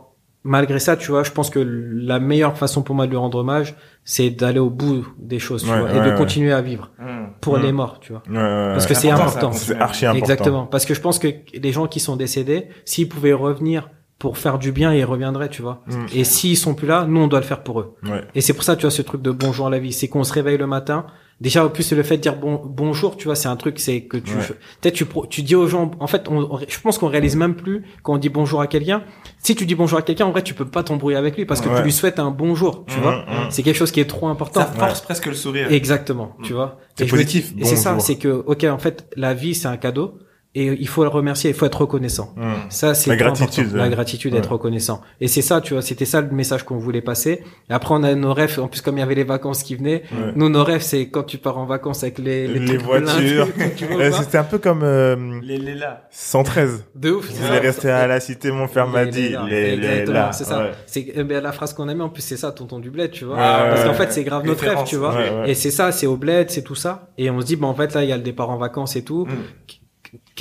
malgré 0.55 0.79
ça 0.79 0.97
tu 0.97 1.11
vois 1.11 1.23
je 1.23 1.31
pense 1.31 1.49
que 1.49 1.59
la 1.59 2.19
meilleure 2.19 2.57
façon 2.57 2.81
pour 2.81 2.95
moi 2.95 3.05
de 3.05 3.11
lui 3.11 3.17
rendre 3.17 3.37
hommage 3.37 3.75
c'est 4.03 4.31
d'aller 4.31 4.59
au 4.59 4.69
bout 4.71 5.05
des 5.19 5.37
choses 5.39 5.63
tu 5.63 5.69
Ouais, 5.69 5.79
vois, 5.79 5.89
ouais, 5.91 5.97
et 5.97 6.01
de 6.01 6.09
ouais. 6.09 6.15
continuer 6.17 6.51
à 6.51 6.61
vivre 6.61 6.89
Hmm. 6.99 7.27
pour 7.39 7.57
Mm. 7.57 7.61
les 7.61 7.71
morts 7.71 7.99
tu 8.01 8.11
vois 8.13 8.23
Ouais, 8.27 8.35
ouais, 8.35 8.41
ouais. 8.43 8.71
parce 8.73 8.87
que 8.87 8.93
c'est 8.95 9.11
important. 9.11 9.51
C'est 9.51 9.75
archi 9.77 10.05
important. 10.07 10.19
exactement 10.23 10.65
parce 10.65 10.85
que 10.85 10.93
je 10.95 11.01
pense 11.01 11.19
que 11.19 11.27
les 11.53 11.71
gens 11.71 11.87
qui 11.87 11.99
sont 11.99 12.15
décédés 12.15 12.67
s'ils 12.83 13.07
pouvaient 13.07 13.33
revenir 13.33 13.89
pour 14.17 14.37
faire 14.37 14.57
du 14.59 14.71
bien 14.73 14.93
ils 14.93 15.05
reviendraient, 15.05 15.47
tu 15.49 15.61
vois. 15.61 15.81
Mm. 15.87 16.05
Et 16.13 16.23
s'ils 16.25 16.57
sont 16.57 16.73
plus 16.73 16.87
là, 16.87 17.05
nous 17.07 17.21
on 17.21 17.27
doit 17.27 17.39
le 17.39 17.45
faire 17.45 17.63
pour 17.63 17.79
eux. 17.79 17.95
Ouais. 18.03 18.21
Et 18.35 18.41
c'est 18.41 18.53
pour 18.53 18.63
ça, 18.63 18.75
tu 18.75 18.81
vois, 18.81 18.91
ce 18.91 19.01
truc 19.01 19.21
de 19.21 19.31
bonjour 19.31 19.67
à 19.67 19.69
la 19.69 19.79
vie, 19.79 19.93
c'est 19.93 20.09
qu'on 20.09 20.25
se 20.25 20.33
réveille 20.33 20.57
le 20.57 20.67
matin. 20.67 21.05
Déjà, 21.41 21.65
en 21.65 21.69
plus, 21.69 21.91
le 21.93 22.03
fait 22.03 22.17
de 22.17 22.21
dire 22.21 22.35
bon, 22.35 22.61
bonjour, 22.65 23.15
tu 23.15 23.25
vois, 23.25 23.35
c'est 23.35 23.47
un 23.47 23.55
truc, 23.55 23.79
c'est 23.79 24.01
que 24.01 24.17
tu, 24.17 24.33
Ouais. 24.35 24.43
peut-être 24.81 25.27
tu, 25.29 25.41
dis 25.41 25.55
aux 25.55 25.67
gens, 25.67 25.89
en 26.01 26.07
fait, 26.07 26.27
on, 26.27 26.39
on- 26.39 26.59
je 26.67 26.79
pense 26.81 26.97
qu'on 26.97 27.07
réalise 27.07 27.37
même 27.37 27.55
plus 27.55 27.83
quand 28.03 28.15
on 28.15 28.17
dit 28.17 28.27
bonjour 28.27 28.59
à 28.59 28.67
quelqu'un. 28.67 29.03
Si 29.37 29.55
tu 29.55 29.65
dis 29.65 29.73
bonjour 29.75 29.97
à 29.99 30.01
quelqu'un, 30.01 30.25
en 30.25 30.31
vrai, 30.31 30.41
tu 30.41 30.53
peux 30.53 30.65
pas 30.65 30.83
t'embrouiller 30.83 31.15
avec 31.17 31.37
lui 31.37 31.45
parce 31.45 31.61
que 31.61 31.69
Ouais. 31.69 31.77
tu 31.77 31.83
lui 31.83 31.93
souhaites 31.93 32.19
un 32.19 32.29
bonjour, 32.29 32.83
tu 32.87 32.97
Mhm, 32.97 33.01
vois. 33.01 33.15
mhm. 33.25 33.51
C'est 33.51 33.63
quelque 33.63 33.77
chose 33.77 33.91
qui 33.91 34.01
est 34.01 34.05
trop 34.09 34.27
important. 34.27 34.59
Ça 34.59 34.65
force 34.67 34.99
presque 35.01 35.27
le 35.27 35.33
sourire. 35.33 35.71
Exactement, 35.71 36.35
tu 36.43 36.51
vois. 36.51 36.77
C'est 36.97 37.05
positif, 37.05 37.55
dis- 37.55 37.61
Et 37.61 37.65
c'est 37.65 37.77
ça, 37.77 37.97
c'est 37.99 38.15
que, 38.17 38.27
ok, 38.45 38.65
en 38.65 38.77
fait, 38.77 39.07
la 39.15 39.33
vie, 39.33 39.55
c'est 39.55 39.67
un 39.69 39.77
cadeau. 39.77 40.15
Et 40.55 40.65
il 40.65 40.87
faut 40.87 41.03
le 41.03 41.09
remercier, 41.09 41.51
il 41.51 41.55
faut 41.55 41.67
être 41.67 41.81
reconnaissant. 41.81 42.33
Mm. 42.35 42.53
Ça, 42.69 42.95
c'est 42.95 43.11
La 43.11 43.17
gratitude, 43.17 43.65
important. 43.65 43.77
La 43.83 43.89
gratitude 43.89 44.33
d'être 44.33 44.47
Ouais. 44.47 44.53
reconnaissant. 44.53 44.99
Et 45.21 45.27
c'est 45.27 45.43
ça, 45.43 45.61
tu 45.61 45.73
vois, 45.73 45.83
c'était 45.83 46.05
ça 46.05 46.21
le 46.21 46.31
message 46.31 46.63
qu'on 46.63 46.77
voulait 46.79 47.03
passer. 47.03 47.43
Et 47.69 47.73
après, 47.73 47.93
on 47.93 48.01
a 48.01 48.15
nos 48.15 48.33
rêves. 48.33 48.59
En 48.59 48.67
plus, 48.67 48.81
comme 48.81 48.97
il 48.97 49.01
y 49.01 49.03
avait 49.03 49.13
les 49.13 49.23
vacances 49.23 49.61
qui 49.61 49.75
venaient, 49.75 50.01
Ouais. 50.11 50.31
nous, 50.35 50.49
nos 50.49 50.63
rêves, 50.63 50.81
c'est 50.81 51.07
quand 51.09 51.21
tu 51.21 51.37
pars 51.37 51.59
en 51.59 51.65
vacances 51.67 52.01
avec 52.01 52.17
les, 52.17 52.47
Les, 52.47 52.65
trucs 52.65 52.81
voitures. 52.81 53.47
C'était 54.19 54.39
un 54.39 54.43
peu 54.43 54.57
comme 54.57 54.81
euh, 54.81 55.39
Les, 55.43 55.59
les 55.59 55.75
là. 55.75 56.07
113. 56.09 56.83
de 56.95 57.11
ouf. 57.11 57.29
Vous 57.29 57.45
ça. 57.47 57.53
rester 57.59 57.91
à 57.91 58.07
la 58.07 58.19
cité, 58.19 58.51
mon 58.51 58.67
frère 58.67 58.87
m'a 58.87 59.03
Les- 59.03 59.11
dit. 59.11 59.35
les. 59.47 59.75
Les, 59.75 60.05
les 60.05 60.05
là. 60.07 60.31
c'est 60.31 60.45
ça. 60.45 60.59
Ouais. 60.63 60.71
C'est 60.87 61.13
euh, 61.15 61.23
ben, 61.25 61.43
la 61.43 61.51
phrase 61.51 61.73
qu'on 61.75 61.87
a 61.89 61.93
mis 61.93 62.01
en 62.01 62.09
plus, 62.09 62.23
c'est 62.23 62.37
ça, 62.37 62.51
tonton 62.51 62.79
du 62.79 62.89
bled, 62.89 63.11
tu 63.11 63.25
vois. 63.25 63.35
Ouais, 63.35 63.41
Parce 63.41 63.81
ouais, 63.81 63.87
qu'en 63.87 63.93
fait, 63.93 64.11
c'est 64.11 64.23
grave 64.23 64.43
notre 64.47 64.63
rêve, 64.65 64.79
tu 64.83 64.95
vois. 64.95 65.47
Et 65.47 65.53
c'est 65.53 65.69
ça, 65.71 65.91
c'est 65.91 66.07
au 66.07 66.17
bled, 66.17 66.49
c'est 66.49 66.63
tout 66.63 66.73
ça. 66.75 67.09
Et 67.19 67.29
on 67.29 67.39
se 67.39 67.45
dit, 67.45 67.55
bah 67.55 67.67
en 67.67 67.75
fait 67.75 67.93
là, 67.93 68.03
il 68.03 68.09
y 68.09 68.13
a 68.13 68.17
le 68.17 68.23
départ 68.23 68.49
en 68.49 68.57
vacances 68.57 68.95
et 68.95 69.03
tout. 69.03 69.27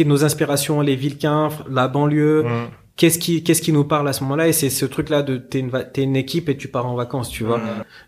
Nos 0.05 0.24
inspirations, 0.24 0.80
les 0.80 0.96
Vilquins, 0.96 1.51
la 1.68 1.88
banlieue. 1.88 2.42
Mm. 2.42 2.70
Qu'est-ce 2.99 3.18
qui, 3.20 3.42
qu'est-ce 3.44 3.62
qui 3.62 3.72
nous 3.72 3.84
parle 3.84 4.09
à 4.09 4.12
ce 4.12 4.22
moment-là? 4.24 4.49
Et 4.49 4.53
c'est 4.53 4.70
ce 4.70 4.84
truc-là 4.84 5.22
de 5.22 5.36
t'es 5.38 5.61
une, 5.61 5.70
t'es 5.94 6.03
une 6.03 6.16
équipe 6.16 6.49
et 6.49 6.57
tu 6.57 6.66
pars 6.68 6.84
en 6.86 6.96
vacances, 6.96 7.30
tu 7.30 7.44
vois. 7.44 7.61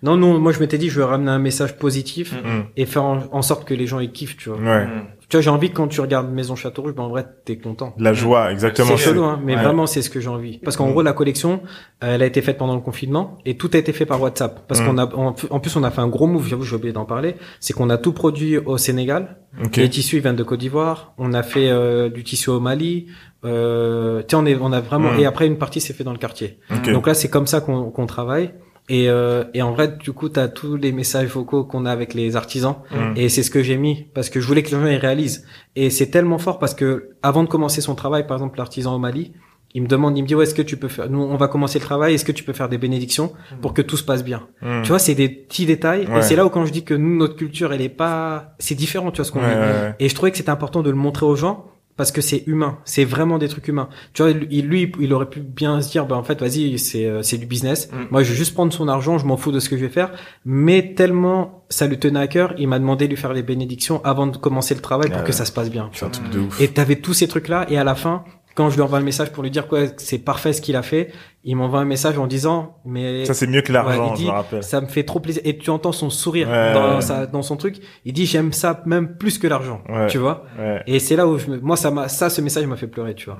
Non, 0.02 0.16
non, 0.16 0.38
moi 0.38 0.50
je 0.52 0.58
m'étais 0.60 0.78
dit, 0.78 0.88
je 0.90 0.98
veux 0.98 1.04
ramener 1.06 1.30
un 1.30 1.38
message 1.38 1.76
positif 1.78 2.32
Mm. 2.32 2.62
et 2.76 2.86
faire 2.86 3.04
en, 3.04 3.22
en 3.32 3.40
sorte 3.42 3.64
que 3.66 3.72
les 3.74 3.86
gens 3.86 4.00
ils 4.00 4.10
kiffent, 4.12 4.36
tu 4.36 4.48
vois. 4.50 4.58
Ouais. 4.58 4.86
Tu 5.28 5.36
vois, 5.36 5.42
j'ai 5.42 5.50
envie 5.50 5.70
que 5.70 5.76
quand 5.76 5.86
tu 5.86 6.00
regardes 6.00 6.32
Maison 6.32 6.56
Château 6.56 6.82
Rouge, 6.82 6.92
ben 6.96 7.04
en 7.04 7.08
vrai, 7.08 7.24
t'es 7.44 7.56
content. 7.56 7.94
La 7.98 8.12
joie, 8.12 8.50
exactement. 8.50 8.88
C'est 8.88 8.96
chelou, 8.96 9.22
hein, 9.22 9.40
mais 9.44 9.54
Ouais. 9.54 9.62
vraiment, 9.62 9.86
c'est 9.86 10.02
ce 10.02 10.10
que 10.10 10.18
j'ai 10.18 10.28
envie. 10.28 10.58
Parce 10.58 10.76
qu'en 10.76 10.88
Mm. 10.88 10.90
gros, 10.90 11.02
la 11.02 11.12
collection, 11.12 11.60
elle 12.00 12.20
a 12.22 12.26
été 12.26 12.42
faite 12.42 12.58
pendant 12.58 12.74
le 12.74 12.80
confinement 12.80 13.38
et 13.46 13.56
tout 13.56 13.70
a 13.74 13.76
été 13.78 13.92
fait 13.92 14.06
par 14.06 14.20
WhatsApp. 14.20 14.66
Parce 14.66 14.80
Mm. 14.80 14.86
qu'on 14.86 14.98
a, 14.98 15.14
en, 15.14 15.34
en 15.50 15.60
plus, 15.60 15.76
on 15.76 15.84
a 15.84 15.90
fait 15.92 16.00
un 16.00 16.08
gros 16.08 16.26
move. 16.26 16.48
J'avoue, 16.48 16.64
j'ai 16.64 16.74
oublié 16.74 16.92
d'en 16.92 17.04
parler. 17.04 17.36
C'est 17.60 17.74
qu'on 17.74 17.90
a 17.90 17.96
tout 17.96 18.12
produit 18.12 18.58
au 18.58 18.76
Sénégal. 18.76 19.36
Ok. 19.64 19.76
Les 19.76 19.88
tissus 19.88 20.16
ils 20.16 20.22
viennent 20.22 20.34
de 20.36 20.42
Côte 20.42 20.58
d'Ivoire. 20.60 21.12
On 21.16 21.32
a 21.32 21.44
fait 21.44 21.68
euh, 21.70 22.08
du 22.08 22.24
tissu 22.24 22.50
au 22.50 22.58
Mali. 22.58 23.06
Euh, 23.44 24.20
tu 24.20 24.26
sais, 24.30 24.36
on 24.36 24.46
est, 24.46 24.56
on 24.60 24.72
a 24.72 24.80
vraiment. 24.80 25.12
Mm. 25.12 25.20
Et 25.20 25.26
après, 25.26 25.46
une 25.46 25.58
partie 25.58 25.80
s'est 25.80 25.92
fait 25.94 26.04
dans 26.04 26.12
le 26.12 26.18
quartier. 26.18 26.58
Donc 26.92 27.06
là, 27.06 27.14
c'est 27.14 27.28
comme 27.28 27.46
ça 27.46 27.60
qu'on 27.60 27.90
qu'on 27.90 28.06
travaille. 28.06 28.52
Et, 28.88 29.08
euh, 29.08 29.44
et 29.54 29.62
en 29.62 29.70
vrai, 29.72 29.96
du 30.02 30.12
coup, 30.12 30.28
t'as 30.28 30.48
tous 30.48 30.74
les 30.76 30.90
messages 30.90 31.28
vocaux 31.28 31.62
qu'on 31.64 31.86
a 31.86 31.92
avec 31.92 32.12
les 32.12 32.34
artisans. 32.34 32.76
Mm. 32.90 33.12
Et 33.16 33.28
c'est 33.28 33.42
ce 33.44 33.50
que 33.50 33.62
j'ai 33.62 33.76
mis 33.76 34.06
parce 34.14 34.30
que 34.30 34.40
je 34.40 34.46
voulais 34.46 34.62
que 34.62 34.74
les 34.74 34.80
gens 34.82 34.86
ils 34.86 34.96
réalisent. 34.96 35.46
Et 35.76 35.90
c'est 35.90 36.08
tellement 36.08 36.38
fort 36.38 36.58
parce 36.58 36.74
que 36.74 37.10
avant 37.22 37.44
de 37.44 37.48
commencer 37.48 37.80
son 37.80 37.94
travail, 37.94 38.26
par 38.26 38.36
exemple 38.36 38.58
l'artisan 38.58 38.94
au 38.94 38.98
Mali, 38.98 39.32
il 39.74 39.82
me 39.82 39.86
demande, 39.86 40.18
il 40.18 40.22
me 40.22 40.26
dit 40.26 40.34
ouais, 40.34 40.42
est-ce 40.42 40.56
que 40.56 40.62
tu 40.62 40.76
peux 40.76 40.88
faire, 40.88 41.08
nous 41.08 41.20
on 41.22 41.36
va 41.36 41.46
commencer 41.46 41.78
le 41.78 41.84
travail, 41.84 42.14
est-ce 42.14 42.24
que 42.24 42.32
tu 42.32 42.42
peux 42.42 42.52
faire 42.52 42.68
des 42.68 42.78
bénédictions 42.78 43.32
pour 43.62 43.72
que 43.72 43.82
tout 43.82 43.96
se 43.96 44.02
passe 44.02 44.24
bien? 44.24 44.48
Tu 44.82 44.88
vois, 44.88 44.98
c'est 44.98 45.14
des 45.14 45.28
petits 45.28 45.64
détails. 45.66 46.08
Ouais. 46.08 46.18
Et 46.18 46.22
c'est 46.22 46.34
là 46.34 46.44
où 46.44 46.48
quand 46.50 46.66
je 46.66 46.72
dis 46.72 46.82
que 46.82 46.94
nous 46.94 47.16
notre 47.16 47.36
culture 47.36 47.72
elle 47.72 47.82
est 47.82 47.88
pas, 47.88 48.56
c'est 48.58 48.74
différent, 48.74 49.12
tu 49.12 49.18
vois 49.18 49.24
ce 49.24 49.30
qu'on 49.30 49.38
Ouais, 49.38 49.48
vit. 49.54 49.60
ouais, 49.60 49.60
ouais. 49.66 49.94
Et 50.00 50.08
je 50.08 50.14
trouvais 50.16 50.32
que 50.32 50.36
c'était 50.36 50.50
important 50.50 50.82
de 50.82 50.90
le 50.90 50.96
montrer 50.96 51.24
aux 51.26 51.36
gens 51.36 51.66
parce 52.00 52.12
que 52.12 52.22
c'est 52.22 52.44
humain, 52.46 52.78
c'est 52.86 53.04
vraiment 53.04 53.36
des 53.36 53.46
trucs 53.46 53.68
humains. 53.68 53.90
Tu 54.14 54.22
vois, 54.22 54.32
lui, 54.32 54.62
lui, 54.62 54.90
il 55.00 55.12
aurait 55.12 55.28
pu 55.28 55.40
bien 55.40 55.82
se 55.82 55.90
dire, 55.90 56.06
bah 56.06 56.16
en 56.16 56.22
fait, 56.22 56.40
vas-y, 56.40 56.78
c'est 56.78 57.04
euh, 57.04 57.20
c'est 57.20 57.36
du 57.36 57.44
business. 57.44 57.90
Mm. 57.92 57.96
Moi, 58.10 58.22
je 58.22 58.30
vais 58.30 58.36
juste 58.38 58.54
prendre 58.54 58.72
son 58.72 58.88
argent, 58.88 59.18
je 59.18 59.26
m'en 59.26 59.36
fous 59.36 59.52
de 59.52 59.60
ce 59.60 59.68
que 59.68 59.76
je 59.76 59.82
vais 59.82 59.90
faire. 59.90 60.10
Mais 60.46 60.94
tellement 60.94 61.60
ça 61.70 61.86
lui 61.86 61.98
tenait 61.98 62.20
à 62.20 62.26
cœur, 62.26 62.52
il 62.58 62.68
m'a 62.68 62.78
demandé 62.78 63.04
de 63.06 63.10
lui 63.10 63.16
faire 63.16 63.32
les 63.32 63.42
bénédictions 63.42 64.02
avant 64.02 64.26
de 64.26 64.36
commencer 64.36 64.74
le 64.74 64.80
travail 64.80 65.08
pour 65.08 65.20
Ah 65.20 65.24
que 65.24 65.32
ça 65.32 65.44
se 65.44 65.52
passe 65.52 65.70
bien. 65.70 65.88
Tu 65.92 66.04
un 66.04 66.08
truc 66.08 66.28
de 66.30 66.40
ouf. 66.40 66.60
Et 66.60 66.68
t'avais 66.68 66.96
tous 66.96 67.14
ces 67.14 67.28
trucs-là, 67.28 67.66
et 67.68 67.78
à 67.78 67.84
la 67.84 67.94
fin, 67.94 68.24
quand 68.54 68.68
je 68.70 68.74
lui 68.76 68.82
envoie 68.82 68.98
le 68.98 69.04
message 69.04 69.30
pour 69.32 69.42
lui 69.42 69.50
dire 69.50 69.66
quoi, 69.68 69.80
c'est 69.96 70.18
parfait 70.18 70.52
ce 70.52 70.60
qu'il 70.60 70.76
a 70.76 70.82
fait, 70.82 71.12
il 71.44 71.56
m'envoie 71.56 71.80
un 71.80 71.84
message 71.84 72.18
en 72.18 72.26
disant, 72.26 72.76
mais 72.84 73.24
Ça, 73.24 73.32
c'est 73.32 73.46
mieux 73.46 73.62
que 73.62 73.72
l'argent, 73.72 74.08
Ouais, 74.08 74.10
il 74.12 74.16
je 74.16 74.22
dit, 74.22 74.26
me 74.26 74.30
rappelle. 74.32 74.62
ça 74.62 74.80
me 74.80 74.86
fait 74.86 75.04
trop 75.04 75.20
plaisir. 75.20 75.40
Et 75.46 75.56
tu 75.56 75.70
entends 75.70 75.92
son 75.92 76.10
sourire 76.10 76.48
Ouais, 76.50 76.74
dans, 76.74 76.96
ouais. 76.96 77.00
sa, 77.00 77.26
dans 77.26 77.42
son 77.42 77.56
truc. 77.56 77.76
Il 78.04 78.12
dit 78.12 78.26
j'aime 78.26 78.52
ça 78.52 78.82
même 78.86 79.16
plus 79.16 79.38
que 79.38 79.46
l'argent. 79.46 79.82
Tu 80.08 80.18
vois. 80.18 80.44
Et 80.86 80.98
c'est 80.98 81.16
là 81.16 81.26
où 81.26 81.38
je 81.38 81.46
moi 81.62 81.76
ça 81.76 81.90
m'a, 81.90 82.08
ça 82.08 82.28
ce 82.30 82.40
message 82.40 82.66
m'a 82.66 82.76
fait 82.76 82.86
pleurer, 82.88 83.14
tu 83.14 83.26
vois. 83.26 83.38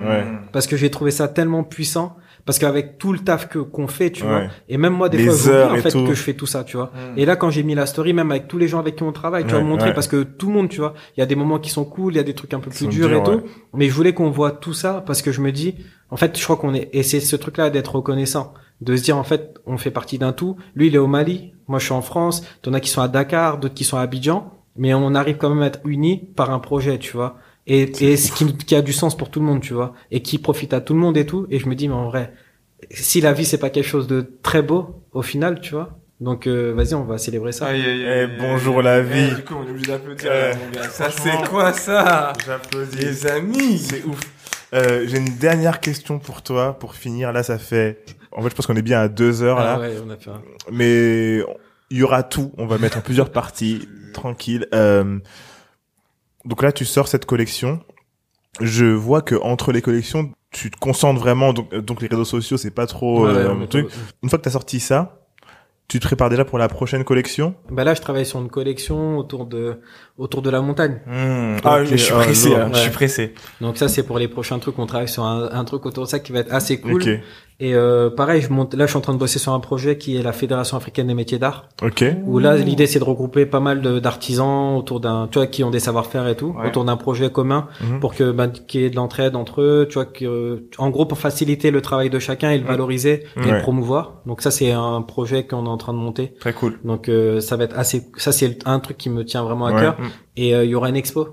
Parce 0.52 0.66
que 0.66 0.76
j'ai 0.76 0.90
trouvé 0.90 1.10
ça 1.10 1.28
tellement 1.28 1.64
puissant. 1.64 2.16
Parce 2.50 2.58
qu'avec 2.58 2.98
tout 2.98 3.12
le 3.12 3.20
taf 3.20 3.48
que 3.48 3.60
qu'on 3.60 3.86
fait, 3.86 4.10
tu 4.10 4.24
Ouais. 4.24 4.28
vois. 4.28 4.40
Et 4.68 4.76
même 4.76 4.92
moi 4.92 5.08
des 5.08 5.18
Les 5.18 5.26
fois 5.26 5.34
j'oublie 5.36 5.78
en 5.78 5.82
fait 5.82 5.90
tout. 5.90 6.04
que 6.04 6.14
je 6.14 6.20
fais 6.20 6.34
tout 6.34 6.46
ça, 6.46 6.64
tu 6.64 6.76
vois. 6.76 6.90
Et 7.16 7.24
là 7.24 7.36
quand 7.36 7.48
j'ai 7.48 7.62
mis 7.62 7.76
la 7.76 7.86
story, 7.86 8.12
même 8.12 8.28
avec 8.32 8.48
tous 8.48 8.58
les 8.58 8.66
gens 8.66 8.80
avec 8.80 8.96
qui 8.96 9.04
on 9.04 9.12
travaille, 9.12 9.44
tu 9.44 9.54
Ouais, 9.54 9.60
vois, 9.60 9.68
montrer 9.68 9.90
ouais. 9.90 9.94
parce 9.94 10.08
que 10.08 10.24
tout 10.24 10.48
le 10.48 10.54
monde, 10.54 10.68
tu 10.68 10.80
vois, 10.80 10.94
il 11.16 11.20
y 11.20 11.22
a 11.22 11.26
des 11.26 11.36
moments 11.36 11.60
qui 11.60 11.70
sont 11.70 11.84
cool, 11.84 12.14
il 12.14 12.16
y 12.16 12.18
a 12.18 12.24
des 12.24 12.34
trucs 12.34 12.52
un 12.52 12.58
peu 12.58 12.68
plus 12.68 12.88
durs 12.88 13.08
durs, 13.08 13.18
et 13.20 13.22
tout. 13.22 13.42
Mais 13.72 13.86
je 13.88 13.94
voulais 13.94 14.14
qu'on 14.14 14.30
voit 14.30 14.50
tout 14.50 14.72
ça 14.74 15.00
parce 15.06 15.22
que 15.22 15.30
je 15.30 15.40
me 15.40 15.52
dis, 15.52 15.76
en 16.10 16.16
fait, 16.16 16.36
je 16.36 16.42
crois 16.42 16.56
qu'on 16.56 16.74
est, 16.74 16.88
et 16.92 17.04
c'est 17.04 17.20
ce 17.20 17.36
truc-là 17.36 17.70
d'être 17.70 17.94
reconnaissant, 17.94 18.52
de 18.80 18.96
se 18.96 19.04
dire, 19.04 19.16
en 19.16 19.22
fait, 19.22 19.60
on 19.64 19.78
fait 19.78 19.92
partie 19.92 20.18
d'un 20.18 20.32
tout. 20.32 20.56
Lui, 20.74 20.88
il 20.88 20.94
est 20.96 20.98
au 20.98 21.06
Mali, 21.06 21.52
moi, 21.68 21.78
je 21.78 21.84
suis 21.84 21.94
en 21.94 22.02
France, 22.02 22.42
t'en 22.62 22.72
as 22.74 22.80
qui 22.80 22.90
sont 22.90 23.00
à 23.02 23.06
Dakar, 23.06 23.58
d'autres 23.58 23.74
qui 23.74 23.84
sont 23.84 23.96
à 23.96 24.00
Abidjan, 24.00 24.50
mais 24.76 24.92
on 24.92 25.14
arrive 25.14 25.36
quand 25.36 25.50
même 25.50 25.62
à 25.62 25.66
être 25.66 25.78
unis 25.84 26.30
par 26.34 26.50
un 26.50 26.58
projet, 26.58 26.98
tu 26.98 27.12
vois. 27.16 27.36
Et, 27.66 27.82
et 28.12 28.16
ce 28.16 28.32
qui, 28.32 28.56
qui 28.56 28.74
a 28.74 28.82
du 28.82 28.92
sens 28.92 29.16
pour 29.16 29.30
tout 29.30 29.40
le 29.40 29.46
monde, 29.46 29.60
tu 29.60 29.74
vois, 29.74 29.92
et 30.10 30.22
qui 30.22 30.38
profite 30.38 30.72
à 30.72 30.80
tout 30.80 30.94
le 30.94 31.00
monde 31.00 31.16
et 31.16 31.26
tout. 31.26 31.46
Et 31.50 31.58
je 31.58 31.68
me 31.68 31.74
dis, 31.74 31.88
mais 31.88 31.94
en 31.94 32.06
vrai, 32.08 32.32
si 32.90 33.20
la 33.20 33.32
vie 33.32 33.44
c'est 33.44 33.58
pas 33.58 33.70
quelque 33.70 33.86
chose 33.86 34.06
de 34.06 34.26
très 34.42 34.62
beau, 34.62 35.02
au 35.12 35.22
final, 35.22 35.60
tu 35.60 35.74
vois. 35.74 35.96
Donc, 36.20 36.46
euh, 36.46 36.74
vas-y, 36.76 36.94
on 36.94 37.04
va 37.04 37.16
célébrer 37.16 37.52
ça. 37.52 37.66
Aïe, 37.68 37.80
aïe, 37.82 38.02
Eh, 38.04 38.08
aïe, 38.10 38.30
bonjour 38.38 38.78
aïe, 38.78 38.84
la 38.84 39.00
vie. 39.00 39.28
Eh, 39.32 39.34
du 39.36 39.42
coup, 39.42 39.54
on 39.54 39.66
est 39.66 39.70
obligé 39.70 39.86
d'applaudir, 39.86 40.30
Euh, 40.30 40.52
là, 40.52 40.56
gars. 40.74 40.82
Ça, 40.90 41.08
c'est 41.10 41.48
quoi, 41.48 41.72
ça? 41.72 42.34
J'applaudis. 42.44 42.98
Les 42.98 43.26
amis. 43.26 43.78
C'est 43.78 44.04
ouf. 44.04 44.20
Euh, 44.74 45.04
j'ai 45.06 45.16
une 45.16 45.36
dernière 45.38 45.80
question 45.80 46.18
pour 46.18 46.42
toi, 46.42 46.78
pour 46.78 46.94
finir. 46.94 47.32
Là, 47.32 47.42
ça 47.42 47.56
fait, 47.58 48.04
en 48.32 48.42
fait, 48.42 48.50
je 48.50 48.54
pense 48.54 48.66
qu'on 48.66 48.76
est 48.76 48.82
bien 48.82 49.00
à 49.00 49.08
deux 49.08 49.42
heures, 49.42 49.58
là. 49.60 49.76
Ah 49.78 49.80
ouais, 49.80 49.94
on 50.06 50.10
a 50.10 50.16
fait 50.16 50.30
un... 50.30 50.42
Mais 50.70 51.38
il 51.90 51.96
y 51.98 52.02
aura 52.02 52.22
tout. 52.22 52.52
On 52.58 52.66
va 52.66 52.76
mettre 52.76 52.98
en 52.98 53.00
plusieurs 53.00 53.30
parties, 53.30 53.88
tranquille. 54.12 54.66
Euh, 54.74 55.18
donc 56.44 56.62
là, 56.62 56.72
tu 56.72 56.84
sors 56.84 57.08
cette 57.08 57.26
collection. 57.26 57.80
Je 58.60 58.86
vois 58.86 59.22
que 59.22 59.34
entre 59.36 59.72
les 59.72 59.80
collections, 59.82 60.32
tu 60.50 60.70
te 60.70 60.78
concentres 60.78 61.20
vraiment. 61.20 61.52
Donc, 61.52 61.72
euh, 61.72 61.80
donc 61.80 62.02
les 62.02 62.08
réseaux 62.08 62.24
sociaux, 62.24 62.56
c'est 62.56 62.72
pas 62.72 62.86
trop 62.86 63.26
Ouais, 63.26 63.30
euh, 63.32 63.54
ouais, 63.54 63.66
truc. 63.66 63.88
Une 64.22 64.28
fois 64.28 64.38
que 64.38 64.44
t'as 64.44 64.50
sorti 64.50 64.80
ça, 64.80 65.20
tu 65.86 65.98
te 66.00 66.06
prépares 66.06 66.30
déjà 66.30 66.44
pour 66.44 66.58
la 66.58 66.68
prochaine 66.68 67.04
collection? 67.04 67.54
Bah 67.70 67.84
là, 67.84 67.94
je 67.94 68.00
travaille 68.00 68.26
sur 68.26 68.40
une 68.40 68.48
collection 68.48 69.18
autour 69.18 69.46
de 69.46 69.80
autour 70.18 70.42
de 70.42 70.50
la 70.50 70.60
montagne. 70.60 71.00
Mmh. 71.06 71.56
Ah, 71.64 71.80
Ok, 71.80 71.86
je 71.90 71.96
suis 71.96 72.12
ah, 72.12 72.20
pressé, 72.22 72.48
lourd. 72.48 72.58
là. 72.58 72.70
Je 72.72 72.78
suis 72.78 72.90
pressé. 72.90 73.34
Donc 73.60 73.76
ça, 73.76 73.88
c'est 73.88 74.02
pour 74.02 74.18
les 74.18 74.28
prochains 74.28 74.58
trucs. 74.58 74.78
On 74.78 74.86
travaille 74.86 75.08
sur 75.08 75.24
un, 75.24 75.48
un 75.52 75.64
truc 75.64 75.86
autour 75.86 76.04
de 76.04 76.08
ça 76.08 76.18
qui 76.18 76.32
va 76.32 76.40
être 76.40 76.52
assez 76.52 76.80
cool. 76.80 76.94
Ok. 77.02 77.08
Et 77.62 77.74
euh, 77.74 78.08
pareil, 78.08 78.40
je 78.40 78.50
monte. 78.50 78.72
Là, 78.74 78.86
je 78.86 78.90
suis 78.90 78.96
en 78.96 79.02
train 79.02 79.12
de 79.12 79.18
bosser 79.18 79.38
sur 79.38 79.52
un 79.52 79.60
projet 79.60 79.98
qui 79.98 80.16
est 80.16 80.22
la 80.22 80.32
Fédération 80.32 80.78
africaine 80.78 81.06
des 81.08 81.14
métiers 81.14 81.38
d'art. 81.38 81.68
Ok. 81.82 82.02
Où 82.24 82.38
là, 82.38 82.56
l'idée, 82.56 82.86
c'est 82.86 82.98
de 82.98 83.04
regrouper 83.04 83.44
pas 83.44 83.60
mal 83.60 83.82
d'artisans 84.00 84.76
autour 84.78 84.98
d'un, 84.98 85.28
tu 85.30 85.38
vois, 85.38 85.46
qui 85.46 85.62
ont 85.62 85.70
des 85.70 85.78
savoir-faire 85.78 86.26
et 86.26 86.36
tout, 86.36 86.54
Ouais. 86.58 86.68
autour 86.68 86.84
d'un 86.86 86.96
projet 86.96 87.30
commun 87.30 87.68
Mhm. 87.82 88.00
pour 88.00 88.14
que, 88.14 88.30
bah, 88.32 88.48
qu'il 88.48 88.80
y 88.80 88.84
ait 88.84 88.90
de 88.90 88.96
l'entraide 88.96 89.36
entre 89.36 89.60
eux, 89.60 89.86
tu 89.88 89.94
vois, 89.94 90.06
que, 90.06 90.24
euh, 90.24 90.68
en 90.78 90.88
gros, 90.88 91.04
pour 91.04 91.18
faciliter 91.18 91.70
le 91.70 91.82
travail 91.82 92.08
de 92.08 92.18
chacun 92.18 92.50
et 92.50 92.58
le 92.58 92.64
valoriser 92.66 93.24
et 93.36 93.40
Ouais. 93.40 93.52
le 93.52 93.60
promouvoir. 93.60 94.22
Donc 94.26 94.40
ça, 94.40 94.50
c'est 94.50 94.72
un 94.72 95.02
projet 95.02 95.46
qu'on 95.46 95.66
est 95.66 95.68
en 95.68 95.76
train 95.76 95.92
de 95.92 95.98
monter. 95.98 96.32
Très 96.40 96.54
cool. 96.54 96.78
Donc 96.84 97.10
euh, 97.10 97.40
ça 97.40 97.56
va 97.56 97.64
être 97.64 97.78
assez, 97.78 98.06
ça 98.16 98.32
c'est 98.32 98.66
un 98.66 98.80
truc 98.80 98.96
qui 98.96 99.10
me 99.10 99.22
tient 99.24 99.42
vraiment 99.44 99.66
à 99.66 99.72
Ouais. 99.74 99.80
cœur. 99.80 99.96
Mm. 100.00 100.04
Et 100.38 100.54
euh, 100.54 100.64
il 100.64 100.70
y 100.70 100.74
aura 100.74 100.88
une 100.88 100.96
expo. 100.96 101.28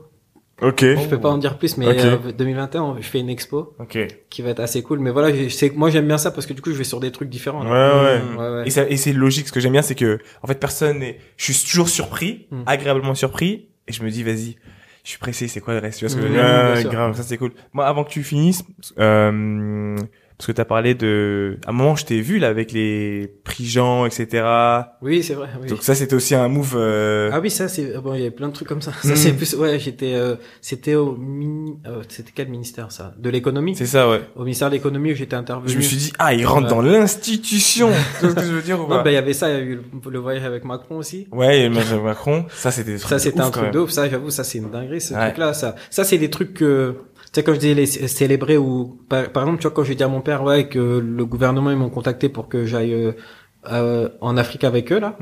Ok. 0.61 0.81
Je 0.81 1.07
peux 1.07 1.19
pas 1.19 1.29
en 1.29 1.37
dire 1.37 1.57
plus, 1.59 1.77
mais 1.77 1.87
Ok. 1.87 1.99
euh, 1.99 2.31
2021, 2.31 2.97
je 2.99 3.07
fais 3.07 3.19
une 3.19 3.29
expo 3.29 3.75
Ok. 3.79 3.97
qui 4.29 4.41
va 4.41 4.49
être 4.49 4.59
assez 4.59 4.81
cool. 4.81 4.99
Mais 4.99 5.11
voilà, 5.11 5.29
c'est 5.49 5.75
moi 5.75 5.89
j'aime 5.91 6.07
bien 6.07 6.17
ça 6.17 6.31
parce 6.31 6.47
que 6.47 6.53
du 6.53 6.61
coup 6.63 6.71
je 6.71 6.77
vais 6.77 6.83
sur 6.83 6.99
des 6.99 7.11
trucs 7.11 7.29
différents. 7.29 7.63
Ouais, 7.63 7.69
ouais. 7.69 8.19
Mmh. 8.21 8.37
Ouais, 8.37 8.49
ouais. 8.61 8.63
Et, 8.67 8.69
ça- 8.71 8.89
et 8.89 8.97
c'est 8.97 9.13
logique. 9.13 9.47
Ce 9.47 9.51
que 9.51 9.59
j'aime 9.59 9.73
bien, 9.73 9.83
c'est 9.83 9.93
que, 9.95 10.17
en 10.41 10.47
fait, 10.47 10.59
personne 10.59 10.99
n'est, 10.99 11.19
je 11.37 11.51
suis 11.51 11.69
toujours 11.69 11.89
surpris, 11.89 12.47
Mm. 12.51 12.61
agréablement 12.65 13.13
surpris, 13.13 13.67
et 13.87 13.93
je 13.93 14.01
me 14.03 14.09
dis, 14.09 14.23
vas-y, 14.23 14.55
je 15.03 15.09
suis 15.11 15.19
pressé, 15.19 15.47
c'est 15.47 15.59
quoi 15.61 15.73
le 15.75 15.79
reste? 15.79 15.99
Tu 15.99 16.05
vois 16.05 16.09
ce 16.09 16.15
que 16.15 16.21
je 16.23 16.27
veux 16.27 16.33
dire? 16.33 16.43
bien 16.43 16.73
Ouais, 16.73 16.81
sûr. 16.81 16.89
grave. 16.91 17.15
Ça, 17.15 17.21
c'est 17.23 17.37
cool. 17.37 17.51
Moi, 17.73 17.85
avant 17.85 18.03
que 18.03 18.09
tu 18.09 18.23
finisses, 18.23 18.63
euh, 18.99 19.95
parce 20.37 20.47
que 20.47 20.51
t'as 20.51 20.65
parlé 20.65 20.93
de, 20.93 21.57
à 21.65 21.71
un 21.71 21.73
moment, 21.73 21.95
je 21.95 22.05
t'ai 22.05 22.21
vu, 22.21 22.37
là, 22.37 22.47
avec 22.49 22.71
les 22.71 23.27
prix 23.43 23.65
Jean, 23.65 24.05
etc. 24.05 24.45
Oui, 25.01 25.23
c'est 25.23 25.33
vrai. 25.33 25.47
oui. 25.61 25.67
Donc 25.67 25.81
ça, 25.81 25.95
c'était 25.95 26.13
aussi 26.13 26.35
un 26.35 26.47
move, 26.47 26.75
euh, 26.77 27.31
Ah 27.33 27.39
oui, 27.39 27.49
ça 27.49 27.67
c'est 27.67 27.97
bon, 27.99 28.13
il 28.13 28.19
y 28.19 28.21
avait 28.21 28.29
plein 28.31 28.47
de 28.49 28.53
trucs 28.53 28.67
comme 28.67 28.81
ça. 28.81 28.91
Ça 29.01 29.13
Mm. 29.13 29.15
c'est 29.15 29.33
plus 29.33 29.55
ouais, 29.55 29.79
j'étais 29.79 30.13
euh, 30.13 30.35
c'était 30.61 30.93
au 30.95 31.15
mini 31.15 31.77
euh, 31.87 32.03
c'était 32.07 32.31
quel 32.35 32.49
ministère 32.49 32.91
ça? 32.91 33.13
De 33.17 33.29
l'économie? 33.31 33.75
C'est 33.75 33.85
ça, 33.87 34.07
ouais. 34.09 34.21
Au 34.35 34.43
ministère 34.43 34.69
de 34.69 34.75
l'économie 34.75 35.11
où 35.11 35.15
j'étais 35.15 35.35
intervenu. 35.35 35.69
Je 35.71 35.77
me 35.77 35.81
suis 35.81 35.97
dit, 35.97 36.13
ah, 36.19 36.33
il 36.35 36.45
rentre 36.45 36.67
dans 36.67 36.81
l'institution. 36.81 37.89
tu 38.19 38.25
vois 38.27 38.29
ce 38.29 38.35
que 38.35 38.45
je 38.45 38.51
veux 38.53 38.61
dire 38.61 38.77
ou 38.79 38.83
non, 38.83 38.89
pas? 38.89 39.03
bah 39.03 39.11
il 39.11 39.15
y 39.15 39.17
avait 39.17 39.33
ça, 39.33 39.49
il 39.49 39.53
y 39.53 39.57
a 39.57 39.61
eu 39.63 39.75
le, 39.75 40.11
le 40.11 40.19
voyage 40.19 40.43
avec 40.43 40.63
Macron 40.65 40.97
aussi. 40.97 41.27
Ouais, 41.31 41.61
et 41.61 41.69
Macron, 41.69 42.45
ça, 42.49 42.69
c'était 42.71 42.93
des 42.93 42.99
trucs 42.99 43.09
Ça 43.09 43.15
de 43.15 43.21
c'était 43.21 43.39
ouf, 43.39 43.41
un 43.41 43.45
quand 43.45 43.51
truc 43.51 43.63
même. 43.63 43.73
de 43.73 43.79
ouf, 43.79 43.89
ça 43.89 44.07
j'avoue, 44.09 44.29
ça 44.29 44.43
c'est 44.43 44.59
une 44.59 44.69
dinguerie 44.69 45.01
ce 45.01 45.13
Ouais. 45.15 45.25
truc 45.29 45.37
là, 45.39 45.53
ça 45.53 45.75
ça 45.89 46.03
c'est 46.03 46.17
des 46.19 46.29
trucs 46.29 46.53
que 46.53 46.95
sais 47.37 47.43
quand 47.43 47.53
je 47.53 47.59
dis 47.59 47.73
les 47.73 47.85
cé- 47.85 48.07
célébrer 48.07 48.57
ou 48.57 48.99
par, 49.09 49.29
par 49.29 49.43
exemple 49.43 49.59
tu 49.59 49.67
vois 49.67 49.71
quand 49.75 49.83
j'ai 49.83 49.95
dit 49.95 50.03
à 50.03 50.07
mon 50.07 50.21
père 50.21 50.43
ouais 50.43 50.67
que 50.67 50.79
le 50.99 51.25
gouvernement 51.25 51.71
ils 51.71 51.77
m'ont 51.77 51.89
contacté 51.89 52.29
pour 52.29 52.47
que 52.49 52.65
j'aille 52.65 52.93
euh, 52.93 53.11
euh, 53.71 54.09
en 54.21 54.37
Afrique 54.37 54.63
avec 54.63 54.91
eux 54.91 54.99
là 54.99 55.15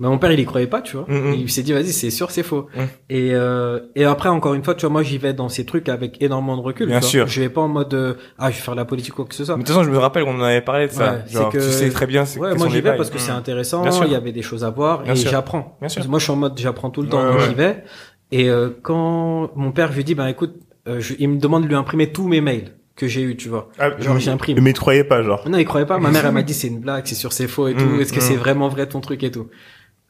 mais 0.00 0.06
mon 0.06 0.18
père 0.18 0.30
il 0.32 0.38
y 0.38 0.44
croyait 0.44 0.66
pas 0.66 0.82
tu 0.82 0.96
vois 0.96 1.06
Mhm. 1.08 1.32
il 1.34 1.50
s'est 1.50 1.62
dit 1.62 1.72
vas-y 1.72 1.92
c'est 1.92 2.10
sûr 2.10 2.30
c'est 2.30 2.42
faux 2.42 2.66
Mhm. 2.76 2.86
et 3.08 3.30
euh, 3.34 3.80
et 3.96 4.04
après 4.04 4.28
encore 4.28 4.52
une 4.54 4.62
fois 4.62 4.74
tu 4.74 4.82
vois 4.82 4.92
moi 4.92 5.02
j'y 5.02 5.16
vais 5.18 5.32
dans 5.32 5.48
ces 5.48 5.64
trucs 5.64 5.88
avec 5.88 6.20
énormément 6.22 6.56
de 6.58 6.62
recul 6.62 6.86
Bien 6.88 6.98
tu 6.98 7.02
vois. 7.04 7.10
sûr. 7.10 7.26
je 7.26 7.40
vais 7.40 7.48
pas 7.48 7.62
en 7.62 7.68
mode 7.68 7.94
euh, 7.94 8.14
ah 8.38 8.50
je 8.50 8.56
vais 8.56 8.62
faire 8.62 8.74
de 8.74 8.80
la 8.80 8.84
politique 8.84 9.14
ou 9.14 9.16
quoi 9.16 9.24
que 9.24 9.34
ce 9.34 9.44
soit 9.46 9.56
Mais 9.56 9.62
de 9.62 9.66
toute 9.66 9.74
façon, 9.74 9.86
je 9.86 9.90
me 9.90 9.98
rappelle 9.98 10.24
qu'on 10.24 10.38
en 10.38 10.42
avait 10.42 10.60
parlé 10.60 10.86
de 10.88 10.92
ça. 10.92 11.12
Ouais, 11.12 11.18
Genre, 11.32 11.50
que- 11.50 11.58
tu 11.58 11.64
sais 11.64 11.88
très 11.88 12.06
bien. 12.06 12.24
c'est- 12.26 12.38
Ouais, 12.38 12.54
moi 12.54 12.68
j'y 12.68 12.80
vais 12.82 12.94
parce 12.96 13.08
que 13.10 13.18
c'est 13.18 13.32
Mm. 13.32 13.36
intéressant, 13.36 13.84
il 14.04 14.12
y 14.12 14.14
avait 14.14 14.32
des 14.32 14.42
choses 14.42 14.62
à 14.64 14.70
voir 14.70 15.02
Bien 15.02 15.14
et 15.14 15.16
j'apprends. 15.16 15.76
Bien 15.80 15.88
sûr. 15.88 16.06
Moi 16.08 16.18
je 16.18 16.24
suis 16.24 16.32
en 16.32 16.36
mode 16.36 16.52
j'apprends 16.58 16.90
tout 16.90 17.02
le 17.02 17.08
temps 17.08 17.22
Ouais, 17.24 17.40
j'y 17.48 17.54
vais. 17.54 17.82
Et 18.30 18.50
euh, 18.50 18.68
quand 18.82 19.50
mon 19.56 19.72
père 19.72 19.90
je 19.92 19.96
lui 19.96 20.04
dis 20.04 20.14
ben 20.14 20.26
écoute, 20.26 20.54
euh, 20.88 21.00
je- 21.00 21.14
il 21.18 21.28
me 21.28 21.38
demande 21.38 21.64
de 21.64 21.68
lui 21.68 21.74
imprimer 21.74 22.10
tous 22.12 22.26
mes 22.28 22.40
mails 22.40 22.72
que 22.96 23.06
j'ai 23.06 23.22
eu, 23.22 23.36
tu 23.36 23.48
vois. 23.48 23.68
Ah, 23.78 23.90
Genre 24.00 24.14
mais- 24.14 24.20
j'imprime. 24.20 24.60
Mais 24.60 24.70
il 24.70 24.74
croyait 24.74 25.04
pas, 25.04 25.22
genre. 25.22 25.48
Non, 25.48 25.58
il 25.58 25.64
croyait 25.64 25.86
pas. 25.86 25.98
Ma 25.98 26.10
mère 26.10 26.26
elle 26.26 26.32
m'a 26.32 26.42
dit 26.42 26.54
c'est 26.60 26.68
une 26.68 26.80
blague, 26.80 27.04
c'est 27.06 27.14
sûr 27.14 27.32
c'est 27.32 27.46
faux 27.48 27.68
et 27.68 27.74
tout. 27.74 27.84
Mm, 27.84 28.00
Est-ce 28.00 28.12
que 28.12 28.18
mm. 28.18 28.22
c'est 28.22 28.36
vraiment 28.36 28.68
vrai 28.68 28.86
ton 28.88 29.00
truc 29.00 29.22
et 29.22 29.30
tout? 29.30 29.48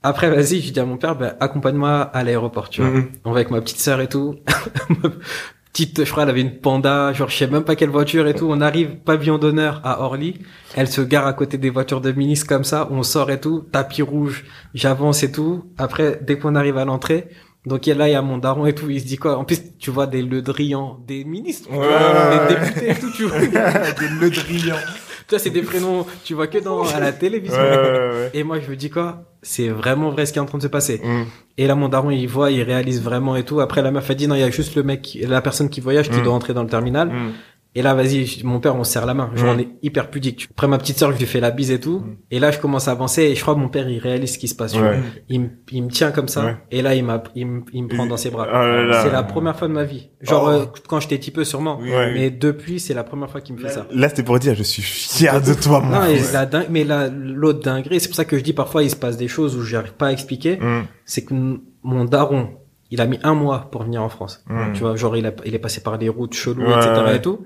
Après 0.02 0.30
vas-y, 0.30 0.60
je 0.60 0.72
dis 0.72 0.78
à 0.80 0.84
mon 0.84 0.96
père 0.96 1.16
ben 1.16 1.34
accompagne-moi 1.40 2.00
à 2.02 2.22
l'aéroport, 2.24 2.70
tu 2.70 2.80
vois. 2.82 2.90
Mhm. 2.90 3.06
On 3.24 3.32
va 3.32 3.38
avec 3.40 3.50
ma 3.50 3.60
petite 3.60 3.78
sœur 3.80 4.00
et 4.00 4.08
tout. 4.08 4.36
petite, 5.72 6.04
je 6.04 6.10
crois, 6.10 6.22
elle 6.24 6.30
avait 6.30 6.40
une 6.40 6.58
panda, 6.58 7.12
genre 7.12 7.28
je 7.28 7.36
sais 7.36 7.46
même 7.46 7.62
pas 7.64 7.76
quelle 7.76 7.90
voiture 7.90 8.26
et 8.26 8.34
tout. 8.34 8.46
On 8.50 8.60
arrive 8.60 8.96
pavillon 9.04 9.38
d'honneur 9.38 9.80
à 9.84 10.00
Orly. 10.02 10.38
Elle 10.76 10.88
se 10.88 11.00
gare 11.00 11.26
à 11.26 11.32
côté 11.32 11.58
des 11.58 11.70
voitures 11.70 12.00
de 12.00 12.10
ministres 12.12 12.46
comme 12.46 12.64
ça. 12.64 12.88
On 12.90 13.02
sort 13.02 13.30
et 13.30 13.40
tout, 13.40 13.64
tapis 13.70 14.02
rouge. 14.02 14.44
J'avance 14.74 15.22
et 15.22 15.30
tout. 15.32 15.64
Après, 15.78 16.18
dès 16.22 16.38
qu'on 16.38 16.54
arrive 16.54 16.78
à 16.78 16.84
l'entrée, 16.84 17.28
donc 17.68 17.86
il 17.86 17.90
y 17.90 17.92
a- 17.92 17.96
là 17.96 18.08
il 18.08 18.12
y 18.12 18.14
a 18.16 18.22
mon 18.22 18.38
daron 18.38 18.66
et 18.66 18.74
tout. 18.74 18.90
Il 18.90 19.00
se 19.00 19.06
dit 19.06 19.16
quoi? 19.16 19.36
En 19.38 19.44
plus, 19.44 19.60
tu 19.78 19.90
vois 19.90 20.06
des 20.06 20.22
Le 20.22 20.42
Drian, 20.42 20.98
des 21.06 21.24
ministres, 21.24 21.68
tu 21.70 21.76
Ouais, 21.76 21.86
vois, 21.86 21.96
ouais, 21.96 22.48
des 22.48 22.54
députés 22.54 22.90
et 22.90 22.94
tout. 22.94 23.10
Tu 23.14 23.24
vois, 23.24 23.38
Des 23.40 24.08
le 24.20 24.30
drillant. 24.30 24.76
tu 24.76 25.30
vois, 25.30 25.38
c'est 25.38 25.50
des 25.50 25.62
prénoms. 25.62 26.06
Tu 26.24 26.34
vois 26.34 26.46
que 26.48 26.58
dans 26.58 26.82
à 26.84 26.98
la 27.00 27.12
télévision. 27.12 27.58
Ouais. 27.58 28.30
Et 28.34 28.42
moi 28.42 28.58
je 28.60 28.68
me 28.70 28.76
dis 28.76 28.90
quoi? 28.90 29.22
C'est 29.42 29.68
vraiment 29.68 30.10
vrai 30.10 30.26
ce 30.26 30.32
qui 30.32 30.38
est 30.38 30.42
en 30.42 30.46
train 30.46 30.58
de 30.58 30.62
se 30.64 30.68
passer. 30.68 31.00
Mm. 31.04 31.22
Et 31.58 31.66
là, 31.68 31.74
mon 31.76 31.88
daron, 31.88 32.10
il 32.10 32.26
voit, 32.26 32.50
il 32.50 32.62
réalise 32.62 33.00
vraiment 33.02 33.36
et 33.36 33.44
tout. 33.44 33.60
Après, 33.60 33.82
la 33.82 33.92
meuf 33.92 34.10
a 34.10 34.14
dit, 34.14 34.26
non, 34.26 34.34
il 34.34 34.40
y 34.40 34.44
a 34.44 34.50
juste 34.50 34.74
le 34.74 34.82
mec, 34.82 35.16
la 35.22 35.40
personne 35.40 35.68
qui 35.70 35.80
voyage 35.80 36.10
qui 36.10 36.18
Mm. 36.18 36.22
doit 36.24 36.32
entrer 36.34 36.54
dans 36.54 36.64
le 36.64 36.68
terminal. 36.68 37.08
Mm. 37.08 37.32
Et 37.78 37.82
là, 37.82 37.94
vas-y, 37.94 38.42
mon 38.42 38.58
père, 38.58 38.74
on 38.74 38.82
se 38.82 38.90
serre 38.92 39.06
la 39.06 39.14
main. 39.14 39.30
Genre, 39.36 39.52
Mm. 39.54 39.56
on 39.56 39.58
est 39.60 39.68
hyper 39.82 40.10
pudique. 40.10 40.48
Après, 40.50 40.66
ma 40.66 40.78
petite 40.78 40.98
sœur, 40.98 41.12
je 41.12 41.18
lui 41.18 41.26
fais 41.26 41.38
la 41.38 41.52
bise 41.52 41.70
et 41.70 41.78
tout. 41.78 42.00
Mm. 42.00 42.16
Et 42.32 42.38
là, 42.40 42.50
je 42.50 42.58
commence 42.58 42.88
à 42.88 42.90
avancer 42.90 43.22
et 43.22 43.34
je 43.36 43.40
crois 43.42 43.54
que 43.54 43.60
mon 43.60 43.68
père, 43.68 43.88
il 43.88 43.98
réalise 43.98 44.32
ce 44.34 44.38
qui 44.38 44.48
se 44.48 44.54
passe. 44.56 44.74
Ouais. 44.74 44.98
Il, 45.28 45.40
me- 45.42 45.50
il 45.70 45.82
me 45.84 45.88
tient 45.90 46.10
comme 46.10 46.26
ça. 46.28 46.44
Ouais. 46.44 46.56
Et 46.72 46.82
là, 46.82 46.94
il 46.96 47.04
m'a, 47.04 47.22
il 47.36 47.46
me, 47.46 47.60
il 47.72 47.84
me 47.84 47.88
prend 47.88 48.06
dans 48.06 48.16
ses 48.16 48.30
bras. 48.30 48.46
Là. 48.46 49.02
C'est 49.04 49.12
la 49.12 49.22
première 49.22 49.56
fois 49.56 49.68
de 49.68 49.72
ma 49.74 49.84
vie. 49.84 50.10
Genre, 50.22 50.44
Oh. 50.44 50.50
euh, 50.50 50.64
quand 50.88 50.98
j'étais 51.00 51.18
petit 51.18 51.30
peu, 51.30 51.44
sûrement. 51.44 51.78
Oui. 51.80 51.90
Mais 52.14 52.30
depuis, 52.30 52.80
c'est 52.80 52.94
la 52.94 53.04
première 53.04 53.30
fois 53.30 53.40
qu'il 53.40 53.54
me 53.54 53.60
fait 53.60 53.68
ça. 53.68 53.86
Là, 53.92 54.08
c'était 54.08 54.24
pour 54.24 54.38
dire, 54.40 54.54
je 54.56 54.62
suis 54.64 54.82
fier 54.82 55.40
de 55.40 55.54
toi, 55.54 55.80
mon 55.80 55.90
Non, 56.00 56.04
et 56.06 56.20
la 56.32 56.46
dingue, 56.46 56.66
mais 56.70 56.82
la, 56.84 57.08
l'autre 57.08 57.60
dinguerie, 57.60 58.00
c'est 58.00 58.08
pour 58.08 58.16
ça 58.16 58.24
que 58.24 58.36
je 58.36 58.42
dis 58.42 58.52
parfois, 58.54 58.82
il 58.82 58.90
se 58.90 58.96
passe 58.96 59.16
des 59.16 59.28
choses 59.28 59.56
où 59.56 59.62
j'arrive 59.62 59.92
pas 59.94 60.08
à 60.08 60.12
expliquer. 60.12 60.56
Mm. 60.56 60.82
C'est 61.04 61.24
que 61.24 61.34
mon 61.82 62.04
daron, 62.04 62.48
il 62.90 63.00
a 63.00 63.06
mis 63.06 63.18
un 63.22 63.34
mois 63.34 63.68
pour 63.70 63.84
venir 63.84 64.02
en 64.02 64.08
France. 64.08 64.42
Mm. 64.48 64.72
Tu 64.74 64.80
vois, 64.80 64.96
genre 64.96 65.16
il, 65.16 65.26
a, 65.26 65.32
il 65.44 65.54
est 65.54 65.58
passé 65.60 65.80
par 65.82 65.98
des 65.98 66.08
routes 66.08 66.34
cheloues, 66.34 66.62
etc. 66.64 66.90
ouais. 67.06 67.16
et 67.16 67.22
tout. 67.22 67.40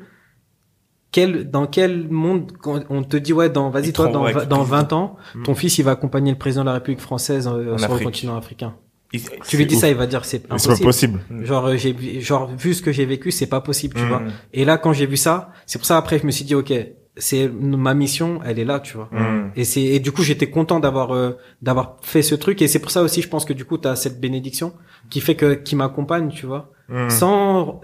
Quel, 1.12 1.50
dans 1.50 1.66
quel 1.66 2.08
monde 2.08 2.52
quand 2.60 2.80
on 2.88 3.02
te 3.02 3.16
dit 3.18 3.32
ouais 3.34 3.50
dans 3.50 3.68
vas-y 3.70 3.92
toi 3.92 4.08
dans, 4.08 4.22
va- 4.24 4.46
dans 4.46 4.62
20 4.62 4.92
ans 4.94 5.16
Mm. 5.34 5.42
ton 5.44 5.54
fils 5.54 5.76
il 5.78 5.82
va 5.84 5.90
accompagner 5.92 6.32
le 6.32 6.38
président 6.38 6.62
de 6.62 6.68
la 6.68 6.72
République 6.74 7.00
française 7.02 7.46
euh, 7.46 7.74
En 7.74 7.78
sur 7.78 7.88
le 7.88 7.94
Afrique. 7.94 8.04
continent 8.06 8.36
africain. 8.36 8.74
Il- 9.12 9.20
Tu 9.46 9.58
lui 9.58 9.66
dis 9.66 9.74
ouf. 9.74 9.80
ça 9.82 9.88
il 9.90 9.94
va 9.94 10.06
dire 10.06 10.24
c'est 10.24 10.38
C'est 10.38 10.48
pas 10.48 10.54
impossible. 10.54 11.18
possible. 11.20 11.20
Genre 11.44 11.66
euh, 11.66 11.76
j'ai 11.76 11.92
vu- 11.92 12.20
genre 12.22 12.48
vu 12.56 12.72
ce 12.72 12.80
que 12.80 12.92
j'ai 12.92 13.04
vécu 13.04 13.30
c'est 13.30 13.46
pas 13.46 13.60
possible 13.60 13.94
tu 13.96 14.04
Mm. 14.04 14.08
vois. 14.08 14.22
Et 14.54 14.64
là 14.64 14.78
quand 14.78 14.94
j'ai 14.94 15.04
vu 15.06 15.18
ça 15.18 15.50
c'est 15.66 15.78
pour 15.78 15.84
ça 15.86 15.98
après 15.98 16.18
je 16.18 16.24
me 16.24 16.30
suis 16.30 16.46
dit 16.46 16.54
ok 16.54 16.72
c'est 17.18 17.46
ma 17.46 17.92
mission 17.92 18.40
elle 18.46 18.58
est 18.58 18.64
là 18.64 18.80
tu 18.80 18.96
vois. 18.96 19.10
Mm. 19.12 19.50
Et 19.54 19.64
c'est 19.64 19.82
et 19.82 20.00
du 20.00 20.12
coup 20.12 20.22
j'étais 20.22 20.48
content 20.48 20.80
d'avoir 20.80 21.14
euh, 21.14 21.32
d'avoir 21.60 21.98
fait 22.00 22.22
ce 22.22 22.34
truc 22.34 22.62
et 22.62 22.68
c'est 22.68 22.78
pour 22.78 22.90
ça 22.90 23.02
aussi 23.02 23.20
je 23.20 23.28
pense 23.28 23.44
que 23.44 23.52
du 23.52 23.66
coup 23.66 23.76
tu 23.76 23.86
as 23.86 23.96
cette 23.96 24.18
bénédiction 24.18 24.72
qui 25.10 25.20
fait 25.20 25.34
que 25.34 25.52
qui 25.52 25.76
m'accompagne 25.76 26.30
tu 26.30 26.46
vois 26.46 26.70
Mm. 26.88 27.10
sans 27.10 27.80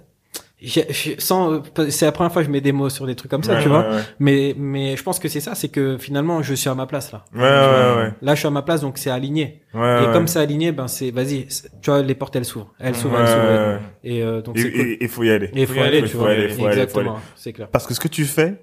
sans 1.18 1.62
c'est 1.88 2.06
la 2.06 2.12
première 2.12 2.32
fois 2.32 2.42
que 2.42 2.46
je 2.46 2.50
mets 2.52 2.60
des 2.60 2.72
mots 2.72 2.88
sur 2.88 3.06
des 3.06 3.14
trucs 3.14 3.30
comme 3.30 3.42
ça 3.44 3.54
Ouais, 3.54 3.62
tu 3.62 3.68
vois 3.68 3.88
ouais, 3.88 4.00
mais 4.18 4.54
mais 4.58 4.96
je 4.96 5.02
pense 5.02 5.18
que 5.18 5.28
c'est 5.28 5.40
ça 5.40 5.54
c'est 5.54 5.68
que 5.68 5.96
finalement 5.98 6.42
je 6.42 6.54
suis 6.54 6.68
à 6.68 6.74
ma 6.74 6.86
place 6.86 7.12
là 7.12 7.24
Ouais, 7.34 7.40
ouais, 7.42 8.02
ouais. 8.04 8.12
là 8.20 8.34
je 8.34 8.38
suis 8.40 8.48
à 8.48 8.50
ma 8.50 8.62
place 8.62 8.80
donc 8.80 8.98
c'est 8.98 9.10
aligné 9.10 9.62
Ouais, 9.74 10.02
et 10.04 10.12
comme 10.12 10.26
c'est 10.26 10.40
aligné 10.40 10.72
ben 10.72 10.88
c'est 10.88 11.10
vas-y 11.10 11.46
tu 11.80 11.90
vois 11.90 12.02
les 12.02 12.14
portes 12.14 12.34
elles 12.36 12.44
s'ouvrent 12.44 12.72
elles 12.80 12.96
s'ouvrent 12.96 13.20
elles 13.20 13.26
s'ouvrent 13.28 13.80
et 14.02 14.22
euh, 14.22 14.42
donc 14.42 14.58
c'est 14.58 14.72
cool 14.72 14.96
Il 15.00 15.08
faut 15.08 15.22
y 15.22 15.30
aller. 15.30 15.50
il 15.54 15.66
faut, 15.66 15.74
Faut 15.74 15.80
y 15.80 15.82
aller, 15.82 16.02
tu 16.02 16.08
faut 16.08 16.18
vois 16.18 16.30
aller, 16.30 16.48
faut 16.48 16.66
exactement 16.68 17.20
c'est 17.36 17.52
clair 17.52 17.68
Parce 17.68 17.86
que 17.86 17.94
ce 17.94 18.00
que 18.00 18.08
tu 18.08 18.24
fais, 18.24 18.60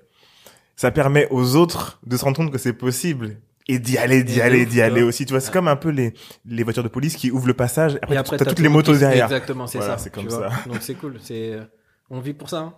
ça 0.75 0.91
permet 0.91 1.27
aux 1.31 1.55
autres 1.55 1.99
de 2.05 2.17
se 2.17 2.23
rendre 2.25 2.35
compte 2.37 2.51
que 2.51 2.57
c'est 2.57 2.73
possible. 2.73 3.37
Et 3.67 3.79
d'y 3.79 3.97
aller, 3.97 4.23
d'y 4.23 4.41
aller, 4.41 4.65
d'y 4.67 4.79
aller 4.81 4.99
vois. 5.01 5.09
aussi. 5.09 5.25
Tu 5.25 5.31
vois, 5.33 5.39
c'est 5.39 5.47
Ouais. 5.47 5.53
comme 5.53 5.67
un 5.67 5.75
peu 5.75 5.89
les, 5.89 6.13
les 6.45 6.61
voitures 6.61 6.83
de 6.83 6.87
police 6.87 7.15
qui 7.15 7.31
ouvrent 7.31 7.47
le 7.47 7.55
passage. 7.55 7.97
Après, 8.03 8.13
et 8.13 8.17
après 8.19 8.37
t'as 8.37 8.45
toutes 8.45 8.57
tout 8.57 8.61
les 8.61 8.69
motos 8.69 8.95
derrière. 8.95 9.25
exactement 9.25 9.65
c'est 9.65 9.79
Voilà, 9.79 9.97
ça 9.97 10.03
c'est 10.03 10.11
comme 10.13 10.27
vois. 10.27 10.49
ça. 10.51 10.69
donc 10.69 10.77
c'est 10.81 10.93
cool 10.93 11.15
c'est 11.19 11.57
on 12.09 12.19
vit 12.19 12.33
pour 12.33 12.49
ça 12.49 12.59
hein. 12.59 12.73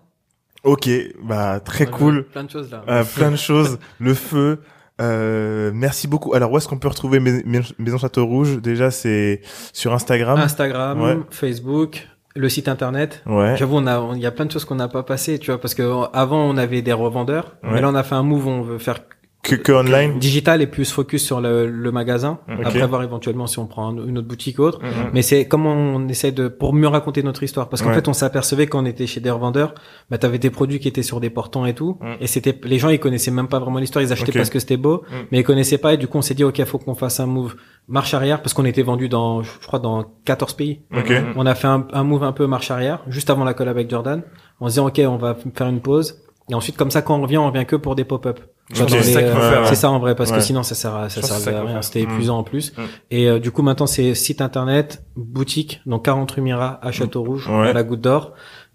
Ok, 0.63 0.89
bah, 1.23 1.59
très 1.59 1.85
Ouais, 1.85 1.91
cool. 1.91 2.23
plein 2.29 2.43
de 2.43 2.49
choses 2.49 2.71
là 2.71 2.83
Euh, 2.89 3.03
plein 3.15 3.31
de 3.31 3.35
choses. 3.35 3.77
Le 3.99 4.13
feu. 4.13 4.59
Euh, 4.99 5.69
merci 5.73 6.07
beaucoup. 6.07 6.33
Alors, 6.33 6.51
où 6.51 6.57
est-ce 6.57 6.67
qu'on 6.67 6.79
peut 6.79 6.87
retrouver 6.87 7.19
Mais- 7.19 7.43
Mais- 7.45 7.61
Maison 7.77 7.97
Château 7.99 8.25
Rouge? 8.25 8.59
Déjà, 8.61 8.89
c'est 8.89 9.41
sur 9.71 9.93
Instagram. 9.93 10.39
Instagram, 10.39 10.99
Ouais. 11.01 11.17
Facebook, 11.29 12.07
le 12.35 12.49
site 12.49 12.67
internet. 12.67 13.21
Ouais. 13.27 13.55
J'avoue, 13.55 13.77
on 13.77 13.85
a, 13.87 14.13
il 14.15 14.19
y 14.21 14.25
a 14.25 14.31
plein 14.31 14.45
de 14.45 14.51
choses 14.51 14.65
qu'on 14.65 14.75
n'a 14.75 14.87
pas 14.87 15.03
passées, 15.03 15.37
tu 15.37 15.51
vois, 15.51 15.61
parce 15.61 15.75
que 15.75 15.83
avant 16.15 16.41
on 16.43 16.57
avait 16.57 16.81
des 16.81 16.93
revendeurs, 16.93 17.55
Ouais. 17.63 17.69
mais 17.73 17.81
là 17.81 17.89
on 17.89 17.95
a 17.95 18.03
fait 18.03 18.15
un 18.15 18.23
move, 18.23 18.47
on 18.47 18.61
veut 18.63 18.79
faire 18.79 18.99
Que, 19.47 19.55
que 19.55 19.71
online? 19.71 20.19
digital 20.19 20.61
et 20.61 20.67
plus 20.67 20.91
focus 20.91 21.23
sur 21.23 21.39
le, 21.41 21.67
le 21.67 21.91
magasin. 21.91 22.39
Ok. 22.49 22.65
Après 22.65 22.85
voir 22.87 23.03
éventuellement 23.03 23.47
si 23.47 23.59
on 23.59 23.65
prend 23.65 23.87
un- 23.89 24.05
une 24.07 24.17
autre 24.17 24.27
boutique 24.27 24.59
ou 24.59 24.63
autre. 24.63 24.79
Mhm. 24.83 25.11
Mais 25.13 25.21
c'est 25.21 25.47
comment 25.47 25.71
on 25.73 26.07
essaie 26.09 26.31
de 26.31 26.47
pour 26.49 26.73
mieux 26.73 26.87
raconter 26.87 27.23
notre 27.23 27.43
histoire, 27.43 27.69
parce 27.69 27.81
qu'en 27.81 27.89
Ouais. 27.89 27.95
fait 27.95 28.07
on 28.07 28.13
s'apercevait 28.13 28.67
quand 28.67 28.81
on 28.83 28.85
était 28.85 29.07
chez 29.07 29.19
des 29.21 29.29
revendeurs, 29.31 29.73
bah 30.09 30.17
t'avais 30.17 30.37
des 30.37 30.49
produits 30.49 30.79
qui 30.79 30.87
étaient 30.87 31.01
sur 31.03 31.19
des 31.19 31.29
portants 31.29 31.65
et 31.65 31.73
tout, 31.73 31.97
Mhm. 32.01 32.15
et 32.19 32.27
c'était 32.27 32.59
les 32.63 32.77
gens 32.79 32.89
ils 32.89 32.99
connaissaient 32.99 33.31
même 33.31 33.47
pas 33.47 33.59
vraiment 33.59 33.79
l'histoire, 33.79 34.03
ils 34.03 34.11
achetaient 34.11 34.31
parce 34.33 34.49
que 34.49 34.59
c'était 34.59 34.77
beau, 34.77 35.03
Mhm. 35.09 35.17
mais 35.31 35.39
ils 35.39 35.43
connaissaient 35.43 35.77
pas 35.77 35.93
et 35.93 35.97
du 35.97 36.07
coup 36.07 36.17
on 36.17 36.21
s'est 36.21 36.33
dit 36.35 36.43
ok 36.43 36.63
faut 36.65 36.77
qu'on 36.77 36.95
fasse 36.95 37.19
un 37.19 37.25
move 37.25 37.55
marche 37.87 38.13
arrière 38.13 38.41
parce 38.41 38.53
qu'on 38.53 38.65
était 38.65 38.81
vendu 38.83 39.07
dans 39.07 39.43
je 39.43 39.65
crois 39.65 39.79
dans 39.79 40.03
14 40.25 40.53
pays. 40.55 40.81
Ok. 40.95 41.09
Mhm. 41.09 41.33
On 41.37 41.45
a 41.45 41.55
fait 41.55 41.67
un, 41.67 41.87
un 41.93 42.03
move 42.03 42.23
un 42.23 42.33
peu 42.33 42.47
marche 42.47 42.69
arrière, 42.71 42.99
juste 43.07 43.29
avant 43.29 43.45
la 43.45 43.53
colle 43.53 43.69
avec 43.69 43.89
Jordan, 43.89 44.23
en 44.59 44.65
se 44.67 44.71
disant 44.73 44.87
ok, 44.87 44.99
on 45.07 45.15
va 45.17 45.35
faire 45.55 45.67
une 45.67 45.79
pause. 45.79 46.19
Et 46.49 46.53
ensuite, 46.55 46.77
comme 46.77 46.91
ça, 46.91 47.01
quand 47.01 47.17
on 47.17 47.21
revient, 47.21 47.37
on 47.37 47.47
revient 47.51 47.65
que 47.65 47.75
pour 47.75 47.95
des 47.95 48.05
pop-up. 48.05 48.39
Tu 48.73 48.75
vois, 48.77 48.85
Ok. 48.85 48.91
dans 48.91 49.01
C'est 49.03 49.23
euh, 49.23 49.63
ouais. 49.69 49.75
Ça 49.75 49.89
en 49.91 49.99
vrai, 49.99 50.15
parce 50.15 50.31
Ouais. 50.31 50.37
que 50.37 50.43
sinon, 50.43 50.63
ça 50.63 50.75
sert 50.75 50.95
à, 50.95 51.09
ça 51.09 51.21
ça 51.21 51.61
rien. 51.61 51.81
C'était 51.81 52.01
Mm. 52.01 52.09
épuisant 52.11 52.37
en 52.37 52.43
plus. 52.43 52.73
Mm. 52.77 52.81
Et 53.11 53.27
euh, 53.29 53.39
du 53.39 53.51
coup, 53.51 53.61
maintenant, 53.63 53.85
c'est 53.87 54.13
site 54.15 54.41
internet, 54.41 55.03
boutique, 55.17 55.81
donc 55.85 56.05
40 56.05 56.31
rue 56.31 56.41
Mira 56.41 56.79
à 56.81 56.91
Château-Rouge, 56.91 57.47
Ouais. 57.49 57.69
à 57.69 57.73
la 57.73 57.83
Goutte 57.83 58.01
d'Or. 58.01 58.33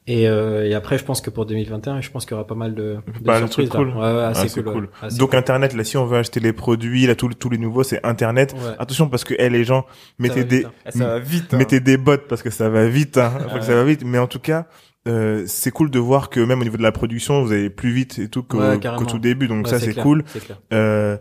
Et, 0.08 0.28
euh, 0.28 0.68
et 0.68 0.74
après, 0.74 0.98
je 0.98 1.04
pense 1.04 1.20
que 1.20 1.30
pour 1.30 1.46
2021, 1.46 2.00
je 2.00 2.10
pense 2.10 2.24
qu'il 2.26 2.32
y 2.32 2.34
aura 2.34 2.44
pas 2.46 2.56
mal 2.56 2.74
de, 2.74 2.96
de 3.20 3.24
de 3.40 3.46
surprises. 3.46 3.68
cool. 3.70 3.88
Ouais, 3.90 3.94
ouais, 4.00 4.22
Ah, 4.24 4.28
assez 4.30 4.48
cool. 4.62 4.72
cool. 4.72 4.82
ouais. 4.84 4.88
Assez 5.00 5.16
Donc 5.18 5.30
cool. 5.30 5.38
internet, 5.38 5.74
là, 5.74 5.84
si 5.84 5.96
on 5.96 6.04
veut 6.06 6.18
acheter 6.18 6.40
les 6.40 6.52
produits, 6.52 7.06
là, 7.06 7.14
tous 7.14 7.28
tous 7.34 7.50
les 7.50 7.58
nouveaux, 7.58 7.84
c'est 7.84 8.04
internet. 8.04 8.52
Ouais. 8.54 8.74
Attention 8.80 9.08
parce 9.08 9.22
que 9.22 9.34
eh, 9.38 9.48
les 9.48 9.62
gens 9.64 9.86
mettez 10.18 10.42
des 10.44 10.56
vite, 10.58 10.66
hein. 10.66 10.72
Ah, 10.86 10.90
Ça 10.90 11.06
va 11.06 11.18
vite. 11.20 11.54
hein. 11.54 11.56
mettez 11.56 11.78
des 11.80 11.96
bottes 11.98 12.26
parce 12.28 12.42
que 12.42 12.50
ça 12.50 12.68
va 12.68 12.86
vite. 12.86 13.16
Hein. 13.16 13.30
Faut 13.44 13.48
que 13.50 13.54
Ouais. 13.54 13.62
ça 13.62 13.74
va 13.76 13.84
vite. 13.84 14.02
Mais 14.04 14.18
en 14.18 14.26
tout 14.26 14.40
cas, 14.40 14.66
euh, 15.08 15.44
c'est 15.46 15.70
cool 15.70 15.90
de 15.90 15.98
voir 15.98 16.30
que 16.30 16.40
même 16.40 16.60
au 16.60 16.64
niveau 16.64 16.76
de 16.76 16.82
la 16.82 16.92
production, 16.92 17.42
vous 17.42 17.52
allez 17.52 17.70
plus 17.70 17.90
vite 17.92 18.18
et 18.18 18.28
tout 18.28 18.42
qu'au 18.42 18.58
Ouais, 18.60 18.78
tout 19.08 19.18
début. 19.18 19.48
Donc 19.48 19.66
Ouais, 19.66 19.70
ça, 19.70 19.80
c'est 19.80 19.94
cool. 19.94 20.22
Clair. 20.24 20.60
Euh, 20.72 21.16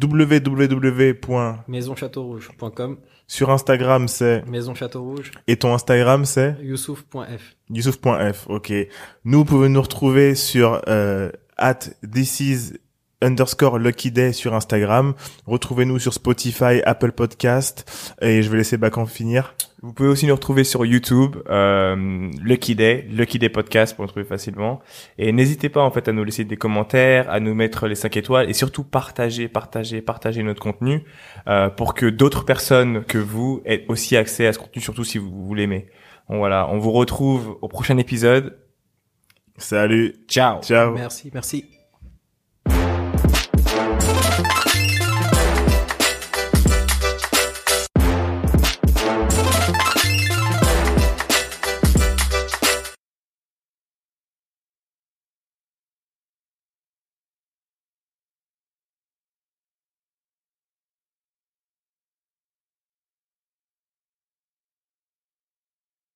www. 0.00 1.14
Maisonchâteaurouge.com, 1.68 2.98
Sur 3.26 3.50
Instagram, 3.50 4.08
c'est 4.08 4.44
Maison 4.46 4.74
Château 4.74 5.02
Rouge, 5.02 5.30
et 5.46 5.56
ton 5.56 5.74
Instagram, 5.74 6.24
c'est 6.24 6.56
youssouf.f. 6.62 7.56
Youssouf.f. 7.70 8.46
Ok. 8.48 8.72
Nous, 9.24 9.38
vous 9.38 9.44
pouvez 9.44 9.68
nous 9.68 9.82
retrouver 9.82 10.34
sur 10.34 10.82
euh, 10.88 11.30
at 11.56 11.78
this 12.12 12.40
is 12.40 12.72
underscore 13.24 13.78
lucky 13.78 14.10
day 14.10 14.32
sur 14.32 14.54
Instagram. 14.54 15.14
Retrouvez-nous 15.46 15.98
sur 15.98 16.12
Spotify, 16.12 16.82
Apple 16.84 17.12
Podcast. 17.12 18.14
Et 18.20 18.42
je 18.42 18.50
vais 18.50 18.58
laisser 18.58 18.76
Bacan 18.76 19.06
finir. 19.06 19.54
Vous 19.82 19.92
pouvez 19.92 20.08
aussi 20.08 20.26
nous 20.26 20.34
retrouver 20.34 20.64
sur 20.64 20.86
YouTube, 20.86 21.36
euh, 21.50 22.30
Lucky 22.40 22.74
Day, 22.74 23.06
Lucky 23.10 23.38
Day 23.38 23.50
Podcast 23.50 23.94
pour 23.94 24.04
nous 24.04 24.08
trouver 24.08 24.24
facilement. 24.24 24.80
Et 25.18 25.30
n'hésitez 25.30 25.68
pas 25.68 25.82
en 25.82 25.90
fait 25.90 26.08
à 26.08 26.12
nous 26.12 26.24
laisser 26.24 26.44
des 26.44 26.56
commentaires, 26.56 27.28
à 27.28 27.38
nous 27.38 27.54
mettre 27.54 27.86
les 27.86 27.94
5 27.94 28.16
étoiles 28.16 28.48
et 28.48 28.54
surtout 28.54 28.82
partager, 28.82 29.46
partager, 29.46 30.00
partager 30.00 30.42
notre 30.42 30.62
contenu 30.62 31.04
euh, 31.48 31.68
pour 31.68 31.92
que 31.92 32.06
d'autres 32.06 32.46
personnes 32.46 33.04
que 33.04 33.18
vous 33.18 33.60
aient 33.66 33.84
aussi 33.88 34.16
accès 34.16 34.46
à 34.46 34.54
ce 34.54 34.58
contenu, 34.58 34.80
surtout 34.80 35.04
si 35.04 35.18
vous, 35.18 35.30
vous 35.30 35.54
l'aimez. 35.54 35.86
Bon 36.30 36.38
voilà, 36.38 36.66
on 36.70 36.78
vous 36.78 36.92
retrouve 36.92 37.58
au 37.60 37.68
prochain 37.68 37.98
épisode. 37.98 38.58
Salut. 39.58 40.14
Ciao. 40.28 40.62
Ciao. 40.62 40.94
Merci, 40.94 41.30
merci. 41.34 41.73